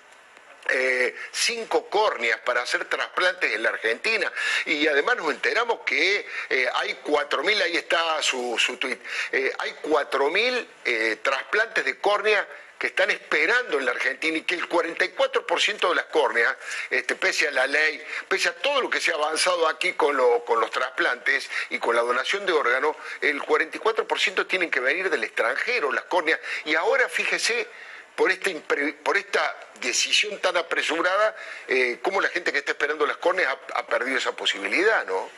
eh, 0.68 1.14
cinco 1.32 1.88
córneas 1.88 2.40
para 2.40 2.62
hacer 2.62 2.84
trasplantes 2.86 3.52
en 3.52 3.62
la 3.62 3.70
Argentina 3.70 4.32
y 4.64 4.86
además 4.86 5.16
nos 5.16 5.30
enteramos 5.30 5.80
que 5.86 6.26
eh, 6.50 6.68
hay 6.74 6.98
4.000, 7.04 7.62
ahí 7.62 7.76
está 7.76 8.22
su, 8.22 8.56
su 8.58 8.76
tweet, 8.76 8.98
eh, 9.32 9.52
hay 9.58 9.76
4.000 9.82 11.22
trasplantes 11.22 11.84
de 11.84 11.98
córnea 11.98 12.46
que 12.78 12.88
están 12.88 13.10
esperando 13.10 13.78
en 13.78 13.86
la 13.86 13.92
Argentina 13.92 14.36
y 14.36 14.42
que 14.42 14.54
el 14.54 14.68
44% 14.68 15.88
de 15.88 15.94
las 15.94 16.04
córneas, 16.06 16.54
este, 16.90 17.14
pese 17.14 17.48
a 17.48 17.50
la 17.50 17.66
ley, 17.66 18.02
pese 18.28 18.48
a 18.48 18.54
todo 18.54 18.82
lo 18.82 18.90
que 18.90 19.00
se 19.00 19.12
ha 19.12 19.14
avanzado 19.14 19.66
aquí 19.68 19.94
con, 19.94 20.16
con 20.44 20.60
los 20.60 20.70
trasplantes 20.70 21.48
y 21.70 21.78
con 21.78 21.96
la 21.96 22.02
donación 22.02 22.44
de 22.44 22.52
órganos, 22.52 22.96
el 23.20 23.40
44% 23.40 24.46
tienen 24.46 24.70
que 24.70 24.80
venir 24.80 25.08
del 25.08 25.24
extranjero, 25.24 25.90
las 25.90 26.04
córneas. 26.04 26.38
Y 26.64 26.74
ahora 26.74 27.08
fíjese 27.08 27.66
por 28.16 28.30
esta, 29.16 29.56
decisión 29.80 30.40
tan 30.40 30.56
apresurada, 30.56 31.36
eh, 31.68 31.98
cómo 32.00 32.20
la 32.20 32.28
gente 32.30 32.50
que 32.50 32.58
está 32.58 32.72
esperando 32.72 33.06
las 33.06 33.18
córneas 33.18 33.54
ha, 33.74 33.86
perdido 33.86 34.16
esa 34.16 34.32
posibilidad, 34.32 35.04
¿no? 35.04 35.30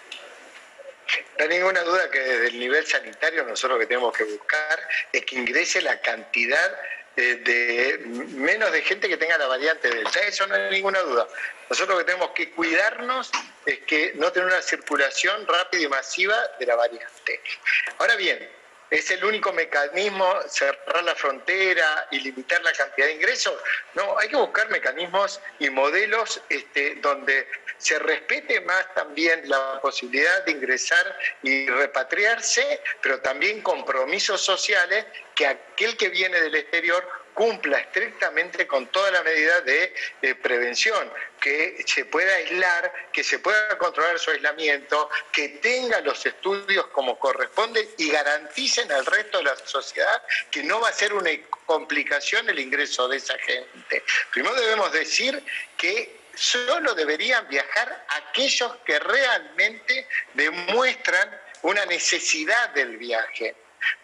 No 1.38 1.42
hay 1.44 1.48
ninguna 1.48 1.82
duda 1.82 2.08
que 2.10 2.20
desde 2.20 2.48
el 2.48 2.60
nivel 2.60 2.86
sanitario 2.86 3.42
nosotros 3.44 3.72
lo 3.72 3.80
que 3.80 3.86
tenemos 3.86 4.16
que 4.16 4.24
buscar 4.24 4.88
es 5.12 5.24
que 5.24 5.36
ingrese 5.36 5.82
la 5.82 6.00
cantidad 6.00 6.78
de, 7.16 8.00
menos 8.06 8.70
de 8.70 8.82
gente 8.82 9.08
que 9.08 9.16
tenga 9.16 9.36
la 9.38 9.46
variante 9.46 9.88
Delta. 9.88 10.20
Eso 10.20 10.46
no 10.46 10.54
hay 10.54 10.70
ninguna 10.70 11.00
duda. 11.00 11.26
Nosotros 11.68 11.96
lo 11.96 12.04
que 12.04 12.12
tenemos 12.12 12.30
que 12.30 12.50
cuidarnos 12.50 13.30
es 13.66 13.80
que 13.80 14.12
no 14.14 14.30
tener 14.32 14.48
una 14.48 14.62
circulación 14.62 15.46
rápida 15.46 15.82
y 15.82 15.88
masiva 15.88 16.36
de 16.58 16.66
la 16.66 16.76
variante. 16.76 17.40
Ahora 17.98 18.14
bien, 18.16 18.48
¿Es 18.90 19.10
el 19.10 19.22
único 19.22 19.52
mecanismo 19.52 20.26
cerrar 20.48 21.04
la 21.04 21.14
frontera 21.14 22.08
y 22.10 22.20
limitar 22.20 22.62
la 22.62 22.72
cantidad 22.72 23.06
de 23.06 23.12
ingresos? 23.14 23.54
No, 23.94 24.18
hay 24.18 24.28
que 24.28 24.36
buscar 24.36 24.70
mecanismos 24.70 25.40
y 25.58 25.68
modelos 25.68 26.40
este, 26.48 26.94
donde 26.96 27.48
se 27.76 27.98
respete 27.98 28.60
más 28.62 28.94
también 28.94 29.42
la 29.48 29.78
posibilidad 29.82 30.44
de 30.44 30.52
ingresar 30.52 31.18
y 31.42 31.68
repatriarse, 31.68 32.80
pero 33.02 33.20
también 33.20 33.60
compromisos 33.60 34.40
sociales 34.40 35.04
que 35.34 35.46
aquel 35.46 35.96
que 35.96 36.08
viene 36.08 36.40
del 36.40 36.54
exterior 36.54 37.06
cumpla 37.38 37.78
estrictamente 37.78 38.66
con 38.66 38.88
toda 38.88 39.12
la 39.12 39.22
medida 39.22 39.60
de, 39.60 39.94
prevención, 40.42 41.08
que 41.40 41.84
se 41.86 42.04
pueda 42.04 42.34
aislar, 42.34 42.92
que 43.12 43.22
se 43.22 43.38
pueda 43.38 43.78
controlar 43.78 44.18
su 44.18 44.32
aislamiento, 44.32 45.08
que 45.30 45.50
tenga 45.60 46.00
los 46.00 46.26
estudios 46.26 46.88
como 46.88 47.16
corresponde 47.16 47.90
y 47.96 48.10
garanticen 48.10 48.90
al 48.90 49.06
resto 49.06 49.38
de 49.38 49.44
la 49.44 49.54
sociedad 49.54 50.20
que 50.50 50.64
no 50.64 50.80
va 50.80 50.88
a 50.88 50.92
ser 50.92 51.14
una 51.14 51.30
complicación 51.64 52.48
el 52.50 52.58
ingreso 52.58 53.06
de 53.06 53.18
esa 53.18 53.38
gente. 53.38 54.02
Primero 54.32 54.56
debemos 54.56 54.90
decir 54.90 55.40
que 55.76 56.18
solo 56.34 56.92
deberían 56.96 57.46
viajar 57.46 58.04
aquellos 58.08 58.78
que 58.84 58.98
realmente 58.98 60.08
demuestran 60.34 61.40
una 61.62 61.86
necesidad 61.86 62.70
del 62.70 62.96
viaje 62.96 63.54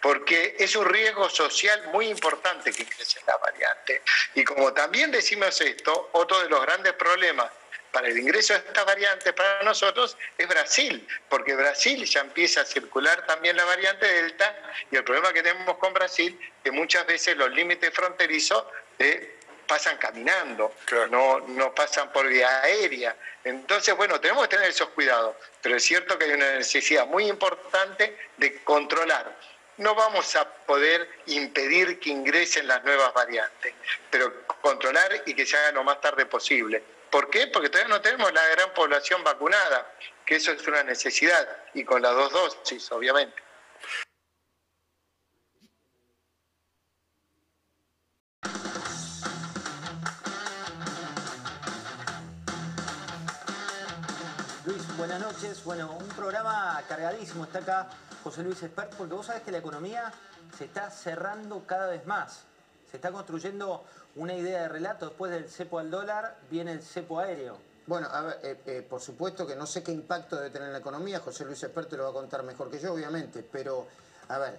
porque 0.01 0.57
es 0.59 0.77
un 0.77 0.87
riesgo 0.87 1.29
social 1.29 1.89
muy 1.93 2.09
importante 2.09 2.73
que 2.73 2.87
crece 2.87 3.21
la 3.27 3.37
variante. 3.37 4.03
Y 4.35 4.45
como 4.45 4.73
también 4.73 5.11
decimos 5.11 5.61
esto, 5.61 6.11
otro 6.13 6.41
de 6.41 6.49
los 6.49 6.61
grandes 6.63 6.93
problemas 6.95 7.51
para 7.95 8.09
el 8.09 8.19
ingreso 8.19 8.55
de 8.55 8.59
esta 8.59 8.83
variante 8.83 9.33
para 9.33 9.63
nosotros 9.63 10.17
es 10.37 10.49
Brasil, 10.49 11.07
porque 11.29 11.55
Brasil 11.55 12.05
ya 12.05 12.23
empieza 12.23 12.63
a 12.63 12.65
circular 12.65 13.25
también 13.25 13.57
la 13.57 13.65
variante 13.65 14.05
Delta 14.05 14.53
y 14.91 14.97
el 14.97 15.05
problema 15.05 15.33
que 15.33 15.45
tenemos 15.45 15.79
con 15.79 15.95
Brasil 15.95 16.37
es 16.43 16.63
que 16.65 16.71
muchas 16.73 17.07
veces 17.07 17.37
los 17.37 17.51
límites 17.53 17.95
fronterizos 17.95 18.65
eh, 18.99 19.37
pasan 19.69 19.97
caminando, 19.99 20.75
no, 21.11 21.39
no 21.41 21.73
pasan 21.73 22.13
por 22.13 22.27
vía 22.27 22.63
aérea. 22.63 23.17
Entonces, 23.45 23.97
bueno, 23.97 24.21
tenemos 24.21 24.43
que 24.49 24.57
tener 24.57 24.71
esos 24.71 24.89
cuidados, 24.89 25.37
pero 25.63 25.77
es 25.77 25.85
cierto 25.85 26.19
que 26.19 26.25
hay 26.25 26.33
una 26.33 26.53
necesidad 26.57 27.07
muy 27.07 27.29
importante 27.29 28.19
de 28.37 28.63
controlar 28.65 29.37
no 29.79 29.95
vamos 29.95 30.37
a 30.37 30.49
poder 30.67 31.09
impedir 31.27 31.99
que 31.99 32.11
ingresen 32.11 32.67
las 32.69 32.85
nuevas 32.85 33.13
variantes, 33.13 33.75
pero 34.11 34.47
controlar 34.47 35.23
y 35.27 35.35
que 35.35 35.47
se 35.47 35.57
haga 35.57 35.73
lo 35.73 35.85
más 35.85 36.01
tarde 36.01 36.27
posible. 36.27 36.83
¿Por 37.11 37.31
qué? 37.31 37.47
Porque 37.49 37.69
todavía 37.69 37.95
no 37.95 38.01
tenemos 38.01 38.33
la 38.33 38.47
gran 38.49 38.73
población 38.75 39.23
vacunada, 39.23 39.93
que 40.27 40.37
eso 40.37 40.53
es 40.53 40.67
una 40.67 40.83
necesidad, 40.83 41.49
y 41.73 41.85
con 41.85 42.03
las 42.03 42.15
dos 42.15 42.33
dosis, 42.33 42.91
obviamente. 42.91 43.43
Luis, 54.65 54.97
buenas 54.97 55.21
noches. 55.21 55.63
Bueno, 55.63 55.93
un 55.93 56.09
programa 56.09 56.83
cargadísimo 56.89 57.45
está 57.45 57.59
acá 57.59 57.89
José 58.25 58.43
Luis 58.43 58.63
Espert, 58.63 58.95
porque 58.95 59.13
vos 59.13 59.27
sabés 59.27 59.43
que 59.43 59.53
la 59.53 59.59
economía 59.59 60.11
se 60.57 60.65
está 60.65 60.91
cerrando 60.91 61.67
cada 61.67 61.89
vez 61.89 62.07
más. 62.07 62.45
Se 62.91 62.97
está 62.97 63.13
construyendo 63.13 63.85
una 64.17 64.33
idea 64.33 64.63
de 64.63 64.69
relato. 64.69 65.07
Después 65.07 65.31
del 65.31 65.51
cepo 65.51 65.79
al 65.79 65.91
dólar 65.91 66.39
viene 66.51 66.73
el 66.73 66.83
cepo 66.83 67.21
aéreo. 67.21 67.59
Bueno, 67.87 68.09
a 68.11 68.23
ver, 68.23 68.41
eh, 68.43 68.61
eh, 68.65 68.87
por 68.89 69.03
supuesto 69.03 69.47
que 69.47 69.55
no 69.55 69.67
sé 69.67 69.83
qué 69.83 69.93
impacto 69.93 70.37
debe 70.37 70.49
tener 70.49 70.69
en 70.69 70.73
la 70.73 70.79
economía, 70.79 71.21
José 71.21 71.45
Luis 71.45 71.63
Espert 71.63 71.91
te 71.91 71.99
lo 71.99 72.05
va 72.05 72.11
a 72.11 72.13
contar 72.15 72.43
mejor 72.45 72.71
que 72.71 72.81
yo, 72.81 72.95
obviamente, 72.95 73.43
pero, 73.43 73.87
a 74.29 74.39
ver, 74.39 74.59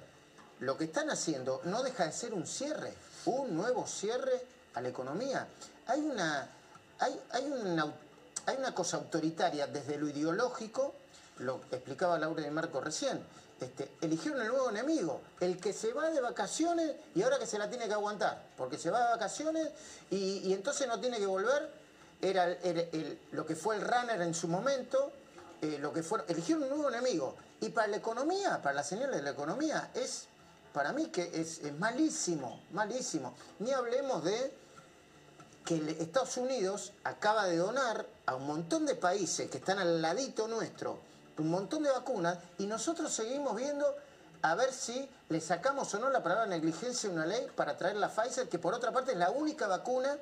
lo 0.59 0.77
que 0.77 0.83
están 0.83 1.09
haciendo 1.09 1.61
no 1.63 1.81
deja 1.81 2.05
de 2.05 2.11
ser 2.11 2.35
un 2.35 2.45
cierre, 2.45 2.93
un 3.25 3.55
nuevo 3.55 3.87
cierre 3.87 4.45
a 4.75 4.81
la 4.81 4.89
economía. 4.89 5.47
Hay 5.87 6.01
una, 6.01 6.47
hay, 6.99 7.19
hay 7.31 7.45
una, 7.45 7.91
hay 8.45 8.57
una 8.57 8.75
cosa 8.75 8.97
autoritaria 8.97 9.65
desde 9.65 9.97
lo 9.97 10.07
ideológico, 10.07 10.93
lo 11.39 11.61
explicaba 11.71 12.19
Laura 12.19 12.43
de 12.43 12.51
Marco 12.51 12.79
recién, 12.79 13.25
este, 13.59 13.89
eligieron 14.01 14.41
el 14.41 14.49
nuevo 14.49 14.69
enemigo, 14.69 15.21
el 15.39 15.57
que 15.59 15.71
se 15.71 15.93
va 15.93 16.09
de 16.09 16.19
vacaciones 16.19 16.95
y 17.13 17.21
ahora 17.21 17.39
que 17.39 17.47
se 17.47 17.57
la 17.57 17.69
tiene 17.69 17.87
que 17.87 17.93
aguantar, 17.93 18.43
porque 18.57 18.77
se 18.77 18.91
va 18.91 18.99
de 19.05 19.11
vacaciones 19.11 19.69
y, 20.11 20.53
entonces 20.53 20.87
no 20.87 20.99
tiene 20.99 21.19
que 21.19 21.25
volver, 21.25 21.69
era, 22.21 22.57
lo 23.31 23.45
que 23.45 23.55
fue 23.55 23.77
el 23.77 23.81
runner 23.81 24.21
en 24.21 24.33
su 24.33 24.47
momento, 24.47 25.11
eh, 25.61 25.77
lo 25.79 25.93
que 25.93 26.03
fue, 26.03 26.23
eligieron 26.27 26.63
un 26.63 26.69
nuevo 26.69 26.89
enemigo. 26.89 27.35
Y 27.61 27.69
para 27.69 27.87
la 27.87 27.97
economía, 27.97 28.61
para 28.61 28.75
las 28.75 28.87
señales 28.87 29.15
de 29.15 29.21
la 29.21 29.29
economía, 29.29 29.89
es, 29.93 30.27
para 30.73 30.91
mí 30.91 31.07
que 31.07 31.23
es, 31.33 31.59
es 31.59 31.73
malísimo, 31.79 32.61
malísimo. 32.71 33.35
Ni 33.59 33.71
hablemos 33.71 34.23
de 34.23 34.53
que 35.63 35.75
Estados 35.99 36.37
Unidos 36.37 36.91
acaba 37.03 37.45
de 37.45 37.57
donar 37.57 38.05
a 38.25 38.35
un 38.35 38.45
montón 38.45 38.85
de 38.85 38.95
países 38.95 39.49
que 39.49 39.57
están 39.57 39.79
al 39.79 40.01
ladito 40.01 40.47
nuestro, 40.47 40.99
un 41.37 41.49
montón 41.49 41.83
de 41.83 41.91
vacunas 41.91 42.37
y 42.57 42.65
nosotros 42.65 43.11
seguimos 43.11 43.55
viendo 43.55 43.85
a 44.41 44.55
ver 44.55 44.71
si 44.71 45.09
le 45.29 45.41
sacamos 45.41 45.93
o 45.93 45.99
no 45.99 46.09
la 46.09 46.21
palabra 46.21 46.45
negligencia 46.45 47.09
a 47.09 47.13
una 47.13 47.25
ley 47.25 47.47
para 47.55 47.77
traer 47.77 47.95
la 47.95 48.09
Pfizer, 48.09 48.47
que 48.47 48.59
por 48.59 48.73
otra 48.73 48.91
parte 48.91 49.13
es 49.13 49.17
la 49.17 49.31
única 49.31 49.67
vacuna 49.67 50.17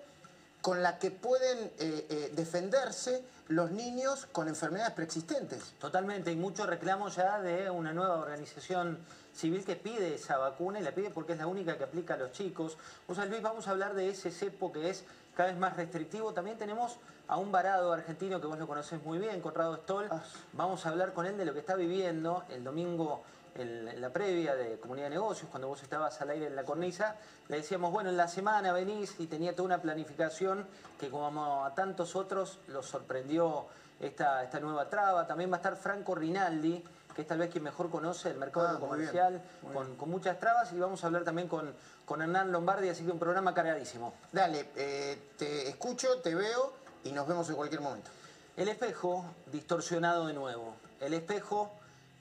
con 0.61 0.81
la 0.81 0.97
que 0.97 1.11
pueden 1.11 1.59
eh, 1.77 2.07
eh, 2.09 2.31
defenderse 2.33 3.21
los 3.49 3.71
niños 3.71 4.25
con 4.31 4.47
enfermedades 4.47 4.93
preexistentes. 4.93 5.73
Totalmente, 5.77 6.31
y 6.31 6.37
mucho 6.37 6.65
reclamo 6.65 7.09
ya 7.09 7.41
de 7.41 7.69
una 7.69 7.91
nueva 7.91 8.15
organización 8.15 8.97
civil 9.33 9.65
que 9.65 9.75
pide 9.75 10.15
esa 10.15 10.37
vacuna 10.37 10.79
y 10.79 10.83
la 10.83 10.91
pide 10.91 11.09
porque 11.09 11.33
es 11.33 11.39
la 11.39 11.47
única 11.47 11.77
que 11.77 11.83
aplica 11.83 12.13
a 12.13 12.17
los 12.17 12.31
chicos. 12.31 12.77
O 13.07 13.15
sea, 13.15 13.25
Luis, 13.25 13.41
vamos 13.41 13.67
a 13.67 13.71
hablar 13.71 13.93
de 13.93 14.07
ese 14.07 14.31
cepo 14.31 14.71
que 14.71 14.89
es 14.89 15.03
cada 15.35 15.49
vez 15.49 15.57
más 15.57 15.75
restrictivo. 15.75 16.33
También 16.33 16.57
tenemos 16.57 16.97
a 17.27 17.37
un 17.37 17.51
varado 17.51 17.93
argentino 17.93 18.39
que 18.41 18.47
vos 18.47 18.57
lo 18.59 18.67
conocés 18.67 19.01
muy 19.03 19.17
bien, 19.17 19.41
Conrado 19.41 19.77
Stoll. 19.77 20.07
Ah. 20.11 20.21
Vamos 20.53 20.85
a 20.85 20.89
hablar 20.89 21.13
con 21.13 21.25
él 21.25 21.37
de 21.37 21.45
lo 21.45 21.53
que 21.53 21.59
está 21.59 21.75
viviendo. 21.75 22.43
El 22.49 22.63
domingo 22.63 23.23
en 23.55 24.01
la 24.01 24.09
previa 24.09 24.55
de 24.55 24.79
Comunidad 24.79 25.05
de 25.07 25.11
Negocios, 25.11 25.47
cuando 25.49 25.67
vos 25.67 25.81
estabas 25.83 26.19
al 26.21 26.31
aire 26.31 26.47
en 26.47 26.55
la 26.55 26.63
cornisa, 26.63 27.15
le 27.49 27.57
decíamos, 27.57 27.91
bueno, 27.91 28.09
en 28.09 28.17
la 28.17 28.27
semana 28.27 28.73
venís 28.73 29.15
y 29.19 29.27
tenía 29.27 29.55
toda 29.55 29.67
una 29.67 29.81
planificación 29.81 30.65
que 30.99 31.09
como 31.09 31.63
a 31.63 31.73
tantos 31.75 32.15
otros 32.15 32.59
los 32.67 32.87
sorprendió 32.87 33.67
esta, 33.99 34.43
esta 34.43 34.59
nueva 34.59 34.89
traba. 34.89 35.27
También 35.27 35.51
va 35.51 35.55
a 35.55 35.57
estar 35.57 35.75
Franco 35.75 36.15
Rinaldi, 36.15 36.83
que 37.15 37.21
es 37.21 37.27
tal 37.27 37.37
vez 37.37 37.51
quien 37.51 37.63
mejor 37.63 37.91
conoce 37.91 38.31
el 38.31 38.37
mercado 38.37 38.67
Ah, 38.69 38.79
muy 38.79 38.89
comercial, 38.89 39.33
bien, 39.33 39.43
muy 39.61 39.73
con, 39.73 39.85
bien. 39.85 39.97
con 39.97 40.09
muchas 40.09 40.39
trabas, 40.39 40.73
y 40.73 40.79
vamos 40.79 41.03
a 41.03 41.07
hablar 41.07 41.23
también 41.23 41.47
con, 41.47 41.73
con 42.05 42.23
Hernán 42.23 42.51
Lombardi, 42.51 42.89
así 42.89 43.05
que 43.05 43.11
un 43.11 43.19
programa 43.19 43.53
cargadísimo. 43.53 44.13
Dale, 44.31 44.71
eh, 44.75 45.29
te 45.37 45.69
escucho, 45.69 46.19
te 46.21 46.33
veo 46.33 46.73
y 47.03 47.11
nos 47.11 47.27
vemos 47.27 47.49
en 47.49 47.55
cualquier 47.55 47.81
momento. 47.81 48.09
El 48.55 48.67
espejo 48.67 49.25
distorsionado 49.51 50.27
de 50.27 50.33
nuevo. 50.33 50.75
El 50.99 51.13
espejo 51.13 51.71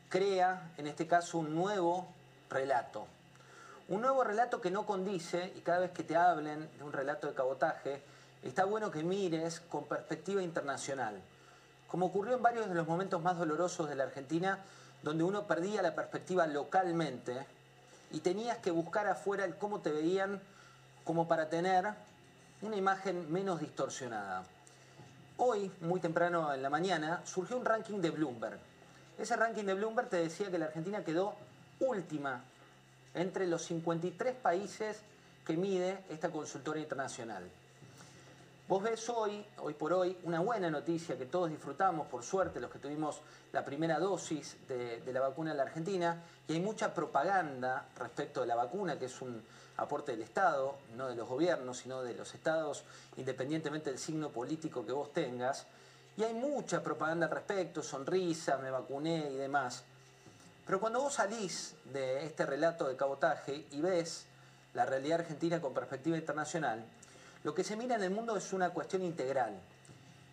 crea, 0.09 0.73
en 0.77 0.87
este 0.87 1.07
caso, 1.07 1.39
un 1.39 1.55
nuevo 1.55 2.09
relato. 2.51 3.07
Un 3.89 4.01
nuevo 4.01 4.25
relato 4.25 4.61
que 4.61 4.71
no 4.71 4.87
condice, 4.87 5.53
y 5.57 5.61
cada 5.61 5.81
vez 5.81 5.91
que 5.91 6.03
te 6.03 6.17
hablen 6.17 6.71
de 6.79 6.85
un 6.85 6.93
relato 6.93 7.27
de 7.27 7.35
cabotaje, 7.35 8.03
está 8.43 8.65
bueno 8.65 8.91
que 8.91 9.03
mires 9.03 9.61
con 9.61 9.85
perspectiva 9.85 10.43
internacional. 10.43 11.21
Como 11.89 12.07
ocurrió 12.07 12.37
en 12.37 12.43
varios 12.43 12.69
de 12.69 12.75
los 12.75 12.87
momentos 12.87 13.23
más 13.23 13.39
dolorosos 13.39 13.89
de 13.89 13.95
la 13.95 14.05
Argentina, 14.05 14.59
donde 15.03 15.25
uno 15.25 15.47
perdía 15.47 15.83
la 15.83 15.95
perspectiva 15.95 16.47
localmente 16.47 17.47
y 18.11 18.21
tenías 18.21 18.59
que 18.59 18.71
buscar 18.71 19.07
afuera 19.09 19.45
el 19.45 19.57
cómo 19.57 19.81
te 19.81 19.91
veían 19.91 20.41
como 21.05 21.29
para 21.29 21.49
tener 21.49 21.87
una 22.63 22.77
imagen 22.77 23.31
menos 23.33 23.61
distorsionada. 23.61 24.45
Hoy, 25.45 25.69
muy 25.81 25.99
temprano 25.99 26.55
en 26.55 26.63
la 26.63 26.71
mañana, 26.71 27.21
surgió 27.25 27.57
un 27.57 27.65
ranking 27.65 27.99
de 28.01 28.11
Bloomberg. 28.11 28.61
Ese 29.19 29.35
ranking 29.35 29.65
de 29.65 29.75
Bloomberg 29.75 30.09
te 30.09 30.19
decía 30.19 30.49
que 30.53 30.57
la 30.57 30.67
Argentina 30.67 31.03
quedó 31.03 31.35
última 31.81 32.45
entre 33.13 33.49
los 33.49 33.65
53 33.65 34.37
países 34.37 35.01
que 35.45 35.57
mide 35.57 36.05
esta 36.09 36.31
consultora 36.31 36.79
internacional. 36.79 37.43
Vos 38.69 38.85
ves 38.85 39.09
hoy, 39.09 39.45
hoy 39.59 39.75
por 39.75 39.93
hoy, 39.93 40.17
una 40.23 40.39
buena 40.39 40.71
noticia 40.71 41.19
que 41.19 41.27
todos 41.27 41.51
disfrutamos, 41.51 42.07
por 42.07 42.23
suerte, 42.23 42.61
los 42.61 42.71
que 42.71 42.79
tuvimos 42.79 43.21
la 43.51 43.65
primera 43.65 43.99
dosis 43.99 44.57
de, 44.69 45.01
de 45.01 45.13
la 45.13 45.23
vacuna 45.23 45.51
en 45.51 45.57
la 45.57 45.65
Argentina, 45.65 46.23
y 46.47 46.53
hay 46.53 46.61
mucha 46.61 46.95
propaganda 46.95 47.89
respecto 47.99 48.43
de 48.43 48.47
la 48.47 48.55
vacuna, 48.55 48.97
que 48.97 49.07
es 49.07 49.21
un 49.21 49.43
aporte 49.77 50.13
del 50.13 50.23
Estado, 50.23 50.77
no 50.97 51.09
de 51.09 51.15
los 51.15 51.29
gobiernos, 51.29 51.79
sino 51.79 52.03
de 52.03 52.15
los 52.15 52.35
estados, 52.35 52.85
independientemente 53.17 53.91
del 53.91 53.99
signo 53.99 54.31
político 54.31 54.85
que 54.85 54.93
vos 54.93 55.13
tengas. 55.13 55.67
Y 56.17 56.25
hay 56.25 56.35
mucha 56.35 56.83
propaganda 56.83 57.27
al 57.27 57.33
respecto, 57.33 57.83
sonrisa, 57.83 58.59
me 58.59 58.71
vacuné 58.71 59.31
y 59.31 59.37
demás. 59.37 59.85
Pero 60.67 60.79
cuando 60.79 61.01
vos 61.01 61.15
salís 61.15 61.75
de 61.93 62.25
este 62.25 62.47
relato 62.47 62.87
de 62.87 62.97
cabotaje 62.97 63.67
y 63.71 63.81
ves 63.81 64.27
la 64.75 64.87
realidad 64.87 65.21
argentina 65.21 65.61
con 65.61 65.75
perspectiva 65.75 66.17
internacional, 66.17 66.85
lo 67.45 67.55
que 67.55 67.65
se 67.65 67.77
mira 67.77 67.97
en 67.97 68.03
el 68.05 68.11
mundo 68.11 68.37
es 68.37 68.53
una 68.53 68.71
cuestión 68.71 69.03
integral. 69.03 69.59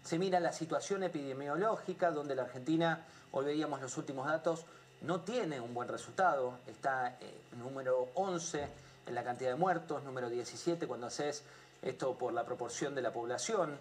Se 0.03 0.19
mira 0.19 0.39
la 0.39 0.53
situación 0.53 1.03
epidemiológica, 1.03 2.11
donde 2.11 2.35
la 2.35 2.43
Argentina, 2.43 3.05
hoy 3.31 3.45
veíamos 3.45 3.81
los 3.81 3.97
últimos 3.97 4.27
datos, 4.27 4.65
no 5.01 5.21
tiene 5.21 5.59
un 5.59 5.73
buen 5.73 5.87
resultado. 5.87 6.59
Está 6.67 7.17
eh, 7.19 7.41
número 7.57 8.09
11 8.15 8.67
en 9.09 9.15
la 9.15 9.23
cantidad 9.23 9.49
de 9.49 9.55
muertos, 9.55 10.03
número 10.03 10.29
17 10.29 10.85
cuando 10.87 11.07
haces 11.07 11.43
esto 11.81 12.15
por 12.15 12.31
la 12.31 12.45
proporción 12.45 12.93
de 12.93 13.01
la 13.01 13.11
población. 13.11 13.77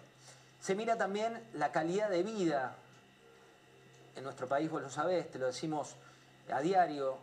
Se 0.59 0.73
mira 0.73 0.97
también 0.97 1.41
la 1.53 1.71
calidad 1.71 2.09
de 2.09 2.23
vida. 2.23 2.75
En 4.15 4.23
nuestro 4.23 4.47
país, 4.47 4.69
vos 4.69 4.81
lo 4.81 4.89
sabés, 4.89 5.29
te 5.29 5.37
lo 5.37 5.45
decimos 5.45 5.95
a 6.51 6.61
diario, 6.61 7.17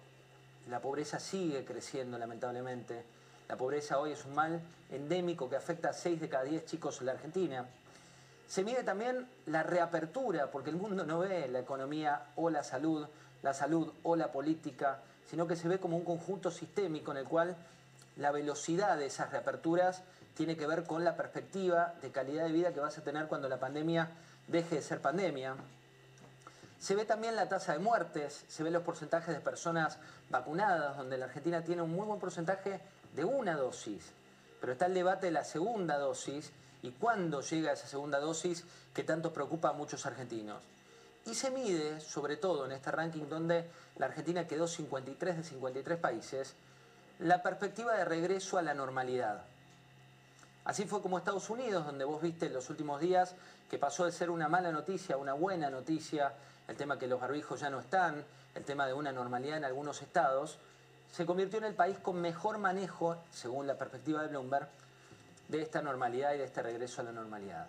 la 0.71 0.81
pobreza 0.81 1.19
sigue 1.19 1.65
creciendo 1.65 2.17
lamentablemente. 2.17 3.03
La 3.49 3.57
pobreza 3.57 3.99
hoy 3.99 4.13
es 4.13 4.25
un 4.25 4.35
mal 4.35 4.61
endémico 4.91 5.51
que 5.51 5.57
afecta 5.57 5.91
a 5.91 5.93
6 5.93 6.21
de 6.21 6.29
cada 6.29 6.45
10 6.45 6.65
chicos 6.65 7.01
en 7.01 7.07
la 7.07 7.13
Argentina. 7.13 7.67
Se 8.47 8.63
mide 8.63 8.85
también 8.85 9.29
la 9.47 9.65
reapertura, 9.65 10.49
porque 10.53 10.71
el 10.71 10.77
mundo 10.77 11.05
no 11.05 11.19
ve 11.19 11.49
la 11.49 11.59
economía 11.59 12.27
o 12.37 12.51
la 12.51 12.63
salud, 12.63 13.07
la 13.43 13.53
salud 13.53 13.93
o 14.05 14.15
la 14.15 14.31
política, 14.31 15.01
sino 15.29 15.49
que 15.49 15.57
se 15.57 15.67
ve 15.67 15.81
como 15.81 15.97
un 15.97 16.05
conjunto 16.05 16.53
sistémico 16.53 17.11
en 17.11 17.17
el 17.19 17.25
cual 17.25 17.57
la 18.17 18.33
velocidad 18.33 18.97
de 18.97 19.07
esas 19.07 19.31
reaperturas 19.31 20.03
tiene 20.35 20.57
que 20.57 20.67
ver 20.67 20.85
con 20.85 21.05
la 21.05 21.17
perspectiva 21.17 21.95
de 22.03 22.11
calidad 22.11 22.45
de 22.45 22.53
vida 22.53 22.73
que 22.73 22.81
vas 22.81 22.99
a 22.99 23.03
tener 23.03 23.27
cuando 23.27 23.49
la 23.49 23.59
pandemia 23.59 24.11
deje 24.49 24.77
de 24.77 24.83
ser 24.83 25.01
pandemia. 25.01 25.57
Se 26.79 26.95
ve 26.95 27.05
también 27.05 27.37
la 27.37 27.49
tasa 27.49 27.73
de 27.73 27.79
muertes, 27.79 28.45
se 28.49 28.63
ven 28.63 28.73
los 28.73 28.83
porcentajes 28.83 29.35
de 29.35 29.41
personas 29.41 29.99
vacunadas, 30.29 30.97
donde 30.97 31.17
la 31.17 31.25
Argentina 31.27 31.65
tiene 31.65 31.83
un 31.83 31.91
muy 31.91 32.07
buen 32.07 32.21
porcentaje 32.21 32.81
de 33.15 33.25
una 33.25 33.57
dosis. 33.57 34.13
Pero 34.61 34.73
está 34.73 34.87
el 34.87 34.95
debate 34.95 35.27
de 35.27 35.33
la 35.33 35.45
segunda 35.45 35.99
dosis 35.99 36.53
y 36.83 36.91
cuándo 36.93 37.41
llega 37.41 37.73
esa 37.73 37.87
segunda 37.87 38.21
dosis 38.21 38.65
que 38.95 39.05
tanto 39.05 39.33
preocupa 39.33 39.71
a 39.71 39.73
muchos 39.73 40.05
argentinos. 40.07 40.63
Y 41.25 41.35
se 41.35 41.51
mide, 41.51 42.01
sobre 42.01 42.37
todo 42.37 42.67
en 42.67 42.73
este 42.73 42.91
ranking 42.91 43.25
donde 43.29 43.69
la 43.97 44.07
Argentina 44.07 44.47
quedó 44.47 44.69
53 44.69 45.39
de 45.39 45.43
53 45.43 45.99
países, 45.99 46.55
la 47.19 47.43
perspectiva 47.43 47.95
de 47.95 48.05
regreso 48.05 48.59
a 48.59 48.63
la 48.63 48.75
normalidad. 48.75 49.45
Así 50.65 50.85
fue 50.85 51.01
como 51.01 51.19
Estados 51.19 51.49
Unidos, 51.49 51.87
donde 51.87 52.05
vos 52.05 52.21
viste 52.21 52.47
en 52.47 52.53
los 52.53 52.69
últimos 52.71 53.01
días 53.01 53.35
que 53.71 53.79
pasó 53.79 54.05
de 54.05 54.13
ser 54.13 54.31
una 54.31 54.49
mala 54.49 54.73
noticia 54.73 55.15
a 55.15 55.19
una 55.19 55.33
buena 55.33 55.71
noticia, 55.71 56.33
el 56.69 56.77
tema 56.77 56.99
que 56.99 57.07
los 57.07 57.21
barbijos 57.21 57.61
ya 57.61 57.71
no 57.71 57.81
están, 57.81 58.25
el 58.55 58.65
tema 58.65 58.87
de 58.87 58.93
una 58.93 59.13
normalidad 59.13 59.59
en 59.59 59.65
algunos 59.65 60.03
estados, 60.03 60.59
se 61.13 61.25
convirtió 61.25 61.59
en 61.59 61.65
el 61.65 61.75
país 61.75 61.99
con 61.99 62.21
mejor 62.21 62.59
manejo, 62.59 63.17
según 63.33 63.67
la 63.67 63.79
perspectiva 63.79 64.23
de 64.23 64.29
Bloomberg, 64.29 64.69
de 65.49 65.63
esta 65.63 65.81
normalidad 65.81 66.35
y 66.35 66.39
de 66.39 66.45
este 66.45 66.63
regreso 66.63 67.01
a 67.01 67.05
la 67.05 67.13
normalidad. 67.13 67.69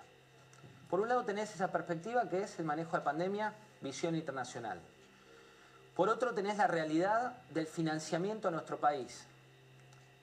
Por 0.90 0.99
un 0.99 1.10
lado 1.10 1.24
tenés 1.24 1.53
esa 1.53 1.72
perspectiva 1.72 2.28
que 2.28 2.44
es 2.44 2.57
el 2.60 2.65
manejo 2.65 2.98
de 2.98 3.03
pandemia, 3.03 3.53
visión 3.82 4.15
internacional. 4.15 4.80
Por 5.95 6.10
otro 6.10 6.34
tenés 6.34 6.57
la 6.57 6.68
realidad 6.68 7.38
del 7.52 7.68
financiamiento 7.68 8.48
a 8.48 8.52
nuestro 8.52 8.78
país. 8.78 9.26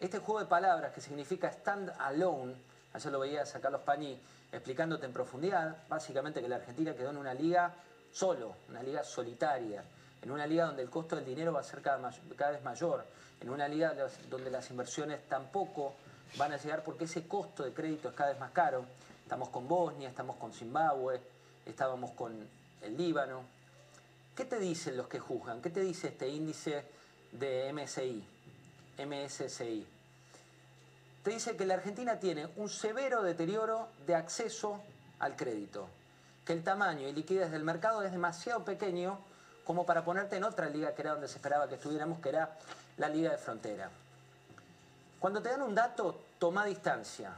Este 0.01 0.19
juego 0.19 0.41
de 0.41 0.47
palabras 0.47 0.93
que 0.93 1.01
significa 1.01 1.49
stand 1.49 1.91
alone, 1.99 2.55
ayer 2.93 3.13
lo 3.13 3.21
veías 3.21 3.55
a 3.55 3.61
Carlos 3.61 3.83
Pañi 3.83 4.19
explicándote 4.53 5.07
en 5.07 5.13
profundidad, 5.13 5.77
básicamente 5.89 6.41
que 6.41 6.49
la 6.49 6.57
Argentina 6.57 6.95
quedó 6.95 7.11
en 7.11 7.17
una 7.17 7.35
liga 7.35 7.73
solo, 8.13 8.57
una 8.69 8.83
liga 8.83 9.03
solitaria, 9.03 9.83
en 10.23 10.31
una 10.31 10.47
liga 10.47 10.67
donde 10.67 10.83
el 10.83 10.91
costo 10.91 11.17
del 11.17 11.25
dinero 11.25 11.53
va 11.53 11.61
a 11.61 11.65
ser 11.65 11.81
cada, 11.81 12.11
cada 12.37 12.53
vez 12.53 12.63
mayor, 12.63 13.05
en 13.41 13.51
una 13.51 13.69
liga 13.69 13.95
donde 14.31 14.51
las 14.51 14.71
inversiones 14.71 15.29
tampoco 15.29 15.95
van 16.37 16.53
a 16.53 16.57
llegar 16.57 16.83
porque 16.83 17.05
ese 17.05 17.27
costo 17.27 17.63
de 17.63 17.73
crédito 17.73 18.09
es 18.09 18.15
cada 18.15 18.31
vez 18.31 18.41
más 18.41 18.51
caro. 18.53 18.85
Estamos 19.23 19.49
con 19.49 19.67
Bosnia, 19.67 20.09
estamos 20.09 20.37
con 20.37 20.53
Zimbabue, 20.53 21.21
estábamos 21.65 22.11
con 22.13 22.47
el 22.83 22.97
Líbano. 22.97 23.43
¿Qué 24.37 24.45
te 24.45 24.59
dicen 24.59 24.97
los 24.97 25.09
que 25.09 25.19
juzgan? 25.19 25.63
¿Qué 25.63 25.71
te 25.71 25.81
dice 25.81 26.09
este 26.09 26.29
índice 26.29 26.85
de 27.33 27.73
MSI? 27.73 28.34
MSCI. 28.99 29.87
Te 31.23 31.31
dice 31.31 31.57
que 31.57 31.65
la 31.65 31.75
Argentina 31.75 32.19
tiene 32.21 32.49
un 32.57 32.69
severo 32.69 33.23
deterioro 33.23 33.89
de 34.07 34.15
acceso 34.15 34.81
al 35.19 35.37
crédito, 35.37 35.89
que 36.45 36.53
el 36.53 36.63
tamaño 36.63 37.09
y 37.09 37.13
liquidez 37.13 37.51
del 37.51 37.65
mercado 37.65 38.03
es 38.03 38.13
demasiado 38.13 38.65
pequeño 38.65 39.19
como 39.65 39.87
para 39.87 40.05
ponerte 40.05 40.37
en 40.37 40.45
otra 40.45 40.69
liga 40.69 40.95
que 40.95 41.03
era 41.03 41.13
donde 41.13 41.29
se 41.29 41.37
esperaba 41.37 41.69
que 41.69 41.77
estuviéramos, 41.77 42.21
que 42.21 42.29
era 42.29 42.57
la 42.99 43.09
liga 43.09 43.31
de 43.31 43.39
frontera. 43.39 43.89
Cuando 45.19 45.41
te 45.41 45.49
dan 45.49 45.63
un 45.63 45.75
dato, 45.75 46.21
toma 46.39 46.67
distancia. 46.67 47.33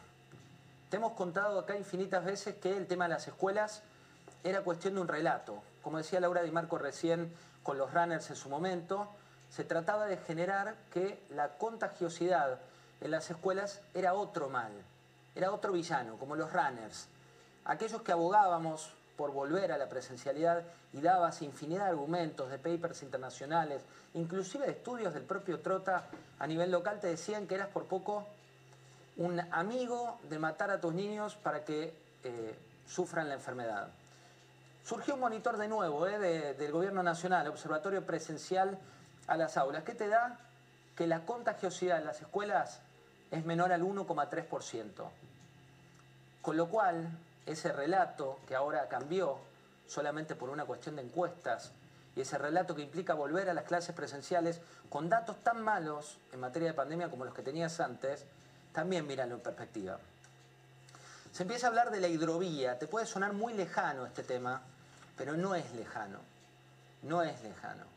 Te 0.90 0.96
hemos 0.96 1.12
contado 1.12 1.60
acá 1.60 1.76
infinitas 1.76 2.24
veces 2.24 2.56
que 2.56 2.76
el 2.76 2.88
tema 2.88 3.04
de 3.04 3.14
las 3.14 3.28
escuelas 3.28 3.82
era 4.42 4.62
cuestión 4.62 4.94
de 4.94 5.00
un 5.00 5.08
relato. 5.08 5.62
Como 5.82 5.98
decía 5.98 6.18
Laura 6.18 6.42
Di 6.42 6.50
Marco 6.50 6.78
recién 6.78 7.32
con 7.62 7.78
los 7.78 7.94
runners 7.94 8.28
en 8.30 8.36
su 8.36 8.48
momento, 8.48 9.08
se 9.50 9.64
trataba 9.64 10.06
de 10.06 10.16
generar 10.18 10.74
que 10.92 11.22
la 11.30 11.48
contagiosidad 11.58 12.58
en 13.00 13.10
las 13.10 13.30
escuelas 13.30 13.80
era 13.94 14.14
otro 14.14 14.48
mal, 14.48 14.72
era 15.34 15.52
otro 15.52 15.72
villano, 15.72 16.16
como 16.18 16.36
los 16.36 16.52
runners. 16.52 17.08
Aquellos 17.64 18.02
que 18.02 18.12
abogábamos 18.12 18.92
por 19.16 19.32
volver 19.32 19.72
a 19.72 19.78
la 19.78 19.88
presencialidad 19.88 20.62
y 20.92 21.00
dabas 21.00 21.40
infinidad 21.42 21.84
de 21.84 21.90
argumentos 21.90 22.50
de 22.50 22.58
papers 22.58 23.02
internacionales, 23.02 23.82
inclusive 24.14 24.66
de 24.66 24.72
estudios 24.72 25.14
del 25.14 25.22
propio 25.24 25.60
Trota 25.60 26.04
a 26.38 26.46
nivel 26.46 26.70
local, 26.70 27.00
te 27.00 27.06
decían 27.08 27.46
que 27.46 27.54
eras 27.54 27.68
por 27.68 27.84
poco 27.86 28.26
un 29.16 29.40
amigo 29.52 30.18
de 30.28 30.38
matar 30.38 30.70
a 30.70 30.80
tus 30.80 30.92
niños 30.92 31.34
para 31.36 31.64
que 31.64 31.94
eh, 32.24 32.58
sufran 32.86 33.28
la 33.28 33.34
enfermedad. 33.34 33.88
Surgió 34.84 35.14
un 35.14 35.20
monitor 35.20 35.56
de 35.56 35.68
nuevo 35.68 36.06
eh, 36.06 36.18
de- 36.18 36.54
del 36.54 36.70
Gobierno 36.72 37.02
Nacional, 37.02 37.48
Observatorio 37.48 38.04
Presencial 38.04 38.78
a 39.26 39.36
las 39.36 39.56
aulas. 39.56 39.84
¿Qué 39.84 39.94
te 39.94 40.08
da? 40.08 40.38
Que 40.96 41.06
la 41.06 41.20
contagiosidad 41.20 41.98
en 41.98 42.06
las 42.06 42.20
escuelas 42.20 42.80
es 43.30 43.44
menor 43.44 43.72
al 43.72 43.82
1,3%. 43.82 45.08
Con 46.42 46.56
lo 46.56 46.68
cual, 46.68 47.08
ese 47.44 47.72
relato 47.72 48.38
que 48.46 48.54
ahora 48.54 48.88
cambió 48.88 49.38
solamente 49.86 50.34
por 50.34 50.50
una 50.50 50.64
cuestión 50.64 50.96
de 50.96 51.02
encuestas 51.02 51.72
y 52.14 52.20
ese 52.20 52.38
relato 52.38 52.74
que 52.74 52.82
implica 52.82 53.14
volver 53.14 53.50
a 53.50 53.54
las 53.54 53.64
clases 53.64 53.94
presenciales 53.94 54.60
con 54.88 55.08
datos 55.08 55.36
tan 55.42 55.62
malos 55.62 56.18
en 56.32 56.40
materia 56.40 56.68
de 56.68 56.74
pandemia 56.74 57.10
como 57.10 57.24
los 57.24 57.34
que 57.34 57.42
tenías 57.42 57.78
antes, 57.80 58.24
también 58.72 59.06
míralo 59.06 59.34
en 59.34 59.40
perspectiva. 59.40 59.98
Se 61.32 61.42
empieza 61.42 61.66
a 61.66 61.68
hablar 61.68 61.90
de 61.90 62.00
la 62.00 62.08
hidrovía, 62.08 62.78
te 62.78 62.86
puede 62.86 63.06
sonar 63.06 63.34
muy 63.34 63.52
lejano 63.52 64.06
este 64.06 64.22
tema, 64.22 64.62
pero 65.16 65.36
no 65.36 65.54
es 65.54 65.70
lejano, 65.74 66.18
no 67.02 67.22
es 67.22 67.42
lejano. 67.42 67.95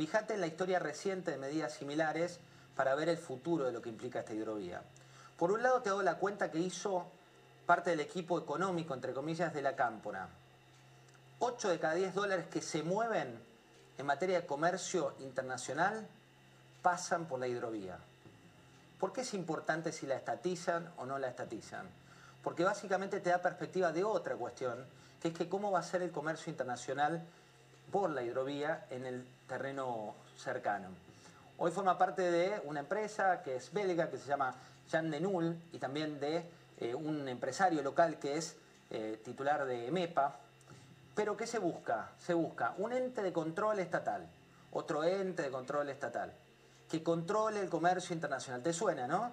Fíjate 0.00 0.32
en 0.32 0.40
la 0.40 0.46
historia 0.46 0.78
reciente 0.78 1.30
de 1.30 1.36
medidas 1.36 1.74
similares 1.74 2.40
para 2.74 2.94
ver 2.94 3.10
el 3.10 3.18
futuro 3.18 3.66
de 3.66 3.72
lo 3.72 3.82
que 3.82 3.90
implica 3.90 4.20
esta 4.20 4.32
hidrovía. 4.32 4.80
Por 5.36 5.52
un 5.52 5.62
lado 5.62 5.82
te 5.82 5.90
hago 5.90 6.02
la 6.02 6.14
cuenta 6.14 6.50
que 6.50 6.58
hizo 6.58 7.04
parte 7.66 7.90
del 7.90 8.00
equipo 8.00 8.38
económico, 8.38 8.94
entre 8.94 9.12
comillas, 9.12 9.52
de 9.52 9.60
la 9.60 9.76
Cámpora. 9.76 10.26
8 11.40 11.68
de 11.68 11.78
cada 11.78 11.92
10 11.92 12.14
dólares 12.14 12.46
que 12.50 12.62
se 12.62 12.82
mueven 12.82 13.38
en 13.98 14.06
materia 14.06 14.40
de 14.40 14.46
comercio 14.46 15.16
internacional 15.20 16.08
pasan 16.80 17.26
por 17.26 17.38
la 17.38 17.48
hidrovía. 17.48 17.98
¿Por 18.98 19.12
qué 19.12 19.20
es 19.20 19.34
importante 19.34 19.92
si 19.92 20.06
la 20.06 20.16
estatizan 20.16 20.90
o 20.96 21.04
no 21.04 21.18
la 21.18 21.28
estatizan? 21.28 21.86
Porque 22.42 22.64
básicamente 22.64 23.20
te 23.20 23.28
da 23.28 23.42
perspectiva 23.42 23.92
de 23.92 24.02
otra 24.02 24.34
cuestión, 24.36 24.82
que 25.20 25.28
es 25.28 25.34
que 25.34 25.50
cómo 25.50 25.70
va 25.70 25.80
a 25.80 25.82
ser 25.82 26.00
el 26.00 26.10
comercio 26.10 26.50
internacional 26.50 27.22
por 27.90 28.10
la 28.10 28.22
hidrovía 28.22 28.86
en 28.90 29.06
el 29.06 29.26
terreno 29.48 30.14
cercano. 30.36 30.88
Hoy 31.58 31.70
forma 31.70 31.98
parte 31.98 32.22
de 32.22 32.60
una 32.64 32.80
empresa 32.80 33.42
que 33.42 33.56
es 33.56 33.72
belga, 33.72 34.08
que 34.08 34.18
se 34.18 34.26
llama 34.26 34.54
Jean 34.90 35.10
Denul, 35.10 35.56
y 35.72 35.78
también 35.78 36.18
de 36.18 36.44
eh, 36.78 36.94
un 36.94 37.28
empresario 37.28 37.82
local 37.82 38.18
que 38.18 38.36
es 38.36 38.56
eh, 38.90 39.20
titular 39.24 39.66
de 39.66 39.90
MEPA. 39.90 40.36
Pero 41.14 41.36
¿qué 41.36 41.46
se 41.46 41.58
busca? 41.58 42.12
Se 42.18 42.32
busca 42.32 42.74
un 42.78 42.92
ente 42.92 43.22
de 43.22 43.32
control 43.32 43.78
estatal, 43.78 44.26
otro 44.72 45.04
ente 45.04 45.42
de 45.42 45.50
control 45.50 45.90
estatal, 45.90 46.32
que 46.90 47.02
controle 47.02 47.60
el 47.60 47.68
comercio 47.68 48.14
internacional. 48.14 48.62
¿Te 48.62 48.72
suena, 48.72 49.06
no? 49.06 49.32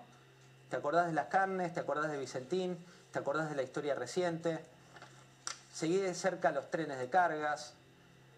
¿Te 0.69 0.75
acordás 0.75 1.07
de 1.07 1.13
las 1.13 1.27
carnes? 1.27 1.73
¿Te 1.73 1.79
acordás 1.79 2.11
de 2.11 2.17
Vicentín? 2.17 2.77
¿Te 3.11 3.19
acordás 3.19 3.49
de 3.49 3.55
la 3.55 3.63
historia 3.63 3.95
reciente? 3.95 4.59
Seguí 5.73 5.97
de 5.97 6.13
cerca 6.13 6.51
los 6.51 6.69
trenes 6.69 6.97
de 6.99 7.09
cargas, 7.09 7.73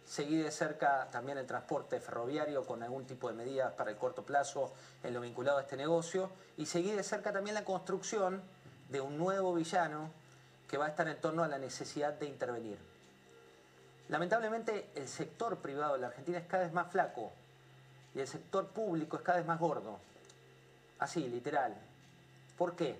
seguí 0.09 0.37
de 0.37 0.49
cerca 0.49 1.07
también 1.11 1.37
el 1.37 1.45
transporte 1.45 1.99
ferroviario 1.99 2.65
con 2.65 2.81
algún 2.81 3.05
tipo 3.05 3.27
de 3.27 3.35
medidas 3.35 3.71
para 3.73 3.91
el 3.91 3.97
corto 3.97 4.23
plazo 4.23 4.73
en 5.03 5.13
lo 5.13 5.21
vinculado 5.21 5.59
a 5.59 5.61
este 5.61 5.77
negocio 5.77 6.31
y 6.57 6.65
seguí 6.65 6.91
de 6.91 7.03
cerca 7.03 7.31
también 7.31 7.53
la 7.53 7.63
construcción 7.63 8.41
de 8.89 9.01
un 9.01 9.19
nuevo 9.19 9.53
villano 9.53 10.09
que 10.67 10.79
va 10.79 10.87
a 10.87 10.89
estar 10.89 11.07
en 11.07 11.21
torno 11.21 11.43
a 11.43 11.47
la 11.47 11.59
necesidad 11.59 12.13
de 12.13 12.25
intervenir. 12.25 12.79
Lamentablemente 14.07 14.89
el 14.95 15.07
sector 15.07 15.59
privado 15.59 15.93
de 15.93 15.99
la 15.99 16.07
Argentina 16.07 16.39
es 16.39 16.47
cada 16.47 16.63
vez 16.63 16.73
más 16.73 16.91
flaco 16.91 17.31
y 18.15 18.19
el 18.19 18.27
sector 18.27 18.65
público 18.69 19.17
es 19.17 19.21
cada 19.21 19.37
vez 19.37 19.45
más 19.45 19.59
gordo. 19.59 19.99
Así, 20.97 21.27
literal. 21.27 21.75
¿Por 22.57 22.75
qué? 22.75 22.97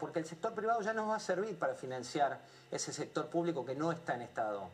Porque 0.00 0.18
el 0.18 0.24
sector 0.24 0.54
privado 0.54 0.82
ya 0.82 0.92
nos 0.92 1.08
va 1.08 1.14
a 1.16 1.20
servir 1.20 1.56
para 1.56 1.76
financiar 1.76 2.40
ese 2.72 2.92
sector 2.92 3.28
público 3.28 3.64
que 3.64 3.76
no 3.76 3.92
está 3.92 4.16
en 4.16 4.22
estado. 4.22 4.68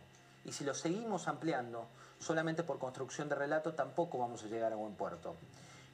Y 0.45 0.53
si 0.53 0.65
lo 0.65 0.75
seguimos 0.75 1.29
ampliando 1.29 1.89
solamente 2.19 2.63
por 2.63 2.79
construcción 2.79 3.29
de 3.29 3.35
relato, 3.35 3.75
tampoco 3.75 4.19
vamos 4.19 4.43
a 4.45 4.47
llegar 4.47 4.73
a 4.73 4.77
buen 4.77 4.95
puerto. 4.95 5.37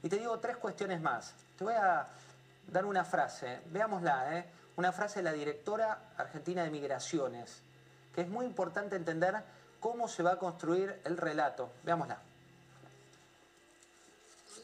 Y 0.02 0.08
te 0.08 0.18
digo 0.18 0.38
tres 0.38 0.56
cuestiones 0.56 1.00
más. 1.00 1.34
Te 1.56 1.64
voy 1.64 1.74
a 1.74 2.06
dar 2.68 2.84
una 2.84 3.04
frase, 3.04 3.60
veámosla, 3.66 4.38
¿eh? 4.38 4.46
una 4.76 4.92
frase 4.92 5.20
de 5.20 5.24
la 5.24 5.32
directora 5.32 6.12
argentina 6.16 6.62
de 6.62 6.70
migraciones, 6.70 7.62
que 8.14 8.22
es 8.22 8.28
muy 8.28 8.44
importante 8.46 8.96
entender 8.96 9.42
cómo 9.80 10.08
se 10.08 10.22
va 10.22 10.32
a 10.32 10.38
construir 10.38 11.00
el 11.04 11.16
relato. 11.16 11.72
Veámosla. 11.82 12.20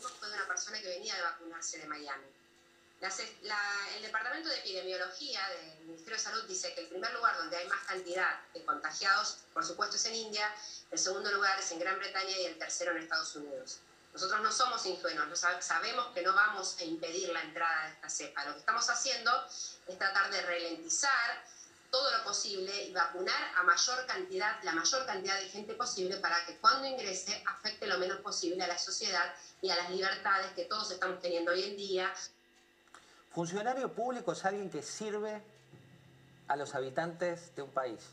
Fue 0.01 0.29
de 0.29 0.35
una 0.35 0.47
persona 0.47 0.79
que 0.81 0.89
venía 0.89 1.15
de 1.15 1.23
vacunarse 1.23 1.79
de 1.79 1.87
Miami. 1.87 2.42
El 3.03 4.03
Departamento 4.03 4.49
de 4.49 4.59
Epidemiología 4.59 5.41
del 5.49 5.87
Ministerio 5.87 6.17
de 6.17 6.23
Salud 6.23 6.45
dice 6.45 6.73
que 6.75 6.83
el 6.83 6.87
primer 6.87 7.13
lugar 7.15 7.37
donde 7.37 7.57
hay 7.57 7.67
más 7.67 7.81
cantidad 7.81 8.41
de 8.55 8.65
contagiados, 8.65 9.39
por 9.53 9.65
supuesto, 9.65 9.97
es 9.97 10.05
en 10.07 10.15
India, 10.15 10.49
el 10.91 10.99
segundo 10.99 11.33
lugar 11.33 11.59
es 11.59 11.73
en 11.73 11.81
Gran 11.81 11.99
Bretaña 11.99 12.39
y 12.39 12.47
el 12.47 12.59
tercero 12.59 12.93
en 12.93 12.99
Estados 12.99 13.35
Unidos. 13.35 13.81
Nosotros 14.13 14.41
no 14.43 14.53
somos 14.53 14.87
ingenuos, 14.87 15.41
sabemos 15.61 16.15
que 16.15 16.23
no 16.23 16.33
vamos 16.33 16.77
a 16.79 16.85
impedir 16.85 17.31
la 17.31 17.43
entrada 17.43 17.87
de 17.87 17.93
esta 17.93 18.09
cepa. 18.09 18.45
Lo 18.45 18.53
que 18.53 18.61
estamos 18.61 18.89
haciendo 18.89 19.33
es 19.89 19.99
tratar 19.99 20.31
de 20.31 20.41
ralentizar 20.43 21.45
todo 21.91 22.09
lo 22.17 22.23
posible 22.23 22.85
y 22.85 22.93
vacunar 22.93 23.53
a 23.57 23.65
mayor 23.65 24.07
cantidad, 24.07 24.63
la 24.63 24.73
mayor 24.73 25.05
cantidad 25.07 25.39
de 25.41 25.49
gente 25.49 25.75
posible 25.75 26.19
para 26.19 26.45
que 26.47 26.57
cuando 26.59 26.87
ingrese 26.87 27.43
afecte 27.47 27.87
lo 27.87 27.99
menos 27.99 28.21
posible 28.21 28.63
a 28.63 28.69
la 28.69 28.79
sociedad 28.79 29.35
y 29.61 29.71
a 29.71 29.77
las 29.77 29.91
libertades 29.91 30.53
que 30.53 30.67
todos 30.67 30.91
estamos 30.93 31.21
teniendo 31.21 31.51
hoy 31.51 31.65
en 31.65 31.77
día. 31.77 32.15
Funcionario 33.35 33.91
público 33.93 34.33
es 34.33 34.45
alguien 34.45 34.69
que 34.69 34.83
sirve 34.83 35.41
a 36.49 36.57
los 36.57 36.75
habitantes 36.75 37.55
de 37.57 37.63
un 37.63 37.71
país. 37.71 38.11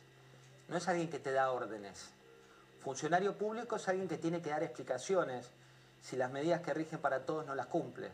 No 0.69 0.77
es 0.77 0.87
alguien 0.87 1.09
que 1.09 1.19
te 1.19 1.33
da 1.33 1.51
órdenes. 1.51 2.09
Funcionario 2.81 3.37
público 3.37 3.75
es 3.75 3.87
alguien 3.89 4.07
que 4.07 4.17
tiene 4.17 4.41
que 4.41 4.49
dar 4.49 4.63
explicaciones 4.63 5.49
si 6.01 6.15
las 6.15 6.31
medidas 6.31 6.61
que 6.61 6.73
rigen 6.73 6.99
para 6.99 7.25
todos 7.25 7.45
no 7.45 7.53
las 7.53 7.65
cumple. 7.65 8.11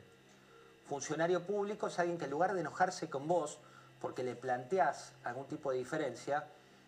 Funcionario 0.87 1.43
público 1.43 1.87
es 1.87 1.99
alguien 1.99 2.17
que 2.17 2.25
en 2.25 2.31
lugar 2.31 2.55
de 2.55 2.61
enojarse 2.61 3.07
con 3.07 3.27
vos 3.27 3.59
porque 4.01 4.23
le 4.23 4.35
planteás 4.35 5.13
algún 5.23 5.47
tipo 5.47 5.71
de 5.71 5.77
diferencia, 5.77 6.47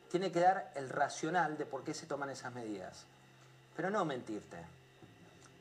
tiene 0.09 0.31
que 0.31 0.39
dar 0.39 0.71
el 0.75 0.89
racional 0.89 1.57
de 1.57 1.65
por 1.65 1.83
qué 1.83 1.93
se 1.93 2.07
toman 2.07 2.29
esas 2.29 2.53
medidas. 2.53 3.05
Pero 3.75 3.91
no 3.91 4.03
mentirte. 4.05 4.57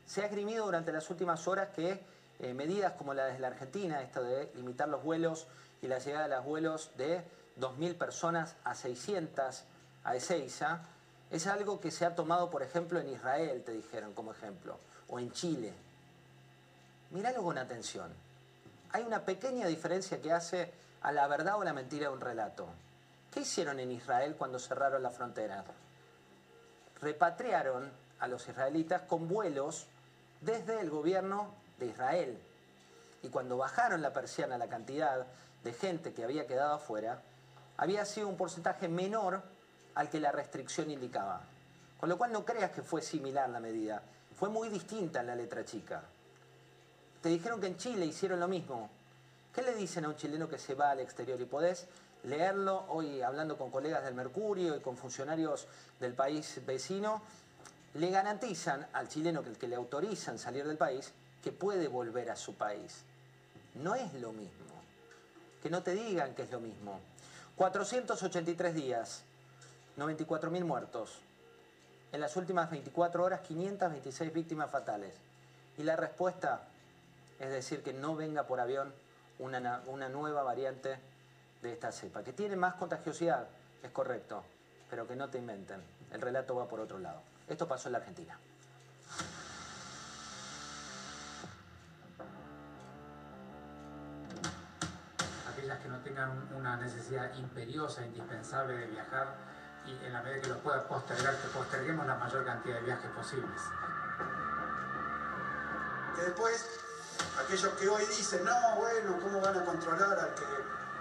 Se 0.07 0.23
ha 0.23 0.27
esgrimido 0.27 0.65
durante 0.65 0.93
las 0.93 1.09
últimas 1.11 1.47
horas 1.47 1.69
que 1.75 2.01
eh, 2.41 2.53
medidas 2.55 2.93
como 2.93 3.15
la 3.15 3.27
de 3.27 3.39
la 3.39 3.49
Argentina, 3.49 4.03
esto 4.03 4.23
de 4.23 4.51
limitar 4.55 4.89
los 4.89 5.03
vuelos 5.03 5.47
y 5.83 5.87
la 5.87 5.99
llegada 5.99 6.29
de 6.29 6.37
los 6.37 6.45
vuelos 6.45 6.91
de 6.97 7.23
2.000 7.59 7.97
personas 7.97 8.57
a 8.65 8.75
600 8.75 9.65
a 10.05 10.17
Ezeiza, 10.17 10.83
es 11.31 11.47
algo 11.47 11.81
que 11.81 11.91
se 11.91 12.05
ha 12.05 12.15
tomado, 12.15 12.51
por 12.51 12.63
ejemplo, 12.63 13.01
en 13.01 13.09
Israel, 13.09 13.63
te 13.65 13.73
dijeron 13.73 14.13
como 14.13 14.33
ejemplo 14.33 14.79
o 15.09 15.19
en 15.19 15.33
Chile. 15.33 15.73
Míralo 17.11 17.43
con 17.43 17.59
atención. 17.59 18.13
Hay 18.93 19.03
una 19.03 19.25
pequeña 19.25 19.67
diferencia 19.67 20.21
que 20.21 20.33
hace 20.33 20.73
a 21.03 21.13
la 21.13 21.27
verdad 21.27 21.57
o 21.57 21.65
la 21.65 21.73
mentira 21.73 22.09
de 22.09 22.15
un 22.15 22.21
relato. 22.21 22.69
¿Qué 23.33 23.41
hicieron 23.41 23.81
en 23.81 23.93
Israel 23.93 24.35
cuando 24.37 24.59
cerraron 24.59 25.03
la 25.03 25.11
frontera? 25.11 25.65
Repatriaron 27.01 27.91
a 28.21 28.29
los 28.29 28.49
israelitas 28.49 29.03
con 29.03 29.29
vuelos 29.29 29.87
desde 30.41 30.81
el 30.81 30.91
gobierno 30.91 31.53
de 31.79 31.87
Israel. 31.87 32.39
Y 33.23 33.29
cuando 33.29 33.57
bajaron 33.57 34.03
la 34.03 34.13
persiana 34.13 34.59
la 34.59 34.69
cantidad 34.69 35.27
de 35.65 35.73
gente 35.73 36.13
que 36.13 36.25
había 36.25 36.47
quedado 36.47 36.75
afuera, 36.75 37.23
había 37.77 38.05
sido 38.05 38.29
un 38.29 38.37
porcentaje 38.37 38.89
menor 38.89 39.43
al 39.95 40.11
que 40.11 40.21
la 40.21 40.33
restricción 40.33 40.91
indicaba. 40.91 41.41
Con 41.99 42.09
lo 42.09 42.19
cual 42.19 42.33
no 42.33 42.45
creas 42.45 42.71
que 42.71 42.83
fue 42.83 43.03
similar 43.03 43.49
la 43.49 43.61
medida 43.61 44.03
fue 44.37 44.51
muy 44.51 44.69
distinta 44.69 45.21
en 45.21 45.29
la 45.29 45.35
letra 45.35 45.65
chica. 45.65 46.03
Te 47.23 47.31
dijeron 47.31 47.61
que 47.61 47.69
en 47.69 47.79
Chile 47.79 48.05
hicieron 48.05 48.39
lo 48.39 48.49
mismo. 48.49 48.91
¿Qué 49.55 49.63
le 49.63 49.75
dicen 49.75 50.05
a 50.05 50.09
un 50.09 50.17
chileno 50.17 50.49
que 50.49 50.59
se 50.59 50.75
va 50.75 50.91
al 50.91 51.01
exterior? 51.01 51.41
Y 51.41 51.47
podés 51.47 51.87
leerlo 52.25 52.85
hoy 52.89 53.23
hablando 53.23 53.57
con 53.57 53.71
colegas 53.71 54.05
del 54.05 54.15
Mercurio 54.15 54.77
y 54.77 54.81
con 54.81 54.97
funcionarios 54.97 55.67
del 55.99 56.13
país 56.13 56.61
vecino. 56.67 57.23
Le 57.95 58.11
garantizan 58.11 58.87
al 58.93 59.09
chileno 59.09 59.43
que, 59.43 59.49
el 59.49 59.57
que 59.57 59.69
le 59.69 59.77
autorizan 59.77 60.39
salir 60.39 60.67
del 60.67 60.77
país 60.77 61.13
que 61.47 61.53
puede 61.53 61.87
volver 61.87 62.29
a 62.33 62.35
su 62.35 62.57
país. 62.57 63.05
No 63.77 63.95
es 63.95 64.13
lo 64.15 64.33
mismo. 64.33 64.67
Que 65.63 65.71
no 65.71 65.81
te 65.81 65.95
digan 65.95 66.35
que 66.35 66.43
es 66.43 66.51
lo 66.51 66.59
mismo. 66.59 66.99
483 67.55 68.75
días, 68.75 69.23
94.000 69.97 70.65
muertos, 70.65 71.21
en 72.11 72.21
las 72.21 72.35
últimas 72.35 72.69
24 72.69 73.23
horas 73.23 73.43
526 73.43 74.33
víctimas 74.33 74.73
fatales. 74.73 75.15
Y 75.79 75.85
la 75.85 75.95
respuesta 75.95 76.63
es 77.39 77.49
decir 77.49 77.85
que 77.85 77.93
no 77.93 78.17
venga 78.17 78.49
por 78.49 78.59
avión 78.59 78.93
una, 79.39 79.83
una 79.87 80.09
nueva 80.09 80.43
variante 80.43 80.99
de 81.63 81.73
esta 81.73 81.93
cepa, 81.93 82.25
que 82.25 82.33
tiene 82.33 82.57
más 82.57 82.75
contagiosidad, 82.75 83.47
es 83.85 83.91
correcto, 83.93 84.43
pero 84.91 85.07
que 85.07 85.15
no 85.15 85.29
te 85.29 85.39
inventen. 85.39 85.81
El 86.11 86.21
relato 86.21 86.57
va 86.57 86.67
por 86.67 86.81
otro 86.81 86.99
lado. 86.99 87.21
Esto 87.49 87.69
pasó 87.69 87.89
en 87.89 87.93
la 87.93 87.99
Argentina. 87.99 88.37
Aquellas 95.67 95.83
que 95.83 95.89
no 95.89 95.99
tengan 95.99 96.49
una 96.55 96.77
necesidad 96.77 97.35
imperiosa, 97.35 98.07
indispensable 98.07 98.77
de 98.77 98.87
viajar, 98.87 99.35
y 99.85 99.99
en 100.05 100.13
la 100.13 100.23
medida 100.23 100.43
que 100.43 100.49
lo 100.51 100.59
pueda 100.59 100.87
postergar, 100.87 101.37
que 101.39 101.49
posterguemos 101.49 102.07
la 102.07 102.15
mayor 102.15 102.45
cantidad 102.45 102.77
de 102.77 102.83
viajes 102.83 103.11
posibles. 103.11 103.61
Que 106.15 106.23
después, 106.23 106.65
aquellos 107.45 107.73
que 107.81 107.89
hoy 107.89 108.05
dicen, 108.07 108.45
no, 108.45 108.77
bueno, 108.77 109.19
¿cómo 109.21 109.41
van 109.41 109.59
a 109.59 109.65
controlar 109.65 110.17
al 110.17 110.35
que 110.35 110.45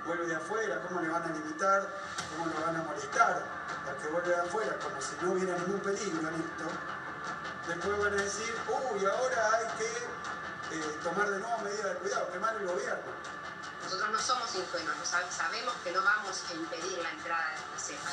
vuelve 0.04 0.26
de 0.26 0.36
afuera, 0.36 0.82
cómo 0.88 1.00
le 1.00 1.10
van 1.10 1.22
a 1.22 1.28
limitar, 1.28 1.88
cómo 2.32 2.52
lo 2.52 2.66
van 2.66 2.76
a 2.76 2.82
molestar 2.82 3.44
al 3.88 3.96
que 3.98 4.08
vuelve 4.08 4.30
de 4.30 4.42
afuera, 4.42 4.80
como 4.80 5.00
si 5.00 5.16
no 5.22 5.34
hubiera 5.34 5.56
ningún 5.60 5.80
peligro 5.82 6.28
en 6.28 6.36
esto. 6.42 6.66
Después 7.68 8.00
van 8.00 8.14
a 8.14 8.24
decir, 8.24 8.56
uy, 8.68 9.06
ahora 9.06 9.50
hay 9.58 9.68
que 9.78 10.76
eh, 10.76 10.98
tomar 11.04 11.30
de 11.30 11.38
nuevo 11.38 11.60
medidas 11.60 11.86
de 11.86 11.96
cuidado, 11.98 12.32
qué 12.32 12.40
mal 12.40 12.56
el 12.56 12.66
gobierno. 12.66 13.45
Nosotros 13.86 14.10
no 14.12 14.20
somos 14.20 14.56
ingenuos, 14.56 15.08
sabemos 15.30 15.76
que 15.84 15.92
no 15.92 16.04
vamos 16.04 16.44
a 16.50 16.54
impedir 16.56 16.98
la 17.04 17.12
entrada 17.12 17.52
de 17.52 17.56
esta 17.56 17.78
cepa. 17.78 18.10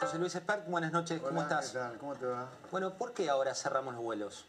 José 0.00 0.18
Luis 0.18 0.34
Spark, 0.34 0.66
buenas 0.66 0.90
noches, 0.90 1.22
¿cómo 1.22 1.42
estás? 1.42 1.68
¿Qué 1.68 1.78
tal? 1.78 1.98
¿Cómo 1.98 2.16
te 2.16 2.26
va? 2.26 2.48
Bueno, 2.72 2.94
¿por 2.94 3.12
qué 3.12 3.30
ahora 3.30 3.54
cerramos 3.54 3.94
los 3.94 4.02
vuelos? 4.02 4.46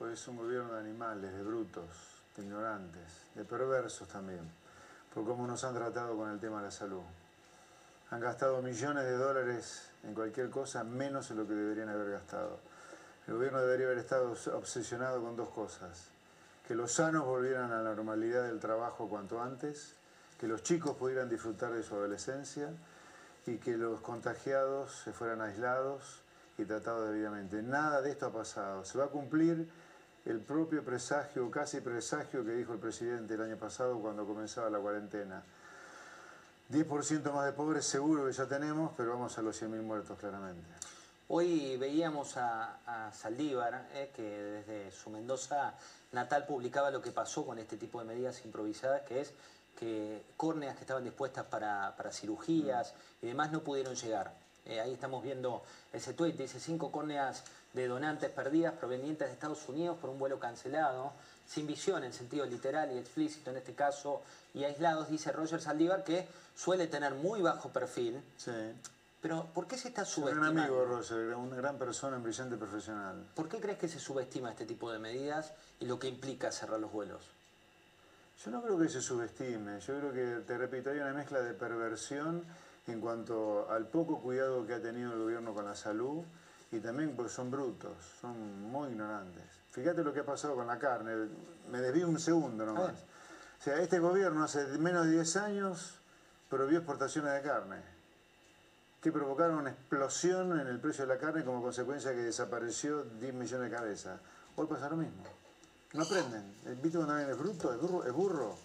Pues 0.00 0.18
es 0.18 0.28
un 0.28 0.38
gobierno 0.38 0.72
de 0.72 0.80
animales, 0.80 1.30
de 1.30 1.42
brutos, 1.42 2.22
de 2.34 2.42
ignorantes, 2.42 3.26
de 3.34 3.44
perversos 3.44 4.08
también, 4.08 4.40
por 5.12 5.26
cómo 5.26 5.46
nos 5.46 5.62
han 5.62 5.74
tratado 5.74 6.16
con 6.16 6.30
el 6.30 6.40
tema 6.40 6.56
de 6.56 6.64
la 6.64 6.70
salud. 6.70 7.02
Han 8.08 8.18
gastado 8.18 8.62
millones 8.62 9.04
de 9.04 9.18
dólares 9.18 9.90
en 10.02 10.14
cualquier 10.14 10.48
cosa 10.48 10.84
menos 10.84 11.28
de 11.28 11.34
lo 11.34 11.46
que 11.46 11.52
deberían 11.52 11.90
haber 11.90 12.12
gastado. 12.12 12.60
El 13.26 13.34
gobierno 13.34 13.60
debería 13.60 13.88
haber 13.88 13.98
estado 13.98 14.34
obsesionado 14.54 15.20
con 15.20 15.36
dos 15.36 15.50
cosas. 15.50 16.08
Que 16.66 16.74
los 16.74 16.92
sanos 16.92 17.26
volvieran 17.26 17.70
a 17.70 17.82
la 17.82 17.94
normalidad 17.94 18.44
del 18.44 18.58
trabajo 18.58 19.06
cuanto 19.06 19.42
antes, 19.42 19.96
que 20.38 20.48
los 20.48 20.62
chicos 20.62 20.96
pudieran 20.96 21.28
disfrutar 21.28 21.74
de 21.74 21.82
su 21.82 21.94
adolescencia 21.94 22.70
y 23.44 23.58
que 23.58 23.76
los 23.76 24.00
contagiados 24.00 24.92
se 25.04 25.12
fueran 25.12 25.42
aislados 25.42 26.22
y 26.56 26.64
tratados 26.64 27.10
debidamente. 27.10 27.60
Nada 27.60 28.00
de 28.00 28.12
esto 28.12 28.24
ha 28.24 28.32
pasado. 28.32 28.82
Se 28.86 28.96
va 28.96 29.04
a 29.04 29.08
cumplir 29.08 29.68
el 30.26 30.40
propio 30.40 30.84
presagio, 30.84 31.50
casi 31.50 31.80
presagio 31.80 32.44
que 32.44 32.52
dijo 32.52 32.72
el 32.72 32.78
presidente 32.78 33.34
el 33.34 33.42
año 33.42 33.56
pasado 33.56 33.98
cuando 33.98 34.26
comenzaba 34.26 34.68
la 34.70 34.78
cuarentena. 34.78 35.42
10% 36.70 37.32
más 37.32 37.46
de 37.46 37.52
pobres 37.52 37.84
seguro 37.84 38.26
que 38.26 38.32
ya 38.32 38.46
tenemos, 38.46 38.92
pero 38.96 39.10
vamos 39.10 39.36
a 39.38 39.42
los 39.42 39.60
100.000 39.60 39.82
muertos 39.82 40.18
claramente. 40.18 40.62
Hoy 41.28 41.76
veíamos 41.76 42.36
a, 42.36 43.06
a 43.06 43.12
Saldívar, 43.12 43.88
eh, 43.94 44.10
que 44.14 44.22
desde 44.22 44.90
su 44.90 45.10
Mendoza 45.10 45.74
natal 46.12 46.46
publicaba 46.46 46.90
lo 46.90 47.00
que 47.00 47.12
pasó 47.12 47.44
con 47.44 47.58
este 47.58 47.76
tipo 47.76 48.00
de 48.00 48.06
medidas 48.06 48.44
improvisadas, 48.44 49.02
que 49.02 49.20
es 49.20 49.32
que 49.78 50.24
córneas 50.36 50.74
que 50.74 50.82
estaban 50.82 51.04
dispuestas 51.04 51.46
para, 51.46 51.94
para 51.96 52.12
cirugías 52.12 52.94
y 53.22 53.26
demás 53.26 53.50
no 53.50 53.62
pudieron 53.62 53.94
llegar. 53.94 54.32
Eh, 54.66 54.80
ahí 54.80 54.92
estamos 54.92 55.22
viendo 55.22 55.62
ese 55.92 56.12
tuit, 56.12 56.36
dice 56.36 56.60
cinco 56.60 56.92
córneas 56.92 57.44
de 57.72 57.86
donantes 57.86 58.30
perdidas 58.30 58.74
provenientes 58.74 59.28
de 59.28 59.34
Estados 59.34 59.68
Unidos 59.68 59.96
por 60.00 60.10
un 60.10 60.18
vuelo 60.18 60.38
cancelado, 60.38 61.12
sin 61.46 61.66
visión 61.66 62.04
en 62.04 62.12
sentido 62.12 62.46
literal 62.46 62.92
y 62.92 62.98
explícito 62.98 63.50
en 63.50 63.56
este 63.58 63.74
caso, 63.74 64.22
y 64.54 64.64
aislados, 64.64 65.08
dice 65.08 65.32
Roger 65.32 65.60
Saldívar, 65.60 66.04
que 66.04 66.26
suele 66.56 66.86
tener 66.86 67.14
muy 67.14 67.40
bajo 67.40 67.70
perfil. 67.70 68.22
Sí. 68.36 68.52
Pero 69.22 69.46
¿por 69.52 69.66
qué 69.66 69.76
se 69.76 69.88
está 69.88 70.02
Es 70.02 70.16
un 70.16 70.24
gran 70.24 70.36
subestimando? 70.36 70.62
amigo, 70.62 70.84
Roger, 70.84 71.34
una 71.34 71.56
gran 71.56 71.78
persona, 71.78 72.16
un 72.16 72.22
brillante 72.22 72.56
profesional. 72.56 73.24
¿Por 73.34 73.48
qué 73.48 73.60
crees 73.60 73.78
que 73.78 73.88
se 73.88 73.98
subestima 73.98 74.50
este 74.50 74.64
tipo 74.64 74.90
de 74.90 74.98
medidas 74.98 75.52
y 75.78 75.86
lo 75.86 75.98
que 75.98 76.08
implica 76.08 76.50
cerrar 76.50 76.80
los 76.80 76.90
vuelos? 76.90 77.20
Yo 78.42 78.50
no 78.50 78.62
creo 78.62 78.78
que 78.78 78.88
se 78.88 79.02
subestime, 79.02 79.78
yo 79.80 79.98
creo 79.98 80.12
que, 80.12 80.42
te 80.46 80.56
repito, 80.56 80.90
hay 80.90 80.98
una 80.98 81.12
mezcla 81.12 81.40
de 81.40 81.52
perversión 81.52 82.42
en 82.86 83.00
cuanto 83.00 83.70
al 83.70 83.86
poco 83.86 84.20
cuidado 84.20 84.66
que 84.66 84.72
ha 84.74 84.80
tenido 84.80 85.12
el 85.12 85.18
gobierno 85.18 85.52
con 85.52 85.66
la 85.66 85.76
salud 85.76 86.24
y 86.72 86.78
también 86.78 87.14
porque 87.16 87.32
son 87.32 87.50
brutos, 87.50 87.96
son 88.20 88.70
muy 88.70 88.90
ignorantes. 88.90 89.44
Fíjate 89.70 90.02
lo 90.04 90.12
que 90.12 90.20
ha 90.20 90.26
pasado 90.26 90.54
con 90.54 90.66
la 90.66 90.78
carne, 90.78 91.28
me 91.70 91.80
desvío 91.80 92.08
un 92.08 92.18
segundo 92.18 92.64
nomás. 92.64 92.92
O 93.60 93.62
sea, 93.62 93.78
este 93.80 93.98
gobierno 93.98 94.44
hace 94.44 94.66
menos 94.78 95.06
de 95.06 95.12
10 95.12 95.36
años 95.36 95.94
prohibió 96.48 96.78
exportaciones 96.78 97.34
de 97.34 97.42
carne, 97.42 97.82
que 99.00 99.12
provocaron 99.12 99.58
una 99.58 99.70
explosión 99.70 100.58
en 100.60 100.66
el 100.66 100.80
precio 100.80 101.06
de 101.06 101.14
la 101.14 101.20
carne 101.20 101.44
como 101.44 101.62
consecuencia 101.62 102.12
que 102.12 102.22
desapareció 102.22 103.04
10 103.04 103.34
millones 103.34 103.70
de 103.70 103.76
cabezas. 103.76 104.20
Hoy 104.56 104.66
pasa 104.66 104.90
lo 104.90 104.96
mismo. 104.96 105.22
No 105.92 106.04
aprenden. 106.04 106.54
¿Viste 106.82 106.98
cuando 106.98 107.14
alguien 107.14 107.30
es 107.30 107.38
bruto? 107.38 107.72
¿Es 107.72 107.80
burro? 107.80 108.04
¿Es 108.04 108.12
burro? 108.12 108.56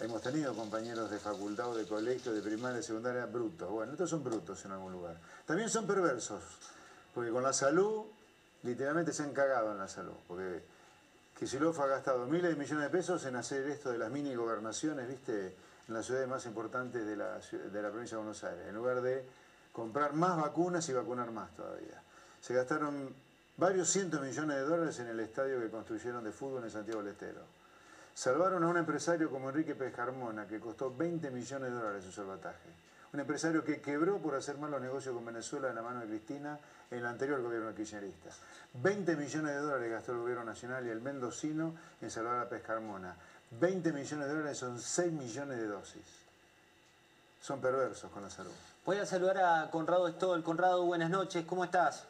Hemos 0.00 0.22
tenido 0.22 0.54
compañeros 0.54 1.10
de 1.10 1.18
facultad 1.18 1.68
o 1.68 1.76
de 1.76 1.86
colegio, 1.86 2.32
de 2.32 2.40
primaria, 2.40 2.78
de 2.78 2.82
secundaria, 2.82 3.26
brutos. 3.26 3.70
Bueno, 3.70 3.92
estos 3.92 4.10
son 4.10 4.24
brutos 4.24 4.64
en 4.64 4.72
algún 4.72 4.92
lugar. 4.92 5.20
También 5.46 5.68
son 5.68 5.86
perversos, 5.86 6.42
porque 7.14 7.30
con 7.30 7.42
la 7.42 7.52
salud, 7.52 8.04
literalmente 8.62 9.12
se 9.12 9.22
han 9.22 9.32
cagado 9.32 9.72
en 9.72 9.78
la 9.78 9.88
salud. 9.88 10.14
Porque 10.26 10.62
Kicillof 11.38 11.78
ha 11.80 11.86
gastado 11.86 12.26
miles 12.26 12.50
de 12.50 12.56
millones 12.56 12.84
de 12.84 12.90
pesos 12.90 13.24
en 13.26 13.36
hacer 13.36 13.66
esto 13.68 13.90
de 13.90 13.98
las 13.98 14.10
mini 14.10 14.34
gobernaciones, 14.34 15.08
¿viste? 15.08 15.56
En 15.88 15.94
las 15.94 16.06
ciudades 16.06 16.28
más 16.28 16.46
importantes 16.46 17.04
de 17.04 17.16
la, 17.16 17.38
de 17.38 17.82
la 17.82 17.90
provincia 17.90 18.16
de 18.16 18.22
Buenos 18.22 18.44
Aires, 18.44 18.66
en 18.68 18.74
lugar 18.74 19.00
de 19.02 19.24
comprar 19.72 20.12
más 20.12 20.36
vacunas 20.36 20.88
y 20.88 20.92
vacunar 20.92 21.30
más 21.30 21.54
todavía. 21.56 22.00
Se 22.40 22.54
gastaron 22.54 23.14
varios 23.56 23.88
cientos 23.88 24.20
de 24.20 24.28
millones 24.28 24.56
de 24.56 24.62
dólares 24.62 24.98
en 25.00 25.08
el 25.08 25.20
estadio 25.20 25.60
que 25.60 25.70
construyeron 25.70 26.22
de 26.24 26.32
fútbol 26.32 26.64
en 26.64 26.70
Santiago 26.70 27.02
del 27.02 27.12
Estero. 27.12 27.40
Salvaron 28.14 28.62
a 28.62 28.68
un 28.68 28.76
empresario 28.76 29.30
como 29.30 29.48
Enrique 29.48 29.74
Pescarmona, 29.74 30.46
que 30.46 30.60
costó 30.60 30.94
20 30.94 31.30
millones 31.30 31.70
de 31.70 31.76
dólares 31.76 32.04
su 32.04 32.12
salvataje. 32.12 32.68
Un 33.12 33.20
empresario 33.20 33.64
que 33.64 33.80
quebró 33.80 34.18
por 34.18 34.34
hacer 34.34 34.58
malos 34.58 34.80
negocios 34.80 35.14
con 35.14 35.24
Venezuela 35.24 35.70
en 35.70 35.74
la 35.74 35.82
mano 35.82 36.00
de 36.00 36.06
Cristina 36.06 36.58
el 36.92 37.06
anterior 37.06 37.40
gobierno 37.42 37.74
kirchnerista. 37.74 38.30
20 38.74 39.16
millones 39.16 39.54
de 39.54 39.60
dólares 39.60 39.90
gastó 39.90 40.12
el 40.12 40.18
gobierno 40.18 40.44
nacional 40.44 40.86
y 40.86 40.90
el 40.90 41.00
mendocino 41.00 41.74
en 42.00 42.10
salvar 42.10 42.38
a 42.38 42.48
Pescarmona. 42.48 43.16
20 43.50 43.92
millones 43.92 44.28
de 44.28 44.34
dólares 44.34 44.58
son 44.58 44.80
6 44.80 45.12
millones 45.12 45.58
de 45.58 45.66
dosis. 45.66 46.02
Son 47.40 47.60
perversos 47.60 48.10
con 48.10 48.22
la 48.22 48.30
salud. 48.30 48.52
Voy 48.84 48.98
a 48.98 49.06
saludar 49.06 49.38
a 49.38 49.70
Conrado 49.70 50.08
Stoll. 50.08 50.42
Conrado, 50.42 50.84
buenas 50.84 51.10
noches, 51.10 51.44
¿cómo 51.46 51.64
estás? 51.64 52.04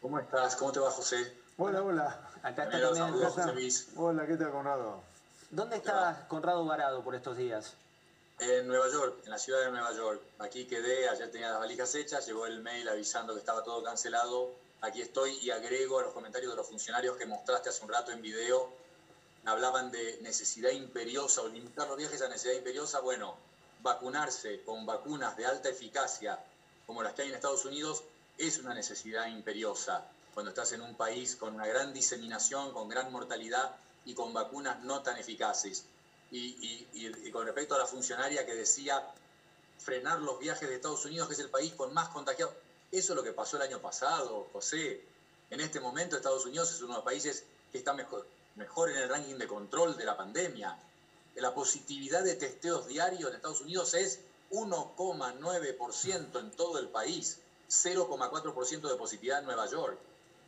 ¿Cómo 0.00 0.18
estás? 0.18 0.56
¿Cómo 0.56 0.72
te 0.72 0.80
va, 0.80 0.90
José? 0.90 1.34
Hola, 1.58 1.82
hola. 1.82 2.20
Acá 2.42 2.64
está 2.64 2.92
también. 3.34 3.72
Hola, 3.96 4.26
¿qué 4.26 4.36
tal, 4.36 4.50
Conrado? 4.50 5.00
¿Dónde 5.50 5.76
está 5.76 6.26
Conrado 6.28 6.64
varado 6.64 7.02
por 7.02 7.14
estos 7.14 7.36
días? 7.36 7.74
En 8.38 8.68
Nueva 8.68 8.90
York, 8.90 9.22
en 9.24 9.30
la 9.30 9.38
ciudad 9.38 9.64
de 9.64 9.70
Nueva 9.70 9.94
York. 9.94 10.20
Aquí 10.40 10.66
quedé, 10.66 11.08
ayer 11.08 11.30
tenía 11.30 11.48
las 11.48 11.58
valijas 11.58 11.94
hechas, 11.94 12.26
llegó 12.26 12.44
el 12.44 12.60
mail 12.60 12.86
avisando 12.86 13.32
que 13.32 13.40
estaba 13.40 13.64
todo 13.64 13.82
cancelado. 13.82 14.52
Aquí 14.82 15.00
estoy 15.00 15.38
y 15.40 15.50
agrego 15.50 15.98
a 16.00 16.02
los 16.02 16.12
comentarios 16.12 16.52
de 16.52 16.56
los 16.56 16.68
funcionarios 16.68 17.16
que 17.16 17.24
mostraste 17.24 17.70
hace 17.70 17.82
un 17.82 17.88
rato 17.88 18.12
en 18.12 18.20
video. 18.20 18.70
Hablaban 19.46 19.90
de 19.90 20.18
necesidad 20.20 20.70
imperiosa 20.70 21.40
o 21.40 21.48
limitar 21.48 21.88
los 21.88 21.96
viajes 21.96 22.20
a 22.20 22.28
necesidad 22.28 22.56
imperiosa. 22.56 23.00
Bueno, 23.00 23.36
vacunarse 23.80 24.62
con 24.64 24.84
vacunas 24.84 25.34
de 25.38 25.46
alta 25.46 25.70
eficacia 25.70 26.38
como 26.86 27.02
las 27.02 27.14
que 27.14 27.22
hay 27.22 27.28
en 27.28 27.34
Estados 27.36 27.64
Unidos 27.64 28.02
es 28.36 28.58
una 28.58 28.74
necesidad 28.74 29.28
imperiosa 29.28 30.04
cuando 30.34 30.50
estás 30.50 30.72
en 30.72 30.82
un 30.82 30.94
país 30.94 31.36
con 31.36 31.54
una 31.54 31.66
gran 31.66 31.94
diseminación, 31.94 32.74
con 32.74 32.90
gran 32.90 33.10
mortalidad 33.10 33.76
y 34.04 34.12
con 34.12 34.34
vacunas 34.34 34.84
no 34.84 35.00
tan 35.02 35.16
eficaces. 35.16 35.84
Y, 36.30 36.88
y- 36.92 37.06
y- 37.06 37.30
con 37.30 37.44
respecto 37.46 37.74
a 37.74 37.78
la 37.78 37.86
funcionaria 37.86 38.44
que 38.44 38.54
decía 38.54 39.06
frenar 39.78 40.20
los 40.20 40.38
viajes 40.38 40.68
de 40.68 40.74
Estados 40.74 41.04
Unidos, 41.04 41.28
que 41.28 41.34
es 41.34 41.40
el 41.40 41.50
país 41.50 41.74
con 41.74 41.92
más 41.94 42.08
contagiados, 42.08 42.54
eso 42.90 43.12
es 43.12 43.16
lo 43.16 43.22
que 43.22 43.32
pasó 43.32 43.56
el 43.56 43.62
año 43.62 43.80
pasado, 43.80 44.48
José. 44.52 45.00
En 45.50 45.60
este 45.60 45.78
momento 45.80 46.16
Estados 46.16 46.44
Unidos 46.44 46.72
es 46.72 46.80
uno 46.80 46.94
de 46.94 46.94
los 46.96 47.04
países 47.04 47.44
que 47.70 47.78
está 47.78 47.92
mejor, 47.92 48.26
mejor 48.56 48.90
en 48.90 48.96
el 48.96 49.08
ranking 49.08 49.36
de 49.36 49.46
control 49.46 49.96
de 49.96 50.04
la 50.04 50.16
pandemia. 50.16 50.76
La 51.36 51.52
positividad 51.54 52.24
de 52.24 52.34
testeos 52.34 52.86
diarios 52.86 53.28
en 53.30 53.36
Estados 53.36 53.60
Unidos 53.60 53.94
es 53.94 54.18
1,9% 54.50 56.38
en 56.40 56.50
todo 56.52 56.78
el 56.78 56.88
país, 56.88 57.38
0,4% 57.68 58.88
de 58.88 58.96
positividad 58.96 59.38
en 59.40 59.44
Nueva 59.44 59.66
York. 59.66 59.98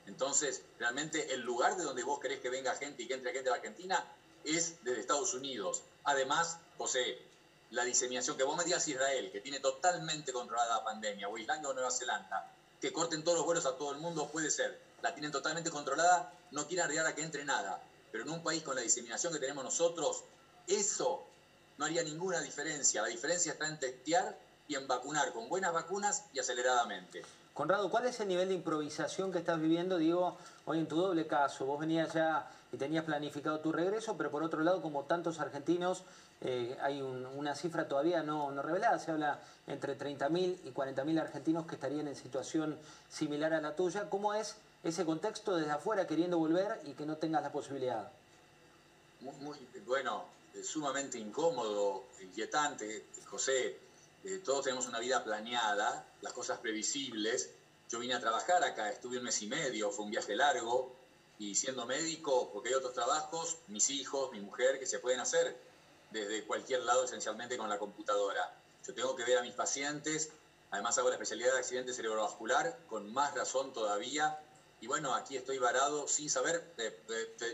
Entonces, 0.07 0.63
realmente 0.79 1.33
el 1.35 1.41
lugar 1.41 1.77
de 1.77 1.85
donde 1.85 2.03
vos 2.03 2.19
querés 2.19 2.41
que 2.41 2.49
venga 2.49 2.75
gente 2.75 3.03
y 3.03 3.07
que 3.07 3.15
entre 3.15 3.33
gente 3.33 3.51
a 3.51 3.53
la 3.53 3.57
Argentina 3.59 4.05
es 4.45 4.83
desde 4.85 5.01
Estados 5.01 5.35
Unidos. 5.35 5.83
Además, 6.05 6.59
José, 6.77 7.19
la 7.71 7.85
diseminación 7.85 8.37
que 8.37 8.45
vos 8.45 8.57
me 8.57 8.65
digas 8.65 8.87
Israel, 8.89 9.31
que 9.31 9.41
tiene 9.41 9.61
totalmente 9.61 10.33
controlada 10.33 10.79
la 10.79 10.85
pandemia, 10.85 11.29
o 11.29 11.37
Islandia 11.37 11.69
o 11.69 11.75
Nueva 11.75 11.91
Zelanda, 11.91 12.51
que 12.81 12.93
corten 12.93 13.23
todos 13.25 13.39
los 13.39 13.47
vuelos 13.47 13.67
a 13.67 13.77
todo 13.77 13.93
el 13.93 13.99
mundo, 13.99 14.29
puede 14.29 14.51
ser. 14.51 14.81
La 15.03 15.13
tienen 15.13 15.33
totalmente 15.33 15.71
controlada, 15.71 16.33
no 16.51 16.67
quieren 16.67 16.85
arriesgar 16.85 17.07
a 17.07 17.15
que 17.15 17.23
entre 17.23 17.45
nada. 17.45 17.83
Pero 18.11 18.25
en 18.25 18.31
un 18.31 18.43
país 18.43 18.63
con 18.63 18.75
la 18.75 18.81
diseminación 18.81 19.33
que 19.33 19.39
tenemos 19.39 19.65
nosotros, 19.65 20.25
eso 20.67 21.27
no 21.77 21.85
haría 21.85 22.03
ninguna 22.03 22.41
diferencia. 22.41 23.03
La 23.03 23.09
diferencia 23.09 23.53
está 23.53 23.69
en 23.69 23.79
testear 23.79 24.39
y 24.67 24.75
en 24.75 24.87
vacunar 24.87 25.33
con 25.33 25.49
buenas 25.49 25.73
vacunas 25.73 26.25
y 26.33 26.39
aceleradamente. 26.39 27.23
Conrado, 27.55 27.91
¿cuál 27.91 28.07
es 28.07 28.21
el 28.21 28.29
nivel 28.29 28.49
de 28.49 28.55
improvisación 28.55 29.33
que 29.33 29.39
estás 29.39 29.61
viviendo? 29.61 29.99
Digo, 29.99 30.39
hoy 30.65 30.79
en 30.79 30.87
tu 30.87 30.97
doble 30.97 31.27
caso, 31.27 31.65
vos 31.67 31.81
venías 31.81 32.13
ya 32.13 32.49
tenías 32.77 33.05
planificado 33.05 33.61
tu 33.61 33.73
regreso, 33.73 34.17
pero 34.17 34.31
por 34.31 34.43
otro 34.43 34.61
lado, 34.63 34.83
como 34.83 35.05
tantos 35.05 35.41
argentinos, 35.41 36.05
eh, 36.41 36.77
hay 36.83 37.01
una 37.01 37.55
cifra 37.55 37.89
todavía 37.89 38.23
no, 38.23 38.51
no 38.51 38.63
revelada, 38.63 38.99
se 38.99 39.11
habla 39.11 39.41
entre 39.67 39.99
30.000 39.99 40.59
y 40.65 40.71
40.000 40.73 41.21
argentinos 41.21 41.67
que 41.67 41.77
estarían 41.77 42.07
en 42.09 42.15
situación 42.15 42.79
similar 43.09 43.55
a 43.55 43.61
la 43.61 43.75
tuya. 43.75 44.11
¿Cómo 44.11 44.35
es 44.35 44.57
ese 44.85 45.05
contexto 45.05 45.57
desde 45.57 45.73
afuera 45.73 46.07
queriendo 46.07 46.39
volver 46.39 46.81
y 46.85 46.93
que 46.93 47.07
no 47.07 47.17
tengas 47.17 47.43
la 47.43 47.51
posibilidad? 47.51 48.11
Muy, 49.21 49.59
bueno, 49.87 50.27
sumamente 50.63 51.19
incómodo, 51.19 52.05
inquietante, 52.21 53.07
José. 53.27 53.79
Eh, 54.25 54.43
todos 54.45 54.65
tenemos 54.65 54.87
una 54.87 54.99
vida 54.99 55.25
planeada, 55.25 56.05
las 56.21 56.33
cosas 56.33 56.59
previsibles. 56.59 57.51
Yo 57.89 57.99
vine 57.99 58.15
a 58.15 58.21
trabajar 58.21 58.63
acá, 58.63 58.91
estuve 58.91 59.19
un 59.19 59.25
mes 59.25 59.41
y 59.43 59.47
medio, 59.47 59.91
fue 59.91 60.05
un 60.05 60.11
viaje 60.11 60.37
largo, 60.37 60.95
y 61.39 61.55
siendo 61.55 61.87
médico, 61.87 62.51
porque 62.53 62.71
hay 62.71 62.75
otros 62.75 62.95
trabajos, 62.95 63.59
mis 63.69 63.91
hijos, 63.91 64.33
mi 64.33 64.41
mujer, 64.41 64.79
que 64.79 64.87
se 64.87 64.99
pueden 64.99 65.21
hacer 65.21 65.57
desde 66.11 66.45
cualquier 66.45 66.81
lado, 66.81 67.05
esencialmente 67.05 67.57
con 67.57 67.69
la 67.69 67.79
computadora. 67.79 68.57
Yo 68.87 68.95
tengo 68.95 69.15
que 69.15 69.25
ver 69.25 69.39
a 69.39 69.43
mis 69.43 69.55
pacientes, 69.55 70.31
además 70.71 70.99
hago 70.99 71.09
la 71.09 71.15
especialidad 71.15 71.53
de 71.53 71.59
accidente 71.59 71.93
cerebrovascular, 71.93 72.77
con 72.89 73.13
más 73.13 73.35
razón 73.35 73.73
todavía, 73.73 74.39
y 74.81 74.87
bueno, 74.87 75.15
aquí 75.15 75.37
estoy 75.37 75.59
varado 75.59 76.09
sin 76.09 76.29
saber, 76.29 76.75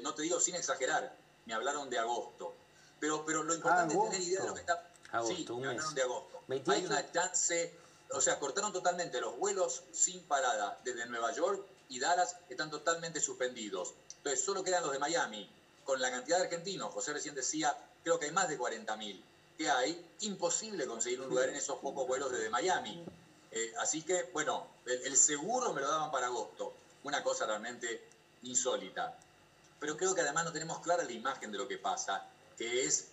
no 0.02 0.14
te 0.14 0.22
digo 0.22 0.40
sin 0.40 0.54
exagerar, 0.54 1.14
me 1.44 1.52
hablaron 1.54 1.90
de 1.90 1.98
agosto, 1.98 2.54
pero, 3.00 3.24
pero 3.26 3.42
lo 3.42 3.54
importante 3.54 3.94
es 3.94 4.00
tener 4.00 4.20
idea 4.22 4.40
de 4.40 4.48
lo 4.48 4.54
que 4.54 4.60
está... 4.60 4.90
sí, 5.26 5.46
me 5.50 5.68
hablaron 5.68 5.94
de 5.94 6.02
agosto. 6.02 6.40
Hay 6.68 6.86
una 6.86 7.12
chance, 7.12 7.74
o 8.12 8.20
sea, 8.20 8.38
cortaron 8.38 8.72
totalmente 8.72 9.20
los 9.20 9.36
vuelos 9.36 9.82
sin 9.92 10.22
parada 10.24 10.78
desde 10.84 11.04
Nueva 11.06 11.32
York 11.32 11.66
y 11.88 12.00
Dallas 12.00 12.36
están 12.48 12.70
totalmente 12.70 13.20
suspendidos. 13.20 13.94
Entonces, 14.18 14.44
solo 14.44 14.64
quedan 14.64 14.82
los 14.82 14.92
de 14.92 14.98
Miami. 14.98 15.48
Con 15.84 16.00
la 16.00 16.10
cantidad 16.10 16.38
de 16.38 16.44
argentinos, 16.44 16.92
José 16.92 17.12
recién 17.12 17.34
decía, 17.34 17.76
creo 18.02 18.18
que 18.18 18.26
hay 18.26 18.32
más 18.32 18.48
de 18.48 18.58
40.000 18.58 19.22
que 19.56 19.70
hay, 19.70 20.04
imposible 20.20 20.86
conseguir 20.86 21.20
un 21.20 21.28
lugar 21.28 21.48
en 21.48 21.56
esos 21.56 21.78
pocos 21.78 22.06
vuelos 22.06 22.30
desde 22.32 22.50
Miami. 22.50 23.04
Eh, 23.50 23.72
así 23.78 24.02
que, 24.02 24.30
bueno, 24.32 24.66
el, 24.86 25.16
seguro 25.16 25.72
me 25.72 25.80
lo 25.80 25.88
daban 25.88 26.10
para 26.10 26.26
agosto. 26.26 26.72
Una 27.04 27.22
cosa 27.22 27.46
realmente 27.46 28.02
insólita. 28.42 29.16
Pero 29.78 29.96
creo 29.96 30.14
que 30.14 30.22
además 30.22 30.46
no 30.46 30.52
tenemos 30.52 30.80
clara 30.80 31.04
la 31.04 31.12
imagen 31.12 31.52
de 31.52 31.58
lo 31.58 31.68
que 31.68 31.78
pasa, 31.78 32.26
que 32.56 32.84
es, 32.84 33.08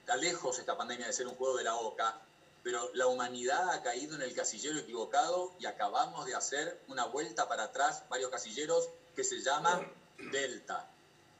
está 0.00 0.16
lejos 0.16 0.58
esta 0.58 0.76
pandemia 0.76 1.06
de 1.06 1.12
ser 1.12 1.26
un 1.26 1.34
juego 1.34 1.56
de 1.56 1.64
la 1.64 1.74
boca, 1.74 2.20
pero 2.62 2.90
la 2.94 3.06
humanidad 3.06 3.70
ha 3.70 3.82
caído 3.82 4.14
en 4.14 4.22
el 4.22 4.34
casillero 4.34 4.78
equivocado 4.78 5.52
y 5.58 5.66
acabamos 5.66 6.26
de 6.26 6.34
hacer 6.34 6.80
una 6.88 7.06
vuelta 7.06 7.48
para 7.48 7.64
atrás, 7.64 8.04
varios 8.08 8.30
casilleros, 8.30 8.88
que 9.16 9.24
se 9.24 9.40
llama 9.40 9.84
Delta. 10.30 10.88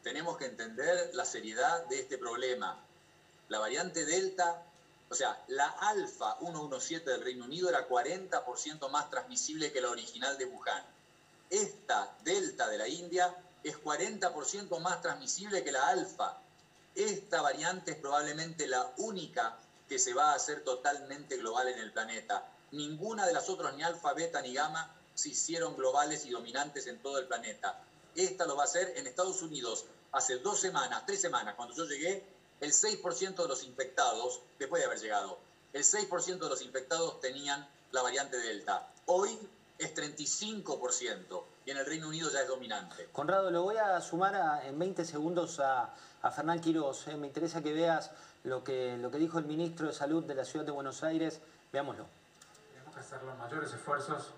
Tenemos 0.02 0.36
que 0.36 0.46
entender 0.46 1.10
la 1.14 1.24
seriedad 1.24 1.86
de 1.86 2.00
este 2.00 2.18
problema. 2.18 2.84
La 3.48 3.60
variante 3.60 4.04
Delta, 4.04 4.62
o 5.08 5.14
sea, 5.14 5.40
la 5.48 5.68
alfa 5.68 6.38
117 6.40 7.08
del 7.08 7.22
Reino 7.22 7.44
Unido 7.44 7.68
era 7.68 7.88
40% 7.88 8.90
más 8.90 9.08
transmisible 9.10 9.72
que 9.72 9.80
la 9.80 9.90
original 9.90 10.36
de 10.38 10.46
Wuhan. 10.46 10.84
Esta 11.50 12.16
Delta 12.24 12.68
de 12.68 12.78
la 12.78 12.88
India 12.88 13.32
es 13.62 13.78
40% 13.80 14.80
más 14.80 15.00
transmisible 15.02 15.62
que 15.62 15.70
la 15.70 15.86
alfa. 15.86 16.38
Esta 16.96 17.40
variante 17.42 17.92
es 17.92 17.96
probablemente 17.98 18.66
la 18.66 18.92
única 18.96 19.56
que 19.92 19.98
se 19.98 20.14
va 20.14 20.32
a 20.32 20.36
hacer 20.36 20.64
totalmente 20.64 21.36
global 21.36 21.68
en 21.68 21.78
el 21.78 21.92
planeta. 21.92 22.48
Ninguna 22.70 23.26
de 23.26 23.34
las 23.34 23.50
otras, 23.50 23.74
ni 23.76 23.82
alfa, 23.82 24.14
beta, 24.14 24.40
ni 24.40 24.54
gamma, 24.54 24.90
se 25.14 25.28
hicieron 25.28 25.76
globales 25.76 26.24
y 26.24 26.30
dominantes 26.30 26.86
en 26.86 27.02
todo 27.02 27.18
el 27.18 27.26
planeta. 27.26 27.78
Esta 28.16 28.46
lo 28.46 28.56
va 28.56 28.62
a 28.62 28.64
hacer 28.64 28.94
en 28.96 29.06
Estados 29.06 29.42
Unidos. 29.42 29.84
Hace 30.12 30.38
dos 30.38 30.58
semanas, 30.58 31.02
tres 31.04 31.20
semanas, 31.20 31.56
cuando 31.56 31.74
yo 31.74 31.84
llegué, 31.84 32.24
el 32.60 32.72
6% 32.72 33.34
de 33.34 33.46
los 33.48 33.64
infectados, 33.64 34.40
después 34.58 34.80
de 34.80 34.86
haber 34.86 34.98
llegado, 34.98 35.38
el 35.74 35.84
6% 35.84 36.38
de 36.38 36.48
los 36.48 36.62
infectados 36.62 37.20
tenían 37.20 37.68
la 37.90 38.00
variante 38.00 38.38
Delta. 38.38 38.88
Hoy 39.04 39.38
es 39.76 39.94
35% 39.94 41.44
y 41.66 41.70
en 41.70 41.76
el 41.76 41.84
Reino 41.84 42.08
Unido 42.08 42.30
ya 42.30 42.40
es 42.40 42.48
dominante. 42.48 43.10
Conrado, 43.12 43.50
lo 43.50 43.62
voy 43.64 43.76
a 43.76 44.00
sumar 44.00 44.64
en 44.64 44.78
20 44.78 45.04
segundos 45.04 45.60
a, 45.60 45.94
a 46.22 46.30
Fernán 46.30 46.62
Quiroz. 46.62 47.08
Eh, 47.08 47.16
me 47.16 47.26
interesa 47.26 47.60
que 47.60 47.74
veas 47.74 48.10
lo 48.44 48.64
que, 48.64 48.96
lo 48.96 49.10
que 49.10 49.18
dijo 49.18 49.38
el 49.38 49.44
ministro 49.44 49.86
de 49.86 49.92
Salud 49.92 50.24
de 50.24 50.34
la 50.34 50.44
Ciudad 50.44 50.64
de 50.64 50.72
Buenos 50.72 51.02
Aires. 51.02 51.40
Veámoslo. 51.72 52.06
Tenemos 52.72 52.94
que 52.94 53.00
hacer 53.00 53.22
los 53.22 53.36
mayores 53.38 53.72
esfuerzos 53.72 54.34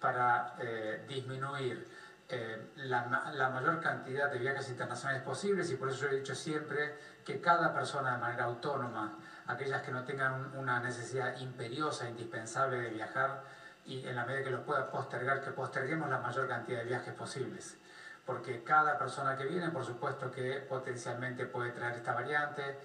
para 0.00 0.56
eh, 0.58 1.04
disminuir 1.06 1.86
eh, 2.28 2.70
la, 2.76 3.30
la, 3.34 3.50
mayor 3.50 3.80
cantidad 3.80 4.30
de 4.30 4.38
viajes 4.38 4.68
internacionales 4.70 5.22
posibles 5.22 5.70
y 5.70 5.76
por 5.76 5.90
eso 5.90 6.02
yo 6.02 6.08
he 6.08 6.16
dicho 6.16 6.34
siempre 6.34 6.94
que 7.24 7.40
cada 7.40 7.72
persona 7.74 8.12
de 8.12 8.18
manera 8.18 8.44
autónoma, 8.44 9.18
aquellas 9.46 9.82
que 9.82 9.92
no 9.92 10.04
tengan 10.04 10.56
una 10.56 10.80
necesidad 10.80 11.38
imperiosa, 11.38 12.08
indispensable 12.08 12.78
de 12.78 12.90
viajar 12.90 13.44
y 13.84 14.06
en 14.06 14.16
la 14.16 14.24
medida 14.24 14.44
que 14.44 14.50
lo 14.50 14.64
pueda 14.64 14.90
postergar, 14.90 15.40
que 15.42 15.50
posterguemos 15.50 16.08
la 16.08 16.18
mayor 16.18 16.48
cantidad 16.48 16.78
de 16.78 16.84
viajes 16.86 17.14
posibles 17.14 17.76
porque 18.24 18.62
cada 18.62 18.98
persona 18.98 19.36
que 19.36 19.44
viene, 19.44 19.68
por 19.70 19.84
supuesto 19.84 20.30
que 20.30 20.64
potencialmente 20.68 21.46
puede 21.46 21.72
traer 21.72 21.96
esta 21.96 22.14
variante, 22.14 22.78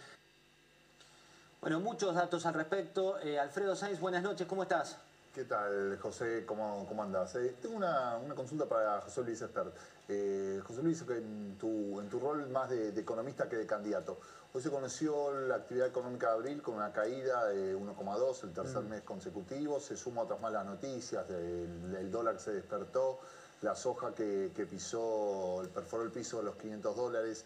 bueno, 1.68 1.81
muchos 1.81 2.15
datos 2.15 2.45
al 2.45 2.53
respecto. 2.53 3.19
Eh, 3.19 3.38
Alfredo 3.38 3.76
Sainz, 3.76 3.99
buenas 3.99 4.23
noches, 4.23 4.48
¿cómo 4.48 4.64
estás? 4.64 4.95
¿Qué 5.35 5.44
tal, 5.44 5.99
José? 5.99 6.45
¿Cómo, 6.45 6.85
cómo 6.88 7.03
andás? 7.03 7.35
Eh, 7.35 7.57
tengo 7.61 7.76
una, 7.76 8.18
consulta 8.38 8.64
para 8.64 9.02
José 9.02 9.22
Luis 9.26 9.41
Espert. 9.41 9.76
Eh, 10.07 10.61
José 10.65 10.81
Luis, 10.81 11.03
en 11.10 11.57
tu, 11.60 11.99
en 11.99 12.07
tu 12.07 12.22
rol 12.22 12.48
más 12.52 12.69
de, 12.69 12.98
economista 12.98 13.49
que 13.49 13.57
de 13.57 13.65
candidato, 13.65 14.18
hoy 14.53 14.61
se 14.61 14.72
conoció 14.72 15.34
la 15.34 15.56
actividad 15.56 15.88
económica 15.88 16.27
de 16.27 16.34
abril 16.35 16.61
con 16.61 16.76
una 16.76 16.94
caída 16.94 17.48
de 17.48 17.76
1,2 17.76 18.44
el 18.45 18.53
tercer 18.53 18.84
mm. 18.84 18.88
mes 18.88 19.02
consecutivo, 19.02 19.81
se 19.81 19.98
suma 19.98 20.22
otras 20.22 20.39
malas 20.39 20.65
noticias, 20.65 21.30
el, 21.30 22.10
dólar 22.10 22.39
se 22.39 22.53
despertó, 22.53 23.19
la 23.61 23.76
soja 23.76 24.15
que, 24.15 24.53
que 24.56 24.65
pisó, 24.65 25.64
perforó 25.73 26.03
el 26.03 26.11
piso 26.11 26.38
de 26.38 26.44
los 26.44 26.56
500 26.56 26.95
dólares. 26.95 27.44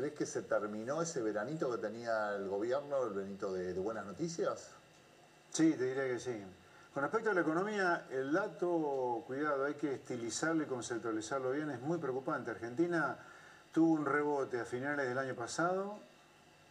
¿Crees 0.00 0.14
que 0.14 0.24
se 0.24 0.40
terminó 0.40 1.02
ese 1.02 1.20
veranito 1.20 1.70
que 1.70 1.76
tenía 1.76 2.34
el 2.34 2.48
gobierno, 2.48 3.04
el 3.04 3.12
veranito 3.12 3.52
de, 3.52 3.74
buenas 3.74 4.06
noticias? 4.06 4.70
Sí, 5.50 5.74
te 5.74 5.84
diría 5.84 6.04
que 6.04 6.18
sí. 6.18 6.42
Con 6.94 7.02
respecto 7.02 7.28
a 7.28 7.34
la 7.34 7.42
economía, 7.42 8.06
el 8.10 8.32
dato, 8.32 9.22
cuidado, 9.26 9.66
hay 9.66 9.74
que 9.74 9.96
estilizarlo 9.96 10.62
y 10.62 10.66
conceptualizarlo 10.66 11.50
bien, 11.50 11.68
es 11.68 11.82
muy 11.82 11.98
preocupante. 11.98 12.50
Argentina 12.50 13.18
tuvo 13.74 13.92
un 13.92 14.06
rebote 14.06 14.58
a 14.58 14.64
finales 14.64 15.06
del 15.06 15.18
año 15.18 15.34
pasado 15.34 15.98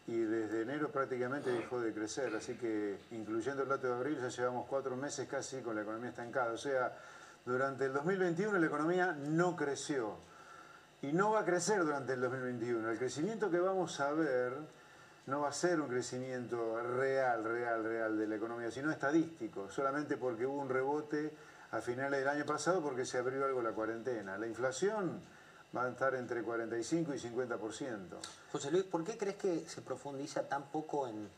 y 0.08 0.18
desde 0.22 0.64
enero 0.64 0.90
prácticamente 0.90 1.52
dejó 1.52 1.80
de 1.82 1.94
crecer, 1.94 2.36
así 2.36 2.56
que 2.56 2.98
incluyendo 3.12 3.62
el 3.62 3.70
dato 3.70 3.86
de 3.86 3.94
abril 3.94 4.18
ya 4.20 4.30
llevamos 4.30 4.66
cuatro 4.68 4.96
meses 4.96 5.28
casi 5.28 5.62
con 5.62 5.76
la 5.76 5.84
economía 5.84 6.10
estancada. 6.10 6.52
O 6.52 6.58
sea, 6.58 6.98
durante 7.46 7.86
el 7.86 7.94
2021 7.94 8.58
la 8.58 8.66
economía 8.66 9.12
no 9.12 9.56
creció 9.56 10.18
y 11.02 11.14
no 11.14 11.32
va 11.32 11.42
a 11.42 11.46
crecer 11.46 11.84
durante 11.84 12.14
el 12.14 12.22
2021. 12.22 12.92
El 12.92 12.98
crecimiento 12.98 13.50
que 13.50 13.60
vamos 13.60 14.00
a 14.00 14.12
ver 14.12 14.54
no 15.28 15.42
va 15.42 15.50
a 15.50 15.54
ser 15.54 15.80
un 15.80 15.88
crecimiento 15.88 16.82
real, 16.82 17.44
real, 17.44 17.84
real 17.84 18.18
de 18.18 18.28
la 18.28 18.36
economía, 18.36 18.72
sino 18.72 18.92
estadístico, 18.92 19.70
solamente 19.70 20.18
porque 20.18 20.46
hubo 20.46 20.60
un 20.60 20.70
rebote 20.70 21.32
a 21.72 21.82
finales 21.82 22.20
del 22.20 22.30
año 22.30 22.46
pasado 22.46 22.82
porque 22.82 23.06
se 23.06 23.20
abrió 23.20 23.46
algo 23.46 23.62
la 23.62 23.72
cuarentena. 23.72 24.38
La 24.38 24.48
inflación 24.48 25.22
va 25.76 25.86
a 25.86 25.90
estar 25.90 26.16
entre 26.16 26.42
45 26.42 27.14
y 27.14 27.20
50%. 27.20 28.00
José 28.52 28.72
Luis, 28.72 28.84
¿por 28.86 29.04
qué 29.04 29.18
crees 29.18 29.36
que 29.36 29.70
se 29.70 29.82
profundiza 29.82 30.48
tan 30.48 30.64
poco 30.64 31.08
en, 31.08 31.30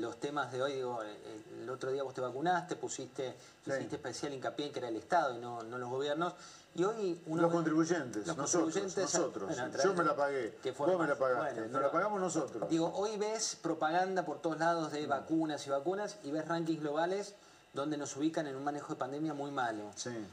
los 0.00 0.18
temas 0.18 0.50
de 0.50 0.62
hoy? 0.62 0.74
Digo, 0.74 1.00
el 1.02 1.68
otro 1.68 1.92
día 1.92 2.02
vos 2.02 2.14
te 2.14 2.20
vacunaste, 2.20 2.74
pusiste, 2.76 3.36
hiciste 3.66 3.96
especial 3.96 4.32
hincapié 4.32 4.66
en 4.66 4.72
que 4.72 4.78
era 4.78 4.88
el 4.88 4.96
Estado 4.96 5.36
y 5.36 5.38
no, 5.38 5.62
no 5.62 5.78
los 5.78 5.90
gobiernos. 5.90 6.34
Y 6.76 6.84
hoy 6.84 7.20
los 7.26 7.50
contribuyentes, 7.50 8.26
nosotros, 8.26 8.96
nosotros. 8.96 9.56
Yo 9.82 9.94
me 9.94 10.04
la 10.04 10.14
pagué, 10.14 10.54
vos 10.76 11.00
me 11.00 11.06
la 11.06 11.16
pagaste, 11.16 11.68
nos 11.68 11.80
la 11.80 11.90
pagamos 11.90 12.20
nosotros. 12.20 12.68
Digo, 12.68 12.92
hoy 12.94 13.16
ves 13.16 13.56
propaganda 13.62 14.24
por 14.24 14.42
todos 14.42 14.58
lados 14.58 14.92
de 14.92 15.06
vacunas 15.06 15.66
y 15.66 15.70
vacunas 15.70 16.18
y 16.22 16.30
ves 16.30 16.46
rankings 16.46 16.80
globales 16.80 17.34
donde 17.72 17.96
nos 17.96 18.16
ubican 18.16 18.46
en 18.46 18.56
un 18.56 18.64
manejo 18.64 18.94
de 18.94 18.98
pandemia 18.98 19.32
muy 19.32 19.50
malo. 19.50 19.84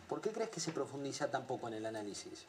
¿Por 0.09 0.21
qué 0.21 0.31
crees 0.31 0.49
que 0.49 0.59
se 0.59 0.71
profundiza 0.71 1.29
tan 1.29 1.45
poco 1.47 1.67
en 1.67 1.75
el 1.75 1.85
análisis? 1.85 2.45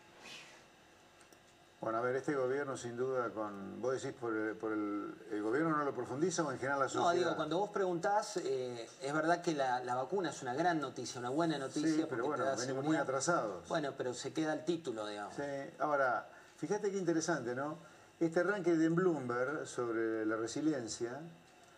Bueno, 1.84 1.98
a 1.98 2.00
ver, 2.00 2.16
este 2.16 2.34
gobierno 2.34 2.78
sin 2.78 2.96
duda 2.96 3.28
con... 3.28 3.78
¿Vos 3.82 3.92
decís 3.92 4.18
por, 4.18 4.32
el, 4.32 5.42
gobierno 5.42 5.76
no 5.76 5.84
lo 5.84 5.94
profundiza 5.94 6.42
o 6.42 6.50
en 6.50 6.58
general 6.58 6.80
la 6.80 6.88
sociedad? 6.88 7.12
No, 7.12 7.18
digo, 7.18 7.36
cuando 7.36 7.58
vos 7.58 7.68
preguntás, 7.68 8.38
eh, 8.38 8.88
es 9.02 9.12
verdad 9.12 9.42
que 9.42 9.52
la, 9.52 9.94
vacuna 9.94 10.30
es 10.30 10.40
una 10.40 10.54
gran 10.54 10.80
noticia, 10.80 11.20
una 11.20 11.28
buena 11.28 11.58
noticia. 11.58 11.90
Sí, 11.90 12.06
pero 12.08 12.24
bueno, 12.24 12.46
venimos 12.58 12.84
muy 12.84 12.96
atrasados. 12.96 13.68
Bueno, 13.68 13.92
pero 13.98 14.14
se 14.14 14.32
queda 14.32 14.54
el 14.54 14.64
título, 14.64 15.06
digamos. 15.06 15.34
Sí, 15.34 15.42
ahora, 15.78 16.26
fíjate 16.56 16.90
qué 16.90 16.96
interesante, 16.96 17.54
¿no? 17.54 17.76
Este 18.18 18.40
arranque 18.40 18.76
de 18.76 18.88
Bloomberg 18.88 19.66
sobre 19.66 20.24
la 20.24 20.36
resiliencia 20.36 21.20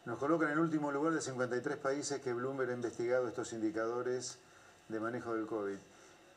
nos 0.04 0.20
coloca 0.20 0.46
en 0.46 0.52
el 0.52 0.60
último 0.60 0.92
lugar 0.92 1.14
de 1.14 1.20
53 1.20 1.78
países 1.78 2.20
que 2.20 2.32
Bloomberg 2.32 2.70
ha 2.70 2.74
investigado 2.74 3.26
estos 3.26 3.52
indicadores 3.52 4.38
de 4.88 5.00
manejo 5.00 5.34
del 5.34 5.46
COVID. 5.46 5.78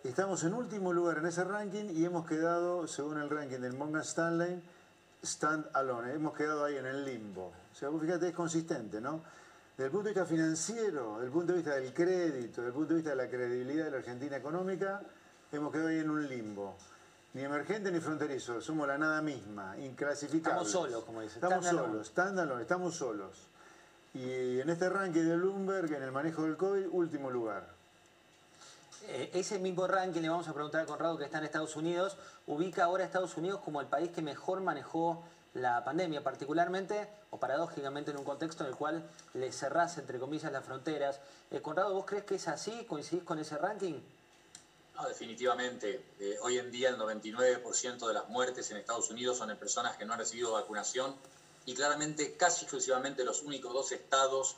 Estamos 0.03 0.45
en 0.45 0.53
último 0.53 0.93
lugar 0.93 1.17
en 1.17 1.25
ese 1.25 1.43
ranking 1.43 1.89
y 1.89 2.05
hemos 2.05 2.25
quedado, 2.25 2.87
según 2.87 3.19
el 3.19 3.29
ranking 3.29 3.59
del 3.59 3.73
Morgan 3.73 4.01
Stanley, 4.01 4.63
stand 5.21 5.65
alone. 5.73 6.13
Hemos 6.13 6.33
quedado 6.33 6.63
ahí 6.63 6.77
en 6.77 6.85
el 6.85 7.03
limbo. 7.03 7.51
O 7.73 7.75
sea, 7.75 7.89
vos 7.89 8.01
fíjate, 8.01 8.29
es 8.29 8.33
consistente, 8.33 9.01
¿no? 9.01 9.21
Desde 9.75 9.87
el 9.87 9.91
punto 9.91 10.05
de 10.07 10.13
vista 10.13 10.25
financiero, 10.25 11.15
desde 11.15 11.25
el 11.25 11.31
punto 11.33 11.51
de 11.51 11.57
vista 11.57 11.75
del 11.75 11.93
crédito, 11.93 12.61
desde 12.61 12.67
el 12.67 12.73
punto 12.73 12.93
de 12.93 12.95
vista 12.95 13.09
de 13.09 13.15
la 13.17 13.27
credibilidad 13.27 13.85
de 13.85 13.91
la 13.91 13.97
Argentina 13.97 14.37
económica, 14.37 15.01
hemos 15.51 15.69
quedado 15.69 15.89
ahí 15.89 15.99
en 15.99 16.09
un 16.09 16.25
limbo. 16.29 16.77
Ni 17.33 17.41
emergente 17.41 17.91
ni 17.91 17.99
fronterizo, 17.99 18.61
somos 18.61 18.87
la 18.87 18.97
nada 18.97 19.21
misma, 19.21 19.77
inclasificables. 19.79 20.65
Estamos 20.65 20.71
solos, 20.71 21.03
como 21.03 21.21
dice. 21.21 21.35
Estamos 21.35 21.65
solos, 21.65 22.07
stand 22.07 22.39
alone, 22.39 22.61
estamos 22.61 22.95
solos. 22.95 23.49
Y 24.13 24.61
en 24.61 24.69
este 24.69 24.87
ranking 24.87 25.23
de 25.23 25.35
Bloomberg, 25.35 25.91
en 25.91 26.03
el 26.03 26.13
manejo 26.13 26.43
del 26.43 26.55
COVID, 26.55 26.87
último 26.89 27.29
lugar. 27.29 27.78
Eh, 29.07 29.31
ese 29.33 29.59
mismo 29.59 29.87
ranking, 29.87 30.21
le 30.21 30.29
vamos 30.29 30.47
a 30.47 30.53
preguntar 30.53 30.81
a 30.81 30.85
Conrado 30.85 31.17
que 31.17 31.25
está 31.25 31.37
en 31.37 31.45
Estados 31.45 31.75
Unidos, 31.75 32.17
ubica 32.47 32.83
ahora 32.83 33.03
a 33.03 33.07
Estados 33.07 33.37
Unidos 33.37 33.61
como 33.63 33.81
el 33.81 33.87
país 33.87 34.11
que 34.11 34.21
mejor 34.21 34.61
manejó 34.61 35.23
la 35.53 35.83
pandemia, 35.83 36.23
particularmente 36.23 37.07
o 37.31 37.39
paradójicamente 37.39 38.11
en 38.11 38.17
un 38.17 38.23
contexto 38.23 38.63
en 38.63 38.69
el 38.69 38.75
cual 38.75 39.03
le 39.33 39.51
cerrás, 39.51 39.97
entre 39.97 40.19
comillas, 40.19 40.51
las 40.51 40.63
fronteras. 40.63 41.19
Eh, 41.49 41.61
Conrado, 41.61 41.93
¿vos 41.93 42.05
crees 42.05 42.23
que 42.25 42.35
es 42.35 42.47
así? 42.47 42.85
¿Coincidís 42.87 43.23
con 43.23 43.39
ese 43.39 43.57
ranking? 43.57 43.99
No, 44.95 45.07
definitivamente. 45.07 46.03
Eh, 46.19 46.37
hoy 46.41 46.57
en 46.57 46.69
día 46.71 46.89
el 46.89 46.97
99% 46.97 48.07
de 48.07 48.13
las 48.13 48.27
muertes 48.27 48.69
en 48.69 48.77
Estados 48.77 49.09
Unidos 49.09 49.37
son 49.37 49.49
en 49.49 49.57
personas 49.57 49.97
que 49.97 50.05
no 50.05 50.13
han 50.13 50.19
recibido 50.19 50.51
vacunación 50.51 51.15
y 51.65 51.73
claramente 51.73 52.35
casi 52.35 52.65
exclusivamente 52.65 53.23
los 53.23 53.41
únicos 53.41 53.73
dos 53.73 53.91
estados 53.91 54.57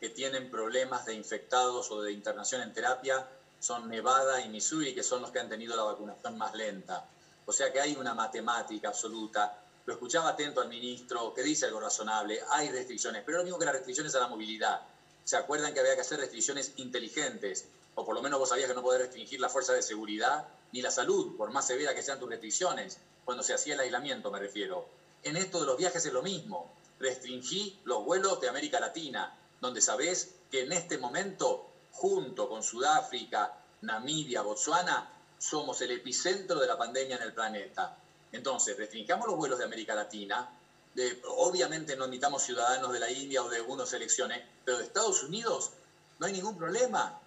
que 0.00 0.08
tienen 0.08 0.50
problemas 0.50 1.04
de 1.06 1.14
infectados 1.14 1.90
o 1.90 2.02
de 2.02 2.12
internación 2.12 2.62
en 2.62 2.72
terapia 2.72 3.26
son 3.66 3.88
Nevada 3.88 4.40
y 4.42 4.48
Missouri, 4.48 4.94
que 4.94 5.02
son 5.02 5.22
los 5.22 5.32
que 5.32 5.40
han 5.40 5.48
tenido 5.48 5.74
la 5.74 5.82
vacunación 5.82 6.38
más 6.38 6.54
lenta. 6.54 7.04
O 7.46 7.52
sea 7.52 7.72
que 7.72 7.80
hay 7.80 7.96
una 7.96 8.14
matemática 8.14 8.88
absoluta. 8.88 9.58
Lo 9.84 9.94
escuchaba 9.94 10.28
atento 10.28 10.60
al 10.60 10.68
ministro, 10.68 11.34
que 11.34 11.42
dice 11.42 11.66
algo 11.66 11.80
razonable, 11.80 12.40
hay 12.50 12.70
restricciones, 12.70 13.24
pero 13.26 13.38
lo 13.38 13.42
mismo 13.44 13.58
que 13.58 13.64
las 13.64 13.74
restricciones 13.74 14.14
a 14.14 14.20
la 14.20 14.28
movilidad. 14.28 14.82
¿Se 15.24 15.36
acuerdan 15.36 15.74
que 15.74 15.80
había 15.80 15.96
que 15.96 16.02
hacer 16.02 16.20
restricciones 16.20 16.74
inteligentes? 16.76 17.66
O 17.96 18.06
por 18.06 18.14
lo 18.14 18.22
menos 18.22 18.38
vos 18.38 18.50
sabías 18.50 18.68
que 18.68 18.74
no 18.74 18.82
podés 18.82 19.00
restringir 19.00 19.40
la 19.40 19.48
fuerza 19.48 19.72
de 19.72 19.82
seguridad 19.82 20.46
ni 20.70 20.80
la 20.80 20.92
salud, 20.92 21.36
por 21.36 21.50
más 21.50 21.66
severa 21.66 21.92
que 21.92 22.02
sean 22.02 22.20
tus 22.20 22.28
restricciones, 22.28 22.98
cuando 23.24 23.42
se 23.42 23.52
hacía 23.52 23.74
el 23.74 23.80
aislamiento 23.80 24.30
me 24.30 24.38
refiero. 24.38 24.86
En 25.24 25.36
esto 25.36 25.58
de 25.58 25.66
los 25.66 25.76
viajes 25.76 26.06
es 26.06 26.12
lo 26.12 26.22
mismo. 26.22 26.72
Restringí 27.00 27.80
los 27.82 28.04
vuelos 28.04 28.40
de 28.40 28.48
América 28.48 28.78
Latina, 28.78 29.36
donde 29.60 29.80
sabés 29.80 30.36
que 30.52 30.62
en 30.62 30.72
este 30.72 30.98
momento, 30.98 31.72
junto 31.96 32.48
con 32.48 32.62
Sudáfrica, 32.62 33.54
Namibia, 33.82 34.42
Botsuana, 34.42 35.10
somos 35.38 35.80
el 35.80 35.92
epicentro 35.92 36.60
de 36.60 36.66
la 36.66 36.76
pandemia 36.76 37.16
en 37.16 37.22
el 37.22 37.32
planeta. 37.32 37.96
Entonces, 38.32 38.76
restringamos 38.76 39.26
los 39.26 39.36
vuelos 39.36 39.58
de 39.58 39.64
América 39.64 39.94
Latina. 39.94 40.48
Obviamente 41.28 41.96
no 41.96 42.04
invitamos 42.04 42.42
ciudadanos 42.42 42.92
de 42.92 43.00
la 43.00 43.10
India 43.10 43.42
o 43.42 43.48
de 43.48 43.56
algunas 43.56 43.92
elecciones, 43.92 44.42
pero 44.64 44.78
de 44.78 44.84
Estados 44.84 45.22
Unidos 45.22 45.70
no 46.18 46.26
hay 46.26 46.32
ningún 46.32 46.56
problema. 46.56 47.18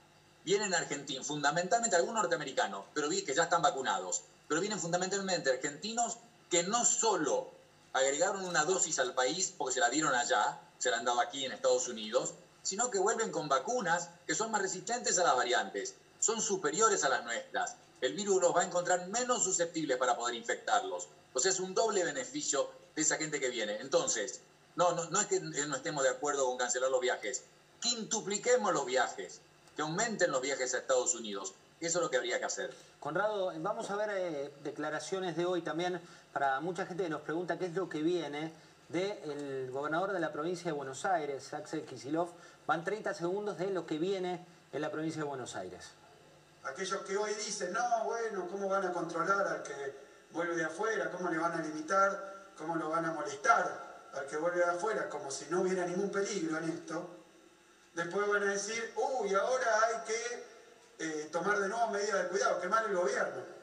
Vienen 0.44 0.74
argentinos, 0.74 1.26
fundamentalmente 1.26 1.96
algunos 1.96 2.22
norteamericanos, 2.22 2.86
pero 2.94 3.10
vi 3.10 3.24
que 3.24 3.34
ya 3.34 3.44
están 3.44 3.62
vacunados, 3.62 4.22
pero 4.48 4.62
vienen 4.62 4.80
fundamentalmente 4.80 5.50
argentinos 5.50 6.18
que 6.50 6.64
no 6.64 6.86
solo 6.86 7.52
agregaron 7.94 8.46
una 8.46 8.66
dosis 8.66 9.00
al 9.00 9.14
país 9.14 9.54
porque 9.58 9.74
se 9.74 9.80
la 9.80 9.90
dieron 9.90 10.14
allá, 10.14 10.60
se 10.78 10.90
la 10.90 10.98
han 10.98 11.06
dado 11.06 11.20
aquí 11.20 11.46
en 11.46 11.52
Estados 11.52 11.88
Unidos, 11.88 12.34
sino 12.64 12.90
que 12.90 13.00
vuelven 13.00 13.32
con 13.32 13.48
vacunas 13.48 14.10
que 14.28 14.36
son 14.36 14.52
más 14.52 14.62
resistentes 14.62 15.18
a 15.20 15.24
las 15.24 15.36
variantes, 15.36 15.96
son 16.20 16.42
superiores 16.42 17.04
a 17.04 17.10
las 17.10 17.24
nuestras. 17.24 17.76
El 18.02 18.14
virus 18.14 18.42
los 18.42 18.56
va 18.56 18.62
a 18.62 18.66
encontrar 18.66 19.08
menos 19.08 19.44
susceptibles 19.44 19.98
para 19.98 20.16
poder 20.16 20.36
infectarlos. 20.36 21.08
O 21.34 21.40
sea, 21.40 21.52
es 21.52 21.60
un 21.60 21.74
doble 21.74 22.04
beneficio 22.04 22.70
de 22.96 23.02
esa 23.02 23.18
gente 23.18 23.40
que 23.40 23.50
viene. 23.50 23.80
Entonces, 23.80 24.42
no, 24.76 24.94
no, 24.94 25.10
no 25.10 25.20
es 25.20 25.28
que 25.28 25.40
no 25.40 25.76
estemos 25.76 26.04
de 26.04 26.10
acuerdo 26.10 26.46
con 26.46 26.58
cancelar 26.58 26.90
los 26.90 27.02
viajes, 27.02 27.44
quintupliquemos 27.80 28.74
los 28.74 28.86
viajes, 28.86 29.42
que 29.76 29.82
aumenten 29.82 30.32
los 30.32 30.42
viajes 30.42 30.74
a 30.74 30.80
Estados 30.80 31.16
Unidos. 31.16 31.54
Eso 31.80 32.00
es 32.00 32.04
lo 32.04 32.10
que 32.10 32.18
habría 32.18 32.40
que 32.40 32.46
hacer. 32.46 32.74
Conrado, 33.00 33.54
vamos 33.58 33.90
a 33.90 33.96
ver 33.96 34.10
eh, 34.12 34.52
declaraciones 34.64 35.38
de 35.38 35.46
hoy 35.46 35.62
también 35.62 36.02
para 36.34 36.60
mucha 36.60 36.86
gente 36.86 37.04
que 37.04 37.10
nos 37.10 37.22
pregunta 37.22 37.58
qué 37.58 37.66
es 37.68 37.74
lo 37.74 37.88
que 37.88 38.02
viene 38.02 38.52
del 38.90 39.70
gobernador 39.72 40.12
de 40.12 40.20
la 40.20 40.32
provincia 40.32 40.66
de 40.66 40.72
Buenos 40.72 41.06
Aires, 41.06 41.54
Axel 41.54 41.86
Kicillof. 41.86 42.32
Van 42.66 42.84
30 42.84 43.14
segundos 43.14 43.58
de 43.58 43.70
lo 43.72 43.86
que 43.86 44.00
viene 44.00 44.46
en 44.72 44.82
la 44.82 44.92
provincia 44.92 45.22
de 45.22 45.28
Buenos 45.28 45.56
Aires. 45.56 45.92
Aquellos 46.64 47.02
que 47.04 47.16
hoy 47.16 47.34
dicen, 47.36 47.72
no, 47.72 48.04
bueno, 48.06 48.48
¿cómo 48.50 48.68
van 48.68 48.88
a 48.88 48.92
controlar 48.92 49.48
al 49.48 49.64
que 49.64 49.96
vuelve 50.32 50.56
de 50.56 50.66
afuera? 50.66 51.10
¿Cómo 51.12 51.30
le 51.30 51.38
van 51.38 51.54
a 51.54 51.62
limitar? 51.62 52.52
¿Cómo 52.58 52.76
lo 52.76 52.90
van 52.90 53.06
a 53.06 53.14
molestar 53.14 54.10
al 54.14 54.26
que 54.26 54.38
vuelve 54.38 54.58
de 54.58 54.72
afuera? 54.72 55.08
Como 55.08 55.30
si 55.32 55.46
no 55.50 55.62
hubiera 55.62 55.86
ningún 55.86 56.12
peligro 56.12 56.58
en 56.58 56.70
esto. 56.70 57.10
Después 57.94 58.28
van 58.28 58.44
a 58.44 58.52
decir, 58.54 58.94
uy, 58.96 59.34
ahora 59.36 59.80
hay 59.86 60.06
que 60.06 60.50
eh, 61.00 61.30
tomar 61.32 61.60
de 61.60 61.70
nuevo 61.70 61.90
medidas 61.92 62.24
de 62.24 62.30
cuidado, 62.30 62.60
que 62.60 62.68
mal 62.68 62.86
el 62.86 62.96
gobierno. 62.96 63.59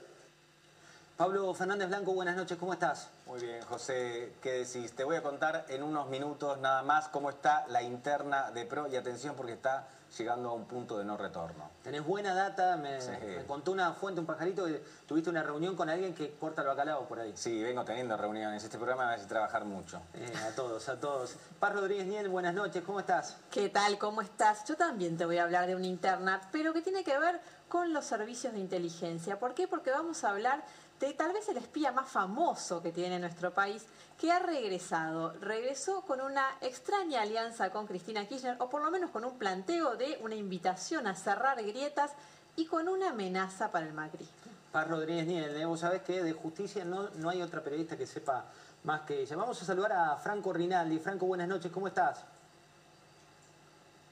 Pablo 1.17 1.55
Fernández 1.55 1.89
Blanco, 1.89 2.13
buenas 2.13 2.37
noches, 2.37 2.59
¿cómo 2.59 2.75
estás? 2.75 3.09
Muy 3.25 3.41
bien, 3.41 3.63
José, 3.63 4.35
¿qué 4.43 4.65
decís? 4.65 4.93
Te 4.95 5.03
voy 5.03 5.17
a 5.17 5.23
contar 5.23 5.65
en 5.71 5.83
unos 5.83 6.11
minutos 6.11 6.59
nada 6.59 6.83
más 6.83 7.09
cómo 7.09 7.31
está 7.31 7.67
la 7.69 7.81
interna 7.83 8.51
de 8.51 8.67
PRO 8.67 8.87
y 8.87 8.97
atención 8.97 9.35
porque 9.35 9.53
está 9.55 9.89
llegando 10.19 10.51
a 10.51 10.53
un 10.53 10.67
punto 10.67 10.99
de 10.99 11.07
no 11.07 11.17
retorno. 11.17 11.71
Tenés 11.83 12.05
buena 12.05 12.35
data, 12.35 12.77
me, 12.77 13.01
Sí. 13.01 13.11
me 13.25 13.45
contó 13.47 13.73
una 13.73 13.95
fuente, 13.95 14.21
un 14.21 14.27
pajarito, 14.27 14.67
que 14.67 14.85
tuviste 15.07 15.31
una 15.31 15.43
reunión 15.43 15.75
con 15.75 15.89
alguien 15.89 16.15
que 16.15 16.35
corta 16.39 16.61
el 16.61 16.69
bacalao 16.69 17.09
por 17.09 17.19
ahí. 17.19 17.33
Sí, 17.35 17.63
vengo 17.63 17.83
teniendo 17.87 18.15
reuniones. 18.19 18.63
Este 18.63 18.77
programa 18.77 19.07
me 19.07 19.15
hace 19.15 19.25
trabajar 19.25 19.65
mucho. 19.65 20.03
Eh, 20.13 20.31
a 20.47 20.55
todos, 20.55 20.87
a 20.91 21.01
todos. 21.01 21.37
Paz 21.59 21.73
Rodríguez 21.73 22.07
Niel, 22.07 22.29
buenas 22.29 22.53
noches, 22.55 22.85
¿cómo 22.85 23.01
estás? 23.01 23.39
¿Qué 23.51 23.71
tal? 23.71 23.97
¿Cómo 23.99 24.21
estás? 24.21 24.65
Yo 24.67 24.77
también 24.77 25.17
te 25.17 25.25
voy 25.25 25.39
a 25.39 25.45
hablar 25.45 25.67
de 25.67 25.75
una 25.77 25.87
interna, 25.87 26.43
pero 26.53 26.75
que 26.75 26.83
tiene 26.83 27.03
que 27.05 27.19
ver 27.19 27.41
con 27.69 27.95
los 27.95 28.05
servicios 28.05 28.53
de 28.53 28.61
inteligencia. 28.61 29.39
¿Por 29.39 29.55
qué? 29.55 29.67
Porque 29.67 29.91
vamos 29.91 30.23
a 30.23 30.31
hablar 30.31 30.63
de 31.01 31.13
tal 31.13 31.33
vez 31.33 31.49
el 31.49 31.59
espía 31.59 31.93
más 31.93 32.09
famoso 32.09 32.83
que 32.83 32.93
tiene 32.93 33.19
nuestro 33.19 33.53
país, 33.53 33.85
que 34.19 34.33
ha 34.33 34.39
regresado. 34.39 35.33
Regresó 35.41 36.03
con 36.03 36.21
una 36.21 36.47
extraña 36.61 37.23
alianza 37.23 37.71
con 37.71 37.87
Cristina 37.87 38.27
Kirchner, 38.27 38.57
o 38.59 38.71
por 38.71 38.83
lo 38.83 38.91
menos 38.91 39.11
con 39.11 39.25
un 39.25 39.39
planteo 39.39 39.97
de 39.97 40.19
una 40.23 40.35
invitación 40.35 41.07
a 41.07 41.15
cerrar 41.15 41.63
grietas 41.63 42.13
y 42.57 42.67
con 42.67 42.89
una 42.89 43.11
amenaza 43.11 43.71
para 43.71 43.87
el 43.87 43.93
Macri. 43.93 44.27
Paz 44.73 44.89
Rodríguez 44.89 45.27
Niel, 45.27 45.57
¿eh? 45.57 45.65
vos 45.65 45.81
sabés 45.81 46.03
que 46.03 46.23
de 46.23 46.33
justicia 46.33 46.85
no, 46.85 47.11
no 47.17 47.31
hay 47.31 47.43
otra 47.43 47.63
periodista 47.63 47.97
que 47.97 48.07
sepa 48.07 48.45
más 48.85 49.03
que 49.03 49.21
ella. 49.21 49.37
Vamos 49.37 49.61
a 49.61 49.65
saludar 49.65 49.93
a 49.93 50.17
Franco 50.17 50.53
Rinaldi. 50.53 50.99
Franco, 50.99 51.27
buenas 51.27 51.49
noches, 51.49 51.71
¿cómo 51.73 51.89
estás? 51.89 52.25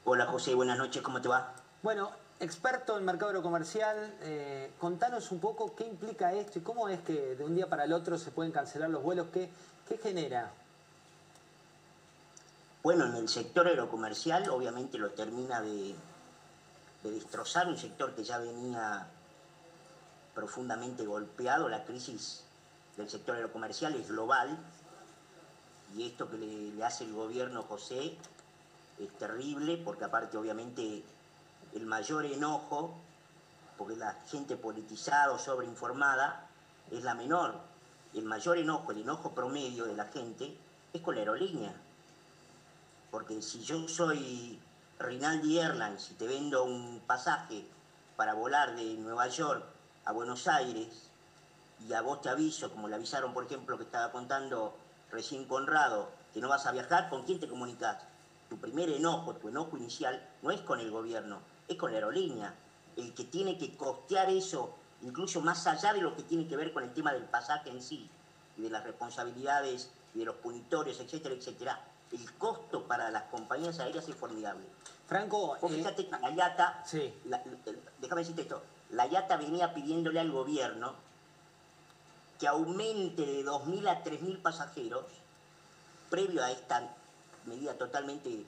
Hola 0.05 0.27
José, 0.27 0.55
buenas 0.55 0.77
noches, 0.77 1.03
¿cómo 1.03 1.21
te 1.21 1.29
va? 1.29 1.53
Bueno, 1.83 2.11
experto 2.45 2.99
en 2.99 3.05
mercado 3.05 3.31
aerocomercial, 3.31 4.15
eh, 4.23 4.71
contanos 4.79 5.33
un 5.33 5.41
poco 5.41 5.75
qué 5.75 5.87
implica 5.87 6.33
esto 6.33 6.59
y 6.59 6.63
cómo 6.63 6.89
es 6.89 7.01
que 7.01 7.35
de 7.35 7.45
un 7.45 7.55
día 7.55 7.69
para 7.69 7.85
el 7.85 7.93
otro 7.93 8.19
se 8.19 8.31
pueden 8.31 8.53
cancelar 8.53 8.91
los 8.91 9.03
vuelos, 9.03 9.29
qué, 9.33 9.49
qué 9.89 9.99
genera. 9.99 10.53
Bueno, 12.83 13.07
en 13.07 13.17
el 13.17 13.29
sector 13.29 13.67
aerocomercial 13.67 14.49
obviamente 14.51 14.99
lo 14.99 15.11
termina 15.11 15.63
de, 15.63 15.95
de 17.03 17.11
destrozar 17.11 17.67
un 17.67 17.79
sector 17.79 18.15
que 18.15 18.25
ya 18.25 18.39
venía 18.39 19.07
profundamente 20.35 21.07
golpeado. 21.07 21.69
La 21.71 21.85
crisis 21.85 22.45
del 22.99 23.09
sector 23.09 23.37
aerocomercial 23.37 23.95
es 23.95 24.09
global 24.09 24.59
y 25.97 26.07
esto 26.07 26.29
que 26.29 26.37
le 26.37 26.85
hace 26.85 27.05
el 27.05 27.15
gobierno 27.15 27.63
José 27.63 28.19
es 28.99 29.19
terrible 29.19 29.79
porque 29.79 30.05
aparte 30.05 30.37
obviamente 30.37 31.03
el 31.75 31.87
mayor 31.87 32.25
enojo, 32.25 32.95
porque 33.77 33.97
la 33.97 34.13
gente 34.31 34.57
politizada 34.57 35.33
o 35.33 35.39
sobreinformada 35.39 36.49
es 36.91 37.03
la 37.03 37.15
menor. 37.15 37.61
El 38.15 38.25
mayor 38.25 38.59
enojo, 38.59 38.93
el 38.93 38.99
enojo 38.99 39.35
promedio 39.35 39.85
de 39.85 39.95
la 39.95 40.07
gente 40.07 40.57
es 40.93 41.01
con 41.01 41.17
la 41.17 41.23
aerolínea. 41.23 41.75
Porque 43.11 43.43
si 43.43 43.63
yo 43.63 43.89
soy 43.89 44.61
Rinaldi 45.01 45.59
Airlines 45.59 46.11
y 46.13 46.15
te 46.15 46.27
vendo 46.27 46.65
un 46.65 47.03
pasaje 47.07 47.67
para 48.17 48.35
volar 48.35 48.77
de 48.77 48.95
Nueva 48.95 49.27
York 49.27 49.65
a 50.05 50.13
Buenos 50.13 50.47
Aires 50.47 51.11
y 51.89 51.93
a 51.93 52.03
vos 52.03 52.23
te 52.23 52.29
aviso, 52.29 52.71
como 52.71 52.87
le 52.87 52.95
avisaron, 52.95 53.35
por 53.35 53.45
ejemplo, 53.45 53.77
que 53.77 53.85
estaba 53.85 54.13
contando 54.13 54.77
recién 55.11 55.47
Conrado, 55.47 56.11
que 56.33 56.41
no 56.41 56.49
vas 56.49 56.67
a 56.67 56.73
viajar, 56.73 57.09
¿con 57.09 57.25
quién 57.25 57.41
te 57.41 57.49
comunicas? 57.49 58.03
Tu 58.49 58.59
primer 58.59 58.91
enojo, 58.91 59.35
tu 59.35 59.49
enojo 59.49 59.77
inicial, 59.77 60.25
no 60.43 60.53
es 60.53 60.61
con 60.61 60.79
el 60.79 60.91
gobierno, 60.91 61.41
es 61.69 61.77
con 61.77 61.91
la 61.93 61.99
aerolínea. 61.99 62.55
El 62.97 63.13
que 63.15 63.25
tiene 63.25 63.59
que 63.59 63.77
costear 63.77 64.31
eso, 64.31 64.75
incluso 65.03 65.41
más 65.41 65.67
allá 65.67 65.93
de 65.93 66.01
lo 66.01 66.15
que 66.17 66.23
tiene 66.23 66.47
que 66.47 66.57
ver 66.57 66.73
con 66.73 66.85
el 66.85 66.93
tema 66.95 67.13
del 67.13 67.25
pasaje 67.25 67.71
en 67.71 67.83
sí, 67.83 68.09
y 68.57 68.63
de 68.63 68.71
las 68.71 68.85
responsabilidades 68.85 69.91
y 70.15 70.21
de 70.21 70.25
los 70.27 70.37
punitorios, 70.37 71.01
etcétera, 71.01 71.35
etcétera, 71.35 71.81
el 72.13 72.33
costo 72.35 72.85
para 72.85 73.11
las 73.11 73.25
compañías 73.25 73.81
aéreas 73.81 74.09
es 74.09 74.15
formidable. 74.15 74.65
Franco, 75.09 75.57
Vos 75.61 75.73
eh, 75.73 75.77
fíjate 75.77 76.07
que 76.07 76.11
la 76.19 76.31
IATA, 76.31 76.83
Sí. 76.87 77.13
la- 77.25 77.39
la- 77.45 77.59
déjame 78.01 78.21
decirte 78.21 78.43
esto, 78.43 78.63
la 78.91 79.07
IATA 79.07 79.37
venía 79.37 79.75
pidiéndole 79.75 80.21
al 80.21 80.31
gobierno 80.31 80.95
que 82.39 82.47
aumente 82.47 83.23
de 83.27 83.43
2.000 83.43 83.89
a 83.89 84.03
3.000 84.03 84.39
pasajeros, 84.39 85.05
previo 86.11 86.43
a 86.45 86.51
esta 86.53 86.89
medida 87.47 87.75
totalmente 87.77 88.45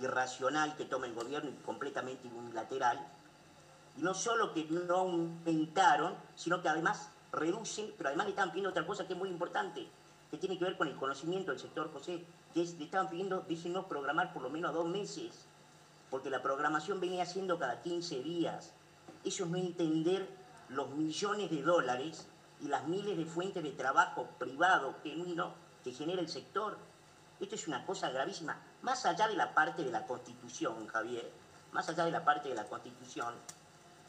irracional 0.00 0.76
que 0.76 0.84
toma 0.84 1.06
el 1.06 1.14
gobierno 1.14 1.50
y 1.50 1.54
completamente 1.64 2.28
unilateral, 2.28 3.06
y 3.96 4.02
no 4.02 4.14
solo 4.14 4.52
que 4.52 4.64
no 4.64 4.96
aumentaron, 4.96 6.14
sino 6.34 6.60
que 6.60 6.68
además 6.68 7.10
reducen, 7.32 7.92
pero 7.96 8.08
además 8.08 8.26
le 8.26 8.30
estaban 8.30 8.50
pidiendo 8.50 8.70
otra 8.70 8.86
cosa 8.86 9.06
que 9.06 9.12
es 9.12 9.18
muy 9.18 9.28
importante, 9.28 9.88
que 10.30 10.38
tiene 10.38 10.58
que 10.58 10.64
ver 10.64 10.76
con 10.76 10.88
el 10.88 10.96
conocimiento 10.96 11.52
del 11.52 11.60
sector 11.60 11.92
José, 11.92 12.24
que 12.52 12.62
es, 12.62 12.74
le 12.78 12.84
estaban 12.84 13.08
pidiendo, 13.08 13.44
déjenos 13.48 13.86
programar 13.86 14.32
por 14.32 14.42
lo 14.42 14.50
menos 14.50 14.74
dos 14.74 14.86
meses, 14.86 15.46
porque 16.10 16.30
la 16.30 16.42
programación 16.42 17.00
venía 17.00 17.26
siendo 17.26 17.58
cada 17.58 17.82
15 17.82 18.20
días. 18.22 18.72
Eso 19.24 19.44
es 19.44 19.50
no 19.50 19.58
entender 19.58 20.28
los 20.68 20.90
millones 20.90 21.50
de 21.50 21.62
dólares 21.62 22.26
y 22.60 22.68
las 22.68 22.86
miles 22.86 23.16
de 23.16 23.26
fuentes 23.26 23.62
de 23.62 23.72
trabajo 23.72 24.28
privado, 24.38 24.96
que 25.02 25.92
genera 25.92 26.20
el 26.20 26.28
sector. 26.28 26.78
Esto 27.40 27.54
es 27.54 27.68
una 27.68 27.84
cosa 27.84 28.10
gravísima. 28.10 28.58
Más 28.84 29.06
allá 29.06 29.28
de 29.28 29.34
la 29.34 29.54
parte 29.54 29.82
de 29.82 29.90
la 29.90 30.06
Constitución, 30.06 30.86
Javier, 30.88 31.32
más 31.72 31.88
allá 31.88 32.04
de 32.04 32.10
la 32.10 32.22
parte 32.22 32.50
de 32.50 32.54
la 32.54 32.64
Constitución, 32.64 33.32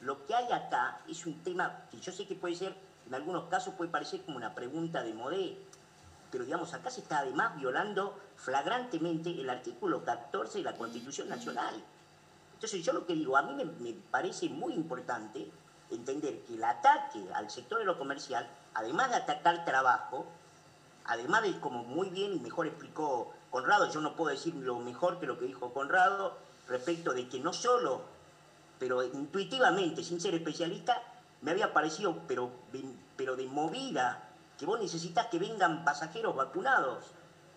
lo 0.01 0.25
que 0.25 0.35
hay 0.35 0.51
acá 0.51 0.99
es 1.07 1.25
un 1.25 1.41
tema 1.45 1.85
que 1.89 1.97
yo 2.01 2.11
sé 2.11 2.27
que 2.27 2.35
puede 2.35 2.55
ser, 2.55 2.75
en 3.07 3.15
algunos 3.15 3.45
casos 3.45 3.73
puede 3.75 3.89
parecer 3.89 4.23
como 4.25 4.35
una 4.35 4.53
pregunta 4.53 5.01
de 5.01 5.13
modé, 5.13 5.57
pero 6.29 6.43
digamos, 6.43 6.73
acá 6.73 6.91
se 6.91 6.99
está 6.99 7.19
además 7.19 7.55
violando 7.55 8.19
flagrantemente 8.35 9.29
el 9.29 9.49
artículo 9.49 10.03
14 10.03 10.57
de 10.57 10.65
la 10.65 10.75
Constitución 10.75 11.29
Nacional. 11.29 11.81
Entonces 12.55 12.83
yo 12.83 12.91
lo 12.91 13.05
que 13.05 13.13
digo, 13.13 13.37
a 13.37 13.43
mí 13.43 13.53
me, 13.53 13.63
me 13.63 13.93
parece 14.11 14.49
muy 14.49 14.73
importante 14.73 15.49
entender 15.89 16.41
que 16.41 16.55
el 16.55 16.63
ataque 16.65 17.25
al 17.33 17.49
sector 17.49 17.79
de 17.79 17.85
lo 17.85 17.97
comercial, 17.97 18.45
además 18.73 19.09
de 19.11 19.15
atacar 19.15 19.63
trabajo, 19.63 20.25
además 21.05 21.43
de, 21.43 21.57
como 21.61 21.85
muy 21.85 22.09
bien 22.09 22.33
y 22.33 22.39
mejor 22.41 22.67
explicó 22.67 23.34
Conrado, 23.55 23.89
yo 23.89 24.01
no 24.01 24.17
puedo 24.17 24.31
decir 24.31 24.53
lo 24.53 24.79
mejor 24.79 25.17
que 25.17 25.25
lo 25.25 25.39
que 25.39 25.45
dijo 25.45 25.71
Conrado, 25.71 26.35
respecto 26.67 27.13
de 27.13 27.29
que 27.29 27.39
no 27.39 27.53
solo, 27.53 28.01
pero 28.79 29.01
intuitivamente, 29.01 30.03
sin 30.03 30.19
ser 30.19 30.35
especialista, 30.35 31.01
me 31.39 31.51
había 31.51 31.71
parecido, 31.71 32.17
pero, 32.27 32.51
pero 33.15 33.37
de 33.37 33.45
movida, 33.45 34.27
que 34.59 34.65
vos 34.65 34.77
necesitas 34.77 35.27
que 35.27 35.39
vengan 35.39 35.85
pasajeros 35.85 36.35
vacunados. 36.35 37.05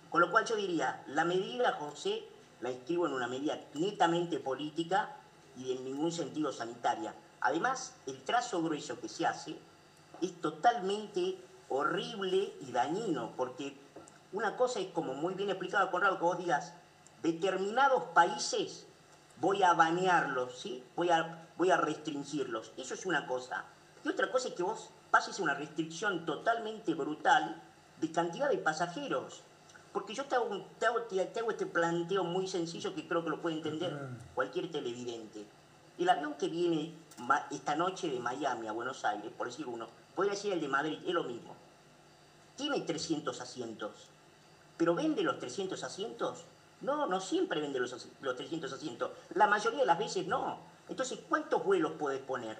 Con 0.09 0.21
lo 0.21 0.31
cual 0.31 0.45
yo 0.45 0.55
diría, 0.55 1.03
la 1.09 1.25
medida, 1.25 1.73
José, 1.73 2.23
la 2.61 2.71
inscribo 2.71 3.09
en 3.09 3.15
una 3.15 3.27
medida 3.27 3.59
netamente 3.75 4.39
política 4.39 5.17
y 5.57 5.73
en 5.73 5.85
ningún 5.85 6.13
sentido 6.13 6.53
sanitaria. 6.53 7.13
Además, 7.41 7.97
el 8.07 8.23
trazo 8.23 8.63
grueso 8.63 9.01
que 9.01 9.09
se 9.09 9.27
hace 9.27 9.59
es 10.23 10.41
totalmente 10.41 11.41
horrible 11.69 12.55
y 12.61 12.71
dañino, 12.71 13.33
porque 13.37 13.77
una 14.33 14.57
cosa 14.57 14.81
es 14.81 14.89
como 14.89 15.15
muy 15.15 15.35
bien 15.35 15.51
explicado 15.51 15.91
Conrado, 15.91 16.19
que 16.19 16.25
vos 16.25 16.39
digas, 16.39 16.75
determinados 17.23 18.05
países 18.15 18.87
voy 19.41 19.63
a 19.63 19.73
banearlos, 19.73 20.59
¿sí? 20.59 20.83
voy, 20.97 21.11
a, 21.11 21.49
voy 21.57 21.71
a 21.71 21.77
restringirlos. 21.77 22.73
Eso 22.77 22.95
es 22.95 23.07
una 23.07 23.27
cosa. 23.27 23.65
Y 24.05 24.09
otra 24.09 24.31
cosa 24.31 24.49
es 24.49 24.55
que 24.55 24.63
vos 24.63 24.91
pases 25.11 25.39
una 25.41 25.55
restricción 25.55 26.27
totalmente 26.27 26.95
brutal 26.95 27.61
de 28.01 28.13
cantidad 28.13 28.49
de 28.49 28.59
pasajeros. 28.59 29.43
Porque 29.93 30.15
yo 30.15 30.27
te 30.27 30.37
hago, 30.37 30.67
te 30.79 30.87
hago, 30.87 31.03
te 31.03 31.41
hago 31.41 31.51
este 31.51 31.67
planteo 31.67 32.23
muy 32.25 32.47
sencillo 32.47 32.95
que 32.95 33.09
creo 33.09 33.25
que 33.25 33.31
lo 33.31 33.41
puede 33.41 33.57
entender 33.57 33.97
cualquier 34.35 34.71
televidente. 34.71 35.47
El 35.99 36.09
avión 36.09 36.35
que 36.35 36.49
viene 36.49 36.95
esta 37.51 37.75
noche 37.75 38.09
de 38.09 38.21
Miami 38.21 38.69
a 38.69 38.73
Buenos 38.73 39.05
Aires, 39.05 39.33
por 39.37 39.49
decir 39.49 39.67
uno, 39.67 39.89
podría 40.15 40.37
ser 40.37 40.53
el 40.53 40.61
de 40.61 40.69
Madrid, 40.69 40.99
es 41.05 41.15
lo 41.15 41.25
mismo. 41.25 41.57
Tiene 42.55 42.81
300 42.81 43.41
asientos, 43.41 44.09
pero 44.79 44.95
vende 44.95 45.23
los 45.23 45.39
300 45.39 45.83
asientos. 45.85 46.45
No, 46.81 47.07
no 47.07 47.21
siempre 47.21 47.61
vende 47.61 47.81
los, 47.81 48.09
los 48.23 48.37
300 48.37 48.73
asientos. 48.73 49.11
La 49.35 49.47
mayoría 49.47 49.81
de 49.81 49.87
las 49.87 49.99
veces 49.99 50.27
no. 50.27 50.59
Entonces, 50.89 51.19
¿cuántos 51.29 51.63
vuelos 51.63 51.93
puedes 51.99 52.21
poner? 52.21 52.59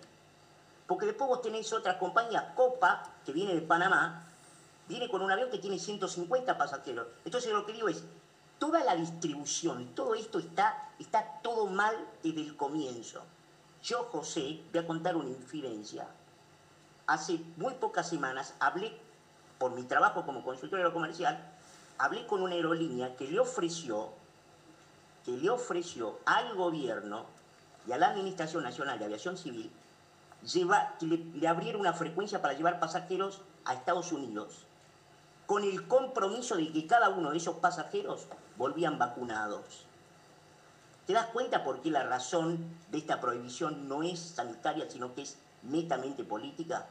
Porque 0.87 1.07
después 1.07 1.29
vos 1.29 1.41
tenés 1.41 1.73
otra 1.73 1.99
compañía, 1.99 2.55
Copa, 2.55 3.05
que 3.25 3.33
viene 3.33 3.55
de 3.55 3.63
Panamá, 3.63 4.27
viene 4.89 5.09
con 5.09 5.23
un 5.23 5.31
avión 5.31 5.51
que 5.51 5.59
tiene 5.59 5.79
150 5.79 6.59
pasajeros. 6.59 7.07
Entonces 7.25 7.53
lo 7.53 7.65
que 7.65 7.75
digo 7.75 7.89
es, 7.89 8.03
toda 8.59 8.83
la 8.83 8.97
distribución, 8.97 9.95
todo 9.95 10.15
esto 10.15 10.39
está, 10.39 10.91
está 10.99 11.41
todo 11.43 11.67
mal 11.67 11.95
desde 12.23 12.41
el 12.41 12.57
comienzo. 12.57 13.23
Yo, 13.83 14.05
José, 14.05 14.63
voy 14.73 14.83
a 14.83 14.87
contar 14.87 15.15
una 15.15 15.29
infidencia. 15.29 16.09
Hace 17.07 17.41
muy 17.57 17.75
pocas 17.75 18.09
semanas 18.09 18.55
hablé, 18.59 18.99
por 19.59 19.73
mi 19.73 19.83
trabajo 19.83 20.25
como 20.25 20.43
consultor 20.43 20.79
aerocomercial, 20.79 21.58
hablé 21.99 22.27
con 22.27 22.43
una 22.43 22.55
aerolínea 22.55 23.17
que 23.17 23.27
le 23.27 23.41
ofreció, 23.41 24.11
que 25.25 25.33
le 25.33 25.51
ofreció 25.51 26.19
al 26.25 26.55
gobierno 26.55 27.27
y 27.87 27.93
a 27.93 27.99
la 27.99 28.09
Administración 28.09 28.63
Nacional 28.63 28.99
de 28.99 29.05
Aviación 29.05 29.37
Civil 29.37 29.71
lleva, 30.43 30.95
que 30.99 31.07
le, 31.07 31.17
le 31.17 31.49
abriera 31.49 31.79
una 31.79 31.93
frecuencia 31.93 32.41
para 32.41 32.55
llevar 32.55 32.79
pasajeros 32.79 33.41
a 33.65 33.75
Estados 33.75 34.13
Unidos, 34.13 34.65
con 35.47 35.65
el 35.65 35.87
compromiso 35.89 36.57
de 36.57 36.73
que 36.73 36.87
cada 36.87 37.09
uno 37.09 37.31
de 37.31 37.39
esos 37.39 37.57
pasajeros 37.57 38.27
volvían 38.57 38.99
vacunados. 38.99 39.85
¿Te 41.07 41.15
das 41.15 41.27
cuenta 41.27 41.65
por 41.65 41.81
qué 41.81 41.91
la 41.91 42.03
razón 42.03 42.59
de 42.91 42.99
esta 42.99 43.21
prohibición 43.21 43.89
no 43.89 44.03
es 44.03 44.21
sanitaria, 44.21 44.89
sino 44.91 45.15
que 45.15 45.23
es 45.23 45.39
netamente 45.63 46.23
política? 46.23 46.87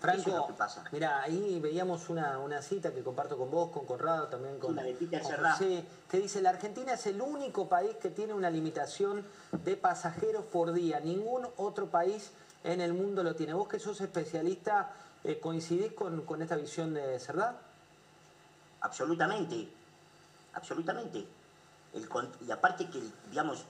Franco, 0.00 0.20
Eso 0.22 0.30
es 0.30 0.36
lo 0.36 0.46
que 0.46 0.52
pasa. 0.54 0.84
mira, 0.92 1.22
ahí 1.22 1.60
veíamos 1.60 2.08
una, 2.08 2.38
una 2.38 2.62
cita 2.62 2.90
que 2.92 3.02
comparto 3.02 3.36
con 3.36 3.50
vos, 3.50 3.70
con 3.70 3.84
Conrado, 3.84 4.28
también 4.28 4.58
con, 4.58 4.74
la 4.74 4.82
de 4.82 4.94
con. 4.94 5.20
José, 5.20 5.84
que 6.10 6.18
dice, 6.18 6.40
la 6.40 6.50
Argentina 6.50 6.94
es 6.94 7.06
el 7.06 7.20
único 7.20 7.68
país 7.68 7.96
que 7.96 8.08
tiene 8.08 8.32
una 8.32 8.48
limitación 8.48 9.26
de 9.52 9.76
pasajeros 9.76 10.46
por 10.46 10.72
día. 10.72 11.00
Ningún 11.00 11.46
otro 11.58 11.88
país 11.88 12.32
en 12.64 12.80
el 12.80 12.94
mundo 12.94 13.22
lo 13.22 13.36
tiene. 13.36 13.52
Vos 13.52 13.68
que 13.68 13.78
sos 13.78 14.00
especialista, 14.00 14.90
eh, 15.22 15.38
¿coincidís 15.38 15.92
con, 15.92 16.22
con 16.24 16.40
esta 16.40 16.56
visión 16.56 16.94
de 16.94 17.20
Cerdá? 17.20 17.60
Absolutamente, 18.80 19.68
absolutamente. 20.54 21.26
El 21.92 22.08
y 22.46 22.50
aparte 22.50 22.88
que, 22.88 23.02
digamos, 23.28 23.64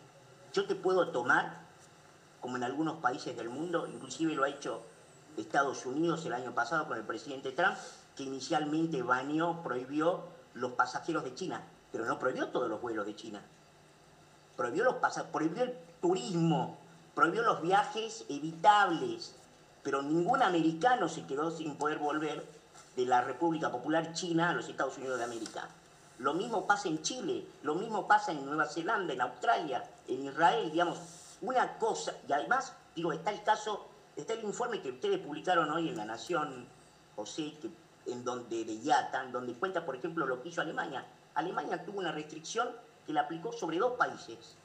yo 0.52 0.64
te 0.66 0.76
puedo 0.76 1.10
tomar, 1.10 1.58
como 2.40 2.56
en 2.56 2.62
algunos 2.62 2.98
países 2.98 3.36
del 3.36 3.48
mundo, 3.48 3.88
inclusive 3.88 4.34
lo 4.34 4.44
ha 4.44 4.48
hecho 4.48 4.82
Estados 5.36 5.86
Unidos 5.86 6.24
el 6.26 6.32
año 6.32 6.54
pasado 6.54 6.86
con 6.86 6.98
el 6.98 7.04
presidente 7.04 7.52
Trump, 7.52 7.76
que 8.16 8.24
inicialmente 8.24 9.02
baneó, 9.02 9.62
prohibió 9.62 10.24
los 10.54 10.72
pasajeros 10.72 11.24
de 11.24 11.34
China, 11.34 11.62
pero 11.92 12.04
no 12.04 12.18
prohibió 12.18 12.48
todos 12.48 12.68
los 12.68 12.80
vuelos 12.80 13.06
de 13.06 13.16
China. 13.16 13.42
Prohibió, 14.56 14.84
los 14.84 14.96
prohibió 15.32 15.64
el 15.64 15.74
turismo, 16.00 16.78
prohibió 17.14 17.42
los 17.42 17.62
viajes 17.62 18.24
evitables, 18.28 19.34
pero 19.82 20.02
ningún 20.02 20.42
americano 20.42 21.08
se 21.08 21.24
quedó 21.26 21.50
sin 21.50 21.76
poder 21.76 21.98
volver 21.98 22.44
de 22.96 23.06
la 23.06 23.22
República 23.22 23.70
Popular 23.70 24.12
China 24.12 24.50
a 24.50 24.52
los 24.52 24.68
Estados 24.68 24.98
Unidos 24.98 25.18
de 25.18 25.24
América. 25.24 25.68
Lo 26.18 26.34
mismo 26.34 26.66
pasa 26.66 26.88
en 26.88 27.00
Chile, 27.00 27.46
lo 27.62 27.74
mismo 27.74 28.06
pasa 28.06 28.32
en 28.32 28.44
Nueva 28.44 28.66
Zelanda, 28.66 29.14
en 29.14 29.22
Australia, 29.22 29.82
en 30.06 30.26
Israel, 30.26 30.70
digamos, 30.70 30.98
una 31.40 31.78
cosa, 31.78 32.12
y 32.28 32.32
además, 32.32 32.74
digo, 32.94 33.12
está 33.12 33.30
el 33.30 33.42
caso, 33.42 33.86
está 34.16 34.34
el 34.34 34.44
informe 34.44 34.80
que 34.80 34.90
ustedes 34.90 35.18
publicaron 35.20 35.70
hoy 35.70 35.88
en 35.88 35.96
La 35.96 36.04
Nación, 36.04 36.66
José, 37.16 37.54
que, 37.60 37.70
en 38.10 38.24
donde 38.24 38.64
de 38.64 38.74
IATA, 38.74 39.24
en 39.24 39.32
donde 39.32 39.54
cuenta, 39.54 39.84
por 39.84 39.96
ejemplo, 39.96 40.26
lo 40.26 40.42
que 40.42 40.48
hizo 40.48 40.60
Alemania. 40.60 41.04
Alemania 41.34 41.84
tuvo 41.84 41.98
una 41.98 42.12
restricción 42.12 42.68
que 43.06 43.12
la 43.12 43.22
aplicó 43.22 43.52
sobre 43.52 43.78
dos 43.78 43.92
países, 43.92 44.56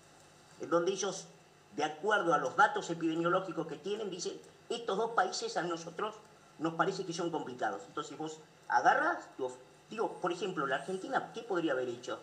en 0.59 0.69
donde 0.69 0.91
ellos, 0.91 1.27
de 1.75 1.83
acuerdo 1.83 2.33
a 2.33 2.37
los 2.37 2.55
datos 2.55 2.89
epidemiológicos 2.89 3.67
que 3.67 3.77
tienen, 3.77 4.09
dicen, 4.09 4.39
estos 4.69 4.97
dos 4.97 5.11
países 5.11 5.57
a 5.57 5.63
nosotros 5.63 6.15
nos 6.59 6.73
parece 6.73 7.05
que 7.05 7.13
son 7.13 7.29
complicados. 7.29 7.83
Entonces 7.87 8.17
vos 8.17 8.39
agarras, 8.67 9.27
tu 9.37 9.51
digo, 9.89 10.13
por 10.13 10.31
ejemplo, 10.31 10.65
la 10.65 10.77
Argentina, 10.77 11.31
¿qué 11.33 11.41
podría 11.41 11.73
haber 11.73 11.89
hecho? 11.89 12.19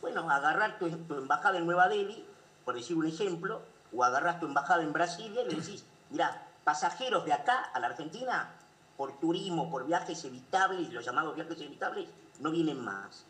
Bueno, 0.00 0.28
agarrar 0.30 0.78
tu, 0.78 0.90
tu 0.90 1.14
embajada 1.14 1.58
en 1.58 1.66
Nueva 1.66 1.88
Delhi, 1.88 2.24
por 2.64 2.74
decir 2.74 2.96
un 2.96 3.06
ejemplo, 3.06 3.62
o 3.94 4.02
agarras 4.02 4.40
tu 4.40 4.46
embajada 4.46 4.82
en 4.82 4.92
Brasilia 4.92 5.42
y 5.42 5.48
le 5.48 5.54
decís, 5.54 5.84
mirá, 6.10 6.46
pasajeros 6.64 7.24
de 7.24 7.32
acá 7.32 7.70
a 7.72 7.78
la 7.78 7.88
Argentina, 7.88 8.50
por 8.96 9.18
turismo, 9.20 9.70
por 9.70 9.86
viajes 9.86 10.24
evitables, 10.24 10.92
los 10.92 11.04
llamados 11.04 11.34
viajes 11.34 11.60
evitables, 11.60 12.08
no 12.40 12.50
vienen 12.50 12.82
más. 12.82 13.24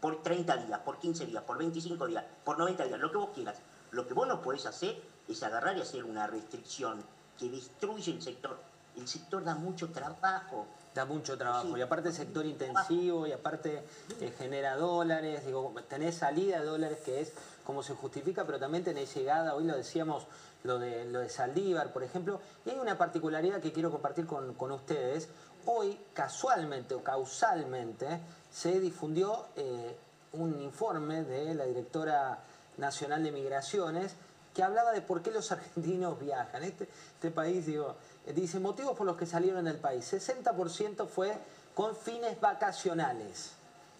Por 0.00 0.22
30 0.22 0.56
días, 0.58 0.80
por 0.80 0.98
15 0.98 1.26
días, 1.26 1.42
por 1.44 1.58
25 1.58 2.06
días, 2.06 2.24
por 2.44 2.58
90 2.58 2.84
días, 2.84 2.98
lo 2.98 3.10
que 3.10 3.18
vos 3.18 3.30
quieras. 3.34 3.58
Lo 3.90 4.06
que 4.06 4.14
vos 4.14 4.26
no 4.26 4.40
podés 4.40 4.66
hacer 4.66 5.00
es 5.28 5.42
agarrar 5.42 5.76
y 5.76 5.82
hacer 5.82 6.04
una 6.04 6.26
restricción 6.26 7.02
que 7.38 7.48
destruye 7.48 8.12
el 8.12 8.22
sector. 8.22 8.58
El 8.96 9.06
sector 9.06 9.44
da 9.44 9.54
mucho 9.54 9.90
trabajo. 9.90 10.66
Da 10.94 11.04
mucho 11.04 11.36
trabajo. 11.38 11.68
Sí. 11.68 11.78
Y 11.78 11.82
aparte 11.82 12.12
sector 12.12 12.46
intensivo, 12.46 13.26
y 13.26 13.32
aparte 13.32 13.84
eh, 14.20 14.34
genera 14.36 14.76
dólares, 14.76 15.44
digo, 15.46 15.72
tenés 15.88 16.16
salida 16.16 16.60
de 16.60 16.66
dólares 16.66 16.98
que 17.04 17.20
es 17.20 17.32
cómo 17.64 17.82
se 17.82 17.94
justifica, 17.94 18.44
pero 18.44 18.58
también 18.58 18.82
tenés 18.82 19.14
llegada, 19.14 19.54
hoy 19.54 19.64
lo 19.64 19.76
decíamos, 19.76 20.26
lo 20.64 20.78
de, 20.78 21.04
lo 21.06 21.20
de 21.20 21.28
Saldívar, 21.28 21.92
por 21.92 22.02
ejemplo, 22.02 22.40
y 22.64 22.70
hay 22.70 22.78
una 22.78 22.98
particularidad 22.98 23.60
que 23.60 23.72
quiero 23.72 23.90
compartir 23.90 24.26
con, 24.26 24.54
con 24.54 24.72
ustedes. 24.72 25.28
Hoy, 25.66 25.98
casualmente 26.12 26.94
o 26.94 27.02
causalmente, 27.02 28.20
se 28.50 28.80
difundió 28.80 29.46
eh, 29.56 29.96
un 30.32 30.60
informe 30.60 31.24
de 31.24 31.54
la 31.54 31.64
directora 31.64 32.40
nacional 32.76 33.22
de 33.22 33.32
migraciones 33.32 34.14
que 34.54 34.62
hablaba 34.62 34.92
de 34.92 35.00
por 35.00 35.22
qué 35.22 35.30
los 35.30 35.52
argentinos 35.52 36.18
viajan. 36.18 36.62
Este, 36.64 36.88
este 37.14 37.30
país, 37.30 37.66
digo, 37.66 37.96
dice 38.34 38.58
motivos 38.60 38.96
por 38.96 39.06
los 39.06 39.16
que 39.16 39.26
salieron 39.26 39.64
del 39.64 39.78
país. 39.78 40.12
60% 40.12 41.06
fue 41.06 41.38
con 41.74 41.96
fines 41.96 42.40
vacacionales. 42.40 43.52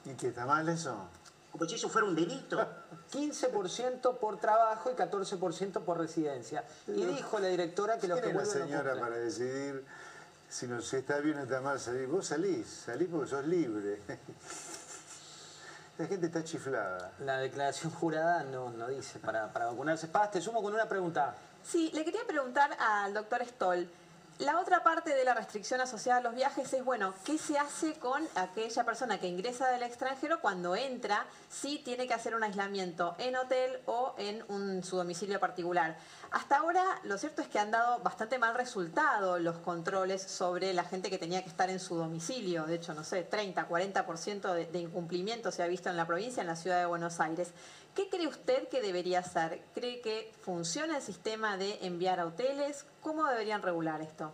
¿Y 0.04 0.14
qué 0.14 0.28
está 0.28 0.46
mal 0.46 0.68
eso? 0.68 0.96
Como 1.52 1.66
si 1.66 1.74
eso 1.74 1.88
fuera 1.88 2.06
un 2.06 2.14
delito. 2.14 2.58
15% 3.12 4.18
por 4.18 4.38
trabajo 4.38 4.90
y 4.90 4.94
14% 4.94 5.84
por 5.84 5.98
residencia. 5.98 6.64
Y 6.86 7.04
dijo 7.04 7.38
la 7.38 7.48
directora 7.48 7.98
que 7.98 8.06
los 8.08 8.20
que 8.20 8.26
¿Quién 8.26 8.40
es 8.40 8.48
la 8.48 8.60
no 8.60 8.66
señora 8.66 9.00
para 9.00 9.16
decidir 9.16 9.84
si, 10.48 10.66
no, 10.66 10.80
si 10.80 10.96
está 10.96 11.18
bien 11.18 11.38
o 11.38 11.42
está 11.42 11.60
mal 11.60 11.80
salir? 11.80 12.06
Vos 12.06 12.26
salís, 12.26 12.66
salís 12.66 13.08
porque 13.10 13.30
sos 13.30 13.46
libre. 13.46 14.00
La 15.98 16.06
gente 16.06 16.26
está 16.26 16.42
chiflada. 16.42 17.12
La 17.18 17.38
declaración 17.38 17.92
jurada 17.92 18.42
no, 18.44 18.70
no 18.70 18.88
dice 18.88 19.18
para, 19.18 19.52
para 19.52 19.66
vacunarse. 19.66 20.06
Paz, 20.08 20.30
te 20.30 20.40
sumo 20.40 20.62
con 20.62 20.72
una 20.72 20.88
pregunta. 20.88 21.34
Sí, 21.62 21.90
le 21.92 22.04
quería 22.04 22.26
preguntar 22.26 22.74
al 22.78 23.12
doctor 23.12 23.44
Stoll. 23.44 23.86
La 24.40 24.58
otra 24.58 24.82
parte 24.82 25.14
de 25.14 25.22
la 25.22 25.34
restricción 25.34 25.82
asociada 25.82 26.20
a 26.20 26.22
los 26.22 26.34
viajes 26.34 26.72
es, 26.72 26.82
bueno, 26.82 27.12
¿qué 27.26 27.36
se 27.36 27.58
hace 27.58 27.98
con 27.98 28.26
aquella 28.34 28.84
persona 28.84 29.20
que 29.20 29.28
ingresa 29.28 29.68
del 29.68 29.82
extranjero 29.82 30.40
cuando 30.40 30.74
entra? 30.74 31.26
Si 31.50 31.80
tiene 31.80 32.08
que 32.08 32.14
hacer 32.14 32.34
un 32.34 32.42
aislamiento 32.42 33.16
en 33.18 33.36
hotel 33.36 33.80
o 33.84 34.14
en 34.16 34.42
un, 34.48 34.82
su 34.82 34.96
domicilio 34.96 35.38
particular. 35.38 35.98
Hasta 36.30 36.56
ahora, 36.56 36.82
lo 37.04 37.18
cierto 37.18 37.42
es 37.42 37.48
que 37.48 37.58
han 37.58 37.70
dado 37.70 37.98
bastante 37.98 38.38
mal 38.38 38.54
resultado 38.54 39.38
los 39.38 39.58
controles 39.58 40.22
sobre 40.22 40.72
la 40.72 40.84
gente 40.84 41.10
que 41.10 41.18
tenía 41.18 41.42
que 41.42 41.50
estar 41.50 41.68
en 41.68 41.78
su 41.78 41.96
domicilio. 41.96 42.64
De 42.64 42.76
hecho, 42.76 42.94
no 42.94 43.04
sé, 43.04 43.24
30, 43.24 43.68
40% 43.68 44.54
de, 44.54 44.64
de 44.64 44.78
incumplimiento 44.78 45.52
se 45.52 45.62
ha 45.62 45.66
visto 45.66 45.90
en 45.90 45.98
la 45.98 46.06
provincia, 46.06 46.40
en 46.40 46.46
la 46.46 46.56
ciudad 46.56 46.78
de 46.78 46.86
Buenos 46.86 47.20
Aires. 47.20 47.52
¿Qué 47.94 48.08
cree 48.08 48.26
usted 48.28 48.68
que 48.68 48.80
debería 48.80 49.18
hacer? 49.20 49.62
¿Cree 49.74 50.00
que 50.00 50.32
funciona 50.42 50.96
el 50.96 51.02
sistema 51.02 51.56
de 51.56 51.78
enviar 51.82 52.20
a 52.20 52.26
hoteles? 52.26 52.84
¿Cómo 53.02 53.26
deberían 53.26 53.62
regular 53.62 54.00
esto? 54.00 54.32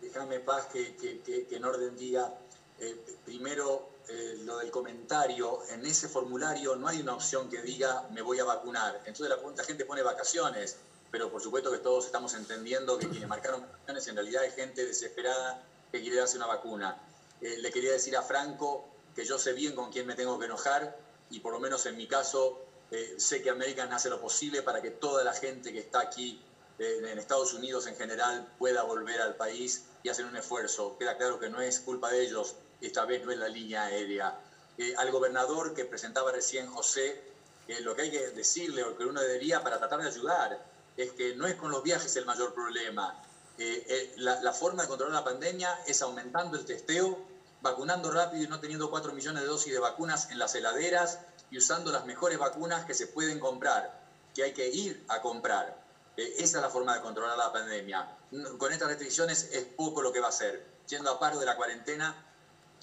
Déjame 0.00 0.40
paz 0.40 0.66
que, 0.66 0.96
que- 0.96 1.20
que- 1.20 1.46
que 1.46 1.56
en 1.56 1.64
orden 1.64 1.96
diga, 1.96 2.34
eh, 2.78 2.96
primero 3.24 3.90
eh, 4.08 4.36
lo 4.44 4.58
del 4.58 4.70
comentario, 4.70 5.60
en 5.70 5.86
ese 5.86 6.08
formulario 6.08 6.76
no 6.76 6.88
hay 6.88 7.00
una 7.00 7.14
opción 7.14 7.48
que 7.48 7.62
diga 7.62 8.06
me 8.10 8.20
voy 8.20 8.38
a 8.40 8.44
vacunar. 8.44 8.96
Entonces 9.06 9.28
la, 9.30 9.38
la 9.56 9.64
gente 9.64 9.86
pone 9.86 10.02
vacaciones, 10.02 10.76
pero 11.10 11.30
por 11.30 11.40
supuesto 11.40 11.70
que 11.70 11.78
todos 11.78 12.04
estamos 12.04 12.34
entendiendo 12.34 12.98
que 12.98 13.08
quienes 13.08 13.28
marcaron 13.28 13.62
vacaciones 13.62 14.06
en 14.08 14.16
realidad 14.16 14.44
es 14.44 14.54
gente 14.56 14.84
desesperada 14.84 15.62
que 15.90 16.02
quiere 16.02 16.16
darse 16.16 16.36
una 16.36 16.46
vacuna. 16.46 16.98
Eh, 17.40 17.56
le 17.60 17.70
quería 17.70 17.92
decir 17.92 18.14
a 18.16 18.22
Franco 18.22 18.84
que 19.14 19.24
yo 19.24 19.38
sé 19.38 19.52
bien 19.54 19.74
con 19.74 19.90
quién 19.90 20.06
me 20.06 20.14
tengo 20.16 20.38
que 20.38 20.44
enojar 20.46 20.98
y 21.34 21.40
por 21.40 21.52
lo 21.52 21.60
menos 21.60 21.84
en 21.86 21.96
mi 21.96 22.06
caso 22.06 22.60
eh, 22.90 23.14
sé 23.18 23.42
que 23.42 23.50
American 23.50 23.92
hace 23.92 24.08
lo 24.08 24.20
posible 24.20 24.62
para 24.62 24.80
que 24.80 24.90
toda 24.90 25.24
la 25.24 25.32
gente 25.32 25.72
que 25.72 25.80
está 25.80 26.00
aquí 26.00 26.40
eh, 26.78 27.00
en 27.10 27.18
Estados 27.18 27.52
Unidos 27.54 27.86
en 27.86 27.96
general 27.96 28.46
pueda 28.58 28.82
volver 28.82 29.20
al 29.20 29.36
país 29.36 29.84
y 30.02 30.08
hacer 30.08 30.26
un 30.26 30.36
esfuerzo. 30.36 30.96
Queda 30.98 31.16
claro 31.16 31.40
que 31.40 31.48
no 31.48 31.60
es 31.60 31.80
culpa 31.80 32.10
de 32.10 32.22
ellos, 32.22 32.54
esta 32.80 33.04
vez 33.04 33.24
no 33.24 33.32
es 33.32 33.38
la 33.38 33.48
línea 33.48 33.84
aérea. 33.84 34.38
Eh, 34.76 34.94
al 34.96 35.10
gobernador 35.10 35.74
que 35.74 35.84
presentaba 35.84 36.32
recién 36.32 36.66
José, 36.66 37.20
eh, 37.68 37.80
lo 37.80 37.94
que 37.94 38.02
hay 38.02 38.10
que 38.10 38.30
decirle 38.30 38.82
o 38.84 38.96
que 38.96 39.04
uno 39.04 39.20
debería 39.20 39.62
para 39.62 39.78
tratar 39.78 40.00
de 40.02 40.08
ayudar 40.08 40.64
es 40.96 41.12
que 41.12 41.34
no 41.34 41.46
es 41.46 41.54
con 41.54 41.70
los 41.70 41.82
viajes 41.82 42.14
el 42.16 42.26
mayor 42.26 42.54
problema. 42.54 43.22
Eh, 43.56 44.12
la, 44.16 44.40
la 44.40 44.52
forma 44.52 44.82
de 44.82 44.88
controlar 44.88 45.14
la 45.14 45.24
pandemia 45.24 45.82
es 45.86 46.02
aumentando 46.02 46.56
el 46.56 46.64
testeo, 46.64 47.18
vacunando 47.64 48.10
rápido 48.12 48.44
y 48.44 48.46
no 48.46 48.60
teniendo 48.60 48.88
4 48.90 49.12
millones 49.12 49.42
de 49.42 49.48
dosis 49.48 49.72
de 49.72 49.80
vacunas 49.80 50.30
en 50.30 50.38
las 50.38 50.54
heladeras 50.54 51.18
y 51.50 51.58
usando 51.58 51.90
las 51.90 52.04
mejores 52.04 52.38
vacunas 52.38 52.84
que 52.84 52.94
se 52.94 53.06
pueden 53.08 53.40
comprar, 53.40 53.90
que 54.34 54.44
hay 54.44 54.52
que 54.52 54.68
ir 54.68 55.04
a 55.08 55.20
comprar. 55.20 55.74
Eh, 56.16 56.34
esa 56.38 56.58
es 56.58 56.62
la 56.62 56.68
forma 56.70 56.94
de 56.94 57.00
controlar 57.00 57.36
la 57.36 57.50
pandemia. 57.50 58.06
No- 58.30 58.56
Con 58.58 58.70
estas 58.70 58.88
restricciones 58.88 59.48
es 59.50 59.64
poco 59.64 60.02
lo 60.02 60.12
que 60.12 60.20
va 60.20 60.26
a 60.26 60.28
hacer. 60.28 60.62
Yendo 60.88 61.10
a 61.10 61.18
paro 61.18 61.38
de 61.38 61.46
la 61.46 61.56
cuarentena, 61.56 62.14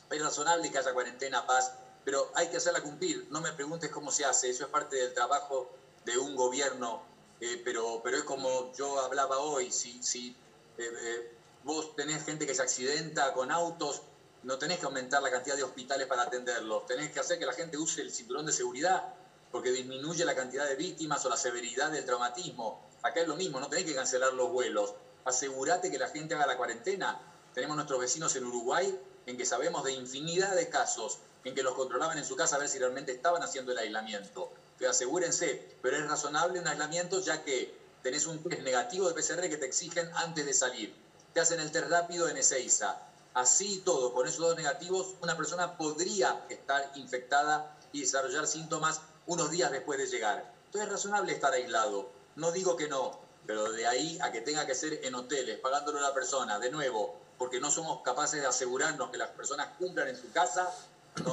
es 0.09 0.21
razonable 0.21 0.69
que 0.69 0.77
haya 0.79 0.91
cuarentena, 0.91 1.45
paz, 1.45 1.71
pero 2.03 2.31
hay 2.33 2.47
que 2.49 2.57
hacerla 2.57 2.81
cumplir. 2.81 3.27
No 3.29 3.39
me 3.39 3.53
preguntes 3.53 3.89
cómo 3.91 4.11
se 4.11 4.25
hace, 4.25 4.49
eso 4.49 4.63
es 4.63 4.69
parte 4.69 4.95
del 4.97 5.13
trabajo 5.13 5.69
de 6.03 6.17
un 6.17 6.35
gobierno, 6.35 7.03
eh, 7.39 7.61
pero, 7.63 8.01
pero 8.03 8.17
es 8.17 8.23
como 8.23 8.73
yo 8.73 8.99
hablaba 8.99 9.37
hoy, 9.37 9.71
si, 9.71 10.01
si 10.01 10.29
eh, 10.77 10.91
eh, 11.01 11.31
vos 11.63 11.95
tenés 11.95 12.23
gente 12.25 12.47
que 12.47 12.55
se 12.55 12.61
accidenta 12.63 13.31
con 13.33 13.51
autos, 13.51 14.01
no 14.43 14.57
tenés 14.57 14.79
que 14.79 14.85
aumentar 14.85 15.21
la 15.21 15.29
cantidad 15.29 15.55
de 15.55 15.63
hospitales 15.63 16.07
para 16.07 16.23
atenderlos, 16.23 16.85
tenés 16.87 17.11
que 17.11 17.19
hacer 17.19 17.37
que 17.37 17.45
la 17.45 17.53
gente 17.53 17.77
use 17.77 18.01
el 18.01 18.11
cinturón 18.11 18.45
de 18.45 18.53
seguridad, 18.53 19.13
porque 19.51 19.71
disminuye 19.71 20.25
la 20.25 20.35
cantidad 20.35 20.65
de 20.65 20.75
víctimas 20.75 21.23
o 21.25 21.29
la 21.29 21.37
severidad 21.37 21.91
del 21.91 22.05
traumatismo. 22.05 22.89
Acá 23.03 23.21
es 23.21 23.27
lo 23.27 23.35
mismo, 23.35 23.59
no 23.59 23.67
tenés 23.67 23.85
que 23.85 23.93
cancelar 23.93 24.33
los 24.33 24.51
vuelos. 24.51 24.93
Asegúrate 25.25 25.91
que 25.91 25.99
la 25.99 26.07
gente 26.07 26.33
haga 26.35 26.47
la 26.47 26.57
cuarentena. 26.57 27.19
Tenemos 27.53 27.75
nuestros 27.75 27.99
vecinos 27.99 28.35
en 28.35 28.45
Uruguay 28.45 28.97
en 29.25 29.37
que 29.37 29.45
sabemos 29.45 29.83
de 29.83 29.91
infinidad 29.91 30.55
de 30.55 30.69
casos 30.69 31.19
en 31.43 31.53
que 31.53 31.63
los 31.63 31.73
controlaban 31.73 32.17
en 32.17 32.25
su 32.25 32.35
casa 32.35 32.55
a 32.55 32.59
ver 32.59 32.69
si 32.69 32.79
realmente 32.79 33.11
estaban 33.11 33.43
haciendo 33.43 33.71
el 33.71 33.77
aislamiento. 33.77 34.51
Que 34.79 34.87
asegúrense, 34.87 35.77
pero 35.81 35.97
es 35.97 36.07
razonable 36.07 36.59
un 36.59 36.67
aislamiento 36.67 37.19
ya 37.19 37.43
que 37.43 37.75
tenés 38.01 38.25
un 38.25 38.41
test 38.43 38.61
negativo 38.61 39.07
de 39.07 39.13
PCR 39.13 39.49
que 39.49 39.57
te 39.57 39.65
exigen 39.65 40.09
antes 40.15 40.45
de 40.45 40.53
salir. 40.53 40.95
Te 41.33 41.39
hacen 41.39 41.59
el 41.59 41.71
test 41.71 41.87
rápido 41.87 42.29
en 42.29 42.37
Ezeiza. 42.37 43.10
Así 43.33 43.75
y 43.75 43.79
todo, 43.79 44.13
con 44.13 44.27
esos 44.27 44.39
dos 44.39 44.57
negativos, 44.57 45.15
una 45.21 45.37
persona 45.37 45.77
podría 45.77 46.45
estar 46.49 46.91
infectada 46.95 47.77
y 47.93 48.01
desarrollar 48.01 48.45
síntomas 48.45 49.01
unos 49.25 49.49
días 49.51 49.71
después 49.71 49.99
de 49.99 50.07
llegar. 50.07 50.53
Entonces 50.65 50.87
es 50.87 50.91
razonable 50.91 51.31
estar 51.31 51.53
aislado. 51.53 52.09
No 52.35 52.51
digo 52.51 52.75
que 52.75 52.89
no, 52.89 53.19
pero 53.45 53.71
de 53.71 53.87
ahí 53.87 54.17
a 54.21 54.31
que 54.31 54.41
tenga 54.41 54.65
que 54.65 54.75
ser 54.75 54.99
en 55.03 55.15
hoteles, 55.15 55.59
pagándolo 55.59 55.99
a 55.99 56.01
la 56.01 56.13
persona, 56.13 56.59
de 56.59 56.69
nuevo, 56.69 57.15
porque 57.37 57.59
no 57.59 57.71
somos 57.71 58.01
capaces 58.01 58.41
de 58.41 58.47
asegurarnos 58.47 59.09
que 59.09 59.17
las 59.17 59.29
personas 59.29 59.69
cumplan 59.77 60.09
en 60.09 60.17
su 60.17 60.29
casa, 60.31 60.69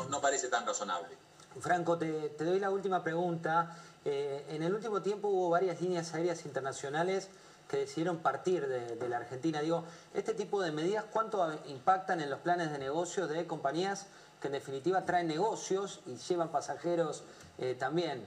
no, 0.09 0.21
parece 0.21 0.49
tan 0.49 0.67
razonable. 0.67 1.17
Franco, 1.61 1.99
te, 1.99 2.31
te 2.31 2.45
doy 2.45 2.61
la 2.61 2.71
última 2.71 3.03
pregunta. 3.03 3.77
Eh, 4.05 4.45
en 4.49 4.63
el 4.63 4.73
último 4.73 5.03
tiempo 5.03 5.29
hubo 5.29 5.51
varias 5.51 5.81
líneas 5.81 6.15
aéreas 6.15 6.45
internacionales 6.45 7.29
que 7.69 7.77
decidieron 7.77 8.19
partir 8.19 8.67
de, 8.67 9.09
la 9.09 9.19
Argentina. 9.19 9.61
Digo, 9.61 9.85
este 10.15 10.33
tipo 10.33 10.63
de 10.63 10.73
medidas, 10.73 11.05
¿cuánto 11.13 11.53
impactan 11.67 12.21
en 12.21 12.31
los 12.31 12.41
planes 12.41 12.73
de 12.73 12.79
negocios 12.79 13.29
de 13.29 13.47
compañías 13.47 14.07
que 14.41 14.49
en 14.49 14.55
definitiva 14.55 15.05
traen 15.05 15.29
negocios 15.29 16.01
y 16.07 16.17
llevan 16.17 16.49
pasajeros 16.51 17.25
eh, 17.59 17.77
también? 17.79 18.27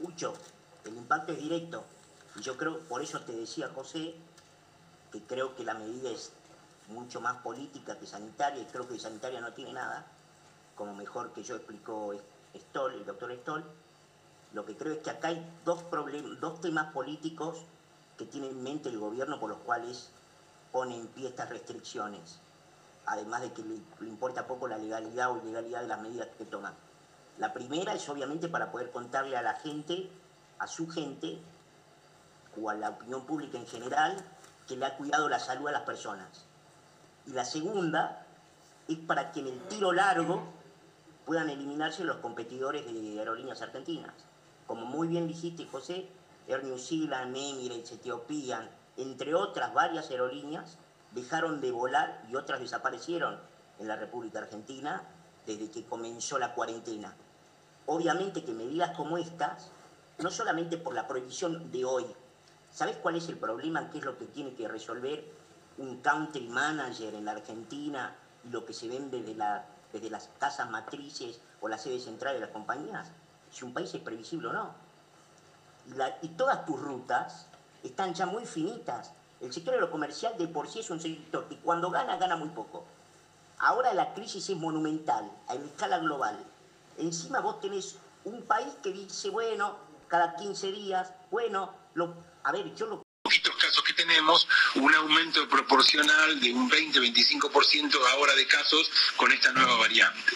Mucho. 0.00 0.34
El 0.84 0.96
impacto 0.96 1.32
es 1.32 1.38
directo. 1.38 1.84
Y 2.36 2.42
yo 2.42 2.56
creo, 2.56 2.80
por 2.80 3.02
eso 3.02 3.20
te 3.20 3.32
decía, 3.32 3.70
José, 3.72 4.14
que 5.12 5.22
creo 5.22 5.54
que 5.54 5.62
la 5.62 5.74
medida 5.74 6.10
es 6.10 6.32
mucho 6.88 7.20
más 7.20 7.36
política 7.42 7.96
que 7.98 8.06
sanitaria, 8.06 8.62
y 8.62 8.66
creo 8.66 8.88
que 8.88 8.98
sanitaria 8.98 9.40
no 9.40 9.52
tiene 9.52 9.74
nada, 9.74 10.06
como 10.74 10.94
mejor 10.94 11.32
que 11.32 11.44
yo 11.44 11.54
explicó 11.54 12.12
Stoll, 12.56 12.94
el 12.94 13.06
doctor 13.06 13.32
Stoll. 13.42 13.64
Lo 14.54 14.66
que 14.66 14.76
creo 14.76 14.94
es 14.94 14.98
que 14.98 15.10
acá 15.10 15.28
hay 15.28 15.46
dos, 15.64 15.84
dos 16.40 16.60
temas 16.60 16.92
políticos 16.92 17.64
que 18.22 18.30
tiene 18.30 18.50
en 18.50 18.62
mente 18.62 18.88
el 18.88 19.00
gobierno 19.00 19.40
por 19.40 19.50
los 19.50 19.58
cuales 19.58 20.10
pone 20.70 20.96
en 20.96 21.08
pie 21.08 21.28
estas 21.28 21.48
restricciones, 21.48 22.38
además 23.04 23.40
de 23.40 23.52
que 23.52 23.62
le, 23.62 23.80
le 23.98 24.08
importa 24.08 24.46
poco 24.46 24.68
la 24.68 24.78
legalidad 24.78 25.32
o 25.32 25.38
ilegalidad 25.38 25.80
de 25.80 25.88
las 25.88 26.00
medidas 26.00 26.28
que 26.38 26.44
toman. 26.44 26.72
La 27.38 27.52
primera 27.52 27.94
es 27.94 28.08
obviamente 28.08 28.48
para 28.48 28.70
poder 28.70 28.92
contarle 28.92 29.36
a 29.36 29.42
la 29.42 29.54
gente, 29.54 30.08
a 30.60 30.68
su 30.68 30.88
gente, 30.88 31.40
o 32.60 32.70
a 32.70 32.74
la 32.74 32.90
opinión 32.90 33.26
pública 33.26 33.58
en 33.58 33.66
general, 33.66 34.16
que 34.68 34.76
le 34.76 34.86
ha 34.86 34.96
cuidado 34.96 35.28
la 35.28 35.40
salud 35.40 35.66
a 35.66 35.72
las 35.72 35.82
personas. 35.82 36.44
Y 37.26 37.32
la 37.32 37.44
segunda 37.44 38.24
es 38.86 38.98
para 38.98 39.32
que 39.32 39.40
en 39.40 39.48
el 39.48 39.58
tiro 39.62 39.90
largo 39.92 40.44
puedan 41.26 41.50
eliminarse 41.50 42.04
los 42.04 42.18
competidores 42.18 42.84
de 42.84 43.18
aerolíneas 43.18 43.62
argentinas. 43.62 44.14
Como 44.68 44.86
muy 44.86 45.08
bien 45.08 45.26
dijiste, 45.26 45.66
José, 45.66 46.08
Air 46.48 46.64
New 46.64 46.78
Zealand, 46.78 47.36
Emirates, 47.36 47.92
Ethiopian, 47.92 48.68
entre 48.96 49.34
otras 49.34 49.72
varias 49.72 50.10
aerolíneas, 50.10 50.78
dejaron 51.12 51.60
de 51.60 51.70
volar 51.70 52.22
y 52.30 52.36
otras 52.36 52.60
desaparecieron 52.60 53.38
en 53.78 53.88
la 53.88 53.96
República 53.96 54.40
Argentina 54.40 55.02
desde 55.46 55.70
que 55.70 55.84
comenzó 55.84 56.38
la 56.38 56.54
cuarentena. 56.54 57.14
Obviamente 57.86 58.44
que 58.44 58.52
medidas 58.52 58.96
como 58.96 59.18
estas, 59.18 59.70
no 60.18 60.30
solamente 60.30 60.76
por 60.76 60.94
la 60.94 61.08
prohibición 61.08 61.70
de 61.72 61.84
hoy, 61.84 62.06
¿sabes 62.70 62.96
cuál 62.96 63.16
es 63.16 63.28
el 63.28 63.36
problema? 63.36 63.90
¿Qué 63.90 63.98
es 63.98 64.04
lo 64.04 64.18
que 64.18 64.26
tiene 64.26 64.54
que 64.54 64.68
resolver 64.68 65.24
un 65.78 66.00
country 66.00 66.48
manager 66.48 67.14
en 67.14 67.24
la 67.24 67.32
Argentina 67.32 68.14
y 68.44 68.50
lo 68.50 68.64
que 68.64 68.72
se 68.72 68.88
vende 68.88 69.20
desde, 69.20 69.34
la, 69.34 69.64
desde 69.92 70.10
las 70.10 70.28
casas 70.38 70.70
matrices 70.70 71.40
o 71.60 71.68
la 71.68 71.78
sede 71.78 71.98
central 71.98 72.34
de 72.34 72.40
las 72.40 72.50
compañías? 72.50 73.10
si 73.52 73.64
un 73.64 73.72
país 73.72 73.92
es 73.94 74.00
previsible 74.00 74.48
o 74.48 74.52
no. 74.52 74.74
Y, 75.86 75.94
la- 75.94 76.18
y 76.22 76.28
todas 76.28 76.64
tus 76.66 76.78
rutas 76.80 77.46
están 77.82 78.14
ya 78.14 78.26
muy 78.26 78.46
finitas. 78.46 79.12
El 79.40 79.52
sector 79.52 79.74
aerocomercial 79.74 80.36
de 80.38 80.46
por 80.48 80.68
sí 80.68 80.80
es 80.80 80.90
un 80.90 81.00
sector 81.00 81.48
que 81.48 81.56
cuando 81.58 81.90
gana, 81.90 82.16
gana 82.16 82.36
muy 82.36 82.48
poco. 82.50 82.84
Ahora 83.58 83.92
la 83.94 84.14
crisis 84.14 84.48
es 84.50 84.56
monumental, 84.56 85.30
a 85.48 85.54
escala 85.54 85.98
global. 85.98 86.38
Encima 86.98 87.40
vos 87.40 87.60
tenés 87.60 87.96
un 88.24 88.42
país 88.42 88.72
que 88.82 88.90
dice, 88.92 89.30
bueno, 89.30 89.76
cada 90.08 90.36
15 90.36 90.70
días, 90.72 91.12
bueno, 91.30 91.72
lo, 91.94 92.14
a 92.44 92.52
ver, 92.52 92.74
yo 92.74 92.86
lo 92.86 93.02
que 93.84 93.94
tenemos, 93.94 94.46
un 94.76 94.94
aumento 94.94 95.48
proporcional 95.48 96.40
de 96.40 96.52
un 96.52 96.70
20-25% 96.70 97.94
ahora 98.12 98.34
de 98.34 98.46
casos 98.46 98.90
con 99.16 99.32
esta 99.32 99.50
nueva 99.52 99.76
variante. 99.76 100.32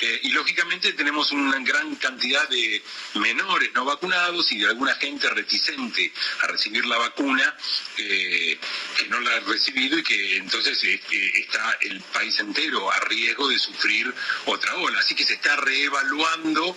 Eh, 0.00 0.20
y 0.24 0.28
lógicamente 0.30 0.92
tenemos 0.92 1.30
una 1.32 1.58
gran 1.60 1.94
cantidad 1.96 2.48
de 2.48 2.82
menores 3.14 3.70
no 3.74 3.84
vacunados 3.84 4.50
y 4.52 4.58
de 4.58 4.66
alguna 4.66 4.94
gente 4.96 5.28
reticente 5.30 6.12
a 6.42 6.48
recibir 6.48 6.84
la 6.86 6.98
vacuna 6.98 7.56
eh, 7.96 8.58
que 8.98 9.08
no 9.08 9.20
la 9.20 9.36
ha 9.36 9.40
recibido 9.40 9.98
y 9.98 10.02
que 10.02 10.36
entonces 10.36 10.82
eh, 10.84 11.00
está 11.34 11.78
el 11.82 12.00
país 12.00 12.38
entero 12.40 12.90
a 12.90 12.98
riesgo 13.00 13.48
de 13.48 13.58
sufrir 13.58 14.12
otra 14.46 14.74
ola. 14.76 14.98
Así 14.98 15.14
que 15.14 15.24
se 15.24 15.34
está 15.34 15.56
reevaluando, 15.56 16.76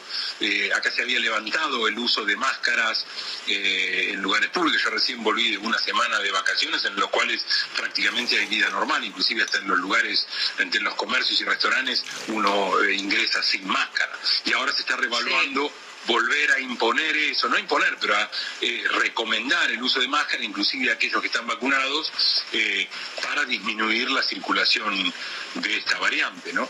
acá 0.76 0.91
se 0.91 1.02
había 1.02 1.19
levantado 1.19 1.88
el 1.88 1.98
uso 1.98 2.23
de 2.26 2.35
máscaras 2.35 3.06
en 3.48 4.22
lugares 4.22 4.49
públicos. 4.49 4.81
Yo 4.84 4.89
recién 4.91 5.23
volví 5.23 5.52
de 5.52 5.57
una 5.57 5.80
semana 5.80 6.19
de 6.19 6.31
vacaciones 6.31 6.85
en 6.85 6.95
los 6.95 7.10
cuales 7.10 7.45
prácticamente 7.76 8.38
hay 8.38 8.45
vida 8.48 8.69
normal, 8.69 9.03
inclusive 9.03 9.44
hasta 9.44 9.57
en 9.60 9.68
los 9.68 9.80
lugares, 9.80 10.27
entre 10.60 10.81
los 10.81 10.94
comercios 10.95 11.39
y 11.41 11.45
restaurantes, 11.45 12.03
uno 12.27 12.73
ingresa 13.07 13.41
sin 13.41 13.65
máscara. 13.67 14.11
Y 14.45 14.53
ahora 14.53 14.73
se 14.73 14.81
está 14.81 14.97
reevaluando 14.97 15.71
volver 16.05 16.51
a 16.51 16.59
imponer 16.59 17.15
eso, 17.17 17.49
no 17.49 17.57
imponer, 17.57 17.97
pero 17.99 18.15
a 18.15 18.29
eh, 18.61 18.84
recomendar 19.01 19.69
el 19.71 19.81
uso 19.81 19.99
de 19.99 20.07
máscara, 20.07 20.43
inclusive 20.43 20.89
a 20.89 20.93
aquellos 20.93 21.21
que 21.21 21.27
están 21.27 21.47
vacunados, 21.47 22.11
eh, 22.53 22.88
para 23.23 23.45
disminuir 23.45 24.09
la 24.11 24.23
circulación 24.23 25.13
de 25.55 25.77
esta 25.77 25.97
variante, 25.99 26.53
¿no? 26.53 26.69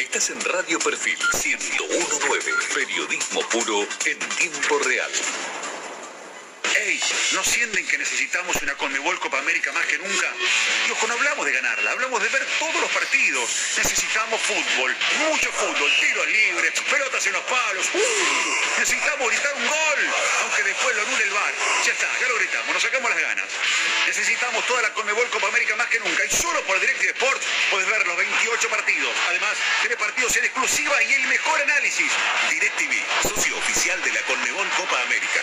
Estás 0.00 0.30
en 0.30 0.40
Radio 0.40 0.78
Perfil 0.80 1.18
1019, 1.18 2.52
periodismo 2.74 3.40
puro 3.48 3.86
en 4.06 4.18
tiempo 4.36 4.78
real. 4.80 5.10
¿No 7.32 7.42
sienten 7.42 7.86
que 7.86 7.98
necesitamos 7.98 8.54
una 8.62 8.74
Conmebol 8.76 9.18
Copa 9.18 9.38
América 9.38 9.72
más 9.72 9.84
que 9.86 9.98
nunca? 9.98 10.32
Digo, 10.84 10.96
cuando 10.96 11.14
hablamos 11.14 11.44
de 11.44 11.52
ganarla, 11.52 11.90
hablamos 11.90 12.22
de 12.22 12.28
ver 12.28 12.46
todos 12.58 12.80
los 12.80 12.90
partidos. 12.90 13.50
Necesitamos 13.76 14.40
fútbol, 14.40 14.96
mucho 15.28 15.50
fútbol, 15.52 15.92
tiros 16.00 16.26
libres, 16.28 16.72
pelotas 16.88 17.26
en 17.26 17.32
los 17.32 17.42
palos. 17.44 17.86
¡Uh! 17.94 18.78
necesitamos 18.78 19.28
gritar 19.28 19.54
un 19.56 19.66
gol, 19.66 20.00
aunque 20.42 20.62
después 20.62 20.96
lo 20.96 21.02
anule 21.02 21.24
el 21.24 21.30
bar. 21.30 21.54
Ya 21.84 21.92
está, 21.92 22.08
ya 22.20 22.28
lo 22.28 22.36
gritamos, 22.36 22.74
nos 22.74 22.82
sacamos 22.82 23.10
las 23.10 23.20
ganas. 23.20 23.46
Necesitamos 24.06 24.64
toda 24.66 24.82
la 24.82 24.92
Conmebol 24.94 25.28
Copa 25.30 25.48
América 25.48 25.74
más 25.76 25.88
que 25.88 25.98
nunca. 25.98 26.24
Y 26.24 26.30
solo 26.30 26.62
por 26.62 26.78
DirecTV 26.78 27.10
Sport 27.10 27.42
puedes 27.70 27.88
ver 27.88 28.06
los 28.06 28.16
28 28.16 28.68
partidos. 28.68 29.12
Además, 29.28 29.58
tiene 29.80 29.96
partidos 29.96 30.36
en 30.36 30.44
exclusiva 30.44 31.02
y 31.02 31.12
el 31.12 31.26
mejor 31.26 31.60
análisis. 31.60 32.12
DirecTV, 32.50 32.94
socio 33.28 33.56
oficial 33.58 34.00
de 34.02 34.12
la 34.12 34.22
Conmebol 34.22 34.68
Copa 34.76 35.02
América. 35.02 35.42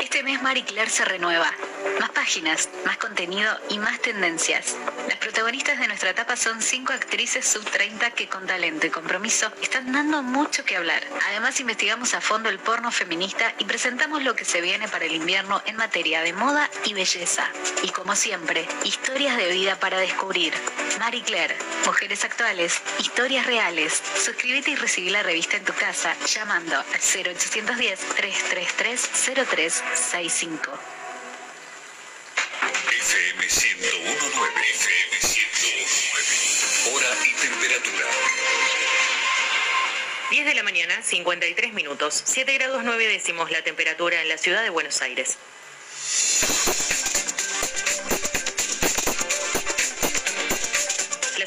Este 0.00 0.22
mes 0.22 0.42
Marie 0.42 0.64
Claire 0.64 0.90
se 0.90 1.04
renueva. 1.04 1.50
Más 1.98 2.10
páginas, 2.10 2.68
más 2.84 2.96
contenido 2.98 3.50
y 3.68 3.78
más 3.78 4.00
tendencias. 4.00 4.76
Las 5.08 5.16
protagonistas 5.18 5.78
de 5.78 5.88
nuestra 5.88 6.10
etapa 6.10 6.36
son 6.36 6.60
cinco 6.60 6.92
actrices 6.92 7.46
sub 7.46 7.64
30 7.64 8.10
que 8.10 8.28
con 8.28 8.46
talento 8.46 8.86
y 8.86 8.90
compromiso 8.90 9.52
están 9.62 9.92
dando 9.92 10.22
mucho 10.22 10.64
que 10.64 10.76
hablar. 10.76 11.02
Además 11.28 11.58
investigamos 11.60 12.14
a 12.14 12.20
fondo 12.20 12.48
el 12.48 12.58
porno 12.58 12.92
feminista 12.92 13.54
y 13.58 13.64
presentamos 13.64 14.22
lo 14.22 14.36
que 14.36 14.44
se 14.44 14.60
viene 14.60 14.88
para 14.88 15.04
el 15.04 15.14
invierno 15.14 15.62
en 15.66 15.76
materia 15.76 16.22
de 16.22 16.32
moda 16.32 16.68
y 16.84 16.94
belleza. 16.94 17.48
Y 17.82 17.88
como 17.90 18.14
siempre, 18.14 18.66
historias 18.84 19.36
de 19.36 19.48
vida 19.48 19.78
para 19.78 19.98
descubrir. 19.98 20.52
Marie 20.98 21.22
Claire, 21.22 21.56
mujeres 21.86 22.24
actuales, 22.24 22.80
historias 22.98 23.46
reales. 23.46 24.02
Suscríbete 24.16 24.72
y 24.72 24.76
recibí 24.76 25.10
la 25.10 25.22
revista 25.22 25.56
en 25.56 25.64
tu 25.64 25.72
casa 25.72 26.14
llamando 26.26 26.76
al 26.76 27.00
0810 27.00 27.98
333 28.16 29.10
0365. 29.62 30.72
FM 32.90 33.46
1019, 33.46 34.50
FM 34.74 35.12
1019. 35.22 36.90
Hora 36.90 37.06
y 37.24 37.32
temperatura. 37.40 38.06
10 40.30 40.46
de 40.46 40.54
la 40.54 40.62
mañana, 40.64 41.00
53 41.00 41.72
minutos, 41.74 42.22
7 42.24 42.54
grados 42.54 42.82
9 42.82 43.06
décimos 43.06 43.52
la 43.52 43.62
temperatura 43.62 44.20
en 44.20 44.28
la 44.28 44.36
ciudad 44.36 44.64
de 44.64 44.70
Buenos 44.70 45.00
Aires. 45.00 45.38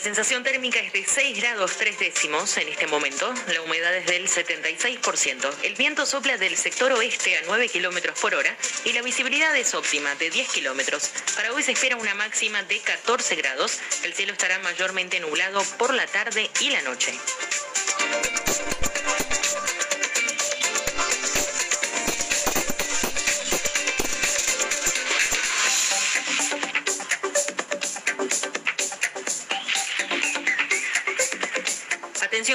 Sensación 0.06 0.44
térmica 0.44 0.80
es 0.80 0.94
de 0.94 1.04
6 1.04 1.36
grados 1.36 1.78
3 1.78 1.98
décimos 1.98 2.58
en 2.58 2.68
este 2.68 2.86
momento. 2.86 3.34
La 3.52 3.60
humedad 3.64 3.92
es 3.96 4.06
del 4.06 4.30
76%. 4.30 5.52
El 5.64 5.74
viento 5.74 6.06
sopla 6.06 6.38
del 6.38 6.56
sector 6.58 6.92
oeste 6.92 7.36
a 7.36 7.42
9 7.48 7.70
kilómetros 7.70 8.20
por 8.20 8.36
hora 8.36 8.56
y 8.84 8.94
la 8.94 9.02
visibilidad 9.02 9.58
es 9.58 9.74
óptima 9.74 10.14
de 10.14 10.30
10 10.30 10.48
kilómetros. 10.50 11.10
Para 11.36 11.52
hoy 11.54 11.64
se 11.64 11.72
espera 11.72 11.96
una 11.96 12.14
máxima 12.14 12.62
de 12.62 12.80
14 12.82 13.36
grados. 13.36 13.80
El 14.04 14.14
cielo 14.14 14.34
estará 14.34 14.60
mayormente 14.60 15.20
nublado 15.20 15.64
por 15.80 15.92
la 15.92 16.06
tarde 16.06 16.52
y 16.62 16.70
la 16.70 16.84
noche. 16.84 17.12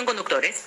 Conductores. 0.05 0.65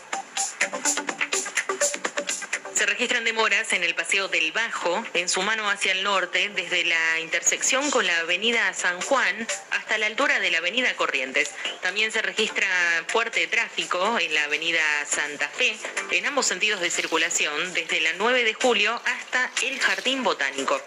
Se 2.73 2.85
registran 2.85 3.23
demoras 3.23 3.71
en 3.73 3.83
el 3.83 3.95
Paseo 3.95 4.27
del 4.27 4.51
Bajo, 4.51 5.03
en 5.13 5.29
su 5.29 5.41
mano 5.41 5.69
hacia 5.69 5.91
el 5.93 6.03
norte, 6.03 6.49
desde 6.55 6.83
la 6.83 7.19
intersección 7.19 7.89
con 7.91 8.05
la 8.05 8.19
Avenida 8.19 8.73
San 8.73 8.99
Juan 9.01 9.47
hasta 9.71 9.97
la 9.97 10.07
altura 10.07 10.39
de 10.39 10.51
la 10.51 10.57
Avenida 10.57 10.93
Corrientes. 10.95 11.51
También 11.81 12.11
se 12.11 12.21
registra 12.21 12.67
fuerte 13.07 13.47
tráfico 13.47 14.17
en 14.19 14.33
la 14.33 14.43
Avenida 14.43 14.81
Santa 15.07 15.47
Fe, 15.47 15.75
en 16.11 16.25
ambos 16.25 16.45
sentidos 16.45 16.81
de 16.81 16.89
circulación, 16.89 17.73
desde 17.73 18.01
la 18.01 18.13
9 18.17 18.43
de 18.43 18.53
julio 18.53 19.01
hasta 19.05 19.49
el 19.63 19.79
Jardín 19.79 20.23
Botánico. 20.23 20.81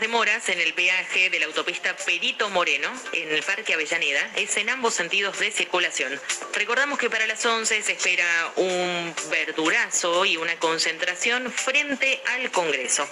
Demoras 0.00 0.48
en 0.48 0.60
el 0.60 0.74
peaje 0.74 1.30
de 1.30 1.38
la 1.38 1.46
autopista 1.46 1.96
Perito 1.96 2.48
Moreno, 2.50 2.88
en 3.12 3.30
el 3.32 3.42
Parque 3.42 3.74
Avellaneda, 3.74 4.20
es 4.36 4.56
en 4.56 4.70
ambos 4.70 4.94
sentidos 4.94 5.38
de 5.38 5.50
circulación. 5.50 6.20
Recordamos 6.54 6.98
que 6.98 7.10
para 7.10 7.26
las 7.26 7.44
11 7.44 7.82
se 7.82 7.92
espera 7.92 8.52
un 8.56 9.14
verdurazo 9.30 10.24
y 10.24 10.36
una 10.36 10.56
concentración 10.58 11.50
frente 11.52 12.20
al 12.34 12.50
Congreso. 12.50 13.08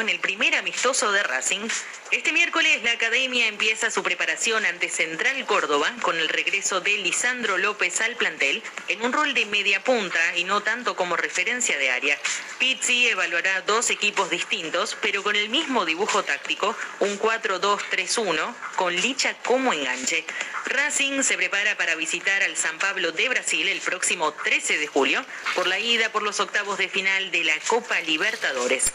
En 0.00 0.08
el 0.08 0.20
primer 0.20 0.54
amistoso 0.54 1.10
de 1.10 1.24
Racing 1.24 1.68
Este 2.12 2.32
miércoles 2.32 2.84
la 2.84 2.92
academia 2.92 3.48
empieza 3.48 3.90
su 3.90 4.04
preparación 4.04 4.64
ante 4.64 4.88
Central 4.88 5.44
Córdoba 5.44 5.92
con 6.02 6.16
el 6.16 6.28
regreso 6.28 6.80
de 6.80 6.98
Lisandro 6.98 7.58
López 7.58 8.00
al 8.00 8.14
plantel 8.14 8.62
en 8.86 9.02
un 9.02 9.12
rol 9.12 9.34
de 9.34 9.46
media 9.46 9.82
punta 9.82 10.36
y 10.36 10.44
no 10.44 10.62
tanto 10.62 10.94
como 10.94 11.16
referencia 11.16 11.76
de 11.78 11.90
área. 11.90 12.16
Pizzi 12.58 13.08
evaluará 13.08 13.60
dos 13.62 13.88
equipos 13.90 14.30
distintos, 14.30 14.96
pero 15.00 15.22
con 15.22 15.36
el 15.36 15.48
mismo 15.48 15.84
dibujo 15.84 16.24
táctico, 16.24 16.74
un 16.98 17.18
4-2-3-1, 17.18 18.54
con 18.74 18.94
Licha 18.96 19.34
como 19.44 19.72
enganche. 19.72 20.24
Racing 20.66 21.22
se 21.22 21.36
prepara 21.36 21.76
para 21.76 21.94
visitar 21.94 22.42
al 22.42 22.56
San 22.56 22.78
Pablo 22.78 23.12
de 23.12 23.28
Brasil 23.28 23.68
el 23.68 23.80
próximo 23.80 24.32
13 24.32 24.76
de 24.78 24.86
julio 24.88 25.24
por 25.54 25.68
la 25.68 25.78
ida 25.78 26.10
por 26.10 26.22
los 26.22 26.40
octavos 26.40 26.78
de 26.78 26.88
final 26.88 27.30
de 27.30 27.44
la 27.44 27.58
Copa 27.68 28.00
Libertadores. 28.00 28.92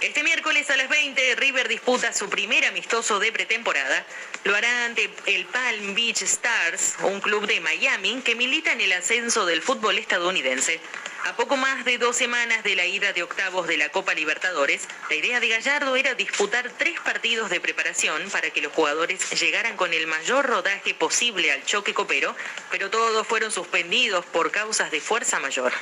Este 0.00 0.22
miércoles 0.22 0.70
a 0.70 0.76
las 0.76 0.88
20, 0.88 1.34
River 1.34 1.66
disputa 1.66 2.12
su 2.12 2.28
primer 2.28 2.64
amistoso 2.64 3.18
de 3.18 3.32
pretemporada. 3.32 4.06
Lo 4.44 4.54
hará 4.54 4.84
ante 4.84 5.10
el 5.26 5.44
Palm 5.46 5.96
Beach 5.96 6.22
Stars, 6.22 6.94
un 7.02 7.20
club 7.20 7.48
de 7.48 7.60
Miami 7.60 8.22
que 8.22 8.36
milita 8.36 8.70
en 8.70 8.80
el 8.80 8.92
ascenso 8.92 9.44
del 9.44 9.60
fútbol 9.60 9.98
estadounidense. 9.98 10.80
A 11.24 11.34
poco 11.34 11.56
más 11.56 11.84
de 11.84 11.98
dos 11.98 12.14
semanas 12.14 12.62
de 12.62 12.76
la 12.76 12.86
ida 12.86 13.12
de 13.12 13.24
octavos 13.24 13.66
de 13.66 13.76
la 13.76 13.88
Copa 13.88 14.14
Libertadores, 14.14 14.86
la 15.10 15.16
idea 15.16 15.40
de 15.40 15.48
Gallardo 15.48 15.96
era 15.96 16.14
disputar 16.14 16.70
tres 16.78 17.00
partidos 17.00 17.50
de 17.50 17.60
preparación 17.60 18.30
para 18.30 18.50
que 18.50 18.62
los 18.62 18.72
jugadores 18.72 19.28
llegaran 19.30 19.76
con 19.76 19.92
el 19.92 20.06
mayor 20.06 20.46
rodaje 20.46 20.94
posible 20.94 21.50
al 21.50 21.64
choque 21.64 21.92
copero, 21.92 22.36
pero 22.70 22.88
todos 22.88 23.26
fueron 23.26 23.50
suspendidos 23.50 24.24
por 24.26 24.52
causas 24.52 24.92
de 24.92 25.00
fuerza 25.00 25.40
mayor. 25.40 25.72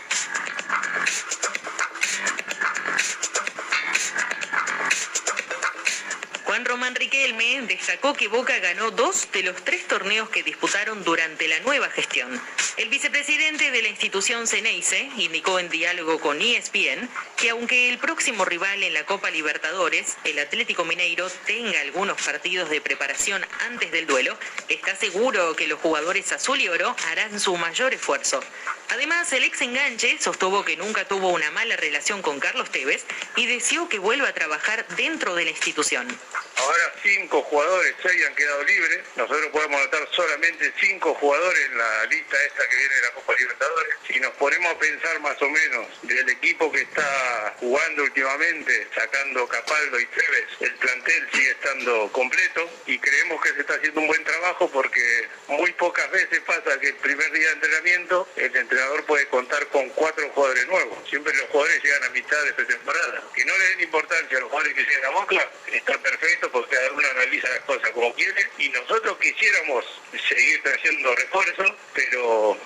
Juan 6.56 6.64
Román 6.64 6.94
Riquelme 6.94 7.60
destacó 7.68 8.14
que 8.14 8.28
Boca 8.28 8.58
ganó 8.60 8.90
dos 8.90 9.30
de 9.30 9.42
los 9.42 9.62
tres 9.62 9.86
torneos 9.86 10.30
que 10.30 10.42
disputaron 10.42 11.04
durante 11.04 11.48
la 11.48 11.60
nueva 11.60 11.90
gestión. 11.90 12.40
El 12.78 12.88
vicepresidente 12.88 13.70
de 13.70 13.82
la 13.82 13.88
institución 13.88 14.46
Ceneice 14.46 15.10
indicó 15.18 15.58
en 15.58 15.68
diálogo 15.68 16.18
con 16.18 16.40
ESPN 16.40 17.10
que 17.36 17.50
aunque 17.50 17.90
el 17.90 17.98
próximo 17.98 18.46
rival 18.46 18.82
en 18.82 18.94
la 18.94 19.04
Copa 19.04 19.28
Libertadores, 19.28 20.16
el 20.24 20.38
Atlético 20.38 20.86
Mineiro, 20.86 21.28
tenga 21.44 21.78
algunos 21.82 22.22
partidos 22.22 22.70
de 22.70 22.80
preparación 22.80 23.46
antes 23.66 23.92
del 23.92 24.06
duelo, 24.06 24.38
está 24.70 24.96
seguro 24.96 25.54
que 25.56 25.66
los 25.66 25.78
jugadores 25.80 26.32
azul 26.32 26.58
y 26.58 26.68
oro 26.68 26.96
harán 27.10 27.38
su 27.38 27.54
mayor 27.58 27.92
esfuerzo. 27.92 28.42
Además, 28.88 29.30
el 29.34 29.44
ex 29.44 29.60
enganche 29.60 30.16
sostuvo 30.18 30.64
que 30.64 30.78
nunca 30.78 31.06
tuvo 31.06 31.28
una 31.28 31.50
mala 31.50 31.76
relación 31.76 32.22
con 32.22 32.40
Carlos 32.40 32.70
Tevez 32.70 33.04
y 33.36 33.44
deseó 33.44 33.90
que 33.90 33.98
vuelva 33.98 34.28
a 34.28 34.32
trabajar 34.32 34.86
dentro 34.96 35.34
de 35.34 35.44
la 35.44 35.50
institución. 35.50 36.06
Ahora 36.56 36.92
cinco 37.02 37.42
jugadores, 37.42 37.94
seis 38.02 38.26
han 38.26 38.34
quedado 38.34 38.62
libres. 38.64 39.00
Nosotros 39.16 39.46
podemos 39.52 39.80
anotar 39.80 40.08
solamente 40.12 40.72
cinco 40.80 41.14
jugadores 41.14 41.66
en 41.66 41.78
la 41.78 42.06
lista 42.06 42.42
esta 42.44 42.68
que 42.68 42.76
viene 42.76 42.94
de 42.94 43.02
la 43.02 43.10
Copa 43.12 43.34
Libertadores. 43.38 43.94
Si 44.06 44.20
nos 44.20 44.32
ponemos 44.34 44.72
a 44.72 44.78
pensar 44.78 45.20
más 45.20 45.40
o 45.42 45.48
menos 45.48 45.86
del 46.02 46.28
equipo 46.30 46.72
que 46.72 46.80
está 46.80 47.54
jugando 47.60 48.04
últimamente, 48.04 48.88
sacando 48.94 49.46
Capaldo 49.46 50.00
y 50.00 50.06
Tevez, 50.06 50.46
el 50.60 50.74
plantel 50.76 51.28
sigue 51.32 51.50
estando 51.50 52.10
completo 52.12 52.70
y 52.86 52.98
creemos 52.98 53.42
que 53.42 53.52
se 53.52 53.60
está 53.60 53.74
haciendo 53.74 54.00
un 54.00 54.06
buen 54.06 54.24
trabajo 54.24 54.70
porque 54.70 55.28
muy 55.48 55.72
pocas 55.72 56.10
veces 56.10 56.40
pasa 56.40 56.80
que 56.80 56.88
el 56.88 56.96
primer 56.96 57.30
día 57.32 57.48
de 57.48 57.52
entrenamiento 57.52 58.28
el 58.36 58.56
entrenador 58.56 59.04
puede 59.04 59.26
contar 59.28 59.66
con 59.68 59.88
cuatro 59.90 60.28
jugadores 60.30 60.66
nuevos. 60.68 60.98
Siempre 61.08 61.34
los 61.34 61.46
jugadores 61.50 61.82
llegan 61.82 62.04
a 62.04 62.10
mitad 62.10 62.42
de 62.44 62.52
pretemporada. 62.54 63.22
Que 63.34 63.44
no 63.44 63.56
le 63.58 63.68
den 63.70 63.80
importancia 63.82 64.38
a 64.38 64.40
los 64.40 64.50
jugadores 64.50 64.74
que 64.74 64.84
llegan 64.84 65.04
a 65.04 65.10
Boca, 65.10 65.50
está 65.72 65.98
perfecto 65.98 66.45
porque 66.50 66.74
cada 66.74 66.92
uno 66.92 67.08
analiza 67.08 67.48
las 67.48 67.60
cosas 67.60 67.90
como 67.90 68.12
quiere 68.14 68.48
y 68.58 68.68
nosotros 68.70 69.16
quisiéramos 69.18 69.84
seguir 70.28 70.62
trayendo 70.62 71.14
refuerzos, 71.14 71.72
pero 71.94 72.56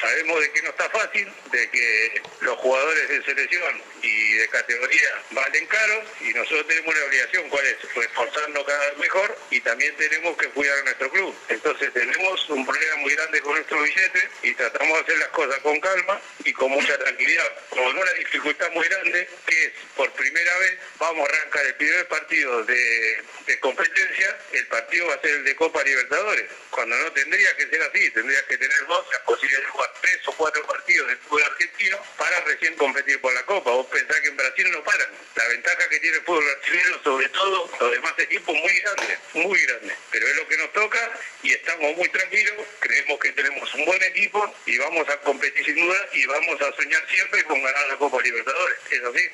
sabemos 0.00 0.40
de 0.40 0.52
que 0.52 0.62
no 0.62 0.70
está 0.70 0.90
fácil, 0.90 1.32
de 1.50 1.70
que 1.70 2.22
los 2.40 2.56
jugadores 2.58 3.08
de 3.08 3.22
selección 3.24 3.82
y 4.02 4.32
de 4.34 4.48
categoría 4.48 5.22
valen 5.30 5.66
caro 5.66 6.02
y 6.20 6.32
nosotros 6.34 6.66
tenemos 6.66 6.94
una 6.94 7.04
obligación, 7.06 7.48
¿cuál 7.48 7.66
es? 7.66 7.94
Reforzarnos 7.94 8.64
cada 8.64 8.88
vez 8.90 8.98
mejor 8.98 9.38
y 9.50 9.60
también 9.60 9.96
tenemos 9.96 10.36
que 10.36 10.48
cuidar 10.48 10.78
a 10.78 10.82
nuestro 10.82 11.10
club. 11.10 11.34
Entonces 11.48 11.92
tenemos 11.92 12.48
un 12.50 12.66
problema 12.66 12.96
muy 12.96 13.14
grande 13.14 13.40
con 13.40 13.54
nuestro 13.54 13.82
billete 13.82 14.28
y 14.42 14.54
tratamos 14.54 14.94
de 14.98 15.02
hacer 15.04 15.18
las 15.18 15.28
cosas 15.28 15.58
con 15.60 15.80
calma 15.80 16.20
y 16.44 16.52
con 16.52 16.70
mucha 16.70 16.96
tranquilidad. 16.98 17.50
Con 17.70 17.84
una 17.84 18.12
dificultad 18.12 18.70
muy 18.72 18.86
grande 18.88 19.28
que 19.46 19.64
es, 19.64 19.72
por 19.96 20.10
primera 20.12 20.58
vez, 20.58 20.78
vamos 20.98 21.28
a 21.28 21.32
arrancar 21.32 21.66
el 21.66 21.74
primer 21.74 22.08
partido 22.08 22.64
de, 22.64 23.24
competencia, 23.60 24.38
el 24.52 24.66
partido 24.68 25.06
va 25.08 25.14
a 25.14 25.20
ser 25.20 25.30
el 25.30 25.44
de 25.44 25.56
Copa 25.56 25.82
Libertadores, 25.82 26.44
cuando 26.70 26.96
no 26.96 27.12
tendría 27.12 27.56
que 27.56 27.66
ser 27.68 27.82
así, 27.82 28.10
tendría 28.10 28.46
que 28.46 28.56
tener 28.56 28.84
vos 28.84 29.04
la 29.12 29.24
posibilidad 29.24 29.60
de 29.60 29.66
jugar 29.66 29.87
tres 30.00 30.18
o 30.26 30.32
cuatro 30.32 30.66
partidos 30.66 31.08
del 31.08 31.18
fútbol 31.18 31.42
argentino 31.42 31.98
para 32.16 32.40
recién 32.40 32.74
competir 32.76 33.20
por 33.20 33.32
la 33.34 33.44
Copa. 33.44 33.70
Vos 33.70 33.86
pensás 33.86 34.20
que 34.20 34.28
en 34.28 34.36
Brasil 34.36 34.70
no 34.70 34.82
paran. 34.84 35.08
La 35.34 35.48
ventaja 35.48 35.88
que 35.88 36.00
tiene 36.00 36.16
el 36.16 36.24
fútbol 36.24 36.44
brasileño, 36.44 37.02
sobre 37.02 37.28
todo 37.30 37.70
los 37.80 37.90
demás 37.92 38.14
equipos, 38.18 38.54
muy 38.54 38.80
grande, 38.80 39.18
muy 39.34 39.60
grande. 39.60 39.94
Pero 40.10 40.28
es 40.28 40.36
lo 40.36 40.48
que 40.48 40.56
nos 40.58 40.72
toca 40.72 41.10
y 41.42 41.52
estamos 41.52 41.96
muy 41.96 42.08
tranquilos, 42.08 42.54
creemos 42.80 43.18
que 43.20 43.32
tenemos 43.32 43.74
un 43.74 43.84
buen 43.84 44.02
equipo 44.02 44.54
y 44.66 44.78
vamos 44.78 45.08
a 45.08 45.20
competir 45.20 45.64
sin 45.64 45.76
duda 45.76 46.08
y 46.12 46.26
vamos 46.26 46.60
a 46.60 46.76
soñar 46.76 47.02
siempre 47.08 47.44
con 47.44 47.62
ganar 47.62 47.88
la 47.88 47.96
Copa 47.96 48.20
Libertadores. 48.22 48.78
¿Es 48.90 49.04
así? 49.04 49.30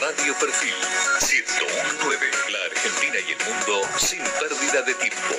Radio 0.00 0.34
Perfil 0.38 0.74
1019. 1.20 2.30
La 2.50 2.64
Argentina 2.64 3.18
y 3.18 3.32
el 3.32 3.38
mundo 3.38 3.88
sin 3.98 4.22
pérdida 4.22 4.82
de 4.82 4.94
tiempo. 4.94 5.34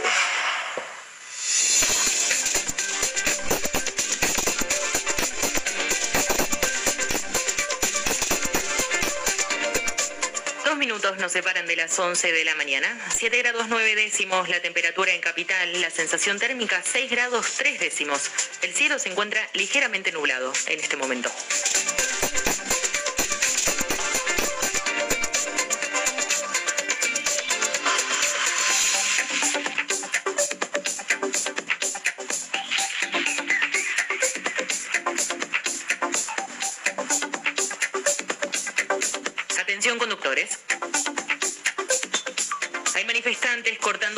Minutos 10.95 11.17
nos 11.17 11.34
separan 11.34 11.67
de 11.67 11.76
las 11.76 11.99
11 11.99 12.31
de 12.31 12.45
la 12.45 12.55
mañana. 12.55 12.88
7 13.13 13.38
grados 13.39 13.65
9 13.67 13.95
décimos 13.95 14.47
la 14.47 14.61
temperatura 14.61 15.11
en 15.11 15.19
capital, 15.19 15.81
la 15.81 15.89
sensación 15.89 16.39
térmica 16.39 16.81
6 16.85 17.11
grados 17.11 17.55
3 17.57 17.80
décimos. 17.81 18.31
El 18.61 18.73
cielo 18.73 18.97
se 18.97 19.09
encuentra 19.09 19.45
ligeramente 19.53 20.13
nublado 20.13 20.53
en 20.67 20.80
este 20.80 20.95
momento. 20.95 21.30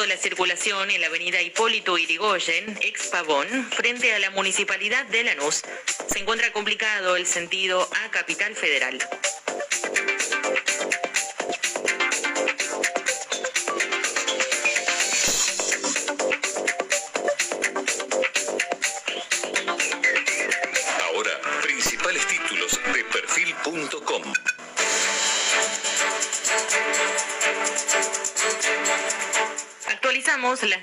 La 0.05 0.17
circulación 0.17 0.91
en 0.91 1.01
la 1.01 1.07
avenida 1.07 1.41
Hipólito 1.41 1.97
Irigoyen, 1.97 2.77
ex 2.81 3.07
Pavón, 3.07 3.47
frente 3.71 4.13
a 4.13 4.19
la 4.19 4.29
municipalidad 4.31 5.05
de 5.05 5.23
Lanús. 5.23 5.63
Se 6.07 6.19
encuentra 6.19 6.51
complicado 6.53 7.15
el 7.15 7.25
sentido 7.25 7.89
a 8.05 8.11
Capital 8.11 8.55
Federal. 8.55 8.99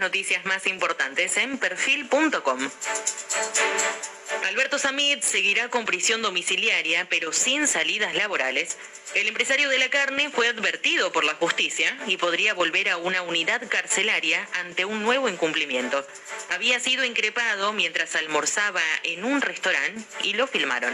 Noticias 0.05 0.45
más 0.45 0.67
importantes 0.67 1.39
en 1.39 1.57
perfil.com. 1.57 2.59
Alberto 4.45 4.79
Samit 4.79 5.23
seguirá 5.23 5.71
con 5.71 5.87
prisión 5.87 6.21
domiciliaria, 6.21 7.07
pero 7.09 7.33
sin 7.33 7.67
salidas 7.67 8.15
laborales. 8.15 8.77
El 9.15 9.29
empresario 9.29 9.71
de 9.71 9.79
la 9.79 9.89
carne 9.89 10.29
fue 10.29 10.49
advertido 10.49 11.11
por 11.11 11.25
la 11.25 11.33
justicia 11.37 11.97
y 12.07 12.19
podría 12.19 12.53
volver 12.53 12.91
a 12.91 12.99
una 12.99 13.23
unidad 13.23 13.67
carcelaria 13.67 14.47
ante 14.53 14.85
un 14.85 15.03
nuevo 15.03 15.31
incumplimiento. 15.31 16.07
Había 16.51 16.79
sido 16.81 17.03
increpado 17.07 17.73
mientras 17.73 18.15
almorzaba 18.15 18.83
en 19.05 19.25
un 19.25 19.41
restaurante 19.41 20.03
y 20.23 20.35
lo 20.35 20.47
filmaron. 20.47 20.93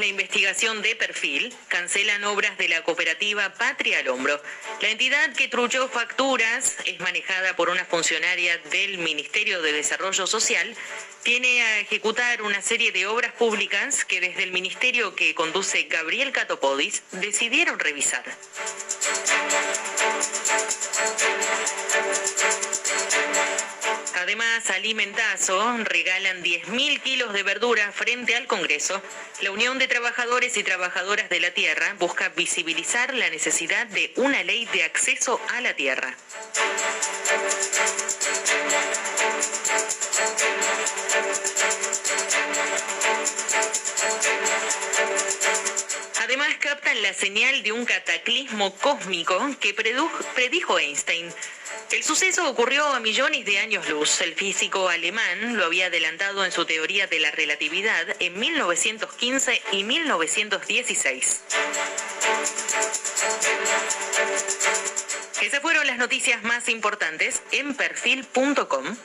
La 0.00 0.06
investigación 0.06 0.80
de 0.82 0.96
perfil, 0.96 1.54
cancelan 1.68 2.24
obras 2.24 2.56
de 2.56 2.68
la 2.68 2.82
cooperativa 2.82 3.52
Patria 3.54 3.98
al 3.98 4.08
Hombro. 4.08 4.42
La 4.80 4.88
entidad 4.88 5.34
que 5.34 5.48
truchó 5.48 5.88
facturas 5.88 6.76
es 6.86 6.98
manejada 7.00 7.54
por 7.54 7.68
una 7.68 7.84
funcionaria 7.84 8.56
del 8.70 8.98
Ministerio 8.98 9.60
de 9.60 9.72
Desarrollo 9.72 10.26
Social. 10.26 10.74
Tiene 11.22 11.62
a 11.62 11.80
ejecutar 11.80 12.40
una 12.42 12.62
serie 12.62 12.92
de 12.92 13.06
obras 13.06 13.32
públicas 13.32 14.06
que 14.06 14.20
desde 14.20 14.42
el 14.42 14.52
ministerio 14.52 15.14
que 15.14 15.34
conduce 15.34 15.82
Gabriel 15.82 16.32
Catopodis 16.32 17.02
decidieron 17.12 17.78
revisar. 17.78 18.24
Además, 24.60 24.76
Alimentazo 24.76 25.76
regalan 25.84 26.42
10.000 26.42 27.00
kilos 27.00 27.32
de 27.32 27.42
verdura 27.42 27.92
frente 27.92 28.36
al 28.36 28.46
Congreso. 28.46 29.00
La 29.40 29.52
Unión 29.52 29.78
de 29.78 29.88
Trabajadores 29.88 30.54
y 30.58 30.62
Trabajadoras 30.62 31.30
de 31.30 31.40
la 31.40 31.50
Tierra 31.52 31.94
busca 31.98 32.28
visibilizar 32.30 33.14
la 33.14 33.30
necesidad 33.30 33.86
de 33.86 34.12
una 34.16 34.42
ley 34.42 34.66
de 34.66 34.82
acceso 34.82 35.40
a 35.54 35.62
la 35.62 35.74
tierra. 35.74 36.14
Además 46.22 46.48
captan 46.60 47.00
la 47.02 47.14
señal 47.14 47.62
de 47.62 47.72
un 47.72 47.86
cataclismo 47.86 48.74
cósmico 48.76 49.38
que 49.58 49.72
predijo 49.72 50.78
Einstein. 50.78 51.32
El 51.90 52.04
suceso 52.04 52.48
ocurrió 52.48 52.86
a 52.86 53.00
millones 53.00 53.44
de 53.44 53.58
años 53.58 53.88
luz. 53.88 54.20
El 54.20 54.34
físico 54.34 54.88
alemán 54.88 55.56
lo 55.56 55.64
había 55.64 55.86
adelantado 55.86 56.44
en 56.44 56.52
su 56.52 56.64
teoría 56.64 57.08
de 57.08 57.18
la 57.18 57.32
relatividad 57.32 58.06
en 58.20 58.38
1915 58.38 59.60
y 59.72 59.82
1916. 59.82 61.40
Esas 65.42 65.60
fueron 65.60 65.86
las 65.88 65.98
noticias 65.98 66.44
más 66.44 66.68
importantes 66.68 67.42
en 67.50 67.74
perfil.com. 67.74 68.96